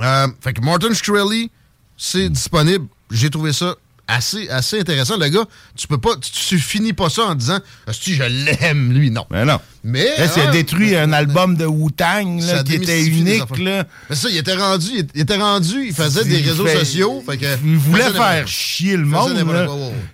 Euh, 0.00 0.28
fait 0.40 0.54
que 0.54 0.62
Martin 0.62 0.94
Shkreli, 0.94 1.50
c'est 1.98 2.30
disponible. 2.30 2.86
J'ai 3.10 3.28
trouvé 3.28 3.52
ça 3.52 3.74
assez, 4.06 4.48
assez 4.48 4.80
intéressant. 4.80 5.18
Le 5.18 5.28
gars, 5.28 5.44
tu 5.76 5.86
peux 5.86 5.98
pas, 5.98 6.16
tu, 6.16 6.30
tu 6.30 6.58
finis 6.58 6.94
pas 6.94 7.10
ça 7.10 7.24
en 7.24 7.34
disant, 7.34 7.58
si 7.92 8.14
je 8.14 8.22
l'aime, 8.22 8.92
lui, 8.94 9.10
non. 9.10 9.26
Mais 9.30 9.44
non. 9.44 9.60
Mais. 9.82 10.04
Là, 10.18 10.26
il 10.36 10.42
a 10.42 10.44
ah, 10.48 10.50
détruit 10.50 10.94
un 10.96 11.12
album 11.12 11.56
de 11.56 11.64
Wu-Tang, 11.64 12.40
là, 12.42 12.62
qui 12.62 12.74
était 12.74 13.02
unique, 13.04 13.58
là. 13.58 13.84
Mais 14.10 14.16
ça, 14.16 14.28
il 14.28 14.36
était 14.36 14.54
rendu, 14.54 14.86
il, 14.94 15.06
il 15.14 15.20
était 15.22 15.36
rendu, 15.36 15.86
il 15.86 15.94
faisait 15.94 16.24
des 16.24 16.40
Il 16.40 16.48
réseaux 16.50 16.66
fait- 16.66 16.78
sociaux. 16.78 17.22
Fait 17.28 17.38
que, 17.38 17.46
il 17.64 17.76
voulait 17.76 18.10
faire 18.10 18.46
chier 18.46 18.96
le 18.96 19.04
monde. 19.06 19.34
là. 19.36 19.66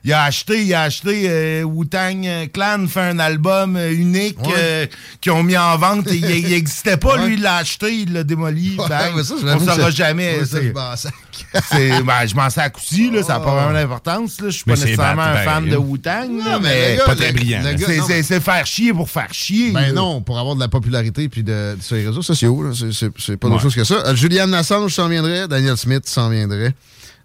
Il 0.05 0.13
a 0.13 0.23
acheté, 0.25 0.63
il 0.63 0.73
a 0.75 0.83
acheté 0.83 1.27
euh, 1.29 1.63
Wu-Tang 1.65 2.49
Clan 2.53 2.87
fait 2.89 3.01
un 3.01 3.19
album 3.19 3.77
euh, 3.77 3.93
unique 3.93 4.39
Ouais. 4.47 4.55
euh, 4.57 4.87
qu'ils 5.21 5.33
ont 5.33 5.43
mis 5.43 5.57
en 5.57 5.77
vente. 5.79 6.07
Et 6.13 6.17
il 6.17 6.49
n'existait 6.49 6.97
pas, 6.97 7.17
Ouais. 7.19 7.27
lui, 7.27 7.35
il 7.35 7.43
l'a 7.43 7.57
acheté, 7.57 7.93
il 7.93 8.13
l'a 8.13 8.23
démoli. 8.23 8.77
Ouais, 8.79 8.87
ça, 8.89 9.11
On 9.13 9.17
que 9.17 9.23
saura 9.65 9.91
c'est- 9.91 9.97
jamais. 9.97 10.45
C'est- 10.45 10.69
je 10.69 10.73
m'en 10.73 10.95
sac. 10.97 11.13
c'est- 11.71 12.03
ben, 12.03 12.27
je 12.27 12.35
m'en 12.35 12.49
sais 12.51 12.61
à 12.61 12.71
coup-ci, 12.71 13.11
là, 13.11 13.23
ça 13.23 13.35
n'a 13.35 13.41
pas 13.41 13.55
vraiment 13.55 13.73
d'importance. 13.73 14.37
Je 14.45 14.51
suis 14.51 14.65
pas 14.65 14.77
c'est 14.77 14.85
nécessairement 14.87 15.23
un 15.23 15.37
fan 15.39 15.69
de 15.69 15.77
Wu-Tang, 15.77 16.29
là, 16.45 16.53
Non, 16.53 16.61
mais 16.61 16.99
pas 17.05 17.17
très 17.17 17.33
brillant, 17.33 17.63
c'est- 17.79 18.01
c'est 18.07 18.23
c'est 18.23 18.41
faire 18.41 18.65
chier 18.67 18.93
pour 18.93 19.11
faire 19.11 19.33
chier. 19.33 19.56
Ben 19.73 19.87
là. 19.87 19.93
non, 19.93 20.21
pour 20.23 20.39
avoir 20.39 20.55
de 20.55 20.61
la 20.61 20.69
popularité 20.69 21.29
puis 21.29 21.43
de, 21.43 21.77
sur 21.81 21.97
les 21.97 22.07
réseaux 22.07 22.23
sociaux, 22.23 22.73
c'est- 22.75 23.37
pas 23.37 23.49
d'autre 23.49 23.57
Ouais. 23.57 23.63
chose 23.63 23.75
que 23.75 23.85
ça. 23.85 23.95
Euh, 24.07 24.15
Julian 24.15 24.53
Assange 24.53 24.95
s'en 24.95 25.09
viendrait, 25.09 25.49
Daniel 25.49 25.77
Smith 25.77 26.07
s'en 26.09 26.29
viendrait. 26.31 26.75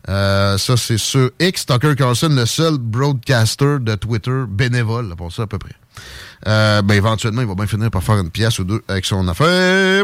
Euh, 0.09 0.57
ça, 0.57 0.77
c'est 0.77 0.97
sur 0.97 1.29
X. 1.39 1.65
Tucker 1.65 1.95
Carlson, 1.95 2.29
le 2.29 2.45
seul 2.47 2.77
broadcaster 2.79 3.77
de 3.79 3.93
Twitter 3.95 4.43
bénévole, 4.49 5.15
pour 5.15 5.31
ça 5.31 5.43
à 5.43 5.47
peu 5.47 5.59
près. 5.59 5.75
Euh, 6.47 6.81
ben 6.81 6.95
éventuellement, 6.95 7.41
il 7.41 7.47
va 7.47 7.53
bien 7.53 7.67
finir 7.67 7.91
par 7.91 8.01
faire 8.03 8.17
une 8.17 8.31
pièce 8.31 8.57
ou 8.57 8.63
deux 8.63 8.81
avec 8.87 9.05
son 9.05 9.27
affaire. 9.27 10.03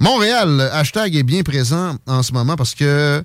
Montréal, 0.00 0.48
le 0.56 0.72
hashtag 0.72 1.14
est 1.14 1.22
bien 1.24 1.42
présent 1.42 1.96
en 2.06 2.22
ce 2.22 2.32
moment 2.32 2.56
parce 2.56 2.74
que 2.74 3.22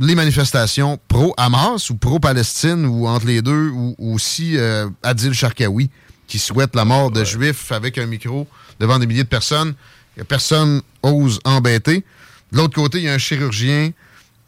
les 0.00 0.14
manifestations 0.16 0.98
pro-Hamas 1.08 1.90
ou 1.90 1.96
pro-Palestine 1.96 2.84
ou 2.86 3.06
entre 3.06 3.26
les 3.26 3.40
deux, 3.42 3.68
ou, 3.68 3.94
ou 3.98 4.14
aussi 4.14 4.56
euh, 4.56 4.88
Adil 5.04 5.32
Sharkawi 5.32 5.90
qui 6.30 6.38
souhaite 6.38 6.74
la 6.76 6.84
mort 6.84 7.10
de 7.10 7.24
Juifs 7.24 7.72
avec 7.72 7.98
un 7.98 8.06
micro 8.06 8.46
devant 8.78 8.98
des 8.98 9.06
milliers 9.06 9.24
de 9.24 9.28
personnes 9.28 9.74
que 10.16 10.22
personne 10.22 10.80
ose 11.02 11.40
embêter. 11.44 12.04
De 12.52 12.56
l'autre 12.56 12.74
côté, 12.74 12.98
il 12.98 13.04
y 13.04 13.08
a 13.08 13.12
un 13.12 13.18
chirurgien 13.18 13.90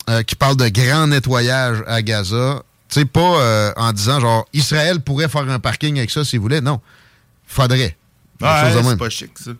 euh, 0.08 0.22
qui 0.22 0.36
parle 0.36 0.56
de 0.56 0.68
grand 0.68 1.08
nettoyage 1.08 1.82
à 1.88 2.00
Gaza. 2.02 2.62
Tu 2.88 3.00
sais, 3.00 3.04
pas 3.04 3.20
euh, 3.20 3.72
en 3.76 3.92
disant 3.92 4.20
genre 4.20 4.46
Israël 4.52 5.00
pourrait 5.00 5.28
faire 5.28 5.48
un 5.50 5.58
parking 5.58 5.98
avec 5.98 6.10
ça 6.10 6.24
s'il 6.24 6.40
voulait. 6.40 6.60
Non. 6.60 6.80
Faudrait. 7.46 7.96
Ouais, 8.40 8.82
c'est 8.82 8.98
pas 8.98 9.10
chic, 9.10 9.30
ça. 9.38 9.50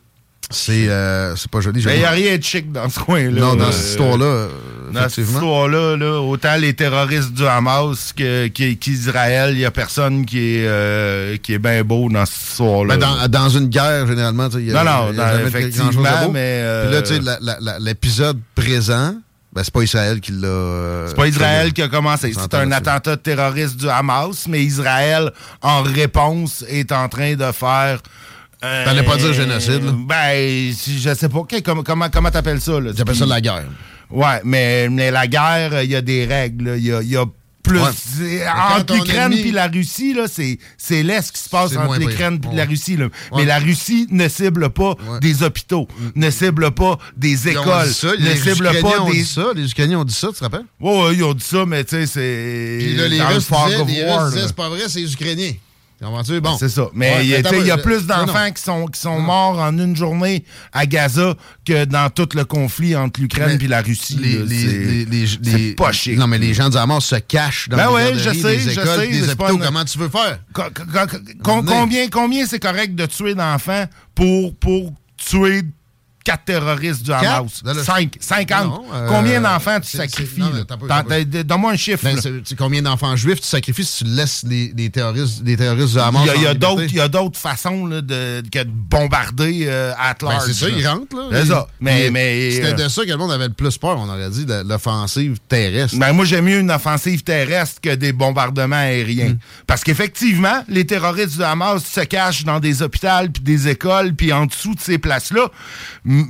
C'est 0.51 0.89
euh, 0.89 1.35
c'est 1.35 1.51
pas 1.51 1.61
joli. 1.61 1.83
Il 1.83 1.99
n'y 1.99 2.05
a 2.05 2.11
rien 2.11 2.37
de 2.37 2.43
chic 2.43 2.71
dans 2.71 2.89
ce 2.89 3.01
coin-là. 3.01 3.41
Non, 3.41 3.57
dans 3.57 3.73
cette 3.73 3.91
histoire-là, 3.91 4.25
euh, 4.25 4.49
Dans 4.93 5.09
cette 5.09 5.27
histoire-là, 5.27 5.97
là, 5.97 6.21
autant 6.21 6.57
les 6.57 6.75
terroristes 6.75 7.33
du 7.33 7.47
Hamas 7.47 8.13
qu'Israël, 8.13 9.51
il 9.53 9.59
n'y 9.59 9.65
a 9.65 9.71
personne 9.71 10.25
qui 10.27 10.39
est, 10.57 10.67
euh, 10.67 11.37
qui 11.39 11.55
est 11.55 11.59
bien 11.59 11.83
beau 11.85 12.09
dans 12.09 12.25
cette 12.27 12.51
histoire-là. 12.51 12.97
Ben, 12.97 13.01
dans, 13.01 13.29
dans 13.29 13.49
une 13.49 13.69
guerre, 13.69 14.07
généralement, 14.07 14.49
il 14.55 14.67
y 14.69 14.75
a, 14.75 14.83
Non, 14.85 14.91
non, 14.91 15.13
y 15.13 15.21
a 15.21 15.39
dans- 15.39 15.47
effectivement, 15.47 15.91
de 15.91 16.27
beau. 16.27 16.33
mais, 16.33 16.61
euh, 16.63 17.01
Puis 17.03 17.19
là, 17.21 17.39
la- 17.41 17.79
l'épisode 17.79 18.39
présent, 18.55 19.15
ben, 19.53 19.63
c'est 19.65 19.73
pas 19.73 19.83
Israël 19.83 20.21
qui 20.21 20.33
l'a... 20.33 20.49
euh, 20.49 21.09
C'est 21.09 21.17
pas 21.17 21.27
Israël 21.29 21.73
qui 21.73 21.83
a 21.83 21.89
commencé. 21.89 22.33
C'est 22.33 22.55
un 22.55 22.73
attentat 22.73 23.17
terroriste 23.17 23.77
du 23.77 23.89
Hamas, 23.89 24.47
mais 24.49 24.63
Israël, 24.63 25.31
en 25.61 25.83
réponse, 25.83 26.65
est 26.69 26.91
en 26.93 27.09
train 27.09 27.35
de 27.35 27.53
faire. 27.53 27.99
euh, 28.65 28.85
T'allais 28.85 29.03
pas 29.03 29.17
dire 29.17 29.33
génocide, 29.35 29.85
là? 29.85 29.93
Ben, 30.09 30.73
je 30.73 31.15
sais 31.15 31.29
pas. 31.29 31.41
Comment 31.85 32.09
comment 32.11 32.31
t'appelles 32.31 32.61
ça? 32.61 32.81
là? 32.81 32.93
J'appelle 32.97 33.17
ça 33.17 33.27
la 33.27 33.41
guerre. 33.41 33.65
Ouais, 34.13 34.41
mais, 34.45 34.89
mais 34.89 35.11
la 35.11 35.27
guerre, 35.27 35.83
il 35.83 35.91
y 35.91 35.97
a 35.97 36.03
des 36.03 36.25
règles. 36.27 36.75
Il 36.77 36.85
y 36.87 36.93
a, 36.93 37.03
il 37.03 37.09
y 37.09 37.17
a 37.17 37.25
plus. 37.63 37.79
Ouais. 37.81 38.43
Entre 38.77 38.95
l'Ukraine 38.95 39.33
et 39.33 39.53
la 39.53 39.69
Russie, 39.69 40.15
là, 40.15 40.25
c'est, 40.31 40.59
c'est 40.77 41.03
l'Est 41.05 41.31
qui 41.33 41.41
se 41.41 41.49
passe 41.49 41.77
entre 41.77 41.99
l'Ukraine 41.99 42.41
et 42.43 42.47
Ouais. 42.49 42.57
la 42.57 42.65
Russie. 42.65 42.97
Là. 42.97 43.05
Ouais. 43.05 43.11
Mais 43.37 43.45
la 43.45 43.59
Russie 43.61 44.07
ne 44.11 44.29
cible 44.29 44.71
pas 44.71 44.95
des 45.21 45.43
hôpitaux, 45.45 45.87
ne 46.17 46.29
cible 46.31 46.73
pas 46.73 46.99
des 47.17 47.49
écoles, 47.49 47.87
ça, 47.87 48.09
ne 48.09 48.17
les 48.17 48.37
cible 48.37 48.67
Ukrainiens 48.67 48.83
pas 48.83 49.01
ont 49.03 49.11
des. 49.11 49.19
dit 49.19 49.25
ça, 49.25 49.47
les 49.55 49.71
Ukrainiens 49.71 49.99
ont 50.01 50.05
dit 50.05 50.13
ça, 50.15 50.29
tu 50.29 50.35
te 50.35 50.41
rappelles? 50.45 50.65
Ouais, 50.81 51.15
ils 51.15 51.23
ont 51.23 51.35
dit 51.35 51.45
ça, 51.45 51.65
mais 51.65 51.85
tu 51.85 51.91
sais, 51.97 52.07
c'est. 52.07 52.79
Puis 52.81 52.97
là, 52.97 53.09
les 53.09 53.23
Russes 53.23 53.49
disaient, 53.49 54.47
c'est 54.47 54.57
pas 54.57 54.69
vrai, 54.69 54.81
c'est 54.89 55.01
les 55.01 55.13
Ukrainiens. 55.13 55.53
Bon. 56.41 56.57
C'est 56.59 56.69
ça. 56.69 56.89
Mais 56.95 57.15
Ouais, 57.15 57.25
il 57.25 57.31
y 57.31 57.71
a, 57.71 57.79
plus 57.79 58.07
non. 58.09 58.25
d'enfants 58.27 58.51
qui 58.55 58.63
sont, 58.63 58.87
qui 58.87 59.01
sont 59.01 59.21
morts 59.21 59.59
en 59.61 59.79
une 59.79 59.95
journée 59.95 60.45
à 60.73 60.85
Gaza 60.87 61.35
que 61.65 61.85
dans 61.85 62.11
tout 62.11 62.29
le 62.35 62.45
conflit 62.45 62.97
entre 62.97 63.21
l'Ukraine 63.21 63.59
et 63.61 63.69
la 63.69 63.83
Russie. 63.83 64.19
C'est- 65.45 65.77
pas 65.77 65.93
chic. 65.93 66.19
Non, 66.19 66.27
mais 66.27 66.39
les 66.39 66.55
gens 66.55 66.69
du 66.69 66.77
Hamas 66.77 67.05
se 67.05 67.17
cachent 67.17 67.69
dans 67.69 67.77
Ben 67.77 67.89
les 67.89 67.95
ouais, 67.95 68.15
je 68.15 68.31
sais, 68.33 68.59
je 68.59 68.71
sais, 68.71 68.81
hôpitaux. 69.31 69.57
une- 69.57 69.61
Comment 69.63 69.85
tu 69.85 69.99
veux 69.99 70.09
faire? 70.09 70.39
Co- 70.53 70.63
co- 70.75 70.83
co- 70.93 71.17
con- 71.43 71.65
combien 71.65 72.09
combien 72.09 72.47
c'est 72.47 72.59
correct 72.61 72.95
de 72.95 73.07
tuer 73.07 73.35
d'enfants 73.35 73.85
pour, 74.15 74.55
pour 74.57 74.93
tuer 75.17 75.63
quatre 76.23 76.45
terroristes 76.45 77.03
du? 77.03 77.13
Hamas. 77.13 77.63
Cinq. 77.85 78.17
50. 78.21 78.65
Non, 78.65 78.85
euh, 78.93 79.09
Combien 79.09 79.41
d'enfants 79.41 79.81
tu 79.81 79.97
sacrifies? 79.97 80.43
Donne-moi 81.45 81.73
un 81.73 81.77
chiffre. 81.77 82.05
Ben, 82.05 82.19
combien 82.57 82.83
d'enfants 82.83 83.17
juifs 83.17 83.41
tu 83.41 83.47
sacrifies 83.47 83.85
si 83.85 84.05
tu 84.05 84.11
laisses 84.11 84.45
les, 84.49 84.73
les 84.77 84.91
terroristes, 84.91 85.43
les 85.45 85.57
terroristes 85.57 85.95
de 85.95 86.01
Hamas 86.01 86.29
Il 86.37 86.43
y 86.43 86.47
a, 86.47 86.51
a 86.51 87.09
d'autres, 87.09 87.39
façons 87.39 87.87
là, 87.87 88.01
de, 88.01 88.43
que 88.51 88.63
de 88.63 88.71
bombarder 88.71 89.65
euh, 89.67 89.93
Ben, 90.21 90.41
c'est 90.41 90.55
ça, 90.55 90.69
ils 90.69 90.87
rentrent, 90.87 91.17
là. 91.17 91.29
C'est 91.33 91.47
ça. 91.47 91.67
Mais, 91.81 92.11
mais, 92.11 92.51
C'était 92.51 92.81
euh, 92.81 92.85
de 92.85 92.89
ça 92.89 93.05
que 93.05 93.11
le 93.11 93.17
monde 93.17 93.33
avait 93.33 93.49
le 93.49 93.55
plus 93.55 93.77
peur, 93.79 93.99
on 93.99 94.09
aurait 94.09 94.31
dit, 94.31 94.47
de 94.47 94.63
l'offensive 94.67 95.39
terrestre. 95.49 95.99
Ben, 95.99 96.13
moi, 96.13 96.25
j'aime 96.25 96.45
mieux 96.45 96.61
une 96.61 96.71
offensive 96.71 97.23
terrestre 97.23 97.81
que 97.81 97.95
des 97.95 98.13
bombardements 98.13 98.77
aériens. 98.77 99.31
Hmm. 99.31 99.39
Parce 99.67 99.85
qu'effectivement, 99.85 100.65
les 100.69 100.87
terroristes 100.87 101.37
du 101.37 101.43
Hamas 101.43 101.85
se 101.85 102.01
cachent 102.01 102.45
dans 102.45 102.61
des 102.61 102.83
hôpitaux, 102.83 103.09
puis 103.33 103.43
des 103.43 103.69
écoles, 103.69 104.15
puis 104.15 104.33
en 104.33 104.47
dessous 104.47 104.75
de 104.75 104.81
ces 104.81 104.99
places-là. 104.99 105.51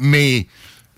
Mais, 0.01 0.47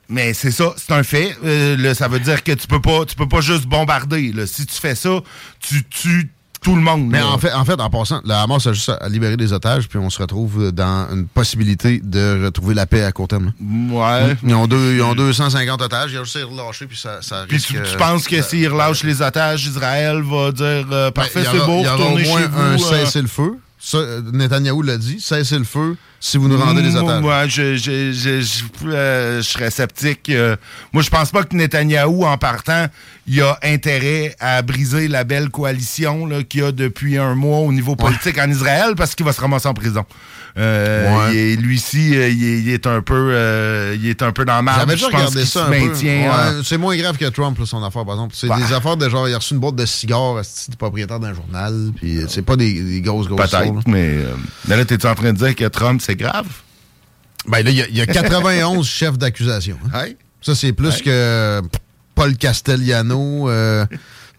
mais 0.08 0.34
c'est 0.34 0.50
ça, 0.50 0.74
c'est 0.76 0.92
un 0.92 1.02
fait. 1.02 1.36
Euh, 1.44 1.76
là, 1.76 1.94
ça 1.94 2.08
veut 2.08 2.20
dire 2.20 2.42
que 2.42 2.52
tu 2.52 2.66
peux 2.66 2.80
pas, 2.80 3.04
tu 3.06 3.16
peux 3.16 3.28
pas 3.28 3.40
juste 3.40 3.64
bombarder. 3.66 4.32
là. 4.32 4.46
Si 4.46 4.66
tu 4.66 4.74
fais 4.78 4.94
ça, 4.94 5.20
tu 5.60 5.82
tues 5.84 6.30
tout 6.62 6.74
le 6.76 6.80
monde. 6.80 7.08
Mais 7.08 7.18
là. 7.18 7.28
en 7.28 7.36
fait, 7.38 7.52
en 7.52 7.64
fait, 7.66 7.78
en 7.78 7.90
passant, 7.90 8.22
le 8.24 8.32
Hamas 8.32 8.66
a 8.66 8.72
juste 8.72 8.88
à 8.88 9.06
libérer 9.10 9.36
des 9.36 9.52
otages, 9.52 9.86
puis 9.86 9.98
on 9.98 10.08
se 10.08 10.18
retrouve 10.18 10.72
dans 10.72 11.08
une 11.12 11.26
possibilité 11.26 12.00
de 12.02 12.44
retrouver 12.46 12.74
la 12.74 12.86
paix 12.86 13.04
à 13.04 13.12
court 13.12 13.28
terme. 13.28 13.52
Ouais. 13.90 14.34
Ils 14.42 14.54
ont, 14.54 14.66
deux, 14.66 14.94
ils 14.94 15.02
ont 15.02 15.14
250 15.14 15.82
otages, 15.82 16.12
il 16.12 16.14
y 16.14 16.18
a 16.18 16.24
juste 16.24 16.36
à 16.36 16.46
relâcher, 16.46 16.86
puis 16.86 16.96
ça, 16.96 17.20
ça 17.20 17.44
Puis 17.46 17.56
risque... 17.58 17.68
tu, 17.68 17.74
tu 17.74 17.80
euh, 17.80 17.96
penses 17.98 18.26
que 18.26 18.40
s'ils 18.40 18.66
relâchent 18.68 19.04
les 19.04 19.20
otages, 19.20 19.66
Israël 19.66 20.22
va 20.22 20.52
dire 20.52 20.64
euh, 20.90 21.10
Ben, 21.10 21.12
parfait, 21.12 21.44
c'est 21.44 21.66
beau, 21.66 21.80
Il 21.80 21.84
y 21.84 21.88
aura 21.88 22.04
au 22.06 22.10
moins 22.18 22.22
chez 22.40 22.46
vous. 22.46 22.60
un 22.62 22.78
cessez-le-feu. 22.78 23.58
Ça, 23.86 23.98
Netanyahou 24.32 24.80
l'a 24.80 24.96
dit, 24.96 25.20
cessez-le-feu 25.20 25.96
si 26.18 26.38
vous 26.38 26.48
nous 26.48 26.56
rendez 26.56 26.80
les 26.80 26.96
otages. 26.96 27.20
Moi, 27.20 27.46
je, 27.48 27.76
je, 27.76 28.12
je, 28.12 28.40
je- 28.40 28.64
euh, 28.86 29.42
je 29.42 29.46
serais 29.46 29.70
sceptique. 29.70 30.30
euh, 30.30 30.56
moi, 30.94 31.02
je 31.02 31.10
pense 31.10 31.30
pas 31.30 31.44
que 31.44 31.54
Netanyahou, 31.54 32.24
en 32.24 32.38
partant, 32.38 32.86
il 33.26 33.40
a 33.42 33.58
intérêt 33.62 34.34
à 34.40 34.60
briser 34.62 35.08
la 35.08 35.24
belle 35.24 35.48
coalition 35.48 36.28
qu'il 36.48 36.60
y 36.60 36.64
a 36.64 36.72
depuis 36.72 37.16
un 37.18 37.34
mois 37.34 37.58
au 37.60 37.72
niveau 37.72 37.96
politique 37.96 38.38
en 38.38 38.50
Israël 38.50 38.94
parce 38.96 39.14
qu'il 39.14 39.24
va 39.24 39.32
se 39.32 39.40
ramasser 39.40 39.66
en 39.68 39.74
prison. 39.74 40.04
Euh, 40.56 41.26
Ouais. 41.30 41.36
est- 41.36 41.56
lui-ci, 41.56 42.14
euh, 42.16 42.28
il, 42.28 42.44
est, 42.44 42.58
il 42.60 42.68
est 42.68 42.86
un 42.86 43.00
peu, 43.00 43.14
euh, 43.32 43.96
il 43.98 44.06
est 44.08 44.22
un 44.22 44.30
peu 44.30 44.44
dans 44.44 44.54
la 44.54 44.62
marge. 44.62 44.80
J'avais 44.80 44.94
déjà 44.94 45.06
regardé 45.08 45.38
qu'il 45.40 45.46
ça 45.48 45.64
un 45.66 45.68
maintient 45.70 46.30
en- 46.30 46.56
Ouais, 46.58 46.62
C'est 46.64 46.76
moins 46.78 46.96
grave 46.96 47.16
que 47.16 47.24
Trump, 47.24 47.58
là, 47.58 47.66
son 47.66 47.82
affaire, 47.82 48.04
par 48.04 48.14
exemple. 48.14 48.34
C'est 48.38 48.46
Bah. 48.46 48.58
des 48.64 48.72
affaires 48.72 48.96
de 48.96 49.08
genre, 49.08 49.28
il 49.28 49.34
a 49.34 49.38
reçu 49.38 49.54
une 49.54 49.60
boîte 49.60 49.74
de 49.76 49.84
cigares, 49.86 50.38
esti, 50.38 50.70
du 50.70 50.76
propriétaire 50.76 51.18
d'un 51.18 51.34
journal, 51.34 51.90
puis 51.96 52.18
euh, 52.18 52.26
c'est 52.28 52.42
pas 52.42 52.54
des, 52.56 52.72
des 52.82 53.00
grosses, 53.00 53.26
grosses. 53.26 53.50
Peut-être, 53.50 53.88
mais, 53.88 54.10
euh, 54.18 54.34
mais 54.68 54.76
là, 54.76 54.84
t'es-tu 54.84 55.06
en 55.08 55.14
train 55.16 55.32
de 55.32 55.38
dire 55.38 55.56
que 55.56 55.64
Trump, 55.64 56.00
c'est 56.04 56.14
grave? 56.16 56.46
Ben 57.48 57.64
là, 57.64 57.70
il 57.70 57.76
y 57.76 57.82
a- 57.82 57.88
il 57.88 57.96
y, 57.96 58.00
a 58.00 58.06
91 58.06 58.86
chefs 58.88 59.18
d'accusation. 59.18 59.76
hein. 59.92 60.04
Ça, 60.40 60.54
c'est 60.54 60.72
plus 60.72 61.02
que 61.02 61.60
Paul 62.14 62.36
Castellano, 62.36 63.48
euh, 63.48 63.86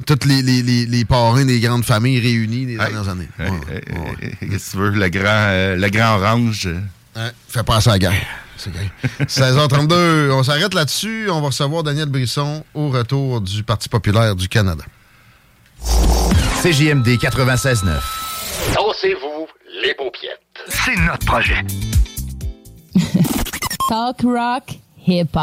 toutes 0.06 0.26
les, 0.26 0.42
les, 0.42 0.62
les, 0.62 0.86
les 0.86 1.06
parrains 1.06 1.46
des 1.46 1.60
grandes 1.60 1.86
familles 1.86 2.20
réunies 2.20 2.66
des 2.66 2.78
dernières 2.78 3.08
années. 3.10 3.28
Hey, 3.40 3.48
hey, 3.48 3.82
hey, 4.42 4.50
Qu'est-ce 4.50 4.72
que 4.72 4.72
tu 4.72 4.78
veux, 4.78 4.90
le 4.92 5.10
grand, 5.10 5.24
euh, 5.26 5.76
le 5.76 5.90
grand 5.90 6.16
orange? 6.18 6.68
Ouais, 7.16 7.32
fait 7.48 7.64
passer 7.64 7.90
à 7.90 7.94
la 7.94 8.00
guerre. 8.00 8.14
C'est 8.58 8.72
gay. 8.72 8.90
16h32, 9.26 10.32
on 10.32 10.44
s'arrête 10.44 10.74
là-dessus. 10.74 11.28
On 11.30 11.42
va 11.42 11.48
recevoir 11.48 11.84
Daniel 11.84 12.08
Brisson 12.08 12.64
au 12.74 12.90
retour 12.90 13.42
du 13.42 13.64
Parti 13.64 13.90
populaire 13.90 14.36
du 14.36 14.48
Canada. 14.48 14.84
CJMD 16.64 17.08
96.9. 17.18 17.92
Dansez-vous 18.74 19.48
les 19.84 19.94
paupiètes. 19.94 20.40
C'est 20.70 20.96
notre 20.96 21.26
projet. 21.26 21.62
Talk 23.90 24.22
rock, 24.24 24.64
hip 25.06 25.36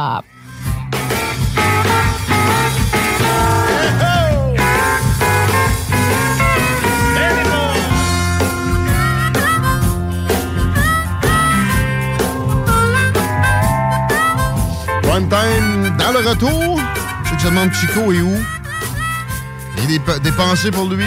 retour. 16.29 16.81
Je 17.25 17.39
je 17.39 17.49
demande 17.49 17.73
Chico 17.73 18.13
et 18.13 18.21
où? 18.21 18.37
Il 19.77 19.83
a 19.83 19.87
des, 19.87 19.99
pe- 19.99 20.19
des 20.21 20.33
pensées 20.33 20.71
pour 20.71 20.89
lui? 20.89 21.05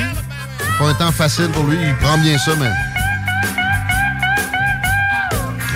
C'est 0.60 0.78
pas 0.80 0.90
un 0.90 0.94
temps 0.96 1.12
facile 1.12 1.50
pour 1.50 1.64
lui. 1.64 1.78
Il 1.82 1.96
prend 1.98 2.18
bien 2.18 2.38
ça, 2.38 2.52
mais. 2.60 2.70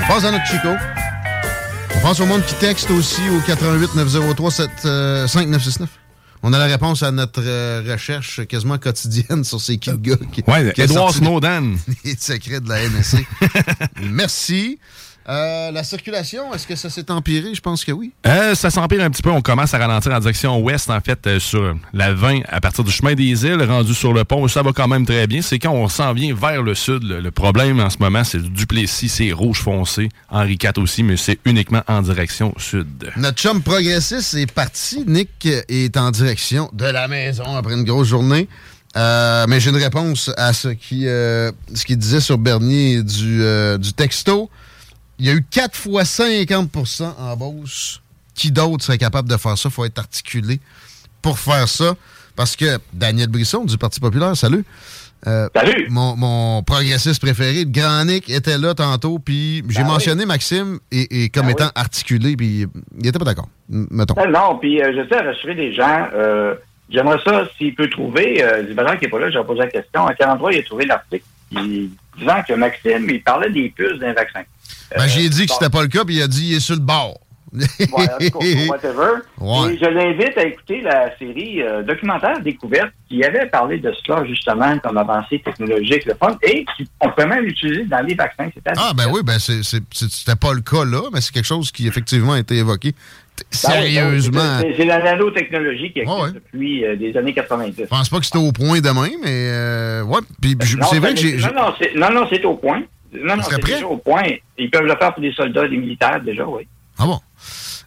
On 0.03 0.07
passe 0.07 0.23
à 0.25 0.31
notre 0.31 0.45
Chico. 0.45 0.69
On 1.95 1.99
pense 2.01 2.19
au 2.19 2.25
monde 2.25 2.43
qui 2.45 2.55
texte 2.55 2.89
aussi 2.91 3.21
au 3.29 3.39
88 3.41 3.95
903 3.95 4.51
7, 4.51 4.69
euh, 4.85 5.27
5969. 5.27 5.89
On 6.41 6.53
a 6.53 6.57
la 6.57 6.65
réponse 6.65 7.03
à 7.03 7.11
notre 7.11 7.41
euh, 7.45 7.83
recherche 7.85 8.45
quasiment 8.47 8.77
quotidienne 8.77 9.43
sur 9.43 9.59
ces 9.59 9.77
qui 9.77 9.91
gars 9.97 10.15
qui, 10.31 10.41
Ouais, 10.47 10.71
qui 10.73 10.81
Edward 10.81 11.13
Snowden. 11.13 11.77
Les 12.05 12.15
secrets 12.17 12.61
de 12.61 12.69
la 12.69 12.87
NSC. 12.87 13.25
Merci. 14.01 14.79
Euh, 15.27 15.71
la 15.71 15.83
circulation, 15.83 16.53
est-ce 16.53 16.65
que 16.65 16.75
ça 16.75 16.89
s'est 16.89 17.11
empiré? 17.11 17.53
Je 17.53 17.61
pense 17.61 17.85
que 17.85 17.91
oui. 17.91 18.11
Euh, 18.25 18.55
ça 18.55 18.69
s'empire 18.69 19.01
un 19.01 19.09
petit 19.09 19.21
peu. 19.21 19.29
On 19.29 19.41
commence 19.41 19.73
à 19.73 19.77
ralentir 19.77 20.11
en 20.11 20.19
direction 20.19 20.59
ouest, 20.59 20.89
en 20.89 20.99
fait, 21.01 21.19
euh, 21.27 21.39
sur 21.39 21.75
la 21.93 22.13
20 22.13 22.41
à 22.47 22.61
partir 22.61 22.83
du 22.83 22.91
chemin 22.91 23.13
des 23.13 23.45
îles, 23.45 23.61
rendu 23.63 23.93
sur 23.93 24.13
le 24.13 24.23
pont. 24.23 24.47
Ça 24.47 24.63
va 24.63 24.71
quand 24.71 24.87
même 24.87 25.05
très 25.05 25.27
bien. 25.27 25.41
C'est 25.41 25.59
quand 25.59 25.73
on 25.73 25.87
s'en 25.87 26.13
vient 26.13 26.33
vers 26.33 26.63
le 26.63 26.73
sud. 26.73 27.03
Le, 27.03 27.19
le 27.19 27.31
problème 27.31 27.79
en 27.79 27.89
ce 27.89 27.97
moment, 27.99 28.23
c'est 28.23 28.41
du 28.41 28.49
Duplessis, 28.49 29.09
c'est 29.09 29.31
rouge 29.31 29.59
foncé. 29.59 30.09
Henri 30.29 30.57
IV 30.61 30.81
aussi, 30.81 31.03
mais 31.03 31.17
c'est 31.17 31.39
uniquement 31.45 31.83
en 31.87 32.01
direction 32.01 32.53
sud. 32.57 33.11
Notre 33.17 33.37
chum 33.37 33.61
progressiste 33.61 34.33
est 34.33 34.51
parti. 34.51 35.03
Nick 35.05 35.45
est 35.45 35.95
en 35.97 36.11
direction 36.11 36.69
de 36.73 36.85
la 36.85 37.07
maison 37.07 37.55
après 37.55 37.73
une 37.73 37.83
grosse 37.83 38.07
journée. 38.07 38.47
Euh, 38.97 39.45
mais 39.47 39.59
j'ai 39.59 39.69
une 39.69 39.75
réponse 39.75 40.31
à 40.35 40.53
ce 40.53 40.69
qui 40.69 41.07
euh, 41.07 41.51
ce 41.73 41.85
qu'il 41.85 41.97
disait 41.97 42.19
sur 42.19 42.37
Bernier 42.37 43.03
du, 43.03 43.43
euh, 43.43 43.77
du 43.77 43.93
texto. 43.93 44.49
Il 45.19 45.25
y 45.25 45.29
a 45.29 45.33
eu 45.33 45.43
4 45.43 45.75
fois 45.75 46.03
50% 46.03 47.03
en 47.17 47.35
Beauce. 47.35 48.01
Qui 48.35 48.51
d'autre 48.51 48.85
serait 48.85 48.97
capable 48.97 49.27
de 49.29 49.35
faire 49.35 49.57
ça? 49.57 49.67
Il 49.69 49.71
faut 49.73 49.83
être 49.85 49.99
articulé 49.99 50.59
pour 51.21 51.37
faire 51.39 51.67
ça. 51.67 51.95
Parce 52.37 52.55
que 52.55 52.77
Daniel 52.93 53.27
Brisson 53.27 53.65
du 53.65 53.77
Parti 53.77 53.99
populaire, 53.99 54.35
salut. 54.37 54.63
Euh, 55.27 55.49
Salut. 55.53 55.87
Mon, 55.89 56.15
mon 56.15 56.63
progressiste 56.63 57.21
préféré, 57.21 57.65
le 57.65 57.69
Grand 57.69 58.05
Nick, 58.05 58.29
était 58.29 58.57
là 58.57 58.73
tantôt, 58.73 59.19
puis 59.19 59.57
j'ai 59.67 59.79
Ben 59.79 59.87
oui. 59.87 59.91
mentionné 59.91 60.25
Maxime 60.25 60.79
et, 60.93 61.25
et 61.25 61.29
comme 61.29 61.47
Ben 61.47 61.51
étant 61.51 61.65
oui. 61.65 61.71
articulé, 61.75 62.37
puis 62.37 62.65
il 63.01 63.05
était 63.07 63.19
pas 63.19 63.25
d'accord, 63.25 63.49
mettons. 63.67 64.15
Non, 64.15 64.31
non, 64.31 64.57
puis 64.59 64.81
euh, 64.81 64.93
j'essaie 64.93 65.21
de 65.21 65.27
rassurer 65.27 65.55
les 65.55 65.73
gens. 65.73 66.07
Euh, 66.13 66.55
J'aimerais 66.89 67.19
ça, 67.25 67.43
s'il 67.57 67.75
peut 67.75 67.89
trouver, 67.89 68.41
euh, 68.41 68.61
Libéral 68.61 68.97
qui 68.97 69.03
n'est 69.05 69.11
pas 69.11 69.19
là, 69.19 69.29
j'ai 69.29 69.43
posé 69.43 69.59
la 69.59 69.67
question. 69.67 70.01
En 70.03 70.07
43, 70.13 70.53
il 70.53 70.59
a 70.59 70.63
trouvé 70.63 70.85
l'article 70.85 71.25
disant 71.51 72.41
que 72.47 72.53
Maxime, 72.53 73.09
il 73.09 73.21
parlait 73.21 73.49
des 73.51 73.69
puces 73.75 73.99
d'un 73.99 74.13
vaccin. 74.13 74.41
Ben, 74.95 75.07
j'ai 75.07 75.29
dit 75.29 75.45
que 75.45 75.53
c'était 75.53 75.69
pas 75.69 75.81
le 75.81 75.87
cas, 75.87 76.03
puis 76.05 76.15
il 76.15 76.21
a 76.21 76.27
dit 76.27 76.49
il 76.51 76.55
est 76.55 76.59
sur 76.59 76.75
le 76.75 76.81
bord. 76.81 77.19
Ouais, 77.51 77.65
cas, 77.87 78.67
whatever. 78.69 79.21
Ouais. 79.39 79.73
Et 79.73 79.77
je 79.79 79.85
l'invite 79.85 80.37
à 80.37 80.43
écouter 80.43 80.81
la 80.81 81.17
série 81.17 81.63
euh, 81.63 81.81
documentaire 81.81 82.39
Découverte 82.41 82.91
qui 83.09 83.23
avait 83.23 83.47
parlé 83.47 83.79
de 83.79 83.91
cela 84.05 84.23
justement 84.25 84.77
comme 84.79 84.97
avancée 84.99 85.39
technologique, 85.43 86.05
le 86.05 86.13
fun, 86.13 86.37
et 86.43 86.63
qui- 86.77 86.87
on 87.01 87.09
peut 87.09 87.25
même 87.25 87.45
l'utiliser 87.45 87.85
dans 87.85 88.05
les 88.05 88.13
vaccins. 88.13 88.49
Ah, 88.77 88.91
ben 88.95 89.05
oui, 89.11 89.21
ben 89.23 89.39
c'était 89.39 90.35
pas 90.39 90.53
le 90.53 90.61
cas 90.61 90.85
là, 90.85 91.01
mais 91.11 91.21
c'est 91.21 91.31
quelque 91.33 91.47
chose 91.47 91.71
qui 91.71 91.87
effectivement 91.87 92.33
a 92.33 92.39
été 92.39 92.55
évoqué 92.57 92.91
Ben 92.91 93.45
sérieusement. 93.49 94.59
c'est- 94.77 94.85
la 94.85 94.99
nanotechnologie 95.01 95.91
qui 95.91 95.99
existe 96.01 96.19
ouais. 96.21 96.31
depuis 96.33 96.85
euh, 96.85 96.95
des 96.97 97.15
années 97.17 97.33
90. 97.33 97.73
Je 97.79 97.83
pense 97.85 98.09
pas 98.09 98.19
que 98.19 98.25
c'était 98.25 98.37
au 98.37 98.51
point 98.51 98.79
demain, 98.81 99.09
mais 99.23 99.49
euh, 99.49 100.03
ouais. 100.03 100.19
Puis 100.41 100.55
c'est 100.89 100.99
vrai 100.99 101.13
que 101.15 101.19
j'ai. 101.19 101.37
non, 101.95 102.11
non, 102.11 102.27
c'est 102.29 102.45
au 102.45 102.55
point. 102.55 102.83
Non, 103.13 103.37
non, 103.37 103.43
c'est 103.49 103.63
déjà 103.63 103.87
au 103.87 103.97
point. 103.97 104.23
Ils 104.57 104.69
peuvent 104.69 104.83
le 104.85 104.95
faire 104.97 105.13
pour 105.13 105.21
des 105.21 105.33
soldats, 105.33 105.67
des 105.67 105.77
militaires, 105.77 106.21
déjà, 106.23 106.45
oui. 106.45 106.67
Ah 106.97 107.05
bon? 107.05 107.19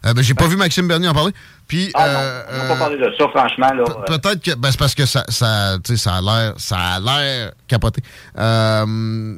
Euh, 0.05 0.13
ben, 0.13 0.21
j'ai 0.21 0.33
pas 0.33 0.47
vu 0.47 0.57
Maxime 0.57 0.85
Bernier 0.85 1.07
en 1.07 1.13
parler. 1.13 1.31
Puis, 1.65 1.89
Ah 1.93 2.05
euh, 2.05 2.11
non, 2.13 2.49
on 2.51 2.57
n'a 2.57 2.63
euh, 2.63 2.67
pas 2.67 2.75
parlé 2.75 2.97
de 2.97 3.09
ça, 3.17 3.25
franchement. 3.29 3.71
Là, 3.73 3.83
Pe- 4.05 4.17
Peut-être 4.19 4.41
que 4.43 4.55
ben, 4.55 4.69
c'est 4.69 4.77
parce 4.79 4.95
que 4.95 5.05
ça, 5.05 5.23
ça, 5.29 5.77
tu 5.81 5.95
sais, 5.95 6.03
ça 6.03 6.15
a 6.15 6.21
l'air 6.21 6.53
ça 6.57 6.75
a 6.77 6.99
l'air 6.99 7.53
capoté. 7.69 8.01
Euh, 8.37 8.85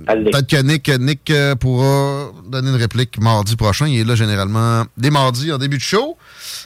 Peut-être 0.06 0.48
que 0.48 0.62
Nick, 0.64 0.90
Nick 1.00 1.30
euh, 1.30 1.54
pourra 1.56 2.32
donner 2.48 2.70
une 2.70 2.76
réplique 2.78 3.20
mardi 3.22 3.56
prochain. 3.56 3.86
Il 3.88 4.00
est 4.00 4.04
là 4.04 4.16
généralement 4.16 4.86
des 4.98 5.12
mardis 5.12 5.52
en 5.52 5.60
début 5.60 5.78
de 5.78 5.84
show. 5.84 6.18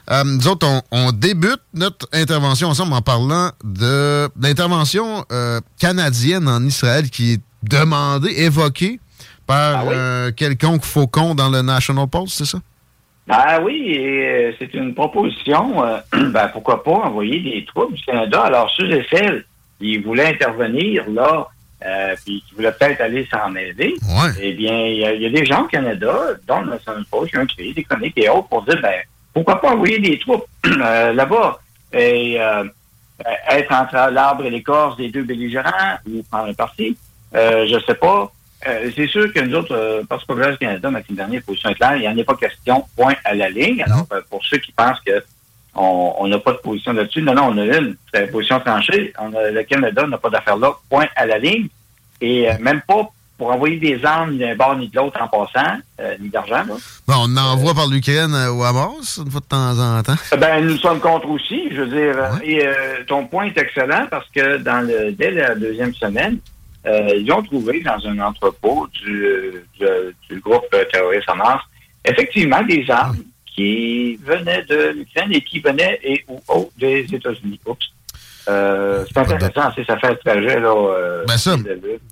Euh, 0.10 0.24
nous 0.24 0.48
autres, 0.48 0.66
on, 0.66 0.82
on 0.92 1.12
débute 1.12 1.62
notre 1.74 2.08
intervention 2.14 2.70
ensemble 2.70 2.94
en 2.94 3.02
parlant 3.02 3.52
de 3.66 4.30
l'intervention 4.40 5.26
euh, 5.32 5.60
canadienne 5.78 6.48
en 6.48 6.64
Israël 6.64 7.10
qui 7.10 7.34
est 7.34 7.42
demandée, 7.64 8.32
évoquée 8.38 9.02
par 9.50 9.86
euh, 9.88 10.30
quelconque 10.32 10.86
faucon 10.86 11.34
dans 11.34 11.50
le 11.50 11.64
National 11.64 12.08
Post, 12.08 12.36
c'est 12.38 12.46
ça? 12.46 12.60
Ah 13.28 13.60
oui, 13.64 13.94
et, 13.96 14.28
euh, 14.28 14.52
c'est 14.60 14.72
une 14.76 14.94
proposition. 14.94 15.84
euh, 15.84 15.98
ben, 16.32 16.50
pourquoi 16.50 16.84
pas 16.84 16.92
envoyer 16.92 17.40
des 17.40 17.66
troupes 17.66 17.92
du 17.94 18.04
Canada? 18.04 18.42
Alors, 18.44 18.70
ceux 18.78 18.92
et 18.92 19.04
celles 19.12 19.44
qui 19.80 19.98
voulaient 19.98 20.28
intervenir, 20.28 21.04
là, 21.10 21.48
euh, 21.84 22.16
puis 22.24 22.44
qui 22.48 22.54
voulaient 22.56 22.72
peut-être 22.74 23.02
aller 23.02 23.28
s'en 23.32 23.56
aider, 23.56 23.96
Ouais. 24.04 24.30
eh 24.40 24.54
bien, 24.54 24.86
il 24.86 24.98
y, 25.00 25.06
a- 25.06 25.14
il 25.16 25.22
y 25.24 25.26
a 25.26 25.30
des 25.32 25.46
gens 25.46 25.64
au 25.64 25.68
Canada, 25.68 26.14
dont 26.48 26.62
le 26.62 26.70
National 26.70 27.04
Post, 27.10 27.32
qui 27.32 27.38
ont 27.40 27.46
créé 27.48 27.74
des 27.74 27.84
chroniques 27.84 28.18
et 28.18 28.30
autres 28.30 28.50
pour 28.50 28.62
dire, 28.66 28.80
ben, 28.84 29.00
pourquoi 29.34 29.60
pas 29.60 29.72
envoyer 29.72 29.98
des 29.98 30.20
troupes 30.20 30.46
là-bas 30.64 31.60
et 31.94 32.36
être 33.50 33.72
entre 33.74 34.12
l'arbre 34.12 34.46
et 34.46 34.52
l'écorce 34.52 34.96
des 34.98 35.10
deux 35.10 35.24
belligérants 35.24 35.98
ou 36.08 36.22
prendre 36.30 36.50
un 36.50 36.54
parti. 36.54 36.96
Je 37.34 37.80
sais 37.88 37.96
pas. 37.96 38.32
Euh, 38.68 38.92
c'est 38.96 39.08
sûr 39.08 39.32
que 39.34 39.40
nous 39.40 39.56
autres, 39.56 39.74
euh, 39.74 40.04
Parti 40.04 40.26
populaire 40.26 40.52
du 40.52 40.58
Canada, 40.58 40.90
Maxime 40.92 41.16
Dernier, 41.16 41.40
position 41.42 41.70
est 41.70 41.76
claire, 41.76 41.96
il 41.96 42.02
n'y 42.02 42.08
en 42.10 42.18
a 42.18 42.24
pas 42.24 42.36
question, 42.36 42.84
point 42.96 43.16
à 43.24 43.34
la 43.34 43.50
ligne. 43.50 43.82
Alors, 43.84 44.06
euh, 44.12 44.22
pour 44.30 44.44
ceux 44.46 44.58
qui 44.58 44.72
pensent 44.74 45.00
que 45.06 45.24
on 45.76 46.28
n'a 46.28 46.40
pas 46.40 46.52
de 46.52 46.58
position 46.58 46.92
là-dessus, 46.92 47.22
non, 47.22 47.34
non, 47.34 47.54
on 47.54 47.58
a 47.58 47.64
une, 47.78 47.96
c'est 48.14 48.22
la 48.22 48.28
position 48.28 48.60
tranchée. 48.60 49.14
On 49.18 49.34
a- 49.34 49.50
le 49.52 49.64
Canada 49.64 50.06
n'a 50.08 50.18
pas 50.18 50.30
d'affaire 50.30 50.58
là, 50.58 50.74
point 50.90 51.06
à 51.16 51.26
la 51.26 51.38
ligne. 51.38 51.68
Et 52.20 52.50
euh, 52.50 52.54
même 52.60 52.82
pas 52.86 53.10
pour 53.38 53.52
envoyer 53.52 53.78
des 53.78 54.04
armes 54.04 54.38
d'un 54.38 54.54
bord 54.58 54.76
ni 54.76 54.90
de 54.90 54.96
l'autre 54.98 55.18
en 55.22 55.28
passant, 55.30 55.78
ni 56.20 56.28
d'argent, 56.28 56.66
là. 56.68 56.74
Bon, 57.08 57.14
on 57.20 57.38
en 57.38 57.54
envoie 57.54 57.74
par 57.74 57.88
l'Ukraine 57.88 58.36
au 58.52 58.62
Hamas, 58.66 59.22
une 59.24 59.32
fois 59.32 59.40
de 59.40 59.46
temps 59.46 59.80
en 59.80 60.04
temps. 60.04 60.16
Ben, 60.38 60.66
nous 60.66 60.76
sommes 60.76 61.00
contre 61.00 61.30
aussi, 61.30 61.70
je 61.72 61.84
veux 61.84 61.88
dire. 61.88 62.16
Et 62.44 62.62
ton 63.08 63.26
point 63.28 63.46
est 63.46 63.58
excellent 63.58 64.08
parce 64.12 64.28
que 64.36 64.58
dans 64.58 64.86
le, 64.86 65.14
dès 65.14 65.32
la 65.32 65.56
deuxième 65.56 65.94
semaine, 65.94 66.40
euh, 66.86 67.10
ils 67.18 67.32
ont 67.32 67.44
trouvé 67.44 67.82
dans 67.82 67.98
un 68.08 68.20
entrepôt 68.20 68.88
du, 68.94 69.26
euh, 69.26 69.64
du, 69.80 70.36
du 70.36 70.40
groupe 70.42 70.66
euh, 70.74 70.86
terroriste 70.92 71.28
Hamas, 71.30 71.60
effectivement, 72.06 72.62
des 72.64 72.86
armes 72.90 73.18
qui 73.56 74.16
venaient 74.26 74.64
de 74.70 74.94
l'Ukraine 74.98 75.32
et 75.34 75.42
qui 75.42 75.60
venaient 75.60 76.00
et, 76.04 76.24
ou, 76.30 76.40
oh, 76.48 76.70
des 76.78 77.06
États-Unis. 77.14 77.60
Oups. 77.66 77.86
Euh, 78.48 79.06
c'est 79.14 79.20
intéressant, 79.20 79.70
c'est 79.76 79.86
ça 79.86 79.98
fait 80.00 80.10
le 80.10 80.18
trajet, 80.18 80.60
là. 80.60 80.74
euh, 80.74 81.24
Ben 81.28 81.38
ça, 81.38 81.56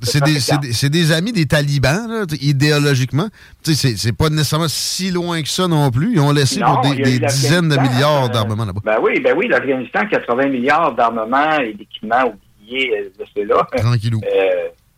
c'est 0.04 0.24
des, 0.24 0.40
c'est 0.40 0.60
des- 0.60 0.74
c'est 0.74 0.90
des 0.90 1.12
amis 1.12 1.32
des 1.32 1.48
talibans, 1.48 2.08
là, 2.08 2.26
idéologiquement. 2.40 3.28
Tu 3.64 3.74
sais, 3.74 3.96
c'est- 3.96 4.12
pas 4.16 4.30
nécessairement 4.30 4.68
si 4.68 5.10
loin 5.10 5.42
que 5.42 5.50
ça 5.50 5.68
non 5.68 5.90
plus. 5.90 6.12
Ils 6.14 6.20
ont 6.20 6.32
laissé 6.34 6.60
Non, 6.60 6.82
pour 6.82 6.94
des, 6.94 7.18
dizaines 7.20 7.70
de 7.70 7.78
milliards 7.78 8.26
euh, 8.26 8.28
d'armements 8.28 8.66
là-bas. 8.66 8.82
Ben 8.84 8.98
oui, 9.02 9.20
ben 9.20 9.36
oui, 9.36 9.48
l'Afghanistan, 9.48 10.02
80 10.12 10.48
milliards 10.50 10.94
d'armements 10.94 11.58
et 11.60 11.74
d'équipements 11.74 12.36
euh. 12.72 13.10
Tranquillou. 13.78 14.22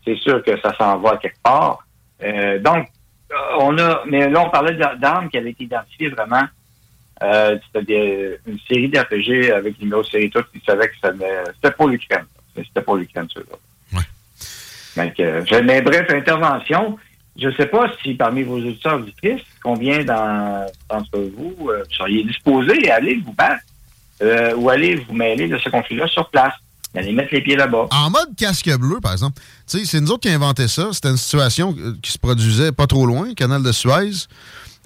C'est 0.05 0.15
sûr 0.17 0.43
que 0.43 0.59
ça 0.61 0.75
s'en 0.77 0.97
va 0.99 1.17
quelque 1.17 1.37
part. 1.43 1.85
Euh, 2.23 2.57
donc, 2.59 2.87
euh, 3.31 3.35
on 3.59 3.77
a, 3.77 4.03
mais 4.07 4.27
là, 4.29 4.41
on 4.45 4.49
parlait 4.49 4.73
d'a- 4.75 4.95
d'armes 4.95 5.29
qui 5.29 5.37
avaient 5.37 5.51
été 5.51 5.65
identifiées 5.65 6.09
vraiment. 6.09 6.43
Euh, 7.21 7.57
c'était 7.75 8.39
une 8.47 8.57
série 8.67 8.87
d'RPG 8.87 9.51
avec 9.51 9.79
numéros 9.79 10.01
de 10.03 10.07
série 10.07 10.29
toutes 10.29 10.49
qui 10.51 10.61
savaient 10.65 10.87
que 10.87 10.95
c'était 11.01 11.71
pour 11.75 11.89
l'Ukraine. 11.89 12.25
C'était 12.55 12.81
pour 12.81 12.95
l'Ukraine, 12.95 13.27
ceux-là. 13.33 13.57
Donc, 14.97 15.19
euh, 15.19 15.43
je- 15.45 15.55
mais 15.61 15.81
bref, 15.81 16.05
intervention. 16.09 16.97
Je 17.37 17.47
ne 17.47 17.53
sais 17.53 17.67
pas 17.67 17.89
si 18.01 18.15
parmi 18.15 18.43
vos 18.43 18.57
auditeurs 18.57 18.95
auditrices, 18.95 19.43
combien 19.63 20.03
d'entre 20.03 21.19
vous 21.37 21.69
euh, 21.69 21.83
seriez 21.91 22.23
disposés 22.23 22.89
à 22.89 22.95
aller 22.95 23.15
vous 23.25 23.33
battre 23.33 23.63
ou 24.57 24.69
aller 24.69 24.95
vous 24.95 25.13
mêler 25.13 25.47
de 25.47 25.57
ce 25.57 25.69
conflit-là 25.69 26.07
sur 26.07 26.29
place, 26.29 26.53
aller 26.95 27.11
mettre 27.11 27.33
les 27.33 27.41
pieds 27.41 27.55
là-bas. 27.55 27.87
En 27.91 28.09
mode 28.09 28.35
casque 28.37 28.69
bleu, 28.77 28.99
par 29.01 29.11
exemple. 29.11 29.39
C'est 29.65 30.01
nous 30.01 30.11
autres 30.11 30.21
qui 30.21 30.29
avons 30.29 30.45
inventé 30.45 30.67
ça. 30.67 30.89
C'était 30.91 31.09
une 31.09 31.17
situation 31.17 31.75
euh, 31.77 31.93
qui 32.01 32.11
se 32.11 32.17
produisait 32.17 32.71
pas 32.71 32.87
trop 32.87 33.05
loin, 33.05 33.33
canal 33.33 33.61
de 33.61 33.71
Suez. 33.71 34.27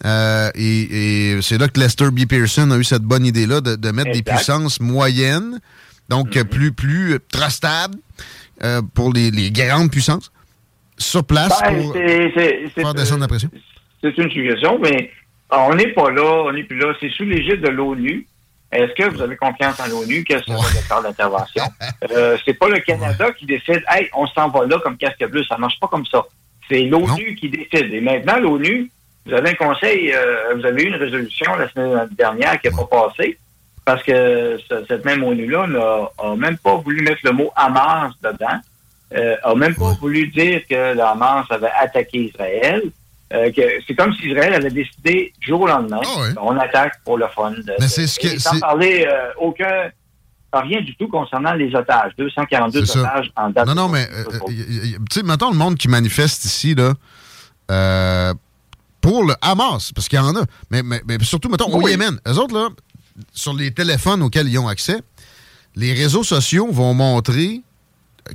Euh, 0.06 0.50
et 0.56 1.36
et 1.36 1.42
c'est 1.42 1.58
là 1.58 1.68
que 1.70 1.80
Lester 1.80 2.12
B. 2.12 2.26
Pearson 2.28 2.70
a 2.72 2.78
eu 2.78 2.84
cette 2.84 3.04
bonne 3.04 3.26
idée-là 3.26 3.62
de, 3.62 3.76
de 3.76 3.92
mettre 3.92 4.12
des 4.12 4.22
puissances 4.24 4.80
moyennes, 4.82 5.60
donc 6.10 6.36
euh, 6.36 6.44
plus, 6.44 6.74
plus 6.74 7.14
euh, 7.14 7.20
trustables 7.32 7.98
euh, 8.64 8.82
pour 8.94 9.14
les, 9.14 9.32
les 9.32 9.52
grandes 9.52 9.92
puissances, 9.92 10.32
sur 10.98 11.24
place 11.24 11.54
Ben, 11.62 11.84
pour 11.84 11.94
faire 11.94 12.94
descendre 12.94 13.22
la 13.22 13.28
pression. 13.28 13.50
C'est 14.02 14.18
une 14.18 14.30
suggestion, 14.30 14.78
mais 14.82 15.10
on 15.52 15.76
n'est 15.76 15.94
pas 15.94 16.12
là, 16.12 16.44
on 16.48 16.52
n'est 16.52 16.64
plus 16.64 16.78
là. 16.78 16.94
C'est 17.00 17.10
sous 17.12 17.24
l'égide 17.24 17.62
de 17.62 17.70
l'ONU. 17.70 18.28
Est-ce 18.74 18.94
que 18.94 19.10
vous 19.10 19.22
avez 19.22 19.36
confiance 19.36 19.80
en 19.80 19.88
l'ONU? 19.88 20.24
Quel 20.28 20.44
sera 20.44 20.58
le 20.58 20.88
corps 20.90 21.04
d'intervention? 21.04 21.64
Euh, 22.12 22.38
c'est 22.46 22.54
pas 22.54 22.68
le 22.68 22.80
Canada 22.80 23.32
qui 23.32 23.46
décide, 23.46 23.82
hey, 23.90 24.10
on 24.14 24.28
s'en 24.28 24.50
va 24.50 24.66
là 24.66 24.78
comme 24.84 24.98
casque 24.98 25.26
bleu. 25.28 25.44
Ça 25.46 25.58
marche 25.58 25.80
pas 25.80 25.88
comme 25.88 26.06
ça. 26.06 26.22
C'est 26.70 26.82
l'ONU 26.84 27.36
qui 27.36 27.50
décide. 27.50 27.94
Et 27.94 28.02
maintenant, 28.02 28.38
l'ONU, 28.40 28.90
vous 29.26 29.34
avez 29.34 29.52
un 29.52 29.54
conseil, 29.56 30.12
euh, 30.14 30.54
vous 30.56 30.66
avez 30.66 30.84
eu 30.84 30.88
une 30.88 30.96
résolution 30.96 31.56
la 31.56 31.70
semaine 31.70 32.08
dernière 32.12 32.60
qui 32.60 32.70
n'a 32.70 32.76
pas 32.78 33.08
passé 33.08 33.38
parce 33.86 34.04
que 34.04 34.60
ce- 34.70 34.86
cette 34.88 35.06
même 35.06 35.24
ONU-là 35.24 35.68
n'a 35.68 36.36
même 36.36 36.58
pas 36.58 36.76
voulu 36.76 37.02
mettre 37.04 37.22
le 37.24 37.32
mot 37.32 37.52
Hamas 37.56 38.12
dedans, 38.22 38.60
euh, 39.16 39.36
a 39.44 39.56
même 39.56 39.76
pas 39.76 39.94
voulu 40.00 40.28
dire 40.28 40.62
que 40.70 40.94
le 40.94 41.02
Hamas 41.02 41.46
avait 41.50 41.72
attaqué 41.80 42.26
Israël. 42.26 42.82
Euh, 43.34 43.52
que 43.52 43.62
c'est 43.88 43.96
comme 43.96 44.14
si 44.14 44.28
Israël 44.30 44.54
avait 44.54 44.70
décidé 44.70 45.34
du 45.40 45.48
jour 45.48 45.62
au 45.62 45.68
lendemain, 45.68 46.00
on 46.40 46.56
attaque 46.58 46.94
pour 47.04 47.18
le 47.18 47.26
fun. 47.36 47.52
de- 47.52 47.74
Mais 47.80 47.88
c'est 47.88 48.06
ce 48.06 48.20
que- 48.20 48.38
sans 48.40 48.60
parler 48.60 49.08
euh, 49.10 49.30
aucun, 49.40 49.90
rien 50.54 50.82
du 50.82 50.96
tout 50.96 51.08
concernant 51.08 51.54
les 51.54 51.74
otages. 51.74 52.12
242 52.18 52.86
C'est 52.86 52.94
ça. 52.94 53.00
otages 53.00 53.32
en 53.36 53.50
date. 53.50 53.66
Non, 53.66 53.74
non, 53.74 53.90
mais, 53.90 54.08
euh, 54.14 54.24
tu 54.48 54.96
sais, 55.12 55.24
mettons 55.24 55.50
le 55.50 55.58
monde 55.58 55.76
qui 55.78 55.88
manifeste 55.88 56.46
ici, 56.46 56.76
là, 56.76 56.94
euh, 57.72 58.34
pour 59.02 59.24
le 59.26 59.34
Hamas, 59.42 59.92
parce 59.94 60.08
qu'il 60.08 60.18
y 60.20 60.22
en 60.22 60.36
a, 60.36 60.44
mais, 60.70 60.84
mais, 60.84 61.02
mais 61.08 61.18
surtout, 61.24 61.50
mettons, 61.50 61.72
au 61.74 61.82
Oui. 61.82 61.92
Yémen, 61.92 62.20
eux 62.28 62.38
autres, 62.38 62.54
là, 62.54 62.70
sur 63.34 63.54
les 63.54 63.72
téléphones 63.72 64.22
auxquels 64.22 64.48
ils 64.48 64.60
ont 64.60 64.68
accès, 64.68 65.02
les 65.76 65.94
réseaux 65.94 66.24
sociaux 66.24 66.68
vont 66.72 66.94
montrer 66.94 67.62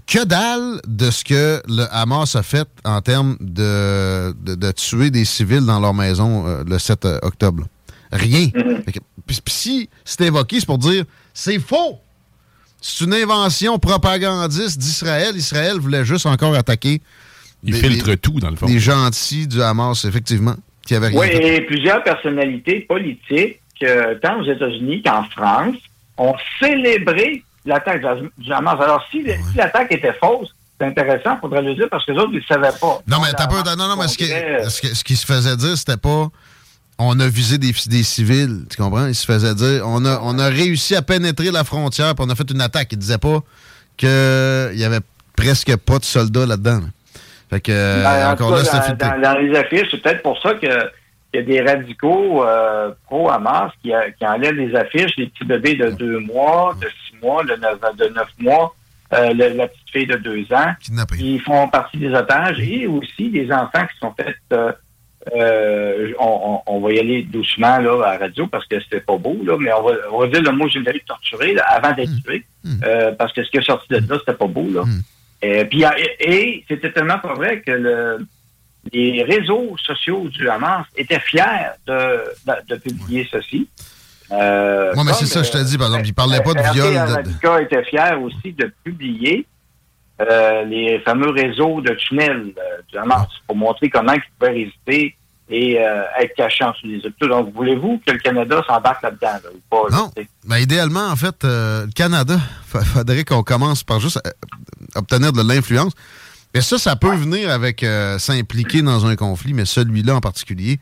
que 0.06 0.24
dalle 0.24 0.80
de 0.86 1.10
ce 1.10 1.24
que 1.24 1.62
le 1.66 1.84
Hamas 1.90 2.36
a 2.36 2.42
fait 2.42 2.68
en 2.84 3.00
termes 3.00 3.36
de, 3.40 4.32
de, 4.42 4.54
de 4.54 4.70
tuer 4.72 5.10
des 5.10 5.24
civils 5.24 5.64
dans 5.64 5.80
leur 5.80 5.94
maison 5.94 6.46
euh, 6.46 6.62
le 6.66 6.78
7 6.78 7.06
octobre. 7.22 7.64
Rien. 8.12 8.48
Que- 8.50 8.98
puis 9.26 9.38
si 9.48 9.88
c'est 10.04 10.22
évoqué, 10.26 10.60
c'est 10.60 10.66
pour 10.66 10.78
dire 10.78 11.04
c'est 11.34 11.58
faux. 11.58 11.98
C'est 12.80 13.04
une 13.04 13.14
invention 13.14 13.78
propagandiste 13.78 14.78
d'Israël. 14.78 15.36
Israël 15.36 15.78
voulait 15.78 16.04
juste 16.04 16.26
encore 16.26 16.54
attaquer. 16.54 17.00
Il 17.64 17.72
des- 17.74 17.80
filtre 17.80 18.06
des- 18.06 18.16
tout, 18.16 18.38
dans 18.40 18.50
le 18.50 18.56
fond. 18.56 18.66
Des 18.66 18.78
gentils 18.78 19.46
du 19.48 19.60
Hamas, 19.60 20.04
effectivement, 20.04 20.54
qui 20.86 20.94
avaient 20.94 21.08
rien 21.08 21.18
Oui, 21.18 21.26
et 21.28 21.60
plusieurs 21.62 22.02
personnalités 22.04 22.80
politiques, 22.80 23.58
euh, 23.82 24.14
tant 24.22 24.40
aux 24.40 24.44
États-Unis 24.44 25.02
qu'en 25.02 25.24
France, 25.24 25.76
ont 26.18 26.34
célébré 26.60 27.42
l'attaque 27.68 28.02
du 28.38 28.52
Hamas. 28.52 28.80
Alors, 28.80 29.04
si, 29.10 29.22
si 29.22 29.56
l'attaque 29.56 29.92
était 29.92 30.12
fausse, 30.14 30.48
c'est 30.80 30.86
intéressant, 30.86 31.34
il 31.36 31.40
faudrait 31.40 31.62
le 31.62 31.74
dire, 31.74 31.86
parce 31.90 32.04
que 32.04 32.12
les 32.12 32.18
autres, 32.18 32.30
ils 32.32 32.38
ne 32.38 32.42
savaient 32.44 32.76
pas. 32.80 33.00
Non, 33.06 33.18
mais 33.22 33.32
t'as 33.36 33.46
pas. 33.48 33.62
Non, 33.76 33.88
non, 33.88 33.96
mais 33.96 34.08
ce 34.08 34.16
qui, 34.18 34.26
ce 34.26 34.80
qui- 34.80 34.94
ce 34.94 35.04
qui 35.04 35.16
se 35.16 35.26
faisait 35.26 35.56
dire, 35.56 35.76
c'était 35.76 35.96
pas. 35.96 36.28
On 37.00 37.18
a 37.20 37.28
visé 37.28 37.58
des, 37.58 37.72
des 37.86 38.02
civils, 38.02 38.64
tu 38.68 38.76
comprends? 38.76 39.06
Il 39.06 39.14
se 39.14 39.24
faisait 39.24 39.54
dire, 39.54 39.82
on 39.86 40.04
a, 40.04 40.18
on 40.22 40.36
a 40.38 40.46
réussi 40.48 40.96
à 40.96 41.02
pénétrer 41.02 41.50
la 41.52 41.62
frontière, 41.62 42.14
puis 42.16 42.24
on 42.26 42.30
a 42.30 42.34
fait 42.34 42.50
une 42.50 42.60
attaque. 42.60 42.88
Il 42.92 42.98
disait 42.98 43.18
pas 43.18 43.38
qu'il 43.96 44.08
y 44.78 44.84
avait 44.84 45.00
presque 45.36 45.76
pas 45.76 45.98
de 45.98 46.04
soldats 46.04 46.46
là-dedans. 46.46 46.78
là. 46.80 46.86
Fait 47.50 47.60
que, 47.60 47.72
Ben, 48.02 48.28
en 48.28 48.32
encore 48.32 48.50
là, 48.56 48.62
dans, 48.62 48.96
dans- 49.08 49.20
dans 49.22 49.38
les 49.38 49.56
affiches, 49.56 49.88
c'est 49.90 50.02
peut-être 50.02 50.22
pour 50.22 50.40
ça 50.40 50.54
que 50.54 50.66
qu'il 51.30 51.40
y 51.40 51.42
a 51.42 51.46
des 51.64 51.70
radicaux 51.70 52.42
euh, 52.42 52.90
pro-Hamas 53.06 53.70
qui, 53.82 53.90
qui 54.18 54.26
enlèvent 54.26 54.54
les 54.54 54.74
affiches, 54.74 55.12
les 55.18 55.26
petits 55.26 55.44
bébés 55.44 55.74
de 55.76 55.90
deux 55.90 56.20
mois, 56.20 56.74
de 56.80 56.86
six 56.86 57.07
mois, 57.22 57.44
neuf, 57.44 57.78
de 57.96 58.08
neuf 58.08 58.28
mois, 58.38 58.74
euh, 59.12 59.32
le- 59.32 59.56
la 59.56 59.68
petite 59.68 59.90
fille 59.90 60.06
de 60.06 60.16
deux 60.16 60.46
ans. 60.52 60.72
Ils 61.20 61.40
font 61.40 61.68
partie 61.68 61.96
des 61.98 62.10
otages 62.10 62.60
et 62.60 62.86
aussi 62.86 63.30
des 63.30 63.50
enfants 63.52 63.86
qui 63.90 63.98
sont 64.00 64.12
faits... 64.12 64.36
euh, 64.52 64.72
euh, 65.34 66.12
on, 66.18 66.62
on- 66.66 66.74
on 66.76 66.80
va 66.80 66.92
y 66.92 66.98
aller 66.98 67.22
doucement 67.22 67.78
là, 67.78 68.02
à 68.06 68.12
la 68.12 68.18
radio 68.18 68.46
parce 68.46 68.64
que 68.66 68.80
c'était 68.80 69.00
pas 69.00 69.16
beau, 69.18 69.36
là, 69.44 69.56
mais 69.58 69.72
on 69.72 69.82
va, 69.82 69.92
on 70.12 70.20
va 70.20 70.26
dire 70.28 70.42
le 70.42 70.52
mot 70.52 70.68
générique 70.68 71.04
torturé 71.06 71.52
là, 71.54 71.64
avant 71.68 71.92
d'être 71.92 72.10
tué. 72.24 72.44
euh, 72.84 73.12
parce 73.12 73.32
que 73.32 73.42
ce 73.44 73.50
qui 73.50 73.58
est 73.58 73.62
sorti 73.62 73.88
de 73.88 73.96
là, 74.08 74.18
c'était 74.20 74.36
pas 74.38 74.46
beau. 74.46 74.66
Là. 74.70 74.84
Euh, 75.44 75.64
puis, 75.64 75.84
et, 76.20 76.32
et 76.32 76.64
c'était 76.68 76.92
tellement 76.92 77.18
pas 77.18 77.34
vrai 77.34 77.60
que 77.60 77.70
le, 77.70 78.26
les 78.92 79.22
réseaux 79.22 79.76
sociaux 79.78 80.28
du 80.28 80.48
Hamas 80.48 80.86
étaient 80.96 81.20
fiers 81.20 81.42
de, 81.86 82.22
de, 82.46 82.54
de 82.68 82.76
publier 82.76 83.28
ceci. 83.30 83.68
Euh, 84.30 84.92
Moi, 84.94 85.04
mais 85.04 85.12
c'est 85.14 85.26
ça, 85.26 85.42
je 85.42 85.50
te 85.50 85.58
dis, 85.58 85.78
par 85.78 85.88
exemple. 85.88 86.06
Il 86.06 86.14
parlait 86.14 86.40
pas 86.42 86.54
de 86.54 86.72
viol. 86.72 86.96
Radica 86.96 87.62
était 87.62 87.84
fier 87.84 88.20
aussi 88.20 88.52
de 88.52 88.72
publier 88.84 89.46
euh, 90.20 90.64
les 90.64 90.98
fameux 91.04 91.30
réseaux 91.30 91.80
de 91.80 91.94
tunnels 91.94 92.52
euh, 92.58 92.82
du 92.90 92.98
Hamas 92.98 93.28
pour 93.46 93.54
montrer 93.56 93.88
comment 93.88 94.12
ils 94.12 94.22
pouvaient 94.36 94.52
résister 94.52 95.16
et 95.48 95.78
euh, 95.78 96.02
être 96.20 96.34
cachés 96.34 96.64
en 96.64 96.72
dessous 96.72 96.88
des 96.88 97.06
hôpitaux. 97.06 97.28
Donc, 97.28 97.54
voulez-vous 97.54 98.02
que 98.04 98.12
le 98.12 98.18
Canada 98.18 98.60
s'embarque 98.66 99.02
là-dedans 99.02 99.38
là, 99.44 99.50
ou 99.54 99.60
pas? 99.70 99.96
Non. 99.96 100.10
tu 100.16 100.22
sais? 100.22 100.28
Ben, 100.44 100.58
idéalement, 100.58 101.06
en 101.06 101.14
fait, 101.14 101.36
le 101.44 101.86
Canada, 101.94 102.36
il 102.74 102.80
faudrait 102.80 103.24
qu'on 103.24 103.44
commence 103.44 103.84
par 103.84 104.00
juste 104.00 104.20
obtenir 104.96 105.32
de 105.32 105.40
l'influence. 105.40 105.92
Mais 106.52 106.62
ça, 106.62 106.78
ça 106.78 106.96
peut 106.96 107.14
venir 107.14 107.50
avec 107.50 107.86
s'impliquer 108.18 108.82
dans 108.82 109.06
un 109.06 109.14
conflit, 109.16 109.52
mais 109.52 109.66
celui-là 109.66 110.16
en 110.16 110.20
particulier, 110.20 110.80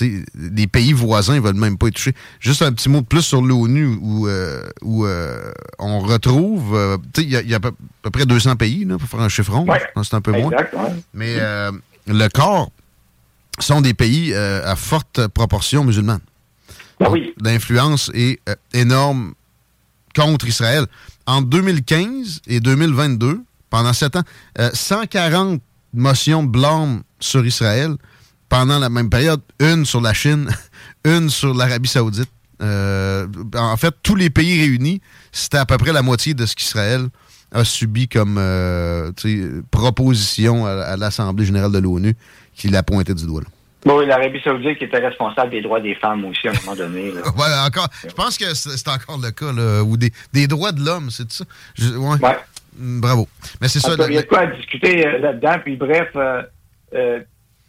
les 0.00 0.66
pays 0.66 0.92
voisins 0.92 1.36
ne 1.36 1.40
veulent 1.40 1.54
même 1.54 1.78
pas 1.78 1.88
être 1.88 1.94
touchés. 1.94 2.14
Juste 2.40 2.62
un 2.62 2.72
petit 2.72 2.88
mot 2.88 3.00
de 3.00 3.06
plus 3.06 3.22
sur 3.22 3.42
l'ONU 3.42 3.98
où, 4.00 4.28
euh, 4.28 4.68
où 4.82 5.04
euh, 5.06 5.52
on 5.78 6.00
retrouve, 6.00 6.74
euh, 6.74 6.96
il 7.18 7.30
y 7.30 7.36
a, 7.36 7.42
il 7.42 7.48
y 7.48 7.54
a 7.54 7.56
à 7.56 7.60
peu, 7.60 7.68
à 7.68 7.72
peu 8.02 8.10
près 8.10 8.26
200 8.26 8.56
pays, 8.56 8.84
là, 8.84 8.98
pour 8.98 9.08
faire 9.08 9.20
un 9.20 9.28
chiffron. 9.28 9.66
Ouais. 9.66 9.80
C'est 10.02 10.14
un 10.14 10.20
peu 10.20 10.32
moins. 10.32 10.50
Ouais. 10.50 10.68
Mais 11.14 11.38
le 12.06 12.28
corps 12.28 12.70
sont 13.58 13.80
des 13.80 13.94
pays 13.94 14.34
à 14.34 14.76
forte 14.76 15.26
proportion 15.28 15.84
musulmane. 15.84 16.20
Ben 16.98 17.12
L'influence 17.42 18.10
est 18.14 18.40
euh, 18.48 18.54
énorme 18.72 19.34
contre 20.14 20.46
Israël. 20.46 20.86
En 21.26 21.42
2015 21.42 22.42
et 22.46 22.60
2022, 22.60 23.42
pendant 23.70 23.92
sept 23.92 24.16
ans, 24.16 24.22
euh, 24.58 24.70
140 24.72 25.60
motions 25.92 26.42
de 26.42 26.48
blâme 26.48 27.02
sur 27.20 27.44
Israël. 27.44 27.96
Pendant 28.48 28.78
la 28.78 28.88
même 28.88 29.10
période, 29.10 29.40
une 29.60 29.84
sur 29.84 30.00
la 30.00 30.12
Chine, 30.14 30.48
une 31.04 31.28
sur 31.30 31.52
l'Arabie 31.54 31.88
saoudite. 31.88 32.30
Euh, 32.62 33.26
en 33.54 33.76
fait, 33.76 33.94
tous 34.02 34.14
les 34.14 34.30
pays 34.30 34.60
réunis, 34.60 35.00
c'était 35.32 35.58
à 35.58 35.66
peu 35.66 35.76
près 35.78 35.92
la 35.92 36.02
moitié 36.02 36.32
de 36.32 36.46
ce 36.46 36.54
qu'Israël 36.56 37.06
a 37.52 37.64
subi 37.64 38.08
comme 38.08 38.36
euh, 38.38 39.10
proposition 39.70 40.66
à, 40.66 40.70
à 40.70 40.96
l'Assemblée 40.96 41.44
générale 41.44 41.72
de 41.72 41.78
l'ONU 41.78 42.14
qui 42.54 42.68
l'a 42.68 42.82
pointé 42.82 43.14
du 43.14 43.26
doigt. 43.26 43.42
là. 43.42 43.48
Bon, 43.84 44.00
et 44.00 44.06
l'Arabie 44.06 44.40
Saoudite 44.42 44.78
qui 44.78 44.84
était 44.84 44.98
responsable 44.98 45.50
des 45.52 45.60
droits 45.62 45.80
des 45.80 45.94
femmes 45.94 46.24
aussi 46.24 46.48
à 46.48 46.50
un 46.50 46.54
moment 46.64 46.74
donné. 46.76 47.12
là. 47.12 47.20
Ouais, 47.36 47.66
encore. 47.66 47.88
Je 48.08 48.12
pense 48.14 48.36
que 48.38 48.52
c'est 48.54 48.88
encore 48.88 49.18
le 49.18 49.30
cas, 49.30 49.52
là, 49.52 49.82
ou 49.84 49.96
des, 49.96 50.12
des 50.32 50.46
droits 50.48 50.72
de 50.72 50.84
l'homme, 50.84 51.10
c'est 51.10 51.30
ça? 51.30 51.44
Je- 51.74 51.90
ouais. 51.94 52.18
Bravo. 52.78 53.28
Mais 53.60 53.68
c'est 53.68 53.80
ça. 53.80 53.94
Il 54.08 54.14
y 54.14 54.18
a 54.18 54.22
de 54.22 54.26
quoi 54.26 54.40
à 54.40 54.46
discuter 54.46 55.06
euh, 55.06 55.18
là-dedans. 55.18 55.56
Puis 55.64 55.76
bref, 55.76 56.08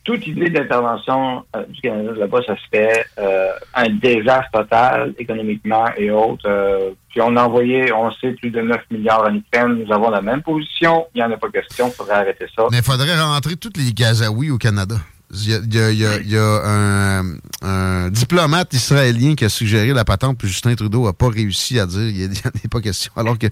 toute 0.07 0.25
idée 0.25 0.49
d'intervention 0.49 1.43
euh, 1.55 1.63
du 1.67 1.81
Canada 1.81 2.11
là-bas, 2.17 2.39
ça 2.47 2.55
se 2.55 2.61
fait 2.71 3.05
euh, 3.19 3.49
un 3.75 3.89
désastre 3.89 4.49
total 4.53 5.13
économiquement 5.19 5.85
et 5.97 6.09
autres. 6.09 6.47
euh, 6.47 6.91
puis 7.09 7.19
on 7.21 7.35
a 7.35 7.43
envoyé, 7.43 7.91
on 7.91 8.09
sait, 8.13 8.31
plus 8.31 8.49
de 8.49 8.61
9 8.61 8.77
milliards 8.89 9.25
en 9.29 9.35
Ukraine. 9.35 9.83
Nous 9.85 9.93
avons 9.93 10.09
la 10.09 10.21
même 10.21 10.41
position. 10.41 11.05
Il 11.13 11.17
n'y 11.17 11.23
en 11.23 11.31
a 11.31 11.37
pas 11.37 11.49
question. 11.49 11.87
Il 11.89 11.93
faudrait 11.93 12.15
arrêter 12.15 12.45
ça. 12.55 12.63
Mais 12.71 12.77
il 12.77 12.83
faudrait 12.83 13.19
rentrer 13.21 13.55
tous 13.57 13.73
les 13.75 13.91
Gazaouis 13.93 14.49
au 14.49 14.57
Canada. 14.57 14.95
Il 15.33 15.49
y 15.49 15.53
a, 15.53 15.57
il 15.57 15.73
y 15.73 15.79
a- 15.81 15.91
il 15.91 15.99
y 15.99 16.05
a- 16.05 16.17
il 16.21 16.31
y 16.31 16.37
a 16.37 16.61
un, 16.65 17.23
un 17.61 18.09
diplomate 18.09 18.71
israélien 18.73 19.35
qui 19.35 19.43
a 19.43 19.49
suggéré 19.49 19.91
la 19.91 20.05
patente, 20.05 20.37
puis 20.37 20.47
Justin 20.47 20.73
Trudeau 20.75 21.05
n'a 21.05 21.11
pas 21.11 21.27
réussi 21.27 21.79
à 21.81 21.85
dire 21.85 21.99
il 22.07 22.29
n'y 22.29 22.37
en 22.45 22.49
a 22.49 22.67
pas 22.71 22.79
question. 22.79 23.11
Alors 23.17 23.37
que 23.37 23.47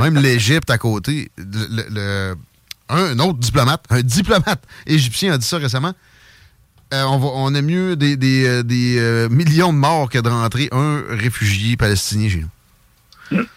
même 0.00 0.16
l'Égypte 0.22 0.70
à 0.70 0.78
côté, 0.78 1.30
le- 1.36 1.84
le- 1.90 2.34
un, 2.90 3.18
autre 3.18 3.38
diplomate, 3.38 3.84
un 3.90 4.02
diplomate 4.02 4.62
égyptien 4.86 5.34
a 5.34 5.38
dit 5.38 5.46
ça 5.46 5.58
récemment. 5.58 5.94
Euh, 6.92 7.04
on, 7.04 7.18
va, 7.18 7.28
on 7.34 7.54
a 7.54 7.62
mieux 7.62 7.94
des, 7.94 8.16
des, 8.16 8.46
euh, 8.46 8.62
des, 8.64 8.98
euh, 8.98 9.28
millions 9.28 9.72
de 9.72 9.78
morts 9.78 10.08
que 10.08 10.18
de 10.18 10.28
rentrer 10.28 10.68
un 10.72 11.02
réfugié 11.08 11.76
palestinien 11.76 12.28
chez 12.28 12.40
nous. 12.40 12.48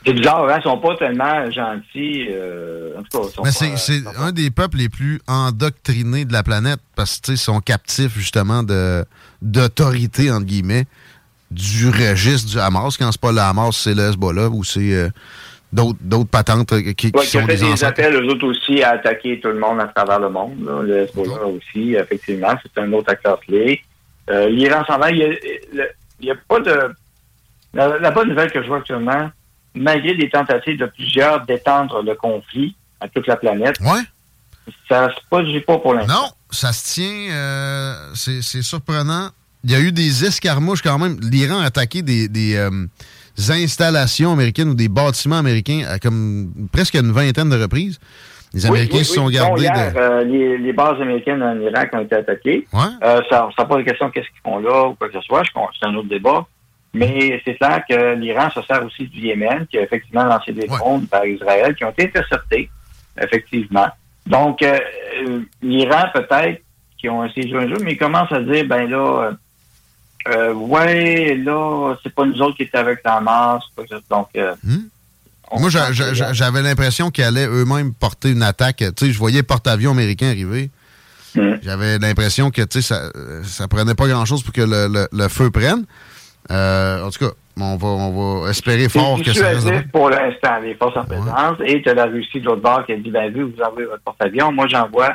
C'est 0.05 0.13
bizarre, 0.13 0.47
hein? 0.47 0.57
Ils 0.59 0.63
sont 0.63 0.77
pas 0.77 0.95
tellement 0.97 1.49
gentils. 1.49 2.27
euh, 2.29 2.91
en 2.95 3.01
tout 3.01 3.19
cas, 3.19 3.27
ils 3.27 3.33
sont 3.33 3.41
Mais 3.43 3.51
c'est 3.51 3.75
c'est 3.77 4.03
un 4.19 4.31
des 4.31 4.51
peuples 4.51 4.77
les 4.77 4.89
plus 4.89 5.19
endoctrinés 5.27 6.25
de 6.25 6.33
la 6.33 6.43
planète 6.43 6.79
parce 6.95 7.17
que 7.17 7.21
tu 7.21 7.31
sais, 7.31 7.33
ils 7.41 7.43
sont 7.43 7.59
captifs 7.59 8.15
justement 8.15 8.61
de 8.61 9.03
d'autorité 9.41 10.31
entre 10.31 10.45
guillemets 10.45 10.85
du 11.49 11.89
registre 11.89 12.51
du 12.51 12.59
Hamas. 12.59 12.97
Quand 12.97 13.11
c'est 13.11 13.19
pas 13.19 13.31
le 13.31 13.39
Hamas, 13.39 13.75
c'est 13.75 13.95
le 13.95 14.09
Hezbollah 14.09 14.49
ou 14.49 14.63
c'est 14.63 15.11
d'autres 15.73 15.99
d'autres 16.01 16.29
patentes 16.29 16.71
euh, 16.73 16.81
qui, 16.93 16.93
qui 16.93 17.11
Ouais, 17.13 17.25
sont 17.25 17.45
fait 17.45 17.57
des 17.57 17.83
appels, 17.83 18.13
eux 18.15 18.25
autres 18.27 18.47
aussi, 18.47 18.81
à 18.83 18.91
attaquer 18.91 19.39
tout 19.39 19.49
le 19.49 19.59
monde 19.59 19.79
à 19.81 19.87
travers 19.87 20.19
le 20.19 20.29
monde. 20.29 20.63
là. 20.65 20.81
Le 20.81 20.97
Hezbollah 21.03 21.45
aussi, 21.47 21.95
effectivement, 21.95 22.53
c'est 22.61 22.81
un 22.81 22.91
autre 22.93 23.09
acteur 23.11 23.39
clé. 23.41 23.81
Euh, 24.29 24.47
L'Iran 24.49 24.83
s'en 24.87 24.97
va. 24.97 25.11
Il 25.11 25.17
y 26.21 26.31
a, 26.31 26.35
pas 26.47 26.59
de... 26.59 26.79
La, 27.73 27.97
la 27.99 28.11
bonne 28.11 28.29
nouvelle 28.29 28.51
que 28.51 28.61
je 28.63 28.67
vois 28.67 28.77
actuellement, 28.77 29.29
malgré 29.75 30.15
des 30.15 30.29
tentatives 30.29 30.77
de 30.77 30.85
plusieurs 30.85 31.45
d'étendre 31.45 32.01
le 32.03 32.15
conflit 32.15 32.75
à 33.01 33.07
toute 33.09 33.27
la 33.27 33.35
planète, 33.35 33.75
ça 34.87 35.09
se 35.09 35.19
produit 35.29 35.59
pas 35.61 35.77
pour 35.79 35.93
l'instant. 35.93 36.13
Non, 36.21 36.29
ça 36.51 36.71
se 36.71 36.93
tient. 36.93 37.31
euh, 37.33 38.11
c'est 38.15 38.41
c'est 38.41 38.61
surprenant. 38.61 39.29
Il 39.65 39.71
y 39.71 39.75
a 39.75 39.79
eu 39.79 39.91
des 39.91 40.25
escarmouches 40.25 40.81
quand 40.81 40.97
même. 40.99 41.17
L'Iran 41.21 41.59
a 41.59 41.65
attaqué 41.65 42.01
des, 42.01 42.27
des, 42.27 42.55
euh, 42.55 42.69
installations 43.37 44.33
américaines 44.33 44.69
ou 44.69 44.75
des 44.75 44.89
bâtiments 44.89 45.39
américains 45.39 45.83
à 45.89 45.99
comme 45.99 46.51
presque 46.71 46.95
une 46.95 47.11
vingtaine 47.11 47.49
de 47.49 47.61
reprises. 47.61 47.99
Les 48.53 48.67
Américains 48.67 48.99
oui, 48.99 49.05
se 49.05 49.15
sont 49.15 49.25
oui. 49.25 49.33
gardés 49.33 49.63
hier, 49.63 49.93
de. 49.93 49.97
euh, 49.97 50.23
les, 50.23 50.57
les 50.59 50.73
bases 50.73 51.01
américaines 51.01 51.41
en 51.41 51.59
Irak 51.59 51.89
ont 51.93 52.01
été 52.01 52.15
attaquées. 52.15 52.67
Ouais. 52.71 52.81
Euh, 53.03 53.19
ça 53.29 53.49
ça 53.57 53.65
pose 53.65 53.79
la 53.79 53.83
question 53.83 54.11
qu'est-ce 54.11 54.27
qu'ils 54.27 54.41
font 54.43 54.59
là 54.59 54.89
ou 54.89 54.93
quoi 54.93 55.07
que 55.07 55.13
ce 55.15 55.21
soit. 55.21 55.41
C'est 55.79 55.87
un 55.87 55.95
autre 55.95 56.09
débat. 56.09 56.45
Mais 56.93 57.41
c'est 57.43 57.55
clair 57.55 57.81
que 57.89 58.13
l'Iran 58.13 58.51
se 58.51 58.61
sert 58.61 58.85
aussi 58.85 59.07
du 59.07 59.21
Yémen, 59.21 59.65
qui 59.65 59.79
a 59.79 59.81
effectivement 59.81 60.25
lancé 60.25 60.51
des 60.51 60.67
drones 60.67 61.07
vers 61.11 61.25
Israël, 61.25 61.73
qui 61.73 61.83
ont 61.83 61.89
été 61.89 62.03
interceptés, 62.03 62.69
effectivement. 63.19 63.87
Donc, 64.27 64.61
euh, 64.61 64.77
l'Iran, 65.63 66.03
peut-être, 66.13 66.61
qui 66.99 67.09
ont 67.09 67.25
essayé 67.25 67.47
de 67.47 67.49
jouer 67.49 67.63
un 67.63 67.69
jeu, 67.69 67.77
mais 67.83 67.93
ils 67.93 67.97
commencent 67.97 68.31
à 68.31 68.41
dire, 68.41 68.65
ben 68.67 68.87
là, 68.87 69.31
euh, 70.29 70.53
ouais, 70.53 71.35
là, 71.35 71.95
c'est 72.03 72.13
pas 72.13 72.25
nous 72.25 72.41
autres 72.41 72.57
qui 72.57 72.63
étaient 72.63 72.77
avec 72.77 72.99
la 73.03 73.19
masse. 73.21 73.63
Donc, 74.09 74.27
euh, 74.35 74.55
on 75.51 75.59
Moi, 75.59 75.69
j'avais 75.69 76.61
l'impression 76.61 77.11
qu'ils 77.11 77.23
allaient 77.25 77.47
eux-mêmes 77.47 77.93
porter 77.93 78.31
une 78.31 78.43
attaque. 78.43 78.77
Tu 78.77 79.05
sais, 79.07 79.11
je 79.11 79.17
voyais 79.17 79.43
porte-avions 79.43 79.91
américains 79.91 80.29
arriver. 80.29 80.69
Hmm. 81.35 81.55
J'avais 81.63 81.97
l'impression 81.99 82.51
que, 82.51 82.61
tu 82.61 82.81
sais, 82.81 82.93
ça, 82.93 83.11
ça 83.43 83.67
prenait 83.67 83.95
pas 83.95 84.07
grand-chose 84.07 84.43
pour 84.43 84.53
que 84.53 84.61
le, 84.61 84.87
le- 84.87 85.07
le 85.11 85.27
feu 85.29 85.49
prenne. 85.49 85.85
Euh, 86.51 87.03
en 87.03 87.09
tout 87.09 87.25
cas, 87.25 87.31
on 87.59 87.75
va, 87.77 87.87
on 87.87 88.41
va 88.43 88.49
espérer 88.49 88.89
fort 88.89 89.21
que 89.21 89.31
ça 89.33 89.49
reste 89.49 89.91
pour 89.91 90.09
l'instant, 90.09 90.59
les 90.61 90.75
forces 90.75 90.97
en 90.97 91.05
présence. 91.05 91.57
Et 91.65 91.81
tu 91.81 91.89
as 91.89 91.93
la 91.93 92.05
Russie 92.05 92.39
de 92.39 92.45
l'autre 92.45 92.61
bord 92.61 92.85
qui 92.85 92.91
a 92.93 92.97
dit, 92.97 93.09
ben 93.11 93.31
vu, 93.31 93.43
vous 93.43 93.61
envoyez 93.63 93.87
votre 93.87 94.01
porte-avions, 94.03 94.51
moi 94.51 94.67
j'envoie 94.67 95.13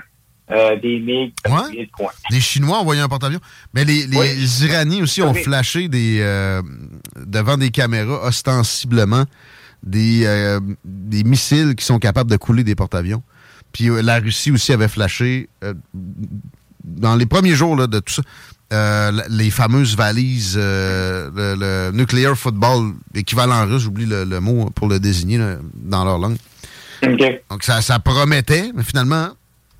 euh, 0.50 0.76
des 0.80 0.98
MiG 1.00 1.32
de 1.44 1.90
coin. 1.92 2.10
Les 2.30 2.40
Chinois 2.40 2.78
ont 2.78 2.80
envoyé 2.80 3.00
un 3.00 3.08
porte-avions? 3.08 3.40
Mais 3.74 3.84
les, 3.84 4.06
les 4.06 4.64
Iraniens 4.64 5.02
aussi 5.02 5.22
ont 5.22 5.32
Oui. 5.32 5.42
flashé 5.42 5.88
des, 5.88 6.18
euh, 6.20 6.62
devant 7.26 7.56
des 7.56 7.70
caméras 7.70 8.26
ostensiblement 8.26 9.24
des, 9.82 10.22
euh, 10.24 10.60
des 10.84 11.22
missiles 11.24 11.74
qui 11.76 11.84
sont 11.84 11.98
capables 11.98 12.30
de 12.30 12.36
couler 12.36 12.64
des 12.64 12.74
porte-avions. 12.74 13.22
Puis 13.72 13.88
la 14.02 14.18
Russie 14.18 14.50
aussi 14.50 14.72
avait 14.72 14.88
flashé 14.88 15.48
dans 16.84 17.16
les 17.16 17.26
premiers 17.26 17.54
jours 17.54 17.76
là, 17.76 17.86
de 17.86 17.98
tout 18.00 18.14
ça. 18.14 18.22
euh, 18.72 19.12
les 19.28 19.50
fameuses 19.50 19.96
valises, 19.96 20.54
euh, 20.58 21.30
le, 21.34 21.54
le 21.90 21.96
nuclear 21.96 22.36
football, 22.36 22.94
équivalent 23.14 23.66
russe, 23.66 23.82
j'oublie 23.82 24.06
le, 24.06 24.24
le 24.24 24.40
mot 24.40 24.70
pour 24.74 24.88
le 24.88 24.98
désigner 24.98 25.38
là, 25.38 25.56
dans 25.74 26.04
leur 26.04 26.18
langue. 26.18 26.36
Donc 27.50 27.62
ça, 27.62 27.80
ça 27.82 27.98
promettait, 27.98 28.72
mais 28.74 28.82
finalement, 28.82 29.28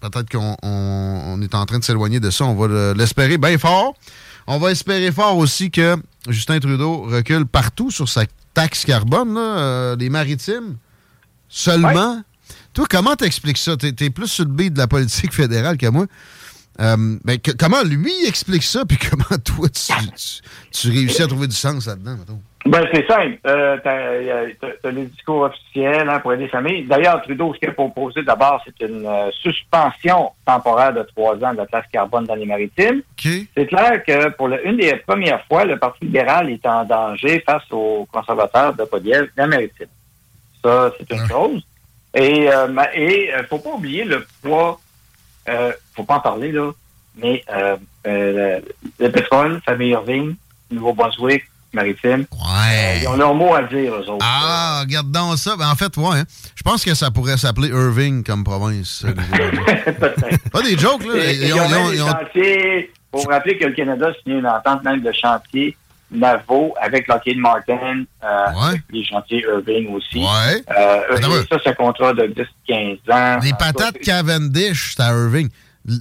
peut-être 0.01 0.31
qu'on 0.31 0.57
on- 0.63 1.23
on 1.27 1.43
est 1.43 1.55
en 1.55 1.65
train 1.67 1.79
de 1.79 1.85
s'éloigner 1.85 2.21
de 2.21 2.31
ça. 2.31 2.45
On 2.45 2.55
va 2.55 2.67
le- 2.69 2.93
l'espérer 2.95 3.39
bien 3.39 3.57
fort. 3.59 3.95
On 4.47 4.59
va 4.59 4.71
espérer 4.71 5.13
fort 5.13 5.37
aussi 5.37 5.71
que 5.71 5.97
Justin 6.29 6.59
Trudeau 6.61 7.03
recule 7.03 7.45
partout 7.47 7.91
sur 7.91 8.09
sa 8.09 8.25
taxe 8.55 8.85
carbone, 8.85 9.35
là, 9.35 9.41
euh, 9.41 9.97
les 9.97 10.09
maritimes. 10.09 10.77
Seulement. 11.49 12.23
Toi, 12.75 12.87
comment 12.89 13.17
t'expliques 13.17 13.59
ça? 13.59 13.77
T'es 13.77 13.95
es 14.01 14.11
plus 14.11 14.29
sur 14.29 14.45
le 14.45 14.51
beat 14.51 14.73
de 14.75 14.79
la 14.79 14.87
politique 14.87 15.33
fédérale 15.33 15.77
que 15.77 15.87
moi. 15.89 16.07
Euh, 16.81 17.19
ben, 17.25 17.39
que- 17.41 17.51
comment 17.53 17.83
lui 17.83 18.13
explique 18.27 18.63
ça, 18.63 18.85
puis 18.85 18.97
comment 19.11 19.39
toi, 19.45 19.69
tu, 19.69 19.93
tu- 19.93 20.41
tu 20.71 20.91
réussis 20.91 21.23
à 21.23 21.27
trouver 21.27 21.49
du 21.49 21.57
sens 21.57 21.87
là-dedans, 21.87 22.17
mettons? 22.17 22.41
Ben, 22.67 22.87
c'est 22.93 23.07
simple. 23.07 23.39
Euh, 23.47 24.49
les 24.85 25.05
discours 25.07 25.43
officiels 25.43 26.09
hein, 26.09 26.19
pour 26.21 26.33
aider 26.33 26.45
les 26.45 26.49
familles. 26.49 26.85
D'ailleurs, 26.85 27.23
Trudeau, 27.23 27.55
ce 27.55 27.59
qu'il 27.61 27.69
a 27.69 27.73
proposé 27.73 28.23
d'abord, 28.23 28.63
c'est 28.67 28.85
une 28.87 29.07
euh, 29.07 29.31
suspension 29.41 30.33
temporaire 30.45 30.93
de 30.93 31.03
trois 31.03 31.35
ans 31.45 31.53
de 31.53 31.59
la 31.59 31.67
taxe 31.67 31.89
carbone 31.93 32.25
dans 32.27 32.35
les 32.35 32.45
maritimes. 32.47 33.03
C'est 33.57 33.67
clair 33.67 34.03
que 34.05 34.29
pour 34.31 34.49
le- 34.49 34.67
une 34.67 34.77
des 34.77 34.97
premières 34.97 35.45
fois, 35.47 35.65
le 35.65 35.79
Parti 35.79 36.05
libéral 36.05 36.51
est 36.51 36.67
en 36.67 36.85
danger 36.85 37.41
face 37.47 37.63
aux 37.71 38.07
conservateurs 38.13 38.75
de 38.75 38.85
Podiev, 38.85 39.29
la 39.37 39.47
maritime. 39.47 39.87
Ça, 40.63 40.91
c'est 40.99 41.11
une 41.13 41.27
chose. 41.29 41.63
Et 42.15 42.51
euh, 42.51 42.67
et 42.95 43.33
euh, 43.35 43.45
faut 43.49 43.59
pas 43.61 43.71
oublier 43.71 44.05
le 44.05 44.27
poids. 44.43 44.81
Euh, 45.49 45.73
faut 45.95 46.03
pas 46.05 46.17
en 46.17 46.21
parler 46.21 46.51
là, 46.53 46.73
mais 47.17 47.43
euh, 47.51 47.77
le, 48.05 48.61
le 48.99 49.11
pétrole, 49.11 49.61
famille 49.65 49.91
Irving, 49.91 50.35
Nouveau-Brunswick, 50.71 51.45
maritime. 51.73 52.25
Ouais. 52.33 53.01
ils 53.03 53.09
ont 53.09 53.17
leur 53.17 53.35
mot 53.35 53.55
à 53.55 53.63
dire, 53.63 53.95
eux 53.95 54.09
autres. 54.09 54.19
Ah, 54.25 54.81
regarde 54.83 55.11
donc 55.11 55.37
ça. 55.39 55.57
Ben, 55.57 55.69
en 55.71 55.75
fait, 55.75 55.97
ouais. 55.97 56.19
hein. 56.21 56.25
Je 56.55 56.63
pense 56.63 56.85
que 56.85 56.95
ça 56.95 57.11
pourrait 57.11 57.37
s'appeler 57.37 57.69
Irving 57.69 58.23
comme 58.25 58.45
province. 58.45 59.05
euh, 59.07 59.13
Pas 60.53 60.63
des 60.63 60.79
jokes, 60.79 61.05
là. 61.07 61.15
Ils 61.33 61.45
et 61.45 61.53
ont- 61.53 61.57
ils 61.57 61.61
ont 61.61 61.63
ils 61.63 61.63
ont- 61.63 61.69
même 61.69 61.95
ils 61.95 62.03
ont- 62.03 62.07
des 62.07 62.11
chantiers. 62.13 62.93
Faut 63.13 63.21
vous 63.23 63.29
rappeler 63.29 63.57
que 63.59 63.65
le 63.65 63.73
Canada 63.73 64.09
a 64.09 64.13
signé 64.23 64.39
une 64.39 64.47
entente 64.47 64.85
même 64.85 65.01
de 65.01 65.11
chantier 65.13 65.77
Navo 66.11 66.75
avec 66.81 67.07
Lockheed 67.09 67.39
Martin, 67.39 68.05
euh, 68.23 68.47
avec 68.67 68.83
les 68.91 69.05
chantiers 69.05 69.45
Irving 69.47 69.95
aussi. 69.95 70.19
Ouais. 70.19 70.63
Euh, 70.77 71.45
ça, 71.51 71.57
c'est 71.63 71.71
un 71.71 71.75
contrat 71.75 72.13
de 72.13 72.27
10-15 72.69 72.99
ans. 73.11 73.39
Les 73.43 73.53
patates 73.53 73.99
Cavendish, 74.01 74.95
c'est 74.97 75.03
à 75.03 75.09
Irving. 75.13 75.49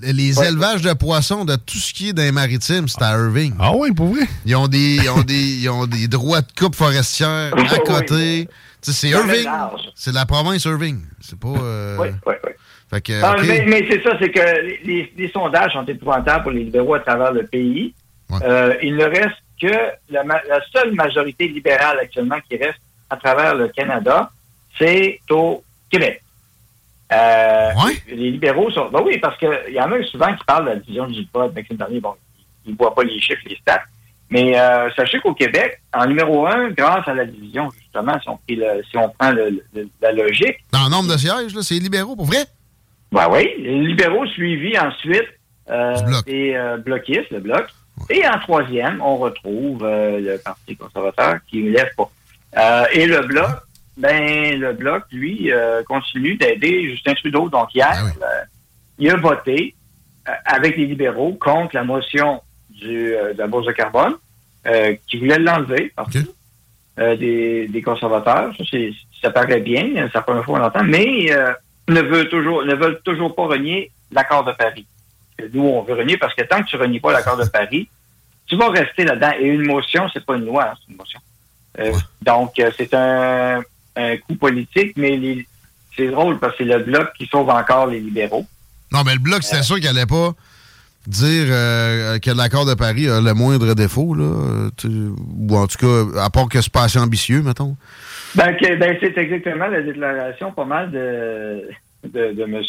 Les 0.04 0.44
élevages 0.44 0.82
de 0.82 0.92
poissons, 0.94 1.46
de 1.46 1.56
tout 1.56 1.78
ce 1.78 1.94
qui 1.94 2.10
est 2.10 2.14
dans 2.14 2.22
les 2.24 2.32
maritimes, 2.34 2.88
c'est 2.90 3.02
à 3.02 3.12
Irving. 3.12 3.54
Ah 3.60 3.72
oui, 3.74 3.92
pour 3.94 4.08
vrai? 4.08 4.26
Ils 4.46 4.56
ont 4.58 4.68
des, 4.68 4.96
ils 4.98 5.10
ont 5.10 5.22
des, 5.24 5.34
ils 5.62 5.70
ont 5.70 5.88
des 5.88 6.08
droits 6.10 6.42
de 6.42 6.52
coupe 6.58 6.76
forestière 6.76 7.54
à 7.56 7.80
côté. 7.80 8.50
C'est 8.82 9.10
Irving. 9.10 9.48
C'est 9.96 10.14
la 10.14 10.26
province 10.26 10.66
Irving. 10.66 11.00
C'est 11.22 11.40
pas. 11.40 11.48
euh, 11.48 11.98
Oui, 12.00 12.08
oui, 12.26 12.34
oui. 12.46 12.52
Fait 12.90 13.02
que, 13.02 13.46
mais 13.46 13.66
mais 13.68 13.86
c'est 13.90 14.02
ça, 14.02 14.12
c'est 14.20 14.30
que 14.32 14.40
les, 14.86 15.32
sondages 15.34 15.74
sont 15.74 15.84
épouvantables 15.86 16.44
pour 16.44 16.52
les 16.52 16.64
libéraux 16.64 16.94
à 16.96 17.00
travers 17.02 17.32
le 17.34 17.46
pays. 17.46 17.94
Euh, 18.44 18.74
il 18.82 18.96
ne 18.96 19.04
reste 19.04 19.36
que 19.62 19.74
la 20.10 20.24
seule 20.74 20.94
majorité 20.94 21.48
libérale 21.48 22.00
actuellement 22.00 22.38
qui 22.50 22.56
reste 22.58 22.80
à 23.10 23.18
travers 23.18 23.56
le 23.56 23.68
Canada, 23.70 24.32
c'est 24.78 25.20
au 25.30 25.64
Québec. 25.90 26.22
Euh, 27.14 27.72
Les 28.08 28.32
libéraux 28.32 28.70
sont. 28.72 28.90
Ben 28.90 29.02
oui, 29.06 29.18
parce 29.20 29.38
qu'il 29.38 29.74
y 29.74 29.80
en 29.80 29.92
a 29.92 30.04
souvent 30.04 30.34
qui 30.36 30.44
parlent 30.46 30.66
de 30.66 30.70
la 30.72 30.76
division 30.78 31.08
du 31.08 31.26
vote. 31.34 31.56
Maxime 31.56 31.78
Bernier, 31.78 32.00
bon, 32.02 32.14
il 32.66 32.74
ne 32.74 32.78
voit 32.78 32.94
pas 32.94 33.04
les 33.04 33.20
chiffres, 33.20 33.42
les 33.48 33.56
stats. 33.56 33.82
Mais 34.30 34.60
euh, 34.60 34.90
sachez 34.94 35.20
qu'au 35.20 35.34
Québec, 35.34 35.80
en 35.94 36.06
numéro 36.06 36.46
un, 36.46 36.70
grâce 36.72 37.08
à 37.08 37.14
la 37.14 37.26
division, 37.26 37.70
justement, 37.80 38.20
si 38.22 38.28
on, 38.28 38.36
prit 38.38 38.58
le- 38.58 38.84
si 38.92 38.98
on 38.98 39.08
prend 39.10 39.32
le- 39.32 39.64
le- 39.74 39.88
la 40.02 40.12
logique, 40.12 40.58
Dans 40.74 40.84
le 40.84 40.90
nombre 40.90 41.10
de 41.14 41.18
sièges, 41.18 41.56
là, 41.56 41.62
c'est 41.62 41.76
les 41.76 41.80
libéraux, 41.80 42.16
pour 42.18 42.26
vrai? 42.26 42.46
ben 43.14 43.30
oui, 43.32 43.48
les 43.58 43.80
libéraux 43.86 44.26
suivis 44.28 44.78
ensuite 44.78 45.24
euh, 45.70 45.96
des 46.26 46.54
euh, 46.56 46.76
bloquistes, 46.76 47.30
le 47.32 47.40
bloc. 47.40 47.68
Et 48.10 48.28
en 48.28 48.38
troisième, 48.40 49.02
on 49.02 49.16
retrouve 49.16 49.82
euh, 49.86 50.20
le 50.20 50.38
Parti 50.40 50.76
conservateur 50.76 51.38
qui 51.50 51.64
ne 51.64 51.72
lève 51.72 51.90
pas. 51.96 52.10
Euh, 52.58 52.86
et 52.94 53.06
le 53.06 53.22
bloc, 53.22 53.48
ben 53.98 54.60
le 54.60 54.74
bloc, 54.74 55.04
lui, 55.12 55.52
euh, 55.52 55.84
continue 55.84 56.36
d'aider 56.36 56.90
Justin 56.92 57.14
Trudeau. 57.16 57.50
Donc 57.50 57.74
hier, 57.74 57.92
euh, 58.22 58.44
il 59.00 59.10
a 59.10 59.16
voté 59.18 59.76
euh, 60.28 60.32
avec 60.46 60.78
les 60.78 60.86
libéraux 60.86 61.34
contre 61.34 61.76
la 61.76 61.84
motion 61.84 62.42
du, 62.70 63.12
de 63.12 63.36
la 63.38 63.48
Bourse 63.48 63.66
de 63.66 63.72
carbone 63.72 64.16
qui 65.08 65.18
voulait 65.18 65.40
l'enlever 65.40 65.94
partout 65.96 66.12
euh, 67.00 67.16
des, 67.16 67.68
des 67.68 67.82
conservateurs. 67.82 68.54
Ça, 68.58 68.64
c'est- 68.70 68.92
ça 69.22 69.32
paraît 69.32 69.62
bien, 69.62 69.86
c'est 69.96 70.14
la 70.14 70.22
première 70.22 70.44
fois 70.46 70.58
qu'on 70.58 70.64
l'entend, 70.64 70.84
mais 70.84 71.30
ne, 71.88 72.02
veut 72.02 72.28
toujours, 72.30 72.64
ne 72.66 72.76
veulent 72.76 73.00
toujours 73.04 73.34
pas 73.34 73.48
renier 73.48 73.92
l'accord 74.12 74.44
de 74.44 74.52
Paris. 74.52 74.86
Nous, 75.54 75.64
on 75.64 75.82
veut 75.84 75.96
renier 75.96 76.18
parce 76.18 76.36
que 76.36 76.44
tant 76.44 76.62
que 76.62 76.68
tu 76.68 76.76
renies 76.76 77.00
pas 77.00 77.14
l'accord 77.14 77.38
de 77.38 77.46
Paris, 77.46 77.90
tu 78.46 78.56
vas 78.58 78.70
rester 78.70 79.06
là-dedans. 79.06 79.32
Et 79.40 79.46
une 79.48 79.66
motion, 79.66 80.08
c'est 80.14 80.24
pas 80.26 80.36
une 80.36 80.46
loi, 80.46 80.66
hein, 80.70 80.74
c'est 80.80 80.92
une 80.92 80.98
motion. 80.98 81.20
Donc, 82.22 82.52
c'est 82.78 82.94
un, 82.94 83.62
un 83.98 84.18
coup 84.18 84.36
politique, 84.36 84.94
mais 84.98 85.18
les- 85.18 85.48
c'est 85.96 86.08
drôle 86.10 86.38
parce 86.40 86.54
que 86.56 86.64
c'est 86.64 86.70
le 86.78 86.84
bloc 86.84 87.10
qui 87.18 87.26
sauve 87.28 87.50
encore 87.50 87.88
les 87.88 88.00
libéraux. 88.00 88.46
Non, 88.92 89.04
mais 89.06 89.14
le 89.14 89.20
bloc, 89.20 89.44
c'était 89.44 89.64
sûr 89.64 89.78
qu'il 89.78 89.88
allait 89.88 90.06
pas 90.06 90.34
dire 91.08 91.46
euh, 91.50 92.20
que 92.20 92.32
l'accord 92.32 92.66
de 92.66 92.74
Paris 92.74 93.08
a 93.10 93.22
le 93.22 93.34
moindre 93.34 93.74
défaut, 93.74 94.14
là. 94.14 94.24
euh, 94.26 94.70
tu- 94.78 94.88
ou 94.88 95.56
en 95.58 95.66
tout 95.68 95.78
cas, 95.78 96.22
à 96.22 96.30
part 96.30 96.50
que 96.50 96.62
c'est 96.62 96.72
pas 96.72 96.84
assez 96.84 97.00
ambitieux, 97.00 97.42
mettons. 97.42 97.76
Ben, 98.36 98.54
que- 98.56 98.76
ben, 98.76 98.98
c'est 99.00 99.18
exactement 99.18 99.68
la 99.68 99.82
déclaration 99.82 100.52
pas 100.52 100.66
mal 100.66 100.92
de, 100.92 101.70
de, 102.04 102.34
de 102.34 102.44
M. 102.44 102.62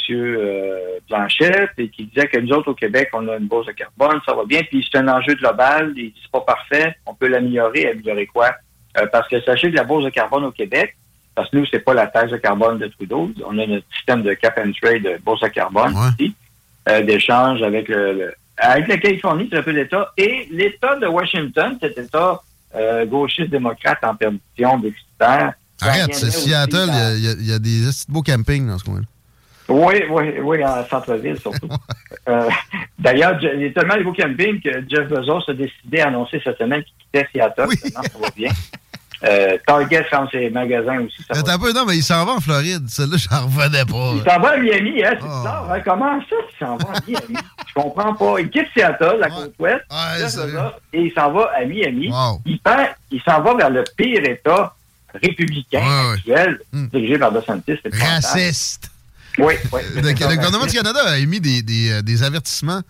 Blanchette 1.08 1.70
et 1.78 1.88
qui 1.88 2.04
disait 2.06 2.26
que 2.28 2.38
nous 2.38 2.52
autres 2.54 2.70
au 2.70 2.74
Québec, 2.74 3.08
on 3.12 3.26
a 3.28 3.36
une 3.36 3.46
bourse 3.48 3.66
de 3.66 3.72
carbone, 3.72 4.20
ça 4.24 4.34
va 4.34 4.44
bien, 4.44 4.62
puis 4.62 4.86
c'est 4.90 4.98
un 4.98 5.08
enjeu 5.08 5.34
global, 5.34 5.92
il 5.96 6.10
dit 6.10 6.14
c'est 6.22 6.30
pas 6.30 6.40
parfait, 6.42 6.94
on 7.06 7.14
peut 7.14 7.28
l'améliorer, 7.28 7.90
améliorer 7.90 8.26
quoi? 8.26 8.52
Euh, 8.98 9.06
parce 9.12 9.28
que 9.28 9.40
sachez 9.42 9.70
que 9.70 9.76
la 9.76 9.84
bourse 9.84 10.04
de 10.04 10.10
carbone 10.10 10.44
au 10.44 10.52
Québec, 10.52 10.96
parce 11.38 11.50
que 11.50 11.56
nous, 11.56 11.66
c'est 11.70 11.78
pas 11.78 11.94
la 11.94 12.08
taxe 12.08 12.32
de 12.32 12.36
carbone 12.38 12.78
de 12.78 12.88
Trudeau, 12.88 13.30
on 13.46 13.56
a 13.58 13.66
notre 13.66 13.86
système 13.96 14.22
de 14.22 14.34
cap 14.34 14.58
and 14.58 14.72
trade 14.82 15.02
de 15.04 15.18
bourse 15.24 15.40
de 15.40 15.46
carbone 15.48 15.94
ici, 16.18 16.34
euh, 16.88 17.02
d'échange 17.02 17.62
avec 17.62 17.86
le, 17.88 18.12
le- 18.12 18.34
avec 18.56 18.88
la 18.88 18.98
Californie, 18.98 19.46
c'est 19.50 19.58
un 19.58 19.62
peu 19.62 19.70
l'État, 19.70 20.10
et 20.16 20.48
l'État 20.50 20.96
de 20.96 21.06
Washington, 21.06 21.78
cet 21.80 21.96
État 21.96 22.42
euh, 22.74 23.06
gauchiste 23.06 23.50
démocrate 23.50 24.02
en 24.02 24.16
perdition 24.16 24.78
d'existence. 24.78 25.52
Arrête, 25.80 26.12
c'est 26.12 26.30
Seattle, 26.32 26.88
il 27.16 27.24
y 27.24 27.28
a- 27.28 27.54
y, 27.54 27.56
y 27.56 27.60
des 27.60 27.88
beaux 28.08 28.22
campings 28.22 28.66
dans 28.66 28.76
ce 28.78 28.84
coin-là. 28.84 29.06
Oui, 29.68 30.02
oui, 30.10 30.24
oui, 30.42 30.64
en 30.64 30.84
centre-ville 30.86 31.38
surtout. 31.38 31.68
Euh, 32.28 32.46
D'ailleurs, 32.98 33.38
il 33.42 33.62
y 33.62 33.66
a 33.66 33.70
tellement 33.70 33.96
de 33.96 34.02
beaux 34.02 34.12
campings 34.12 34.60
que 34.60 34.68
Jeff 34.86 35.08
Bezos 35.08 35.48
a 35.48 35.54
décidé 35.54 36.00
à 36.00 36.08
annoncer 36.08 36.38
cette 36.44 36.58
semaine 36.58 36.82
qu'il 36.82 36.92
quittait 36.98 37.26
Seattle. 37.32 37.68
Maintenant, 37.68 38.02
ça 38.02 38.18
va 38.20 38.28
bien. 38.36 38.50
Euh, 39.24 39.58
Target 39.66 40.04
ferme 40.04 40.28
ses 40.30 40.48
magasins 40.50 41.00
aussi. 41.00 41.16
Ça 41.26 41.38
Attends 41.40 41.52
un 41.52 41.58
peu, 41.58 41.72
non, 41.72 41.84
mais 41.86 41.96
il 41.96 42.02
s'en 42.04 42.24
va 42.24 42.32
en 42.34 42.40
Floride. 42.40 42.88
Celle-là, 42.88 43.16
j'en 43.30 43.46
revenais 43.46 43.84
pas. 43.84 44.12
Il 44.14 44.22
s'en 44.30 44.38
va 44.40 44.50
à 44.50 44.56
Miami, 44.58 45.02
hein, 45.04 45.10
c'est 45.20 45.26
bizarre. 45.26 45.68
hein. 45.72 45.80
Comment 45.84 46.20
ça, 46.20 46.36
il 46.52 46.64
s'en 46.66 46.76
va 46.76 46.84
à 46.94 47.00
Miami? 47.06 47.36
Je 47.68 47.74
comprends 47.74 48.14
pas. 48.14 48.40
Il 48.40 48.48
quitte 48.50 48.66
Seattle, 48.76 49.16
la 49.20 49.28
côte 49.30 49.54
ouest, 49.58 49.82
et 50.92 51.00
il 51.02 51.12
s'en 51.12 51.32
va 51.32 51.50
à 51.56 51.64
Miami. 51.64 52.10
Il, 52.46 52.58
perd- 52.60 52.94
il 53.10 53.20
s'en 53.22 53.40
va 53.42 53.54
vers 53.56 53.70
le 53.70 53.84
pire 53.96 54.22
État 54.24 54.74
républicain 55.20 55.82
actuel, 56.12 56.60
dirigé 56.72 57.18
par 57.18 57.32
DeSantis. 57.32 57.78
Raciste. 57.92 58.90
Oui, 59.38 59.54
oui. 59.72 59.80
Le, 59.94 60.00
le 60.02 60.12
gouvernement 60.14 60.66
du 60.66 60.74
Canada 60.76 61.00
a 61.06 61.18
émis 61.18 61.40
des, 61.40 61.62
des, 61.62 61.90
euh, 61.92 62.02
des 62.02 62.22
avertissements 62.24 62.80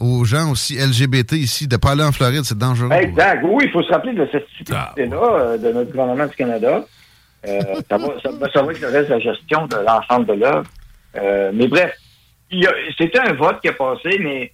aux 0.00 0.24
gens 0.24 0.50
aussi 0.50 0.76
LGBT 0.76 1.32
ici 1.32 1.66
de 1.68 1.74
ne 1.74 1.78
pas 1.80 1.90
aller 1.92 2.04
en 2.04 2.12
Floride, 2.12 2.44
c'est 2.44 2.56
dangereux. 2.58 2.90
Exact. 2.92 3.42
Oui, 3.44 3.64
il 3.66 3.70
faut 3.72 3.82
se 3.82 3.92
rappeler 3.92 4.12
de 4.14 4.26
cette 4.32 4.44
spécificité-là 4.48 4.94
euh, 5.22 5.58
de 5.58 5.72
notre 5.72 5.90
gouvernement 5.90 6.26
du 6.26 6.34
Canada. 6.36 6.84
Euh, 7.46 7.60
ça, 7.88 7.98
va, 7.98 8.06
ça, 8.22 8.30
va- 8.30 8.50
ça 8.52 8.62
va 8.62 8.72
être 8.72 8.80
le 8.80 8.88
reste 8.88 9.08
de 9.08 9.14
la 9.14 9.20
gestion 9.20 9.66
de 9.66 9.76
l'ensemble 9.76 10.26
de 10.26 10.32
l'œuvre. 10.34 10.66
Euh, 11.16 11.50
mais 11.54 11.68
bref, 11.68 11.92
c'était 12.96 13.18
un 13.20 13.32
vote 13.34 13.60
qui 13.60 13.68
a 13.68 13.72
passé, 13.72 14.18
mais 14.20 14.52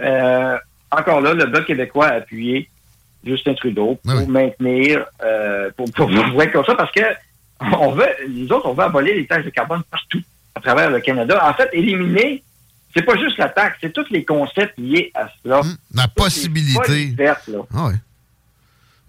euh, 0.00 0.56
encore 0.90 1.20
là, 1.20 1.34
le 1.34 1.46
Bloc 1.46 1.66
québécois 1.66 2.06
a 2.08 2.14
appuyé 2.14 2.68
Justin 3.24 3.54
Trudeau 3.54 3.98
pour 4.04 4.28
maintenir, 4.28 5.04
pour, 5.76 5.90
pour, 5.92 6.10
pour 6.10 6.42
être 6.42 6.52
comme 6.52 6.64
ça, 6.64 6.74
parce 6.74 6.90
que 6.92 7.02
on 7.78 7.90
veut, 7.92 8.06
les 8.28 8.50
autres, 8.50 8.66
on 8.66 8.72
veut 8.72 8.84
abolir 8.84 9.14
les 9.14 9.26
taxes 9.26 9.44
de 9.44 9.50
carbone 9.50 9.82
partout 9.90 10.20
à 10.54 10.60
travers 10.60 10.90
le 10.90 11.00
Canada. 11.00 11.38
En 11.46 11.52
fait, 11.54 11.68
éliminer, 11.74 12.42
c'est 12.94 13.02
pas 13.02 13.16
juste 13.16 13.38
la 13.38 13.48
taxe, 13.48 13.78
c'est 13.80 13.92
tous 13.92 14.08
les 14.10 14.24
concepts 14.24 14.76
liés 14.78 15.10
à 15.14 15.28
cela. 15.42 15.62
La 15.94 16.08
possibilité. 16.08 17.14
Ah 17.74 17.86
ouais. 17.86 17.94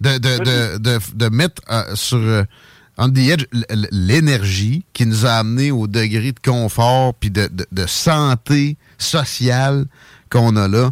De, 0.00 0.18
de, 0.18 0.38
de, 0.38 0.78
de, 0.78 0.98
de 1.14 1.28
mettre 1.28 1.62
euh, 1.70 1.94
sur 1.94 2.18
euh, 2.18 2.42
on 2.98 3.08
the 3.08 3.18
edge 3.18 3.44
l'énergie 3.92 4.84
qui 4.92 5.06
nous 5.06 5.26
a 5.26 5.34
amené 5.34 5.70
au 5.70 5.86
degré 5.86 6.32
de 6.32 6.40
confort 6.40 7.14
puis 7.14 7.30
de, 7.30 7.48
santé 7.86 8.76
sociale 8.98 9.86
qu'on 10.28 10.56
a 10.56 10.66
là, 10.66 10.90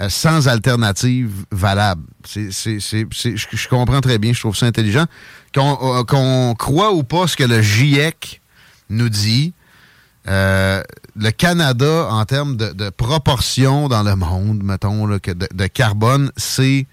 euh, 0.00 0.08
sans 0.08 0.48
alternative 0.48 1.30
valable. 1.50 2.02
C'est, 2.26 2.50
c'est, 2.52 2.78
je, 2.80 3.36
je 3.36 3.68
comprends 3.68 4.00
très 4.00 4.18
bien, 4.18 4.32
je 4.32 4.40
trouve 4.40 4.56
ça 4.56 4.66
intelligent. 4.66 5.06
Qu'on, 5.54 6.04
qu'on 6.04 6.54
croit 6.58 6.92
ou 6.92 7.02
pas 7.02 7.26
ce 7.26 7.36
que 7.36 7.44
le 7.44 7.60
GIEC 7.62 8.40
nous 8.90 9.08
dit, 9.08 9.52
euh, 10.28 10.82
le 11.16 11.30
Canada, 11.30 12.06
en 12.10 12.24
termes 12.24 12.56
de, 12.56 12.72
de 12.72 12.90
proportion 12.90 13.88
dans 13.88 14.02
le 14.02 14.14
monde, 14.16 14.62
mettons, 14.62 15.06
là, 15.06 15.18
de, 15.24 15.34
de 15.52 15.66
carbone, 15.66 16.30
c'est 16.36 16.86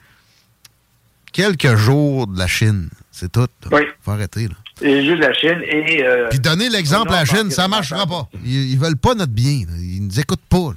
quelques 1.31 1.75
jours 1.75 2.27
de 2.27 2.37
la 2.37 2.47
Chine. 2.47 2.89
C'est 3.11 3.31
tout. 3.31 3.41
là. 3.41 3.69
Oui. 3.71 3.81
Faut 4.01 4.11
arrêter. 4.11 4.47
Là. 4.47 4.55
Et 4.81 5.03
juste 5.05 5.21
la 5.21 5.33
Chine 5.33 5.61
et... 5.63 6.03
euh, 6.03 6.27
Puis 6.29 6.39
donner 6.39 6.69
l'exemple 6.69 7.11
à 7.13 7.19
la 7.19 7.25
Chine, 7.25 7.51
ça 7.51 7.65
que- 7.65 7.69
marchera 7.69 8.05
pas. 8.07 8.27
Ils, 8.45 8.71
ils 8.71 8.79
veulent 8.79 8.97
pas 8.97 9.13
notre 9.13 9.33
bien. 9.33 9.63
Ils 9.77 10.05
nous 10.05 10.19
écoutent 10.19 10.39
pas. 10.49 10.71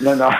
Non, 0.00 0.16
non. 0.16 0.30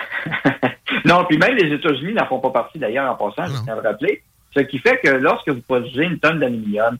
non, 1.05 1.25
puis 1.29 1.37
même 1.37 1.55
les 1.55 1.73
États-Unis 1.75 2.13
n'en 2.13 2.25
font 2.27 2.39
pas 2.39 2.49
partie 2.49 2.79
d'ailleurs 2.79 3.11
en 3.11 3.15
passant, 3.15 3.47
je 3.53 3.63
tiens 3.63 3.73
à 3.73 3.81
le 3.81 3.87
rappeler. 3.87 4.23
Ce 4.55 4.61
qui 4.61 4.79
fait 4.79 4.99
que 5.03 5.09
lorsque 5.09 5.49
vous 5.49 5.61
produisez 5.61 6.03
une 6.03 6.19
tonne 6.19 6.39
d'aluminium, 6.39 6.97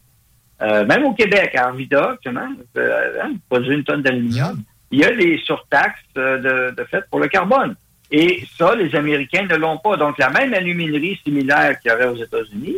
euh, 0.64 0.86
même 0.86 1.04
au 1.06 1.14
Québec, 1.14 1.56
à 1.56 1.68
Arvida, 1.68 2.12
actuellement, 2.12 2.48
euh, 2.78 3.22
hein, 3.22 3.30
vous 3.34 3.40
produisez 3.50 3.76
une 3.76 3.84
tonne 3.84 4.02
d'aluminium, 4.02 4.62
il 4.92 5.00
y 5.00 5.04
a 5.04 5.14
des 5.16 5.38
surtaxes 5.44 6.00
euh, 6.18 6.38
de, 6.72 6.76
de 6.76 6.84
fait 6.86 7.04
pour 7.10 7.20
le 7.20 7.28
carbone. 7.28 7.76
Et 8.12 8.46
ça, 8.58 8.76
les 8.76 8.96
Américains 8.96 9.46
ne 9.50 9.56
l'ont 9.56 9.78
pas. 9.80 9.98
Donc, 9.98 10.18
la 10.20 10.30
même 10.30 10.54
aluminerie 10.54 11.20
similaire 11.24 11.80
qu'il 11.80 11.92
y 11.92 11.94
aurait 11.94 12.08
aux 12.08 12.16
États-Unis, 12.24 12.76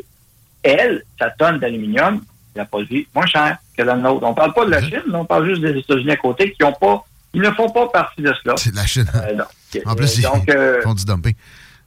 elle, 0.63 1.03
sa 1.19 1.29
tonne 1.31 1.59
d'aluminium, 1.59 2.21
la 2.55 2.65
produit 2.65 3.07
moins 3.13 3.25
cher 3.25 3.57
que 3.77 3.83
la 3.83 3.95
nôtre. 3.95 4.25
On 4.25 4.33
parle 4.33 4.53
pas 4.53 4.65
de 4.65 4.71
la 4.71 4.81
Chine, 4.81 5.03
on 5.13 5.25
parle 5.25 5.49
juste 5.49 5.61
des 5.61 5.77
États-Unis 5.77 6.11
à 6.11 6.15
côté 6.15 6.53
qui 6.53 6.63
ont 6.63 6.71
pas, 6.71 7.05
ils 7.33 7.41
ne 7.41 7.51
font 7.51 7.69
pas 7.69 7.87
partie 7.89 8.21
de 8.21 8.33
cela. 8.41 8.55
C'est 8.57 8.73
la 8.73 8.85
Chine. 8.85 9.05
Euh, 9.13 9.43
En 9.85 9.93
plus, 9.93 10.21
donc, 10.21 10.45
ils 10.47 10.81
font 10.83 10.93
du 10.93 11.03
dumping. 11.03 11.35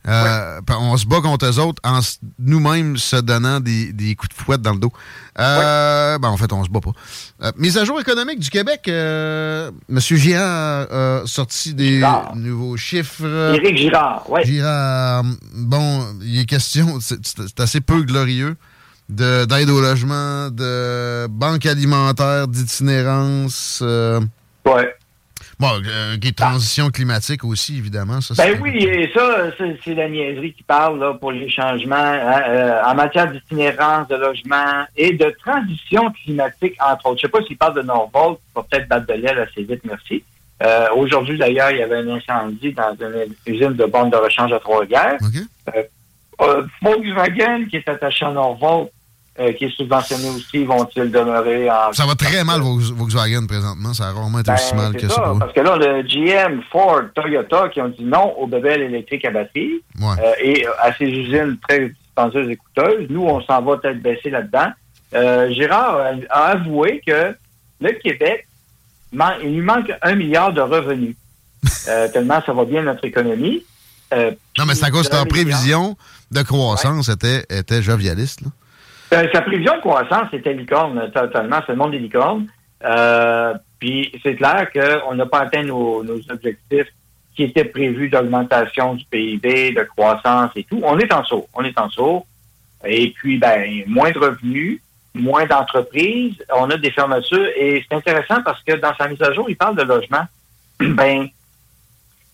Euh, 0.09 0.61
On 0.81 0.97
se 0.97 1.07
bat 1.07 1.21
contre 1.21 1.47
eux 1.47 1.59
autres 1.59 1.81
en 1.85 2.01
nous-mêmes 2.39 2.97
se 2.97 3.17
donnant 3.17 3.61
des, 3.61 3.93
des 3.93 4.15
coups 4.15 4.35
de 4.37 4.43
fouette 4.43 4.63
dans 4.63 4.73
le 4.73 4.79
dos. 4.79 4.93
Euh, 5.39 6.19
ben, 6.19 6.29
en 6.29 6.37
fait, 6.37 6.53
on 6.53 6.65
se 6.65 6.71
bat 6.71 6.81
pas. 6.81 6.91
Euh, 7.43 7.53
mise 7.57 7.77
à 7.79 7.85
jour 7.85 8.01
économique 8.01 8.39
du 8.41 8.51
Québec. 8.51 8.83
euh, 8.89 9.71
Monsieur 9.89 10.17
Girard 10.17 10.87
a 10.91 11.23
sorti 11.27 11.75
des 11.75 11.99
Girard. 11.99 12.35
nouveaux 12.37 12.77
chiffres. 12.77 13.53
Éric 13.55 13.77
Girard, 13.77 14.25
oui. 14.29 14.41
Girard, 14.45 15.25
bon, 15.55 16.07
il 16.23 16.41
est 16.41 16.45
question, 16.47 16.99
c'est 17.01 17.61
assez 17.61 17.81
peu 17.81 18.03
glorieux, 18.03 18.57
de- 19.09 19.45
d'aide 19.45 19.71
au 19.71 19.81
logement, 19.81 20.49
de 20.51 21.27
banque 21.29 21.67
alimentaire, 21.67 22.49
d'itinérance. 22.49 23.81
euh, 23.83 24.21
Ouais. 24.67 24.95
Bon, 25.61 25.73
euh, 25.87 26.17
qui 26.19 26.29
est 26.29 26.39
transition 26.39 26.89
climatique 26.91 27.43
aussi, 27.43 27.79
évidemment. 27.79 28.21
Ça, 28.21 28.35
Ben 28.37 28.61
oui, 28.63 28.77
et 28.77 29.11
ça, 29.13 29.47
c'est 29.59 29.95
la 29.95 30.09
niaiserie 30.09 30.53
qui 30.53 30.63
parle 30.63 31.01
là, 31.01 31.15
pour 31.15 31.33
les 31.33 31.51
changements 31.51 31.97
hein, 31.97 32.43
euh, 32.49 32.81
en 32.85 32.95
matière 32.95 33.31
d'itinérance, 33.31 34.07
de 34.07 34.15
logement 34.15 34.87
et 34.97 35.15
de 35.15 35.35
transition 35.45 36.13
climatique, 36.13 36.77
entre 36.81 37.07
autres. 37.07 37.19
Je 37.23 37.27
sais 37.27 37.31
pas 37.31 37.43
s'il 37.43 37.59
parle 37.59 37.75
de 37.75 37.83
Norvolt, 37.83 38.39
il 38.39 38.55
va 38.55 38.67
peut-être 38.71 38.89
battre 38.89 39.07
de 39.07 39.15
l'aile 39.15 39.39
assez 39.41 39.65
vite, 39.65 39.81
merci. 39.85 40.23
Euh, 40.63 40.87
Aujourd'hui, 40.97 41.39
d'ailleurs, 41.39 41.71
il 41.73 41.79
y 41.79 41.83
avait 41.83 41.97
un 41.97 42.09
incendie 42.09 42.73
dans 42.73 42.97
une 43.01 43.35
usine 43.47 43.75
de 43.75 43.85
bornes 43.85 44.11
de 44.11 44.17
rechange 44.17 44.53
à 44.53 44.61
Trois-Rivières. 44.61 45.19
Euh, 45.75 45.83
euh, 46.41 46.63
Volkswagen, 46.83 47.67
qui 47.69 47.77
est 47.77 47.89
attaché 47.89 48.25
à 48.25 48.31
Norvolt, 48.31 48.91
euh, 49.41 49.53
qui 49.53 49.67
est 49.67 49.77
subventionné 49.77 50.29
aussi, 50.31 50.65
vont-ils 50.65 51.11
demeurer 51.11 51.71
en... 51.71 51.93
Ça 51.93 52.07
va 52.07 52.15
très 52.15 52.43
mal 52.45 52.61
Volks- 52.61 52.93
Volkswagen 52.93 53.47
présentement. 53.47 53.95
Ça 53.95 54.09
a 54.09 54.13
rarement 54.13 54.41
été 54.41 54.51
Ben, 54.51 54.55
aussi 54.55 54.75
mal 54.75 54.93
que 54.97 55.09
ça. 55.09 55.15
ça. 55.15 55.33
Parce 55.39 55.53
que 55.53 55.61
là, 55.61 55.77
le 55.77 56.03
GM, 56.03 56.61
Ford, 56.73 57.03
Toyota 57.15 57.69
qui 57.69 57.81
ont 57.81 57.89
dit 57.89 58.05
non 58.05 58.35
aux 58.39 58.47
bébelles 58.47 58.83
électriques 58.83 59.25
à 59.25 59.31
batterie 59.31 59.81
Ouais. 60.01 60.15
euh, 60.23 60.33
et 60.43 60.67
à 60.81 60.93
ces 60.97 61.05
usines 61.07 61.57
très 61.69 61.89
dispendieuses 61.91 62.51
et 62.51 62.57
coûteuses. 62.57 63.07
Nous, 63.11 63.23
on 63.25 63.41
s'en 63.43 63.63
va 63.63 63.77
peut-être 63.77 64.03
baisser 64.03 64.31
là-dedans. 64.31 64.69
Euh, 65.15 65.51
Gérard 65.53 65.97
a, 65.99 66.11
a 66.31 66.41
avoué 66.53 67.01
que 67.07 67.35
le 67.81 67.93
Québec, 68.03 68.47
man- 69.13 69.37
il 69.43 69.55
lui 69.55 69.61
manque 69.63 69.93
un 70.03 70.15
milliard 70.17 70.53
de 70.53 70.61
revenus. 70.61 71.15
Tellement 72.13 72.41
ça 72.45 72.53
va 72.53 72.65
bien 72.65 72.83
notre 72.83 73.05
économie. 73.05 73.63
Non, 74.13 74.65
mais 74.67 74.75
c'est 74.75 74.85
à 74.87 74.91
cause 74.91 75.11
leur 75.13 75.25
milliard. 75.27 75.29
prévision 75.29 75.97
de 76.31 76.43
croissance 76.43 77.09
était, 77.09 77.45
était 77.51 77.83
jovialiste. 77.83 78.41
là. 78.43 78.49
Euh, 79.13 79.27
sa 79.33 79.43
prévision 79.43 79.77
de 79.77 79.81
croissance, 79.81 80.29
c'était 80.31 80.53
licorne, 80.53 80.99
euh, 80.99 81.09
totalement. 81.09 81.61
C'est 81.67 81.73
le 81.73 81.79
monde 81.79 81.93
des 81.93 81.99
licornes. 81.99 82.47
Euh, 82.85 83.55
puis 83.79 84.13
c'est 84.23 84.37
clair 84.37 84.69
qu'on 84.73 85.15
n'a 85.15 85.27
pas 85.27 85.41
atteint 85.41 85.63
nos, 85.63 86.05
nos 86.05 86.21
objectifs 86.31 86.89
qui 87.35 87.45
étaient 87.45 87.65
prévus 87.65 88.09
d'augmentation 88.09 88.95
du 88.95 89.05
PIB, 89.07 89.73
de 89.73 89.83
croissance 89.85 90.51
et 90.57 90.65
tout. 90.65 90.81
On 90.85 90.99
est 90.99 91.13
en 91.13 91.25
saut. 91.25 91.49
On 91.55 91.63
est 91.65 91.79
en 91.79 91.89
saut. 91.89 92.27
Et 92.85 93.11
puis, 93.11 93.39
ben, 93.39 93.85
moins 93.87 94.11
de 94.11 94.19
revenus, 94.19 94.81
moins 95.15 95.47
d'entreprises. 95.47 96.37
On 96.55 96.69
a 96.71 96.77
des 96.77 96.91
fermetures. 96.91 97.49
Et 97.57 97.85
c'est 97.89 97.97
intéressant 97.97 98.43
parce 98.43 98.63
que 98.63 98.75
dans 98.75 98.95
sa 98.97 99.09
mise 99.09 99.23
à 99.23 99.33
jour, 99.33 99.49
il 99.49 99.57
parle 99.57 99.77
de 99.77 99.83
logement. 99.83 100.25
ben, 100.81 101.29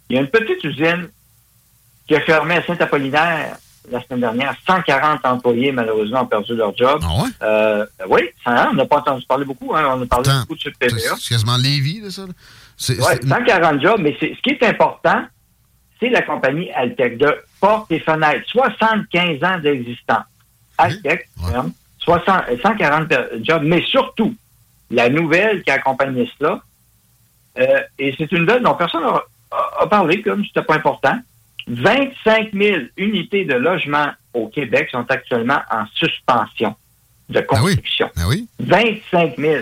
il 0.09 0.17
y 0.17 0.19
a 0.19 0.23
une 0.23 0.29
petite 0.29 0.63
usine 0.65 1.09
qui 2.07 2.17
a 2.17 2.21
fermé 2.21 2.57
à 2.57 2.63
Saint-Apollinaire 2.63 3.57
la 3.91 4.03
semaine 4.03 4.21
dernière. 4.21 4.55
140 4.67 5.25
employés, 5.25 5.73
malheureusement, 5.73 6.23
ont 6.23 6.27
perdu 6.27 6.55
leur 6.55 6.77
job. 6.77 7.01
Euh, 7.43 7.87
oui, 8.09 8.23
ça, 8.45 8.69
on 8.71 8.75
n'a 8.75 8.87
pas 8.87 8.99
entendu 8.99 9.25
parler 9.27 9.45
beaucoup. 9.45 9.75
Hein, 9.75 9.85
on 9.97 10.03
a 10.03 10.07
parlé 10.07 10.31
beaucoup 10.41 10.55
de 10.57 10.61
ce 10.61 10.69
TVA. 10.71 11.15
C'est 11.19 11.35
quasiment 11.35 11.57
Lévis, 11.57 12.11
ça. 12.11 12.23
c'est- 12.77 13.01
140 13.01 13.81
jobs, 13.81 14.01
mais 14.01 14.17
ce 14.21 14.27
qui 14.41 14.51
est 14.51 14.63
important, 14.65 15.25
c'est 16.01 16.09
la 16.09 16.23
compagnie 16.23 16.71
Altec 16.73 17.19
de 17.19 17.35
portes 17.61 17.91
et 17.93 18.01
fenêtres. 18.01 18.45
75 18.51 19.43
ans 19.45 19.59
d'existence. 19.59 20.25
Altec, 20.79 21.29
hein, 21.55 21.67
60 21.99 22.45
euh, 22.51 22.57
140 22.63 23.13
jobs, 23.43 23.63
mais 23.65 23.83
surtout, 23.83 24.35
la 24.91 25.09
nouvelle 25.09 25.63
qui 25.63 25.71
accompagne 25.71 26.27
cela, 26.39 26.61
euh, 27.59 27.81
et 27.99 28.15
c'est 28.19 28.31
une 28.33 28.41
nouvelle 28.41 28.63
dont 28.63 28.75
personne 28.75 29.03
n'a 29.03 29.87
parlé 29.87 30.21
comme 30.21 30.45
c'était 30.45 30.63
pas 30.63 30.75
important. 30.75 31.17
25 31.67 32.51
000 32.53 32.77
unités 32.97 33.45
de 33.45 33.55
logement 33.55 34.09
au 34.35 34.49
Québec 34.49 34.89
sont 34.91 35.05
actuellement 35.09 35.61
en 35.71 35.85
suspension 35.95 36.75
de 37.29 37.41
construction. 37.41 38.11
Ah 38.17 38.29
oui? 38.29 38.49
25 38.61 39.37
000. 39.39 39.55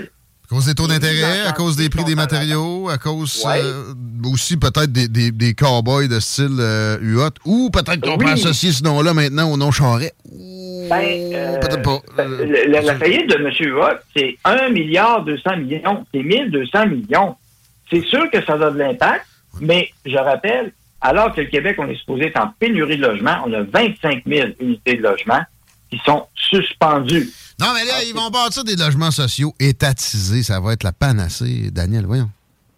À 0.44 0.54
cause 0.54 0.66
des 0.66 0.74
taux 0.74 0.86
d'intérêt, 0.86 1.46
à 1.46 1.52
cause 1.52 1.76
des 1.76 1.88
prix 1.88 2.04
des 2.04 2.14
matériaux, 2.14 2.90
à 2.90 2.98
cause 2.98 3.42
euh, 3.48 3.94
aussi 4.30 4.58
peut-être 4.58 4.92
des, 4.92 5.08
des, 5.08 5.30
des 5.30 5.54
cow-boys 5.54 6.08
de 6.08 6.20
style 6.20 6.56
euh, 6.58 6.98
UOT, 7.00 7.30
ou 7.46 7.70
peut-être 7.70 8.00
qu'on 8.02 8.18
Oui. 8.18 8.24
peut 8.26 8.32
associer 8.32 8.72
ce 8.72 8.82
nom-là 8.84 9.14
maintenant 9.14 9.50
au 9.50 9.56
nom 9.56 9.70
Charret. 9.70 10.12
Ben, 10.26 11.00
euh, 11.34 11.58
Peut-être 11.58 11.82
pas. 11.82 12.00
la 12.18 12.96
faillite 12.98 13.30
de 13.30 13.36
M. 13.36 13.50
Huot, 13.72 13.96
c'est 14.14 14.36
1 14.44 14.70
milliard 14.70 15.24
200 15.24 15.56
millions. 15.58 16.04
C'est 16.12 16.22
1200 16.22 16.86
millions. 16.88 17.36
C'est 17.90 18.02
sûr 18.04 18.28
que 18.30 18.44
ça 18.44 18.54
a 18.54 18.70
de 18.70 18.78
l'impact, 18.78 19.24
mais 19.60 19.88
je 20.04 20.16
rappelle, 20.16 20.72
alors 21.02 21.34
que 21.34 21.40
le 21.40 21.48
Québec, 21.48 21.76
on 21.78 21.88
est 21.88 21.96
supposé 21.96 22.26
être 22.26 22.40
en 22.40 22.48
pénurie 22.58 22.96
de 22.96 23.02
logement, 23.02 23.42
on 23.46 23.52
a 23.52 23.62
25 23.62 24.22
000 24.26 24.48
unités 24.60 24.96
de 24.96 25.02
logement 25.02 25.40
qui 25.90 26.00
sont 26.06 26.26
suspendues. 26.34 27.28
Non, 27.60 27.68
mais 27.74 27.84
là, 27.84 28.02
ils 28.06 28.14
vont 28.14 28.30
bâtir 28.30 28.64
des 28.64 28.76
logements 28.76 29.10
sociaux 29.10 29.54
étatisés. 29.60 30.42
Ça 30.42 30.58
va 30.60 30.72
être 30.72 30.84
la 30.84 30.92
panacée, 30.92 31.70
Daniel, 31.70 32.06
voyons. 32.06 32.30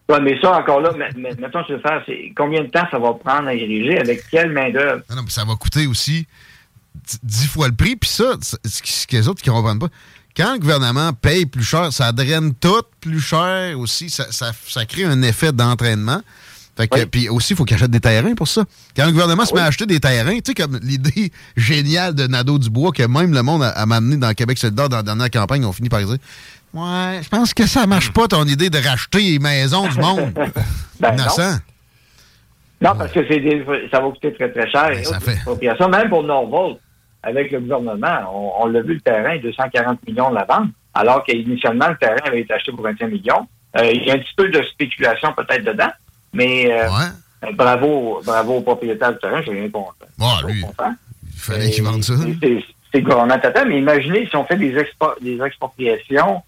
Ouais, 0.08 0.20
mais 0.20 0.38
ça, 0.40 0.58
encore 0.58 0.80
là, 0.80 0.90
mais- 0.98 1.08
mais- 1.16 1.34
mettons, 1.38 1.60
je 1.68 1.74
veux 1.74 1.80
faire, 1.80 2.02
c'est 2.06 2.32
combien 2.36 2.62
de 2.62 2.68
temps 2.68 2.86
ça 2.90 2.98
va 2.98 3.14
prendre 3.14 3.48
à 3.48 3.54
ériger, 3.54 3.98
avec 3.98 4.24
quelle 4.30 4.50
main-d'œuvre? 4.52 5.02
Non, 5.08 5.16
non, 5.16 5.22
puis 5.24 5.32
ça 5.32 5.44
va 5.44 5.54
coûter 5.54 5.86
aussi 5.86 6.26
dix 7.22 7.46
fois 7.46 7.68
le 7.68 7.74
prix. 7.74 7.96
Puis 7.96 8.10
ça, 8.10 8.34
ce 8.40 8.82
qui- 8.82 8.92
ce 8.92 9.06
que 9.06 9.16
les 9.16 9.28
autres 9.28 9.42
qui 9.42 9.48
ne 9.50 9.54
comprennent 9.54 9.78
pas, 9.78 9.88
quand 10.36 10.52
le 10.54 10.58
gouvernement 10.58 11.12
paye 11.12 11.46
plus 11.46 11.64
cher, 11.64 11.92
ça 11.92 12.12
draine 12.12 12.52
tout 12.54 12.82
plus 13.00 13.20
cher 13.20 13.78
aussi. 13.78 14.10
Ça, 14.10 14.30
ça- 14.30 14.52
ça 14.66 14.84
crée 14.84 15.04
un 15.04 15.22
effet 15.22 15.52
d'entraînement. 15.52 16.20
Fait 16.76 16.88
que, 16.88 17.04
Puis 17.04 17.28
aussi, 17.28 17.52
il 17.52 17.56
faut 17.56 17.64
qu'ils 17.64 17.76
achètent 17.76 17.90
des 17.92 18.00
terrains 18.00 18.34
pour 18.34 18.48
ça. 18.48 18.64
Quand 18.96 19.06
le 19.06 19.12
gouvernement 19.12 19.44
se 19.44 19.54
met 19.54 19.60
à 19.60 19.66
acheter 19.66 19.86
des 19.86 20.00
terrains, 20.00 20.34
tu 20.38 20.42
sais, 20.46 20.54
comme 20.54 20.78
l'idée 20.82 21.30
géniale 21.56 22.14
de 22.14 22.26
Nadeau 22.26 22.58
Dubois, 22.58 22.90
que 22.90 23.04
même 23.04 23.32
le 23.32 23.42
monde 23.42 23.62
a, 23.62 23.68
a 23.70 23.86
m'amené 23.86 24.16
dans 24.16 24.32
Québec 24.34 24.58
solidaire 24.58 24.88
dans 24.88 24.96
la 24.96 25.02
dernière 25.04 25.30
campagne, 25.30 25.64
on 25.64 25.72
finit 25.72 25.88
par 25.88 26.00
dire 26.00 26.16
Ouais, 26.72 27.20
je 27.22 27.28
pense 27.28 27.54
que 27.54 27.66
ça 27.68 27.86
marche 27.86 28.10
pas 28.12 28.26
ton 28.26 28.44
idée 28.46 28.70
de 28.70 28.78
racheter 28.78 29.20
les 29.20 29.38
maisons 29.38 29.86
du 29.88 29.98
monde. 29.98 30.32
Ben, 31.00 31.10
non. 31.10 31.24
Innocent. 31.24 31.58
Non, 32.80 32.94
parce 32.96 33.12
que 33.12 33.20
des- 33.20 33.64
ça 33.90 34.00
va 34.00 34.10
coûter 34.10 34.32
très, 34.34 34.50
très 34.50 34.70
cher. 34.70 34.90
Et 34.90 35.04
ça 35.04 35.18
fait. 35.20 35.32
expropriations. 35.32 35.88
Même 35.88 36.08
pour 36.08 36.22
Norvolt, 36.22 36.78
avec 37.22 37.50
le 37.50 37.60
gouvernement, 37.60 38.18
on, 38.32 38.64
on 38.64 38.66
l'a 38.66 38.82
vu, 38.82 38.94
le 38.94 39.00
terrain, 39.00 39.38
240 39.38 40.06
millions 40.06 40.30
de 40.30 40.34
la 40.36 40.44
vente, 40.44 40.68
alors 40.92 41.24
qu'initialement, 41.24 41.88
le 41.88 41.96
terrain 41.96 42.16
avait 42.26 42.40
été 42.42 42.52
acheté 42.52 42.72
pour 42.72 42.82
25 42.82 43.06
millions. 43.08 43.46
Euh, 43.76 43.90
il 43.92 44.04
y 44.04 44.10
a 44.10 44.14
un 44.14 44.18
petit 44.18 44.34
peu 44.36 44.48
de 44.48 44.62
spéculation 44.64 45.32
peut-être 45.36 45.64
dedans, 45.64 45.90
mais 46.34 46.70
euh, 46.70 46.88
euh, 47.44 47.52
bravo, 47.52 48.20
bravo 48.24 48.56
au 48.56 48.60
propriétaire 48.60 49.12
du 49.12 49.18
terrain, 49.18 49.40
je 49.42 49.50
rien 49.50 49.68
contre. 49.70 49.94
Ouais, 50.46 50.52
lui, 50.52 50.60
il 51.32 51.38
fallait 51.40 51.70
qu'il 51.70 51.84
vende 51.84 52.02
ça. 52.04 52.12
C'est 52.92 53.00
gouvernement 53.02 53.38
total, 53.40 53.68
mais 53.68 53.78
imaginez 53.78 54.26
si 54.28 54.36
on 54.36 54.44
fait 54.44 54.56
des, 54.56 54.72
expo- 54.76 55.20
des 55.20 55.40
expropriations 55.42 56.42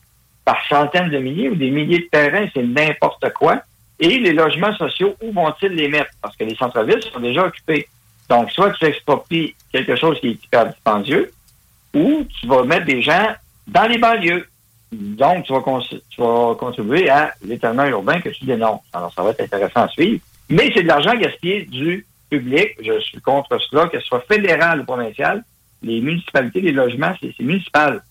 par 0.44 0.58
centaines 0.68 1.10
de 1.10 1.18
milliers 1.18 1.48
ou 1.48 1.56
des 1.56 1.70
milliers 1.70 1.98
de 1.98 2.08
terrains, 2.10 2.46
c'est 2.54 2.62
n'importe 2.62 3.32
quoi. 3.32 3.62
Et 3.98 4.18
les 4.18 4.32
logements 4.32 4.74
sociaux, 4.76 5.16
où 5.22 5.32
vont-ils 5.32 5.72
les 5.72 5.88
mettre? 5.88 6.10
Parce 6.22 6.36
que 6.36 6.44
les 6.44 6.54
centres-villes 6.54 7.02
sont 7.12 7.18
déjà 7.18 7.46
occupés. 7.46 7.88
Donc, 8.28 8.50
soit 8.52 8.70
tu 8.72 8.84
expropries 8.84 9.56
quelque 9.72 9.96
chose 9.96 10.20
qui 10.20 10.28
est 10.28 10.44
hyper 10.44 10.66
dispendieux, 10.68 11.32
ou 11.94 12.24
tu 12.40 12.46
vas 12.46 12.62
mettre 12.62 12.84
des 12.86 13.02
gens 13.02 13.34
dans 13.66 13.88
les 13.88 13.98
banlieues. 13.98 14.46
Donc, 14.92 15.44
tu 15.44 15.52
vas, 15.52 15.62
tu 16.10 16.20
vas 16.20 16.54
contribuer 16.58 17.08
à 17.10 17.34
l'étalement 17.44 17.84
urbain 17.86 18.20
que 18.20 18.28
tu 18.28 18.44
dénonces. 18.44 18.80
Alors, 18.92 19.12
ça 19.14 19.22
va 19.22 19.30
être 19.30 19.40
intéressant 19.40 19.82
à 19.82 19.88
suivre. 19.88 20.20
Mais 20.48 20.70
c'est 20.74 20.82
de 20.82 20.88
l'argent 20.88 21.14
gaspillé 21.16 21.64
du 21.64 22.06
public. 22.30 22.68
Je 22.84 23.00
suis 23.00 23.20
contre 23.20 23.58
cela, 23.70 23.88
que 23.88 23.98
ce 24.00 24.06
soit 24.06 24.24
fédéral 24.28 24.80
ou 24.80 24.84
provincial. 24.84 25.42
Les 25.82 26.00
municipalités, 26.00 26.60
les 26.60 26.72
logements, 26.72 27.14
c'est 27.20 27.34
municipal. 27.40 28.02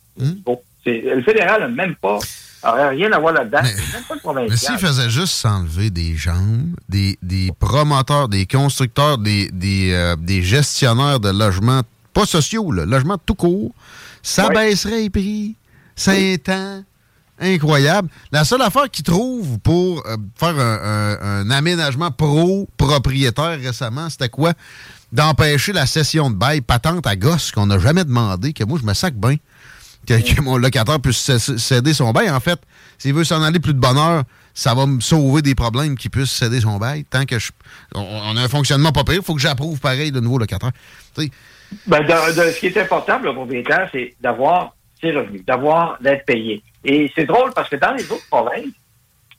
Bon, 0.46 0.60
c'est- 0.84 1.02
le 1.16 1.22
fédéral 1.24 1.62
n'a 1.62 1.68
même 1.70 1.96
pas, 1.96 2.20
aurait 2.64 2.90
rien 2.90 3.12
à 3.14 3.20
voir 3.20 3.34
là-dedans. 3.34 3.62
Mais 4.50 4.56
s'il 4.58 4.78
faisait 4.78 5.10
juste 5.10 5.34
s'enlever 5.34 5.90
des 5.90 6.16
jambes, 6.16 6.76
des, 6.90 7.18
des 7.22 7.52
promoteurs, 7.58 8.28
des 8.28 8.46
constructeurs, 8.46 9.18
des, 9.18 9.50
des, 9.52 9.92
euh, 9.94 10.16
des 10.18 10.42
gestionnaires 10.42 11.20
de 11.20 11.30
logements, 11.30 11.82
pas 12.14 12.26
sociaux, 12.26 12.72
là, 12.72 12.86
logements 12.86 13.18
tout 13.26 13.36
court, 13.36 13.72
ça 14.22 14.48
baisserait 14.56 15.02
les 15.02 15.10
prix. 15.10 15.56
C'est 15.96 16.50
un 16.50 16.84
incroyable. 17.40 18.10
La 18.32 18.46
seule 18.46 18.62
affaire 18.62 18.90
qu'ils 18.90 19.04
trouvent 19.04 19.60
pour 19.60 20.04
euh, 20.08 20.16
faire 20.38 20.58
un, 20.58 20.80
un- 20.84 21.42
un 21.42 21.52
aménagement 21.52 22.12
pro-propriétaire 22.12 23.60
récemment, 23.60 24.10
c'était 24.10 24.30
quoi? 24.30 24.54
D'empêcher 25.12 25.74
la 25.74 25.86
cession 25.86 26.30
de 26.30 26.36
bail 26.36 26.62
patente 26.62 27.06
à 27.08 27.16
gosse 27.16 27.52
qu'on 27.52 27.66
n'a 27.68 27.80
jamais 27.80 28.04
demandé, 28.04 28.54
que 28.54 28.64
moi 28.64 28.80
je 28.82 28.86
me 28.88 28.94
sac 28.94 29.14
bien 29.16 29.36
que, 30.08 30.14
que 30.36 30.42
mon 30.42 30.58
locataire 30.58 31.00
puisse 31.00 31.18
cé- 31.18 31.58
céder 31.58 31.94
son 31.94 32.12
bail. 32.12 32.30
En 32.30 32.40
fait, 32.40 32.60
s'il 32.98 33.14
veut 33.14 33.24
s'en 33.24 33.42
aller 33.42 33.60
plus 33.60 33.74
de 33.74 33.80
bonheur, 33.80 34.24
ça 34.54 34.74
va 34.74 34.86
me 34.86 35.00
sauver 35.02 35.42
des 35.42 35.56
problèmes 35.56 35.98
qui 35.98 36.10
puissent 36.10 36.32
céder 36.32 36.62
son 36.62 36.78
bail. 36.78 37.04
Tant 37.06 37.26
que 37.26 37.40
je, 37.40 37.52
on, 37.96 38.38
a 38.38 38.42
un 38.42 38.48
fonctionnement 38.48 38.92
pas 38.92 39.04
pire, 39.04 39.16
il 39.16 39.24
faut 39.24 39.36
que 39.36 39.42
j'approuve 39.42 39.80
pareil 39.80 40.12
de 40.12 40.20
nouveau 40.20 40.38
locataire. 40.38 40.72
Ben, 41.88 42.06
ce 42.08 42.60
qui 42.60 42.68
est 42.68 42.78
important 42.78 43.18
pour 43.18 43.26
le 43.26 43.34
propriétaire, 43.34 43.90
c'est 43.92 44.16
d'avoir 44.22 44.75
revenus, 45.12 45.46
d'avoir 45.46 45.98
d'être 46.02 46.26
payé. 46.26 46.62
Et 46.84 47.12
c'est 47.16 47.26
drôle 47.26 47.52
parce 47.54 47.70
que 47.70 47.76
dans 47.76 47.94
les 47.94 48.04
autres 48.12 48.28
provinces, 48.30 48.74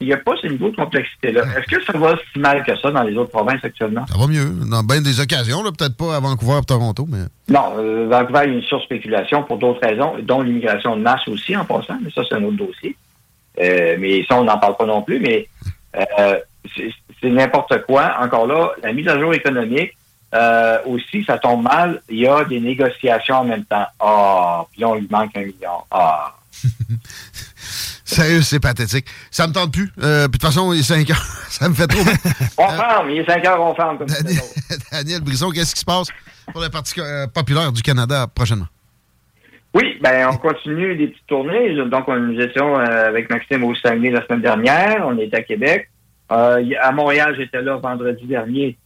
il 0.00 0.08
n'y 0.08 0.12
a 0.12 0.18
pas 0.18 0.32
ce 0.40 0.46
niveau 0.46 0.70
de 0.70 0.76
complexité-là. 0.76 1.44
Est-ce 1.56 1.74
que 1.74 1.82
ça 1.82 1.96
va 1.96 2.16
si 2.32 2.38
mal 2.38 2.62
que 2.64 2.76
ça 2.76 2.90
dans 2.90 3.02
les 3.02 3.16
autres 3.16 3.30
provinces 3.30 3.64
actuellement? 3.64 4.04
Ça 4.06 4.18
va 4.18 4.26
mieux. 4.26 4.50
Dans 4.70 4.82
bien 4.82 5.00
des 5.00 5.20
occasions, 5.20 5.62
peut-être 5.62 5.96
pas 5.96 6.16
à 6.16 6.20
Vancouver 6.20 6.58
ou 6.58 6.64
Toronto, 6.64 7.06
mais. 7.08 7.24
Non, 7.48 7.78
euh, 7.78 8.06
Vancouver, 8.10 8.42
il 8.44 8.50
y 8.50 8.54
a 8.54 8.58
une 8.58 8.62
surspéculation 8.62 9.42
pour 9.44 9.56
d'autres 9.56 9.80
raisons, 9.86 10.14
dont 10.22 10.42
l'immigration 10.42 10.96
de 10.96 11.02
masse 11.02 11.26
aussi 11.28 11.56
en 11.56 11.64
passant, 11.64 11.98
mais 12.02 12.10
ça, 12.10 12.22
c'est 12.28 12.34
un 12.34 12.44
autre 12.44 12.58
dossier. 12.58 12.94
Euh, 13.58 13.96
mais 13.98 14.22
ça, 14.28 14.38
on 14.38 14.44
n'en 14.44 14.58
parle 14.58 14.76
pas 14.76 14.84
non 14.84 15.00
plus, 15.00 15.18
mais 15.18 15.48
euh, 15.96 16.38
c'est 16.76 17.30
n'importe 17.30 17.82
quoi. 17.86 18.16
Encore 18.20 18.46
là, 18.46 18.72
la 18.82 18.92
mise 18.92 19.08
à 19.08 19.18
jour 19.18 19.32
économique, 19.32 19.96
aussi, 20.86 21.24
ça 21.24 21.38
tombe 21.38 21.62
mal. 21.62 22.02
Il 22.08 22.18
y 22.18 22.26
a 22.26 22.44
des 22.44 22.60
négociations 22.60 23.36
en 23.36 23.44
même 23.44 23.64
temps. 23.64 23.86
Ah, 24.00 24.64
puis 24.70 24.80
là, 24.80 24.88
on 24.88 24.94
lui 24.96 25.08
manque 25.10 25.36
un 25.36 25.40
million. 25.40 25.82
Ah. 25.90 26.34
Sérieux, 28.04 28.42
c'est 28.42 28.60
pathétique. 28.60 29.06
Ça 29.32 29.48
me 29.48 29.52
tente 29.52 29.72
plus. 29.72 29.90
Euh, 30.00 30.28
puis 30.28 30.38
de 30.38 30.38
toute 30.38 30.42
façon, 30.42 30.72
il 30.72 30.78
est 30.78 30.82
5 30.84 31.10
heures. 31.10 31.16
ça 31.50 31.68
me 31.68 31.74
fait 31.74 31.88
trop. 31.88 32.00
on 32.58 32.68
ferme. 32.68 33.10
Il 33.10 33.18
est 33.18 33.26
5 33.26 33.44
heures, 33.44 33.60
on 33.60 33.74
ferme. 33.74 33.98
Comme 33.98 34.06
Daniel, 34.06 34.40
Daniel 34.92 35.20
Brisson, 35.22 35.50
qu'est-ce 35.50 35.74
qui 35.74 35.80
se 35.80 35.84
passe 35.84 36.08
pour 36.52 36.62
le 36.62 36.68
Parti 36.68 36.94
euh, 37.00 37.26
populaire 37.26 37.72
du 37.72 37.82
Canada 37.82 38.26
prochainement? 38.32 38.68
Oui, 39.74 39.98
ben 40.00 40.28
on 40.32 40.36
continue 40.38 40.96
des 40.96 41.08
petites 41.08 41.26
tournées. 41.26 41.74
Donc, 41.74 42.08
nous 42.08 42.40
étions 42.40 42.78
euh, 42.78 43.08
avec 43.08 43.28
Maxime 43.28 43.64
au 43.64 43.74
Saguenay 43.74 44.10
la 44.10 44.24
semaine 44.24 44.40
dernière. 44.40 45.04
On 45.04 45.18
est 45.18 45.34
à 45.34 45.42
Québec. 45.42 45.90
à 46.30 46.92
Montréal, 46.92 47.34
j'étais 47.36 47.60
là 47.60 47.76
vendredi 47.76 48.24
dernier 48.24 48.78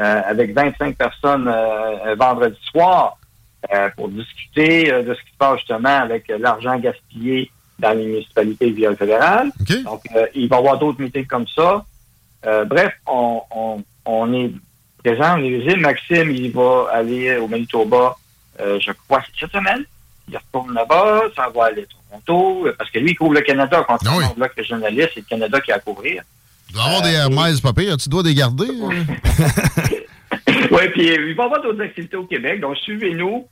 avec 0.00 0.54
25 0.54 0.96
personnes 0.96 1.52
vendredi 2.16 2.58
soir 2.70 3.18
pour 3.96 4.08
discuter 4.08 4.90
de 4.90 5.14
ce 5.14 5.20
qui 5.20 5.32
se 5.32 5.36
passe 5.38 5.58
justement 5.58 6.00
avec 6.00 6.28
l'argent 6.28 6.78
gaspillé 6.78 7.50
dans 7.80 7.96
les 7.96 8.06
municipalités 8.06 8.70
via 8.70 8.90
le 8.90 8.96
fédéral. 8.96 9.50
Donc, 9.84 10.02
euh, 10.14 10.26
il 10.34 10.48
va 10.48 10.56
y 10.56 10.58
avoir 10.58 10.78
d'autres 10.78 11.00
meetings 11.00 11.26
comme 11.26 11.46
ça. 11.48 11.84
Euh, 12.46 12.64
bref, 12.64 12.92
on, 13.06 13.82
on, 14.04 14.32
est 14.34 14.52
présent, 15.02 15.38
on 15.38 15.44
est 15.44 15.58
visible. 15.58 15.80
Maxime, 15.80 16.30
il 16.30 16.52
va 16.52 16.88
aller 16.92 17.36
au 17.38 17.48
Manitoba, 17.48 18.16
euh, 18.60 18.78
je 18.80 18.92
crois, 18.92 19.22
cette 19.38 19.50
semaine. 19.50 19.84
Il 20.28 20.36
retourne 20.36 20.74
là-bas, 20.74 21.22
ça 21.34 21.48
va 21.54 21.64
aller 21.66 21.82
à 21.82 22.20
Toronto, 22.20 22.68
parce 22.78 22.90
que 22.90 22.98
lui, 23.00 23.10
il 23.10 23.16
couvre 23.16 23.34
le 23.34 23.40
Canada. 23.40 23.84
Quand 23.86 23.98
ah 24.06 24.10
oui. 24.16 24.24
on 24.30 24.34
bloque 24.34 24.52
le 24.56 24.62
journaliste, 24.62 25.10
c'est 25.14 25.20
le 25.20 25.26
Canada 25.26 25.60
qui 25.60 25.72
a 25.72 25.76
à 25.76 25.78
couvrir. 25.80 26.22
Tu 26.70 26.76
dois 26.76 26.84
avoir 26.84 27.02
des 27.02 27.12
Hermès, 27.12 27.60
pas 27.60 27.72
pire. 27.72 27.96
Tu 27.96 28.08
dois 28.08 28.22
les 28.22 28.32
garder. 28.32 28.68
oui, 30.70 30.88
puis 30.92 31.08
il 31.08 31.34
va 31.34 31.42
y 31.42 31.46
avoir 31.46 31.60
d'autres 31.60 31.82
activités 31.82 32.16
au 32.16 32.26
Québec. 32.26 32.60
Donc, 32.60 32.76
suivez-nous, 32.76 33.48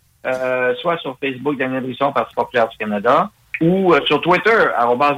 soit 0.80 0.98
sur 0.98 1.18
Facebook, 1.18 1.58
Daniel 1.58 1.82
Brisson, 1.82 2.12
Parti 2.12 2.32
populaire 2.32 2.68
du 2.68 2.76
Canada, 2.76 3.28
ou 3.60 3.92
euh, 3.92 4.00
sur 4.06 4.20
Twitter, 4.20 4.66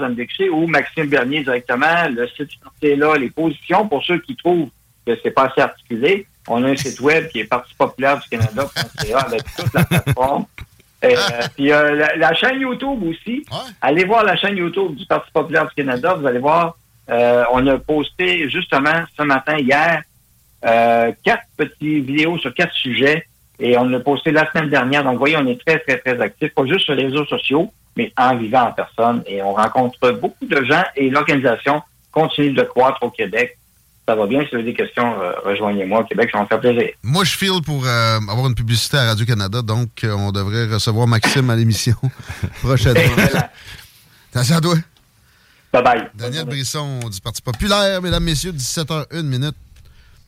indexé, 0.02 0.48
ou 0.48 0.66
Maxime 0.66 1.06
Bernier 1.06 1.43
directement. 1.43 2.09
Le 2.09 2.27
site 2.28 2.51
est 2.81 2.97
là, 2.97 3.16
les 3.16 3.28
positions, 3.28 3.86
pour 3.86 4.02
ceux 4.02 4.18
qui 4.20 4.35
trouvent 4.35 4.70
que 5.06 5.12
c'est 5.22 5.31
pas 5.31 5.51
assez 5.51 5.60
articulé, 5.60 6.27
on 6.48 6.64
a 6.64 6.68
un 6.68 6.77
site 6.77 7.01
web 7.01 7.28
qui 7.28 7.40
est 7.40 7.44
Parti 7.44 7.74
populaire 7.74 8.18
du 8.18 8.28
Canada, 8.31 8.66
avec 9.27 9.43
toute 9.56 9.74
la 9.74 9.85
plateforme. 9.85 10.47
Euh, 11.02 11.16
puis 11.55 11.72
euh, 11.72 12.06
la, 12.16 12.35
chaîne 12.35 12.60
YouTube 12.60 13.02
aussi. 13.05 13.43
Allez 13.81 14.05
voir 14.05 14.24
la 14.24 14.36
chaîne 14.36 14.56
YouTube 14.56 14.97
du 14.97 15.06
Parti 15.06 15.31
populaire 15.32 15.66
du 15.68 15.74
Canada. 15.74 16.14
Vous 16.14 16.27
allez 16.27 16.39
voir, 16.39 16.77
on 17.10 17.66
a 17.66 17.78
posté 17.78 18.48
justement 18.48 19.04
ce 19.16 19.22
matin, 19.22 19.56
hier, 19.58 20.02
quatre 20.62 21.44
petites 21.56 22.04
vidéos 22.04 22.38
sur 22.38 22.54
quatre 22.54 22.74
sujets. 22.74 23.26
Et 23.60 23.76
on 23.76 23.84
l'a 23.84 24.00
posté 24.00 24.30
la 24.30 24.50
semaine 24.50 24.70
dernière. 24.70 25.04
Donc, 25.04 25.14
vous 25.14 25.18
voyez, 25.18 25.36
on 25.36 25.46
est 25.46 25.60
très, 25.64 25.78
très, 25.80 25.98
très 25.98 26.18
actifs, 26.20 26.54
pas 26.54 26.64
juste 26.64 26.86
sur 26.86 26.94
les 26.94 27.04
réseaux 27.04 27.26
sociaux, 27.26 27.70
mais 27.94 28.12
en 28.16 28.36
vivant 28.36 28.62
en 28.68 28.72
personne. 28.72 29.22
Et 29.26 29.42
on 29.42 29.52
rencontre 29.52 30.12
beaucoup 30.12 30.46
de 30.46 30.64
gens 30.64 30.82
et 30.96 31.10
l'organisation 31.10 31.82
continue 32.10 32.52
de 32.52 32.62
croître 32.62 33.02
au 33.02 33.10
Québec. 33.10 33.58
Ça 34.08 34.16
va 34.16 34.26
bien. 34.26 34.40
Si 34.42 34.48
vous 34.50 34.56
avez 34.56 34.64
des 34.64 34.74
questions, 34.74 35.14
euh, 35.20 35.32
rejoignez-moi 35.44 36.00
au 36.00 36.04
Québec, 36.04 36.30
ça 36.32 36.38
va 36.38 36.44
me 36.44 36.48
faire 36.48 36.60
plaisir. 36.60 36.88
Moi, 37.02 37.24
je 37.24 37.36
file 37.36 37.60
pour 37.64 37.84
euh, 37.84 38.18
avoir 38.28 38.48
une 38.48 38.54
publicité 38.54 38.96
à 38.96 39.04
Radio-Canada, 39.04 39.62
donc 39.62 40.02
euh, 40.02 40.12
on 40.14 40.32
devrait 40.32 40.66
recevoir 40.66 41.06
Maxime 41.06 41.48
à 41.50 41.56
l'émission 41.56 41.94
prochainement. 42.62 43.00
Attention 44.32 44.56
à 44.56 44.60
toi. 44.60 44.74
Bye 45.72 45.82
bye. 45.82 46.10
Daniel 46.14 46.44
Brisson 46.47 46.98
du 47.09 47.20
Parti 47.20 47.42
populaire, 47.42 48.02
mesdames, 48.02 48.24
messieurs, 48.24 48.52
17h01 48.52 49.22
minute. 49.22 49.55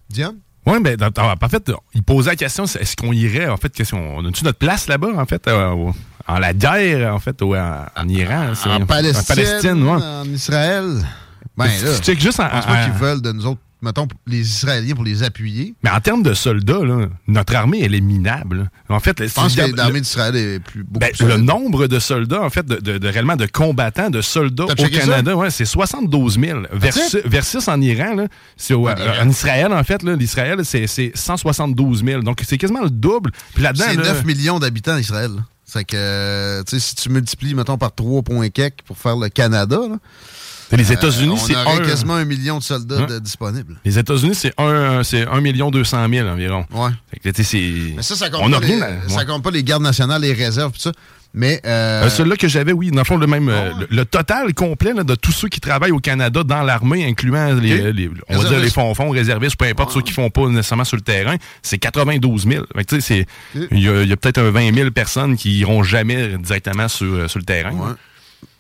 Diane? 0.09 0.37
Oui, 0.65 0.79
ben, 0.81 0.97
en 1.01 1.49
fait, 1.49 1.73
il 1.95 2.03
posait 2.05 2.31
la 2.31 2.37
question 2.37 2.65
est-ce 2.65 2.95
qu'on 2.95 3.13
irait, 3.13 3.49
en 3.49 3.57
fait, 3.57 3.73
on 3.93 4.25
a-tu 4.25 4.45
notre 4.45 4.59
place 4.59 4.87
là-bas, 4.87 5.11
en 5.17 5.27
fait, 5.27 5.49
en 5.49 6.39
la 6.39 6.53
guerre, 6.53 7.13
en 7.13 7.19
fait, 7.19 7.43
ou 7.43 7.57
en, 7.57 8.09
Iran. 8.09 8.53
En, 8.67 8.87
Palestine, 8.87 9.83
en 9.89 10.25
Israël. 10.27 11.05
Ben 11.57 11.67
là, 11.67 11.99
tu 12.01 12.19
juste 12.19 12.41
en, 12.41 12.47
je 12.47 12.53
pense 12.53 12.67
pas 12.67 12.85
qu'ils 12.85 12.93
veulent 12.95 13.21
de 13.21 13.33
nous 13.33 13.47
autres, 13.47 13.61
mettons, 13.83 14.07
les 14.27 14.41
Israéliens 14.41 14.95
pour 14.95 15.05
les 15.05 15.23
appuyer. 15.23 15.75
Mais 15.83 15.91
en 15.91 16.01
termes 16.01 16.23
de 16.23 16.35
soldats, 16.35 16.81
notre 17.27 17.55
armée, 17.55 17.81
elle 17.83 17.95
est 17.95 18.01
minable. 18.01 18.71
En 18.89 19.01
fait, 19.01 19.27
je 19.27 19.33
pense 19.33 19.55
que 19.55 19.77
l'armée 19.77 20.01
d'Israël 20.01 20.37
est 20.37 20.61
plus 20.61 20.85
beaucoup 20.85 21.01
ben, 21.01 21.29
Le 21.29 21.37
nombre 21.37 21.89
de 21.89 21.99
soldats, 21.99 22.43
en 22.43 22.51
fait, 22.51 22.65
de, 22.65 22.99
de, 22.99 23.09
réellement 23.09 23.37
de 23.37 23.47
combattants, 23.47 24.11
de 24.11 24.21
soldats 24.21 24.65
au 24.65 24.89
Canada, 24.89 25.37
ouais, 25.37 25.51
c'est 25.51 25.65
72 25.65 26.39
000. 26.39 26.61
Versus, 27.25 27.69
en 27.69 27.81
Iran, 27.81 28.15
là, 28.15 28.27
en, 28.71 28.87
euh, 28.87 29.23
en, 29.23 29.29
Israël, 29.29 29.73
en 29.73 29.85
fait, 29.85 30.03
l'Israël, 30.03 30.61
c'est 30.65 31.13
172 31.15 32.05
000. 32.05 32.23
Donc, 32.23 32.41
c'est 32.47 32.59
quasiment 32.59 32.83
le 32.83 32.91
double. 32.91 33.33
Puis 33.55 33.63
là-dedans, 33.63 33.85
c'est 33.89 33.97
9 33.97 34.25
millions 34.25 34.59
d'habitants 34.59 34.97
d'Israël. 34.97 35.31
C'est 35.65 35.85
que, 35.85 36.63
tu 36.65 36.79
sais, 36.79 36.81
si 36.81 36.95
tu 36.95 37.09
multiplies, 37.09 37.55
mettons, 37.55 37.79
par 37.79 37.95
3 37.95 38.23
points 38.23 38.49
pour 38.85 38.99
faire 38.99 39.17
le 39.17 39.29
Canada, 39.29 39.79
les 40.77 40.93
États-Unis, 40.93 41.39
c'est 41.39 41.57
On 41.57 41.67
aurait 41.67 41.87
quasiment 41.87 42.15
un 42.15 42.25
million 42.25 42.59
de 42.59 42.63
soldats 42.63 43.21
disponibles. 43.21 43.77
Les 43.85 43.99
États-Unis, 43.99 44.35
c'est 44.35 44.53
1, 44.59 45.03
c'est 45.03 45.27
1 45.27 45.41
million 45.41 45.71
200 45.71 46.09
000 46.09 46.29
environ. 46.29 46.67
Ouais. 46.73 46.91
Mais 47.25 48.03
ça, 48.03 48.17
ça 48.17 48.31
compte, 48.31 48.51
pas, 48.51 48.61
les, 48.61 48.81
ça 49.09 49.25
compte 49.25 49.43
pas 49.43 49.51
les 49.51 49.63
gardes 49.63 49.83
nationales, 49.83 50.23
les 50.23 50.33
réserves, 50.33 50.73
tout 50.73 50.81
ça. 50.81 50.93
Mais 51.35 51.61
euh... 51.65 52.05
euh 52.05 52.11
Celui-là 52.11 52.37
que 52.37 52.47
j'avais, 52.47 52.73
oui, 52.73 52.91
dans 52.91 52.99
le 52.99 53.05
fond, 53.05 53.17
le 53.17 53.27
même. 53.27 53.49
Euh, 53.49 53.71
ah 53.75 53.85
le, 53.89 54.05
total 54.05 54.53
complet 54.53 54.93
de 54.93 55.15
tous 55.15 55.33
ceux 55.33 55.49
qui 55.49 55.61
travaillent 55.61 55.93
au 55.93 55.99
Canada 55.99 56.43
dans 56.45 56.63
l'armée, 56.63 57.07
incluant 57.07 57.55
les, 57.55 57.93
les, 57.93 58.11
on 58.29 58.37
va 58.39 58.49
dire 58.49 58.61
les 58.61 58.69
fonds 58.69 58.95
fonds 58.95 59.11
réservistes, 59.11 59.57
peu 59.57 59.65
importe 59.65 59.93
ceux 59.93 60.03
qui 60.03 60.13
font 60.13 60.29
pas 60.29 60.47
nécessairement 60.49 60.85
sur 60.85 60.97
le 60.97 61.03
terrain, 61.03 61.37
c'est 61.63 61.79
92 61.79 62.47
000. 62.47 62.65
Il 63.71 63.79
y 63.81 63.89
a, 63.89 64.01
a 64.01 64.17
peut-être 64.17 64.43
20 64.43 64.75
000 64.75 64.91
personnes 64.91 65.37
qui 65.37 65.59
iront 65.59 65.83
jamais 65.83 66.37
directement 66.37 66.89
sur, 66.89 67.07
euh, 67.07 67.29
sur 67.29 67.39
le 67.39 67.45
terrain. 67.45 67.73
Ouais 67.73 67.95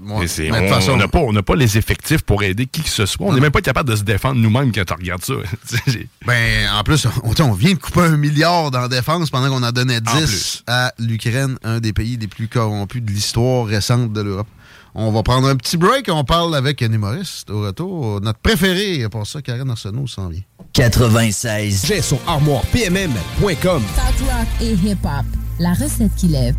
on 0.04 0.96
n'a 0.96 1.08
pas, 1.08 1.42
pas, 1.42 1.56
les 1.56 1.78
effectifs 1.78 2.22
pour 2.22 2.42
aider 2.42 2.66
qui 2.66 2.82
que 2.82 2.88
ce 2.88 3.06
soit. 3.06 3.26
On 3.26 3.32
n'est 3.32 3.40
même 3.40 3.52
pas 3.52 3.60
capable 3.60 3.90
de 3.90 3.96
se 3.96 4.02
défendre 4.02 4.36
nous-mêmes 4.36 4.72
quand 4.72 4.90
on 4.90 4.96
regarde 4.96 5.24
ça. 5.24 5.34
ben, 6.26 6.68
en 6.72 6.82
plus, 6.82 7.06
on, 7.22 7.52
vient 7.52 7.74
de 7.74 7.78
couper 7.78 8.00
un 8.00 8.16
milliard 8.16 8.70
dans 8.70 8.80
la 8.80 8.88
défense 8.88 9.30
pendant 9.30 9.48
qu'on 9.48 9.62
en 9.62 9.72
donnait 9.72 10.00
10 10.00 10.64
à 10.66 10.92
l'Ukraine, 10.98 11.56
un 11.62 11.80
des 11.80 11.92
pays 11.92 12.16
les 12.16 12.28
plus 12.28 12.48
corrompus 12.48 13.02
de 13.02 13.10
l'histoire 13.10 13.66
récente 13.66 14.12
de 14.12 14.20
l'Europe. 14.20 14.48
On 14.94 15.10
va 15.10 15.22
prendre 15.22 15.48
un 15.48 15.56
petit 15.56 15.78
break. 15.78 16.08
On 16.10 16.24
parle 16.24 16.54
avec 16.54 16.82
un 16.82 16.92
humoriste 16.92 17.48
au 17.50 17.62
retour. 17.62 18.20
Notre 18.20 18.40
préféré, 18.40 19.08
pour 19.10 19.26
ça, 19.26 19.40
Karen 19.40 19.70
Arsenault 19.70 20.06
s'en 20.06 20.28
vient. 20.28 20.42
96. 20.74 21.86
J'ai 21.86 22.02
son 22.02 22.18
armoirepmm.com. 22.26 23.54
Talk 23.54 24.18
rock 24.20 24.48
et 24.60 24.72
hip-hop. 24.72 25.24
La 25.58 25.72
recette 25.72 26.14
qui 26.16 26.28
lève. 26.28 26.54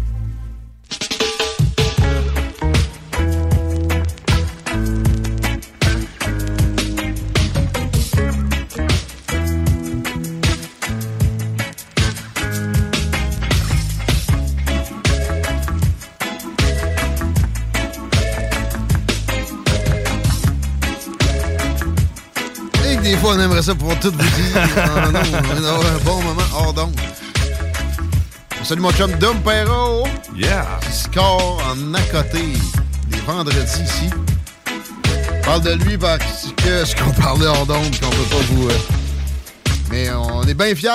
Fois, 23.24 23.36
on 23.36 23.40
aimerait 23.40 23.62
ça 23.62 23.74
pouvoir 23.74 24.00
tout 24.00 24.12
vous 24.12 24.18
dire. 24.18 24.56
non, 25.04 25.12
non, 25.12 25.20
on 25.56 25.64
avoir 25.64 25.86
un 25.86 26.00
bon 26.00 26.22
moment 26.24 26.44
hors 26.54 26.74
d'onde. 26.74 26.96
Salut 28.64 28.82
mon 28.82 28.92
chum 28.92 29.12
Dom. 29.14 29.38
Yeah. 30.36 30.80
Qui 30.82 30.92
score 30.92 31.62
en 31.70 31.94
à 31.94 32.02
côté 32.02 32.40
les 33.12 33.20
vendredis 33.26 33.82
ici. 33.84 34.10
parle 35.44 35.62
de 35.62 35.74
lui 35.86 35.98
parce 35.98 36.48
que 36.58 36.86
ce 36.86 36.96
qu'on 36.96 37.12
parlait 37.12 37.46
hors 37.46 37.66
d'onde, 37.66 37.98
qu'on 38.00 38.10
peut 38.10 38.30
pas 38.30 38.44
vous. 38.52 38.70
Euh, 38.70 38.78
mais 39.90 40.10
on 40.12 40.44
est 40.44 40.54
bien 40.54 40.76
fiers 40.76 40.90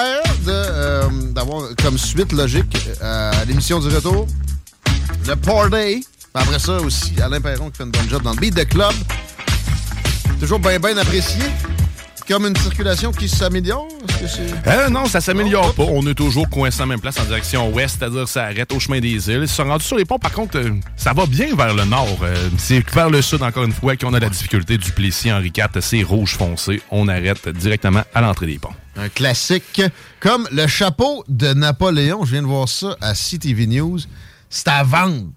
euh, 0.49 1.09
d'avoir 1.31 1.63
comme 1.83 1.97
suite 1.97 2.33
logique 2.33 2.77
euh, 3.03 3.33
à 3.33 3.45
l'émission 3.45 3.81
du 3.81 3.89
retour 3.89 4.27
le 5.27 5.71
Day. 5.71 6.01
Après 6.35 6.59
ça 6.59 6.73
aussi, 6.81 7.15
Alain 7.23 7.41
Perron 7.41 7.71
qui 7.71 7.79
fait 7.79 7.85
une 7.85 7.91
bonne 7.91 8.09
job 8.09 8.23
dans 8.23 8.33
le 8.33 8.41
beat 8.41 8.55
de 8.55 8.65
club. 8.65 8.93
Toujours 10.41 10.59
bien, 10.59 10.79
bien 10.79 10.97
apprécié. 10.97 11.43
Comme 12.29 12.45
une 12.45 12.57
circulation 12.57 13.11
qui 13.11 13.27
s'améliore? 13.27 13.89
Euh, 14.67 14.91
non, 14.91 15.07
ça 15.07 15.19
s'améliore 15.19 15.73
pas. 15.73 15.85
On 15.85 16.07
est 16.07 16.15
toujours 16.15 16.47
coincé 16.51 16.83
en 16.83 16.87
même 16.87 17.01
place 17.01 17.19
en 17.19 17.25
direction 17.25 17.73
ouest, 17.73 17.97
c'est-à-dire 17.99 18.29
ça 18.29 18.45
arrête 18.45 18.71
au 18.71 18.79
chemin 18.79 19.01
des 19.01 19.31
îles. 19.31 19.41
Ils 19.41 19.49
sont 19.49 19.65
rendus 19.65 19.87
sur 19.87 19.97
les 19.97 20.05
ponts, 20.05 20.19
par 20.19 20.33
contre, 20.33 20.59
euh, 20.59 20.75
ça 20.95 21.15
va 21.15 21.25
bien 21.25 21.57
vers 21.57 21.73
le 21.73 21.87
nord. 21.87 22.19
Euh, 22.23 22.51
c'est 22.59 22.87
vers 22.91 23.09
le 23.09 23.23
sud, 23.23 23.43
encore 23.43 23.65
une 23.65 23.73
fois, 23.73 23.97
qu'on 23.97 24.13
a 24.13 24.21
la 24.21 24.29
difficulté 24.29 24.77
du 24.77 24.93
Plessis 24.93 25.33
Henri 25.33 25.51
IV. 25.57 25.81
C'est 25.81 26.03
rouge 26.03 26.37
foncé. 26.37 26.83
On 26.91 27.09
arrête 27.09 27.49
directement 27.49 28.03
à 28.15 28.21
l'entrée 28.21 28.47
des 28.47 28.59
ponts. 28.59 28.75
Un 28.97 29.09
classique. 29.09 29.81
Comme 30.21 30.47
le 30.53 30.67
chapeau 30.67 31.25
de 31.29 31.55
Napoléon, 31.55 32.27
je 32.27 32.33
viens 32.33 32.43
de 32.43 32.47
voir 32.47 32.69
ça 32.69 32.95
à 33.01 33.15
CTV 33.15 33.67
News. 33.69 34.01
C'est 34.51 34.69
à 34.69 34.83
vendre. 34.83 35.29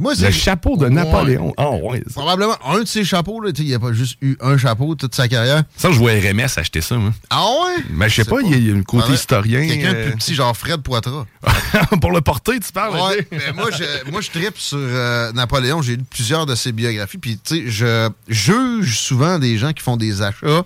Moi, 0.00 0.14
Le 0.18 0.30
chapeau 0.30 0.76
de 0.78 0.88
Napoléon. 0.88 1.52
Ah, 1.56 1.70
ouais. 1.70 2.02
Probablement 2.14 2.56
un 2.66 2.80
de 2.80 2.84
ces 2.86 3.04
chapeaux. 3.04 3.40
là, 3.40 3.50
Il 3.56 3.66
n'y 3.66 3.74
a 3.74 3.78
pas 3.78 3.92
juste 3.92 4.16
eu 4.22 4.36
un 4.40 4.56
chapeau 4.56 4.94
toute 4.94 5.14
sa 5.14 5.28
carrière. 5.28 5.62
Ça, 5.76 5.90
je 5.92 5.98
vois 5.98 6.12
RMS 6.12 6.48
acheter 6.56 6.80
ça. 6.80 6.96
moi. 6.96 7.12
Ah 7.28 7.44
ouais? 7.44 7.84
Mais 7.90 8.08
je 8.08 8.16
sais 8.16 8.24
pas, 8.24 8.36
il 8.42 8.66
y 8.66 8.72
a 8.72 8.74
un 8.74 8.82
côté 8.82 9.12
historien. 9.12 9.66
Quelqu'un 9.66 9.92
de 9.92 9.98
euh, 9.98 10.08
plus 10.08 10.16
petit, 10.16 10.34
genre 10.34 10.56
Fred 10.56 10.80
Poitras. 10.80 11.26
Pour 12.00 12.12
le 12.12 12.20
porter, 12.22 12.58
tu 12.60 12.72
parles? 12.72 12.94
Ouais, 12.94 13.26
mais 13.30 13.52
moi, 13.54 13.68
je, 13.70 14.10
moi, 14.10 14.20
je 14.22 14.30
tripe 14.30 14.56
sur 14.58 14.78
euh, 14.80 15.32
Napoléon. 15.32 15.82
J'ai 15.82 15.96
lu 15.96 16.04
plusieurs 16.08 16.46
de 16.46 16.54
ses 16.54 16.72
biographies. 16.72 17.18
Puis, 17.18 17.38
tu 17.38 17.56
sais, 17.56 17.70
je 17.70 18.08
juge 18.28 18.98
souvent 18.98 19.38
des 19.38 19.58
gens 19.58 19.72
qui 19.72 19.82
font 19.82 19.96
des 19.98 20.22
achats 20.22 20.64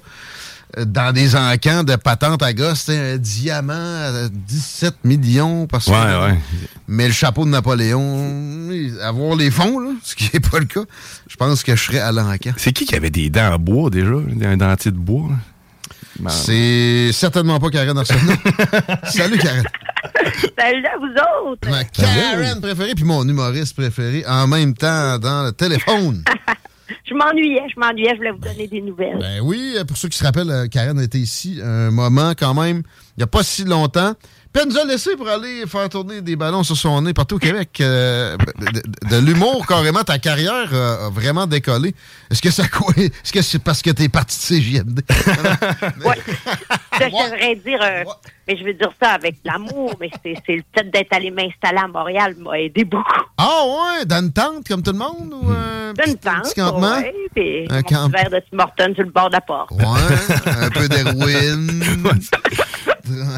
dans 0.87 1.13
des 1.13 1.37
encans 1.37 1.85
de 1.85 1.97
patentes 1.97 2.43
à 2.43 2.53
gosse. 2.53 2.89
Un 2.89 3.17
diamant 3.17 3.73
à 3.75 4.29
17 4.31 5.05
millions. 5.05 5.67
Parce 5.67 5.87
que, 5.87 5.91
Ouais, 5.91 6.27
ouais. 6.33 6.39
Mais 6.89 7.07
le 7.07 7.13
chapeau 7.13 7.45
de 7.45 7.51
Napoléon, 7.51 8.71
avoir 9.03 9.37
les 9.37 9.51
fonds, 9.51 9.79
là, 9.81 9.91
ce 10.03 10.15
qui 10.15 10.31
n'est 10.35 10.41
pas 10.41 10.59
le 10.59 10.67
cas, 10.67 10.85
je 11.29 11.37
pense 11.37 11.63
que 11.63 11.75
je 11.77 11.83
serais 11.83 12.01
à 12.01 12.13
l'encan. 12.13 12.53
C'est 12.57 12.73
qui 12.73 12.85
qui 12.85 12.95
avait 12.95 13.11
des 13.11 13.31
dents 13.31 13.53
en 13.55 13.59
bois 13.59 13.91
déjà? 13.91 14.15
Un 14.43 14.57
dentier 14.57 14.91
de 14.91 14.97
bois? 14.99 15.31
Ben, 16.21 16.31
C'est 16.31 17.11
certainement 17.13 17.59
pas 17.59 17.71
Karen 17.71 17.97
Arsenault. 17.99 18.33
Salut, 19.09 19.39
Karen. 19.39 19.65
Salut 20.59 20.85
à 20.87 20.99
vous 20.99 21.51
autres! 21.51 21.69
Ma 21.69 21.83
Karen 21.85 22.61
préférée, 22.61 22.95
puis 22.95 23.05
mon 23.05 23.27
humoriste 23.27 23.75
préféré, 23.75 24.25
en 24.29 24.47
même 24.47 24.75
temps 24.75 25.19
dans 25.19 25.45
le 25.45 25.53
téléphone. 25.53 26.23
Je 27.09 27.15
m'ennuyais, 27.15 27.63
je 27.75 27.81
m'ennuyais, 27.81 28.11
je 28.13 28.17
voulais 28.17 28.31
vous 28.31 28.39
donner 28.39 28.67
des 28.67 28.81
nouvelles. 28.81 29.19
Ben 29.19 29.41
oui, 29.43 29.77
pour 29.87 29.97
ceux 29.97 30.09
qui 30.09 30.19
se 30.19 30.25
rappellent, 30.25 30.51
euh, 30.51 30.67
Karen 30.67 31.01
été 31.01 31.19
ici 31.19 31.61
un 31.63 31.91
moment 31.91 32.33
quand 32.39 32.55
même, 32.55 32.83
il 33.17 33.19
n'y 33.19 33.25
a 33.25 33.27
pas 33.27 33.43
si 33.43 33.65
longtemps. 33.65 34.15
Puis 34.55 34.63
elle 34.63 34.69
nous 34.69 34.79
a 34.79 34.85
laissé 34.85 35.17
pour 35.17 35.29
aller 35.29 35.67
faire 35.67 35.89
tourner 35.89 36.21
des 36.21 36.37
ballons 36.37 36.63
sur 36.63 36.77
son 36.77 37.03
nez 37.03 37.13
partout 37.13 37.35
au 37.35 37.39
Québec. 37.41 37.71
Euh, 37.81 38.37
de 39.11 39.17
l'humour, 39.19 39.67
carrément, 39.67 40.05
ta 40.05 40.21
carrière 40.21 40.69
euh, 40.73 41.09
a 41.09 41.11
vraiment 41.11 41.49
décollé. 41.49 41.93
Est-ce 42.31 42.41
que 42.41 42.53
ça 42.53 42.69
quoi? 42.69 42.93
Est-ce 42.97 43.33
que 43.33 43.43
c'est 43.43 43.59
parce 43.59 43.83
que 43.83 43.91
t'es 43.91 44.09
parti 44.09 44.39
de 44.55 44.61
CJMD? 44.61 45.01
Ça, 46.97 47.09
je 47.09 47.25
devrais 47.25 47.57
dire, 47.57 47.81
euh, 47.83 48.05
mais 48.47 48.57
je 48.57 48.63
veux 48.63 48.73
dire 48.75 48.91
ça 49.03 49.11
avec 49.15 49.39
l'amour, 49.45 49.97
mais 50.01 50.09
c'est 50.23 50.37
le 50.55 50.63
fait 50.73 50.89
d'être 50.93 51.13
allé 51.13 51.33
m'installer 51.33 51.79
à 51.79 51.89
Montréal 51.89 52.37
m'a 52.39 52.61
aidé 52.61 52.85
beaucoup. 52.85 53.25
Ah 53.37 53.63
ouais, 53.67 54.05
dans 54.07 54.23
une 54.23 54.33
tente 54.33 54.69
comme 54.69 54.81
tout 54.85 54.93
le 54.93 54.99
monde? 54.99 55.35
Ou 55.43 55.51
un 55.51 55.93
D'une 55.95 56.15
petit, 56.17 56.29
un 56.29 56.41
petit 56.43 56.55
tente, 56.55 56.71
campement? 56.71 56.99
ouais, 56.99 57.13
puis 57.35 57.67
Un 57.69 57.75
mon 57.79 57.83
camp- 57.83 58.11
petit 58.13 58.23
verre 58.23 58.31
de 58.31 58.41
Tim 58.49 58.59
Hortons 58.61 58.95
sur 58.95 59.03
le 59.03 59.11
bord 59.11 59.27
de 59.29 59.33
la 59.33 59.41
porte. 59.41 59.73
Ouais, 59.73 60.47
un 60.61 60.71
peu 60.71 60.89
d'héroïne. 60.89 61.83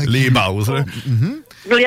Les 0.06 0.30
bases, 0.30 0.70
là. 0.70 0.84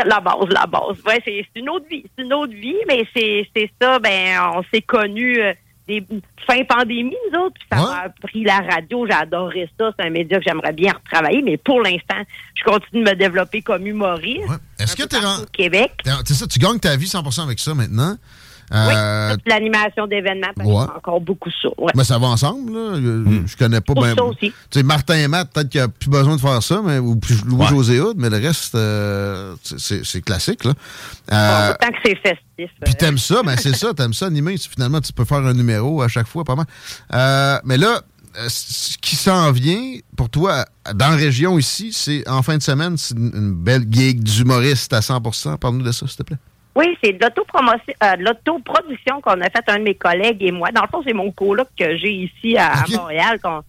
La 0.06 0.20
base, 0.20 0.50
la 0.50 0.66
base. 0.66 0.98
Ouais, 1.06 1.22
c'est 1.24 1.46
une 1.56 1.70
autre 1.70 1.86
vie. 1.90 2.04
C'est 2.18 2.24
une 2.24 2.34
autre 2.34 2.54
vie, 2.54 2.76
mais 2.88 3.06
c'est 3.16 3.72
ça, 3.82 4.00
ben, 4.00 4.40
on 4.56 4.64
s'est 4.74 4.82
connus 4.82 5.40
euh, 5.40 5.54
des 5.88 6.06
fin 6.48 6.64
pandémie, 6.64 7.16
nous 7.32 7.40
autres, 7.40 7.56
puis 7.60 7.68
ça 7.72 7.78
m'a 7.78 8.10
pris 8.22 8.44
la 8.44 8.60
radio. 8.60 9.06
J'ai 9.08 9.14
adoré 9.14 9.70
ça. 9.80 9.92
C'est 9.98 10.06
un 10.06 10.10
média 10.10 10.38
que 10.38 10.44
j'aimerais 10.46 10.74
bien 10.74 10.94
retravailler, 10.94 11.42
mais 11.42 11.58
pour 11.58 11.82
l'instant, 11.82 12.22
je 12.56 12.64
continue 12.64 13.04
de 13.04 13.10
me 13.10 13.16
développer 13.16 13.62
comme 13.62 13.86
humoriste. 13.86 14.50
Est-ce 14.80 14.96
que 14.96 15.04
t'es 15.04 15.18
au 15.18 15.46
Québec? 15.52 15.92
C'est 16.26 16.34
ça, 16.34 16.48
tu 16.48 16.60
gagnes 16.60 16.80
ta 16.80 16.96
vie 16.96 17.08
100% 17.08 17.44
avec 17.44 17.60
ça 17.60 17.74
maintenant. 17.74 18.16
Euh, 18.72 19.34
Toute 19.34 19.48
l'animation 19.48 20.06
d'événements, 20.08 20.48
ouais. 20.58 20.86
encore 20.96 21.22
beaucoup 21.22 21.50
ça. 21.62 21.70
Ouais. 21.78 21.92
Mais 21.96 22.04
ça 22.04 22.18
va 22.20 22.28
ensemble, 22.28 22.72
là. 22.74 22.96
Je, 22.96 23.02
Hmm. 23.02 23.48
je 23.48 23.58
connais 23.58 23.82
pas 23.82 23.94
aussi. 23.94 24.38
Tu 24.40 24.54
sais, 24.72 24.84
Martin 24.84 25.16
et 25.16 25.28
Matt, 25.28 25.52
peut-être 25.52 25.70
qu'il 25.70 25.82
n'y 25.82 25.86
a 25.86 25.88
plus 25.88 26.10
besoin 26.10 26.36
de 26.36 26.42
faire 26.42 26.62
ça, 26.62 26.82
mais, 26.84 27.00
ou 27.00 27.16
puis 27.16 27.36
Louis-José 27.46 28.00
Hood, 28.00 28.18
mais 28.18 28.30
le 28.30 28.38
reste, 28.38 28.76
euh, 28.76 29.56
c'est- 29.64 30.22
classique, 30.22 30.64
là. 30.66 30.74
Euh, 31.32 31.72
Autant 31.74 31.88
que 31.92 31.98
c'est 32.06 32.16
festif. 32.16 32.70
puis 32.86 32.96
t'aimes 32.96 33.18
ça, 33.18 33.42
ben 33.44 33.56
c'est 33.58 33.76
ça, 33.76 33.94
t'aimes 33.94 34.14
ça 34.14 34.26
animer. 34.28 34.56
Finalement, 34.58 35.02
tu 35.02 35.14
peux 35.14 35.26
faire 35.26 35.40
un 35.46 35.54
numéro 35.54 36.02
à 36.02 36.08
chaque 36.08 36.28
fois, 36.28 36.44
pas 36.44 36.56
mal. 36.56 36.66
Euh, 37.14 37.58
mais 37.64 37.78
là, 37.78 38.02
euh, 38.38 38.46
ce 38.50 38.98
qui 39.00 39.16
s'en 39.16 39.52
vient 39.52 39.98
pour 40.16 40.30
toi, 40.30 40.66
dans 40.94 41.10
la 41.10 41.16
région 41.16 41.58
ici, 41.58 41.92
c'est 41.94 42.28
en 42.30 42.44
fin 42.44 42.58
de 42.58 42.62
semaine, 42.62 42.98
c'est 42.98 43.16
une, 43.18 43.32
une 43.34 43.54
belle 43.54 43.86
gig 43.90 44.22
d'humoriste 44.22 44.94
à 44.94 45.00
100% 45.02 45.58
Parle-nous 45.58 45.84
de 45.84 45.92
ça, 45.92 46.06
s'il 46.08 46.18
te 46.18 46.24
plaît. 46.24 46.38
Oui, 46.80 46.98
c'est 47.04 47.12
de 47.12 47.22
l'autopromotion, 47.22 47.94
euh, 48.02 48.16
de 48.16 48.24
l'autoproduction 48.24 49.20
qu'on 49.20 49.42
a 49.42 49.50
fait 49.50 49.68
un 49.68 49.80
de 49.80 49.84
mes 49.84 49.96
collègues 49.96 50.42
et 50.42 50.52
moi. 50.54 50.72
Dans 50.72 50.84
le 50.84 50.88
fond, 50.88 51.02
c'est 51.06 51.12
mon 51.12 51.30
coloc 51.30 51.68
que 51.78 51.98
j'ai 51.98 52.12
ici 52.12 52.58
à, 52.58 52.72
à 52.72 52.86
Montréal, 52.90 53.38
qu'on, 53.44 53.64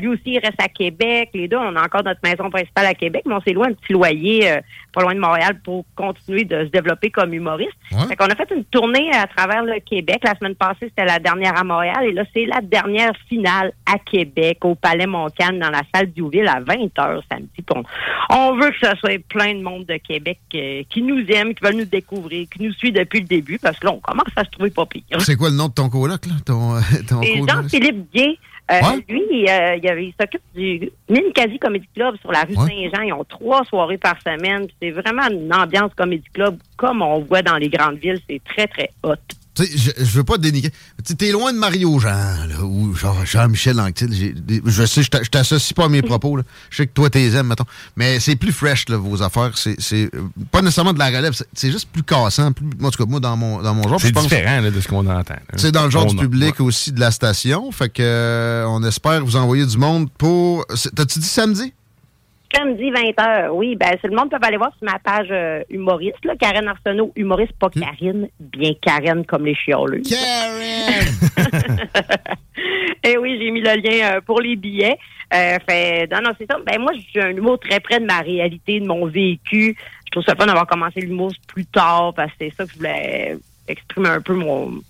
lui 0.00 0.08
aussi 0.08 0.22
il 0.26 0.38
reste 0.38 0.60
à 0.60 0.68
Québec. 0.68 1.30
Les 1.34 1.48
deux, 1.48 1.56
on 1.56 1.76
a 1.76 1.84
encore 1.84 2.04
notre 2.04 2.20
maison 2.24 2.50
principale 2.50 2.86
à 2.86 2.94
Québec, 2.94 3.22
mais 3.26 3.34
on 3.34 3.40
s'est 3.40 3.54
un 3.56 3.72
petit 3.72 3.92
loyer 3.92 4.50
euh, 4.50 4.60
pas 4.92 5.02
loin 5.02 5.14
de 5.14 5.20
Montréal 5.20 5.60
pour 5.62 5.84
continuer 5.94 6.44
de 6.44 6.64
se 6.64 6.70
développer 6.70 7.10
comme 7.10 7.32
humoriste. 7.34 7.72
Ouais. 7.92 8.06
Fait 8.08 8.16
qu'on 8.16 8.26
a 8.26 8.34
fait 8.34 8.50
une 8.54 8.64
tournée 8.64 9.10
à 9.12 9.26
travers 9.26 9.62
le 9.62 9.80
Québec. 9.80 10.20
La 10.24 10.34
semaine 10.36 10.54
passée, 10.54 10.88
c'était 10.88 11.04
la 11.04 11.18
dernière 11.18 11.56
à 11.58 11.64
Montréal 11.64 12.04
et 12.04 12.12
là, 12.12 12.24
c'est 12.32 12.46
la 12.46 12.60
dernière 12.60 13.12
finale 13.28 13.72
à 13.86 13.98
Québec, 13.98 14.58
au 14.64 14.74
Palais 14.74 15.06
Montcalm, 15.06 15.58
dans 15.58 15.70
la 15.70 15.82
salle 15.94 16.10
Diouville 16.10 16.48
à 16.48 16.60
20h 16.60 17.20
samedi. 17.30 17.64
On, 17.74 17.82
on 18.30 18.56
veut 18.56 18.70
que 18.70 18.86
ce 18.86 18.96
soit 18.96 19.22
plein 19.28 19.54
de 19.54 19.62
monde 19.62 19.84
de 19.86 19.96
Québec 19.96 20.38
euh, 20.54 20.82
qui 20.88 21.02
nous 21.02 21.24
aime, 21.28 21.54
qui 21.54 21.64
veulent 21.64 21.76
nous 21.76 21.84
découvrir, 21.84 22.46
qui 22.48 22.62
nous 22.62 22.72
suit 22.72 22.92
depuis 22.92 23.20
le 23.20 23.26
début, 23.26 23.58
parce 23.58 23.78
que 23.78 23.86
là, 23.86 23.92
on 23.92 24.00
commence 24.00 24.26
à 24.36 24.44
se 24.44 24.50
trouver 24.50 24.70
pas 24.70 24.86
pire. 24.86 25.02
C'est 25.20 25.36
quoi 25.36 25.50
le 25.50 25.56
nom 25.56 25.68
de 25.68 25.74
ton 25.74 25.88
coloc, 25.88 26.26
là? 26.26 26.34
Ton, 26.44 26.76
euh, 26.76 26.80
ton? 27.08 27.20
Jean-Philippe 27.22 28.12
Gay. 28.12 28.38
Euh, 28.70 28.80
Ouais. 28.80 29.04
Lui, 29.08 29.48
euh, 29.48 29.76
il, 29.82 29.88
avait- 29.88 30.06
il 30.06 30.14
s'occupe 30.20 30.42
du 30.54 30.90
Minicasi 31.08 31.58
Comedy 31.58 31.88
Club 31.94 32.16
sur 32.20 32.30
la 32.30 32.42
rue 32.42 32.54
Ouais. 32.56 32.88
Saint-Jean. 32.90 33.02
Ils 33.02 33.12
ont 33.12 33.24
trois 33.24 33.64
soirées 33.64 33.98
par 33.98 34.16
semaine. 34.22 34.68
C'est 34.80 34.90
vraiment 34.92 35.28
une 35.28 35.52
ambiance 35.52 35.92
Comedy 35.94 36.22
Club 36.32 36.56
comme 36.76 37.02
on 37.02 37.18
voit 37.20 37.42
dans 37.42 37.56
les 37.56 37.68
grandes 37.68 37.96
villes. 37.98 38.20
C'est 38.28 38.40
très, 38.44 38.66
très 38.68 38.90
hot. 39.02 39.14
Tu 39.60 39.66
sais, 39.78 39.92
je, 39.98 40.04
je 40.04 40.10
veux 40.12 40.24
pas 40.24 40.36
te 40.36 40.42
dénigrer. 40.42 40.70
Tu 40.70 40.76
sais, 41.04 41.14
T'es 41.14 41.32
loin 41.32 41.52
de 41.52 41.58
Mario 41.58 41.98
Jean, 41.98 42.08
là, 42.08 42.62
ou 42.62 42.94
genre 42.94 43.24
Jean-Michel 43.26 43.78
Anctil. 43.80 44.08
Je 44.64 44.84
sais, 44.86 45.02
je 45.02 45.10
t'a- 45.10 45.22
je 45.22 45.28
t'associe 45.30 45.72
pas 45.74 45.84
à 45.84 45.88
mes 45.88 46.02
propos. 46.12 46.36
Là. 46.36 46.42
Je 46.70 46.78
sais 46.78 46.86
que 46.86 46.92
toi, 46.92 47.10
t'es 47.10 47.24
aimes, 47.32 47.48
mettons. 47.48 47.64
Mais 47.96 48.20
c'est 48.20 48.36
plus 48.36 48.52
fresh, 48.52 48.88
là, 48.88 48.96
vos 48.96 49.22
affaires. 49.22 49.52
C'est 49.56 50.10
pas 50.50 50.62
nécessairement 50.62 50.92
de 50.92 50.98
la 50.98 51.06
relève. 51.08 51.32
c'est- 51.34 51.48
C'est 51.52 51.70
juste 51.72 51.88
plus 51.92 52.02
cassant. 52.02 52.52
Plus, 52.52 52.66
en 52.82 52.90
tout 52.90 53.04
cas, 53.04 53.10
moi, 53.10 53.20
dans 53.20 53.36
mon, 53.36 53.60
dans 53.62 53.74
mon 53.74 53.82
genre. 53.88 54.00
C'est 54.00 54.08
je 54.08 54.12
pense- 54.12 54.22
différent 54.24 54.60
là, 54.60 54.70
de 54.70 54.80
ce 54.80 54.88
qu'on 54.88 55.06
entend. 55.06 55.34
C'est 55.56 55.72
dans 55.72 55.84
le 55.84 55.90
genre 55.90 56.06
On 56.06 56.12
du 56.14 56.18
a- 56.18 56.22
public 56.22 56.60
aussi 56.60 56.92
de 56.92 57.00
la 57.00 57.10
station. 57.10 57.70
Fait 57.72 57.88
que 57.88 58.02
euh, 58.02 58.64
on 58.68 58.82
espère 58.84 59.24
vous 59.24 59.36
envoyer 59.36 59.66
du 59.66 59.76
monde 59.78 60.08
pour. 60.16 60.64
T'as-tu 60.94 61.18
dit 61.18 61.26
samedi? 61.26 61.72
Samedi 62.54 62.90
20h, 62.90 63.50
oui, 63.50 63.76
ben 63.76 63.96
c'est 64.00 64.08
le 64.08 64.16
monde 64.16 64.28
peut 64.30 64.36
aller 64.42 64.56
voir 64.56 64.72
sur 64.76 64.84
ma 64.90 64.98
page 64.98 65.28
euh, 65.30 65.62
humoriste, 65.70 66.24
là, 66.24 66.34
Karen 66.36 66.66
Arsenault, 66.66 67.12
humoriste, 67.14 67.52
pas 67.52 67.70
Karine, 67.70 68.28
bien 68.40 68.72
Karen 68.82 69.24
comme 69.24 69.46
les 69.46 69.54
chioleux. 69.54 70.02
Karen! 70.08 71.06
Eh 73.02 73.16
oui, 73.16 73.38
j'ai 73.40 73.50
mis 73.50 73.62
le 73.62 73.76
lien 73.80 74.16
euh, 74.16 74.20
pour 74.20 74.40
les 74.42 74.56
billets. 74.56 74.98
Euh, 75.32 75.56
fait, 75.66 76.06
non, 76.12 76.18
non, 76.22 76.32
c'est 76.36 76.44
ça. 76.50 76.58
Ben 76.66 76.78
moi, 76.78 76.92
j'ai 77.14 77.22
un 77.22 77.30
humour 77.30 77.58
très 77.58 77.80
près 77.80 77.98
de 77.98 78.04
ma 78.04 78.18
réalité, 78.20 78.78
de 78.78 78.86
mon 78.86 79.06
vécu. 79.06 79.74
Je 80.04 80.10
trouve 80.10 80.22
ça 80.24 80.34
fun 80.34 80.44
d'avoir 80.46 80.66
commencé 80.66 81.00
l'humour 81.00 81.32
plus 81.48 81.64
tard 81.64 82.12
parce 82.14 82.30
que 82.32 82.36
c'est 82.40 82.52
ça 82.54 82.66
que 82.66 82.72
je 82.72 82.76
voulais 82.76 83.36
exprimer 83.68 84.10
un 84.10 84.20
peu 84.20 84.34
mon 84.34 84.82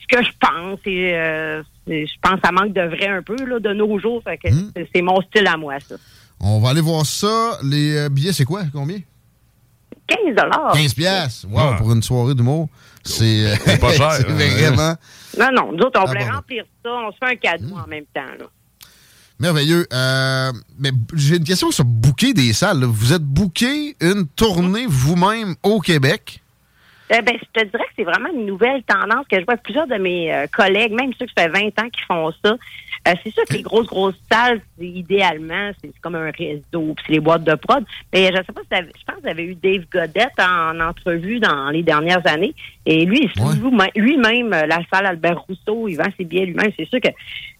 ce 0.00 0.06
que 0.16 0.22
je 0.22 0.30
pense. 0.38 0.80
Et, 0.84 1.12
je 1.88 2.14
pense 2.20 2.34
que 2.34 2.40
ça 2.46 2.52
manque 2.52 2.74
de 2.74 2.82
vrai 2.82 3.06
un 3.06 3.22
peu 3.22 3.36
là, 3.46 3.58
de 3.58 3.72
nos 3.72 3.98
jours. 3.98 4.22
Fait 4.22 4.36
que 4.36 4.48
c'est- 4.50 4.88
c'est 4.94 5.02
mon 5.02 5.20
style 5.22 5.46
à 5.46 5.56
moi, 5.56 5.80
ça. 5.80 5.94
On 6.48 6.60
va 6.60 6.70
aller 6.70 6.80
voir 6.80 7.04
ça. 7.04 7.58
Les 7.64 7.96
euh, 7.96 8.08
billets, 8.08 8.32
c'est 8.32 8.44
quoi? 8.44 8.62
Combien? 8.72 8.98
15 10.06 10.34
dollars. 10.36 10.72
15 10.74 10.94
piastres. 10.94 11.46
Wow, 11.50 11.76
pour 11.76 11.92
une 11.92 12.02
soirée 12.02 12.34
d'humour. 12.34 12.68
C'est 13.02 13.46
euh, 13.46 13.54
C'est 13.64 13.80
pas 13.80 13.92
cher, 13.92 14.12
c'est 14.16 14.28
hein. 14.30 14.70
vraiment 14.70 14.94
Non, 15.38 15.48
non, 15.52 15.72
nous 15.72 15.82
autres, 15.84 16.00
on 16.00 16.04
Ah, 16.04 16.06
voulait 16.06 16.20
bon, 16.24 16.30
bon. 16.30 16.36
remplir 16.36 16.64
ça. 16.84 16.90
On 16.90 17.10
se 17.12 17.16
fait 17.18 17.32
un 17.32 17.36
cadeau 17.36 17.74
en 17.76 17.86
même 17.88 18.04
temps. 18.14 18.20
Là. 18.38 18.46
merveilleux. 19.40 19.86
Euh, 19.92 20.52
mais 20.78 20.90
j'ai 21.14 21.36
une 21.36 21.44
question 21.44 21.70
sur 21.72 21.84
booker 21.84 22.32
des 22.32 22.52
salles. 22.52 22.80
là. 22.80 22.86
Vous 22.88 23.12
êtes 23.12 23.22
booké 23.24 23.96
une 24.00 24.26
tournée 24.28 24.86
vous-même 24.88 25.54
au 25.64 25.80
Québec? 25.80 26.40
Eh 27.10 27.22
ben, 27.22 27.34
je 27.40 27.60
te 27.60 27.64
dirais 27.66 27.84
que 27.84 27.92
c'est 27.96 28.04
vraiment 28.04 28.28
une 28.34 28.46
nouvelle 28.46 28.82
tendance 28.82 29.26
que 29.30 29.38
je 29.38 29.44
vois 29.44 29.56
plusieurs 29.56 29.86
de 29.86 29.94
mes 29.94 30.32
euh, 30.34 30.46
collègues, 30.52 30.92
même 30.92 31.12
ceux 31.18 31.26
qui 31.26 31.32
ça 31.36 31.44
fait 31.44 31.48
20 31.50 31.66
ans 31.84 31.88
qui 31.88 32.02
font 32.08 32.32
ça. 32.44 32.56
Euh, 33.06 33.12
c'est 33.22 33.32
sûr 33.32 33.44
que 33.48 33.54
les 33.54 33.62
grosses, 33.62 33.86
grosses 33.86 34.14
salles, 34.30 34.60
idéalement, 34.80 35.70
c'est 35.80 35.92
comme 36.00 36.16
un 36.16 36.30
réseau, 36.30 36.94
puis 36.96 37.04
c'est 37.06 37.12
les 37.12 37.20
boîtes 37.20 37.44
de 37.44 37.54
prod. 37.54 37.84
Mais 38.12 38.26
je 38.32 38.36
sais 38.36 38.52
pas 38.52 38.60
si 38.62 38.88
je 38.98 39.04
pense 39.06 39.16
que 39.16 39.22
vous 39.22 39.28
avez 39.28 39.44
eu 39.44 39.54
Dave 39.54 39.84
Godette 39.92 40.32
en, 40.40 40.80
entrevue 40.80 41.38
dans 41.38 41.70
les 41.70 41.82
dernières 41.82 42.26
années. 42.26 42.54
Et 42.84 43.04
lui, 43.04 43.30
lui-même 43.94 44.52
euh, 44.52 44.66
la 44.66 44.80
salle 44.92 45.06
Albert 45.06 45.40
Rousseau, 45.42 45.88
il 45.88 45.96
vend 45.96 46.08
ses 46.16 46.24
billets 46.24 46.46
lui-même. 46.46 46.72
C'est 46.76 46.88
sûr 46.88 47.00
que 47.00 47.08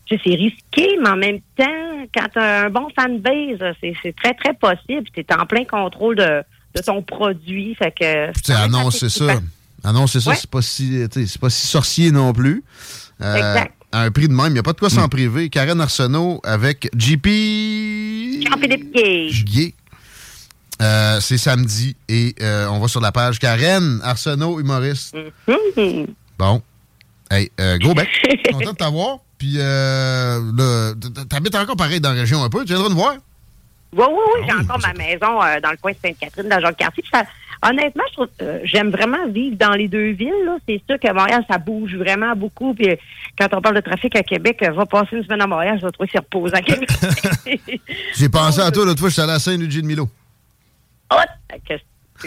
c'est 0.09 0.35
risqué, 0.35 0.99
mais 1.03 1.09
en 1.11 1.17
même 1.17 1.41
temps, 1.57 2.07
quand 2.15 2.29
tu 2.33 2.39
as 2.39 2.65
un 2.67 2.71
bon 2.71 2.89
fanbase, 2.99 3.75
c'est 3.81 3.95
c'est 4.03 4.15
très, 4.17 4.35
très 4.35 4.55
possible. 4.55 5.09
Tu 5.13 5.21
es 5.21 5.35
en 5.35 5.47
plein 5.47 5.65
contrôle 5.65 6.17
de, 6.17 6.43
de 6.75 6.83
ton 6.83 7.03
produit. 7.03 7.75
Fait 7.75 7.91
que. 7.93 8.33
Tu 8.33 8.53
ça. 9.09 9.39
Annoncer 9.85 10.21
ça, 10.21 10.31
Ouais. 10.31 10.37
c'est 10.37 10.51
pas 10.51 10.63
si 10.63 11.07
pas 11.41 11.51
si 11.51 11.67
sorcier 11.67 12.11
non 12.11 12.33
plus. 12.33 12.65
Euh, 13.21 13.35
Exact. 13.37 13.73
À 13.97 14.03
un 14.03 14.11
prix 14.11 14.29
de 14.29 14.35
même, 14.35 14.49
il 14.49 14.53
n'y 14.53 14.59
a 14.59 14.63
pas 14.63 14.75
de 14.75 14.79
quoi 14.79 14.91
s'en 14.91 15.09
priver. 15.09 15.49
Karen 15.49 15.81
Arsenault 15.81 16.43
avec 16.45 16.91
JP. 16.95 17.27
Jean-Philippe. 18.47 18.93
Guy. 19.47 19.75
Euh, 20.83 21.19
c'est 21.21 21.39
samedi 21.39 21.97
et 22.07 22.35
euh, 22.43 22.67
on 22.69 22.79
va 22.79 22.89
sur 22.89 23.01
la 23.01 23.11
page 23.11 23.39
Karen 23.39 23.99
Arsenault, 24.05 24.61
humoriste. 24.61 25.17
Mhm. 25.49 26.09
Bon. 26.39 26.61
Hey, 27.31 27.51
euh, 27.59 27.79
gros 27.79 27.95
bec. 27.95 28.07
Content 28.53 28.73
de 28.73 28.77
t'avoir. 28.77 29.17
Puis, 29.39 29.55
euh, 29.57 30.93
t'habites 31.31 31.55
encore 31.55 31.77
pareil 31.77 31.99
dans 31.99 32.13
la 32.13 32.21
région 32.21 32.45
un 32.45 32.51
peu. 32.51 32.67
Tu 32.67 32.75
viendras 32.75 32.91
nous 32.91 32.97
voir? 32.97 33.15
Oui, 33.95 34.05
oui, 34.11 34.21
oui, 34.35 34.47
j'ai 34.47 34.53
encore 34.53 34.79
ma 34.81 34.93
maison 34.93 35.43
euh, 35.43 35.59
dans 35.63 35.71
le 35.71 35.79
coin 35.79 35.93
de 35.93 35.97
Sainte-Catherine, 36.05 36.51
dans 36.51 36.61
ça- 37.11 37.25
Honnêtement, 37.63 38.03
je 38.09 38.13
trouve, 38.15 38.29
euh, 38.43 38.61
j'aime 38.65 38.91
vraiment 38.91 39.27
vivre 39.29 39.57
dans 39.57 39.73
les 39.73 39.89
deux 39.89 40.11
villes. 40.11 40.33
là. 40.45 40.57
C'est 40.69 40.81
sûr 40.89 40.99
que 40.99 41.13
Montréal, 41.13 41.45
ça 41.51 41.59
bouge 41.59 41.95
vraiment 41.97 42.35
beaucoup. 42.37 42.75
Puis 42.75 42.91
euh, 42.91 42.97
quand 43.39 43.49
on 43.53 43.61
parle 43.61 43.77
de 43.77 43.81
trafic 43.81 44.15
à 44.17 44.23
Québec, 44.23 44.59
euh, 44.63 44.73
va 44.73 44.87
passer 44.87 45.17
une 45.17 45.25
semaine 45.25 45.41
à 45.43 45.47
Montréal, 45.47 45.79
je 45.81 45.87
vais 45.87 45.93
trouver 45.93 46.09
que 46.09 46.13
c'est 46.13 46.19
reposant. 46.19 46.59
J'ai 48.17 48.29
pensé 48.29 48.61
à 48.61 48.71
toi 48.71 48.85
l'autre 48.85 49.01
fois, 49.01 49.09
j'étais 49.09 49.23
allé 49.23 49.33
à 49.33 49.39
Saint-Lucie 49.39 49.83
de 49.83 49.87
Milo. 49.87 50.09
Oh, 51.13 51.17
Qu'est-ce 51.65 51.83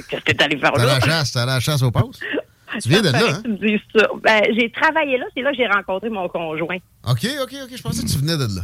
qu'est-ce 0.08 0.24
que 0.24 0.32
t'es 0.32 0.44
allé 0.44 0.58
faire 0.58 0.74
à 0.76 0.78
là? 0.78 0.86
la 0.86 1.00
chasse, 1.00 1.36
à 1.36 1.46
la 1.46 1.60
chasse 1.60 1.82
aux 1.82 1.92
passes. 1.92 2.20
Tu 2.84 2.88
viens 2.90 3.02
de 3.02 3.10
là, 3.10 3.20
hein? 3.28 3.42
tu 3.60 3.82
ça. 3.96 4.08
Ben, 4.24 4.44
j'ai 4.56 4.70
travaillé 4.70 5.18
là, 5.18 5.26
c'est 5.36 5.42
là 5.42 5.50
que 5.50 5.58
j'ai 5.58 5.66
rencontré 5.66 6.08
mon 6.12 6.30
conjoint. 6.30 6.78
OK, 7.04 7.26
OK, 7.42 7.56
OK. 7.64 7.76
Je 7.76 7.82
pensais 7.82 8.04
que 8.04 8.08
tu 8.08 8.20
venais 8.20 8.38
de 8.38 8.44
là. 8.44 8.62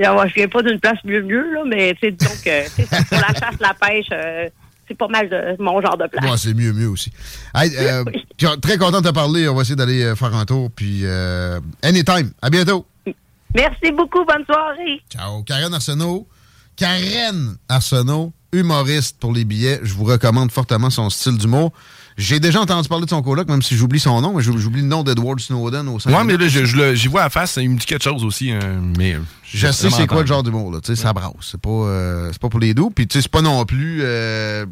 Et, 0.00 0.08
ouais, 0.08 0.28
je 0.28 0.34
viens 0.34 0.48
pas 0.48 0.60
d'une 0.60 0.80
place 0.80 0.98
mieux 1.04 1.22
mieux, 1.22 1.54
là, 1.54 1.62
mais 1.64 1.94
tu 1.94 2.08
sais, 2.08 2.16
tu 2.16 2.26
sais, 2.26 3.04
pour 3.08 3.18
la 3.20 3.28
chasse, 3.28 3.60
la 3.60 3.74
pêche, 3.74 4.08
c'est 4.88 4.96
pas 4.96 5.08
mal 5.08 5.28
de 5.28 5.62
mon 5.62 5.80
genre 5.80 5.96
de 5.96 6.06
place. 6.06 6.30
Ouais, 6.30 6.36
c'est 6.36 6.54
mieux, 6.54 6.72
mieux 6.72 6.88
aussi. 6.88 7.12
Hey, 7.54 7.70
euh, 7.78 8.04
très 8.62 8.78
content 8.78 9.00
de 9.00 9.08
te 9.08 9.14
parler. 9.14 9.48
On 9.48 9.54
va 9.54 9.62
essayer 9.62 9.76
d'aller 9.76 10.02
euh, 10.02 10.16
faire 10.16 10.34
un 10.34 10.44
tour. 10.44 10.70
Puis, 10.74 11.00
euh, 11.04 11.60
anytime. 11.82 12.32
À 12.42 12.50
bientôt. 12.50 12.86
Merci 13.54 13.92
beaucoup, 13.92 14.24
bonne 14.24 14.44
soirée. 14.44 15.00
Ciao. 15.10 15.42
Karen 15.42 15.72
Arsenault. 15.72 16.26
Karen 16.76 17.56
Arsenault, 17.68 18.32
humoriste 18.52 19.18
pour 19.18 19.32
les 19.32 19.44
billets. 19.44 19.80
Je 19.82 19.94
vous 19.94 20.04
recommande 20.04 20.52
fortement 20.52 20.90
son 20.90 21.10
style 21.10 21.36
d'humour. 21.36 21.72
J'ai 22.18 22.40
déjà 22.40 22.60
entendu 22.60 22.88
parler 22.88 23.04
de 23.04 23.10
son 23.10 23.22
coloc, 23.22 23.48
même 23.48 23.62
si 23.62 23.76
j'oublie 23.76 24.00
son 24.00 24.20
nom, 24.20 24.34
mais 24.34 24.42
j'ou- 24.42 24.58
j'oublie 24.58 24.82
le 24.82 24.88
nom 24.88 25.04
d'Edward 25.04 25.38
Snowden 25.40 25.86
au 25.88 26.00
sein 26.00 26.12
Ouais, 26.12 26.24
mais 26.24 26.36
là, 26.36 26.48
je- 26.48 26.64
je 26.64 26.76
le- 26.76 26.94
j'y 26.96 27.06
vois 27.08 27.22
à 27.22 27.30
face, 27.30 27.56
il 27.62 27.70
me 27.70 27.78
dit 27.78 27.86
quelque 27.86 28.02
chose 28.02 28.24
aussi, 28.24 28.50
euh, 28.52 28.58
mais... 28.98 29.16
Je 29.44 29.66
sais 29.72 29.88
c'est 29.96 30.06
quoi 30.08 30.20
le 30.22 30.26
genre 30.26 30.42
d'humour, 30.42 30.72
là. 30.72 30.80
Tu 30.82 30.94
sais, 30.94 31.00
ça 31.00 31.12
brasse. 31.12 31.32
C'est 31.42 31.60
pas, 31.60 31.70
euh, 31.70 32.28
c'est 32.32 32.40
pas 32.40 32.48
pour 32.48 32.58
les 32.60 32.74
doux. 32.74 32.90
Puis, 32.90 33.06
tu 33.06 33.14
sais, 33.18 33.22
c'est 33.22 33.30
pas 33.30 33.40
non 33.40 33.64
plus 33.64 34.00
euh, 34.02 34.66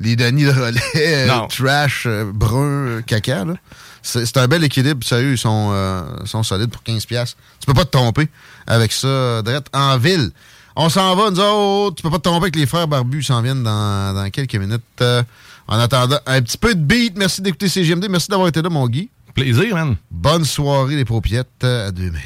les 0.00 0.14
Denis 0.16 0.44
de 0.44 0.50
relais, 0.50 0.80
euh, 0.96 1.26
trash, 1.48 2.06
brun, 2.32 3.02
caca, 3.02 3.44
là. 3.44 3.54
C'est 4.00 4.36
un 4.36 4.46
bel 4.46 4.62
équilibre. 4.64 5.04
Sérieux, 5.04 5.32
ils 5.32 5.38
sont, 5.38 5.74
sont 6.24 6.42
solides 6.44 6.70
pour 6.70 6.82
15$. 6.82 7.04
piastres. 7.06 7.36
Tu 7.60 7.66
peux 7.66 7.74
pas 7.74 7.84
te 7.84 7.90
tromper 7.90 8.28
avec 8.66 8.92
ça, 8.92 9.42
direct 9.42 9.66
en 9.74 9.98
ville. 9.98 10.30
On 10.76 10.88
s'en 10.88 11.14
va, 11.16 11.30
nous 11.32 11.40
autres. 11.40 11.96
Tu 11.96 12.02
peux 12.04 12.10
pas 12.10 12.18
te 12.18 12.22
tromper 12.22 12.44
avec 12.44 12.56
les 12.56 12.64
frères 12.66 12.86
barbus. 12.86 13.24
S'en 13.24 13.42
viennent 13.42 13.64
dans, 13.64 14.14
dans 14.14 14.30
quelques 14.30 14.54
minutes. 14.54 14.80
En 15.68 15.78
attendant, 15.78 16.18
un 16.24 16.40
petit 16.40 16.56
peu 16.56 16.74
de 16.74 16.80
beat. 16.80 17.16
Merci 17.18 17.42
d'écouter 17.42 17.68
CGMD. 17.68 18.08
Merci 18.08 18.28
d'avoir 18.28 18.48
été 18.48 18.62
là, 18.62 18.70
mon 18.70 18.88
Guy. 18.88 19.10
Plaisir, 19.34 19.74
man. 19.74 19.96
Bonne 20.10 20.44
soirée, 20.44 20.96
les 20.96 21.04
propriétés. 21.04 21.66
À 21.66 21.90
demain. 21.92 22.18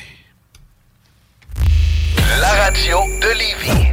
La 2.40 2.52
radio 2.64 2.98
de 3.20 3.38
Lévis. 3.38 3.92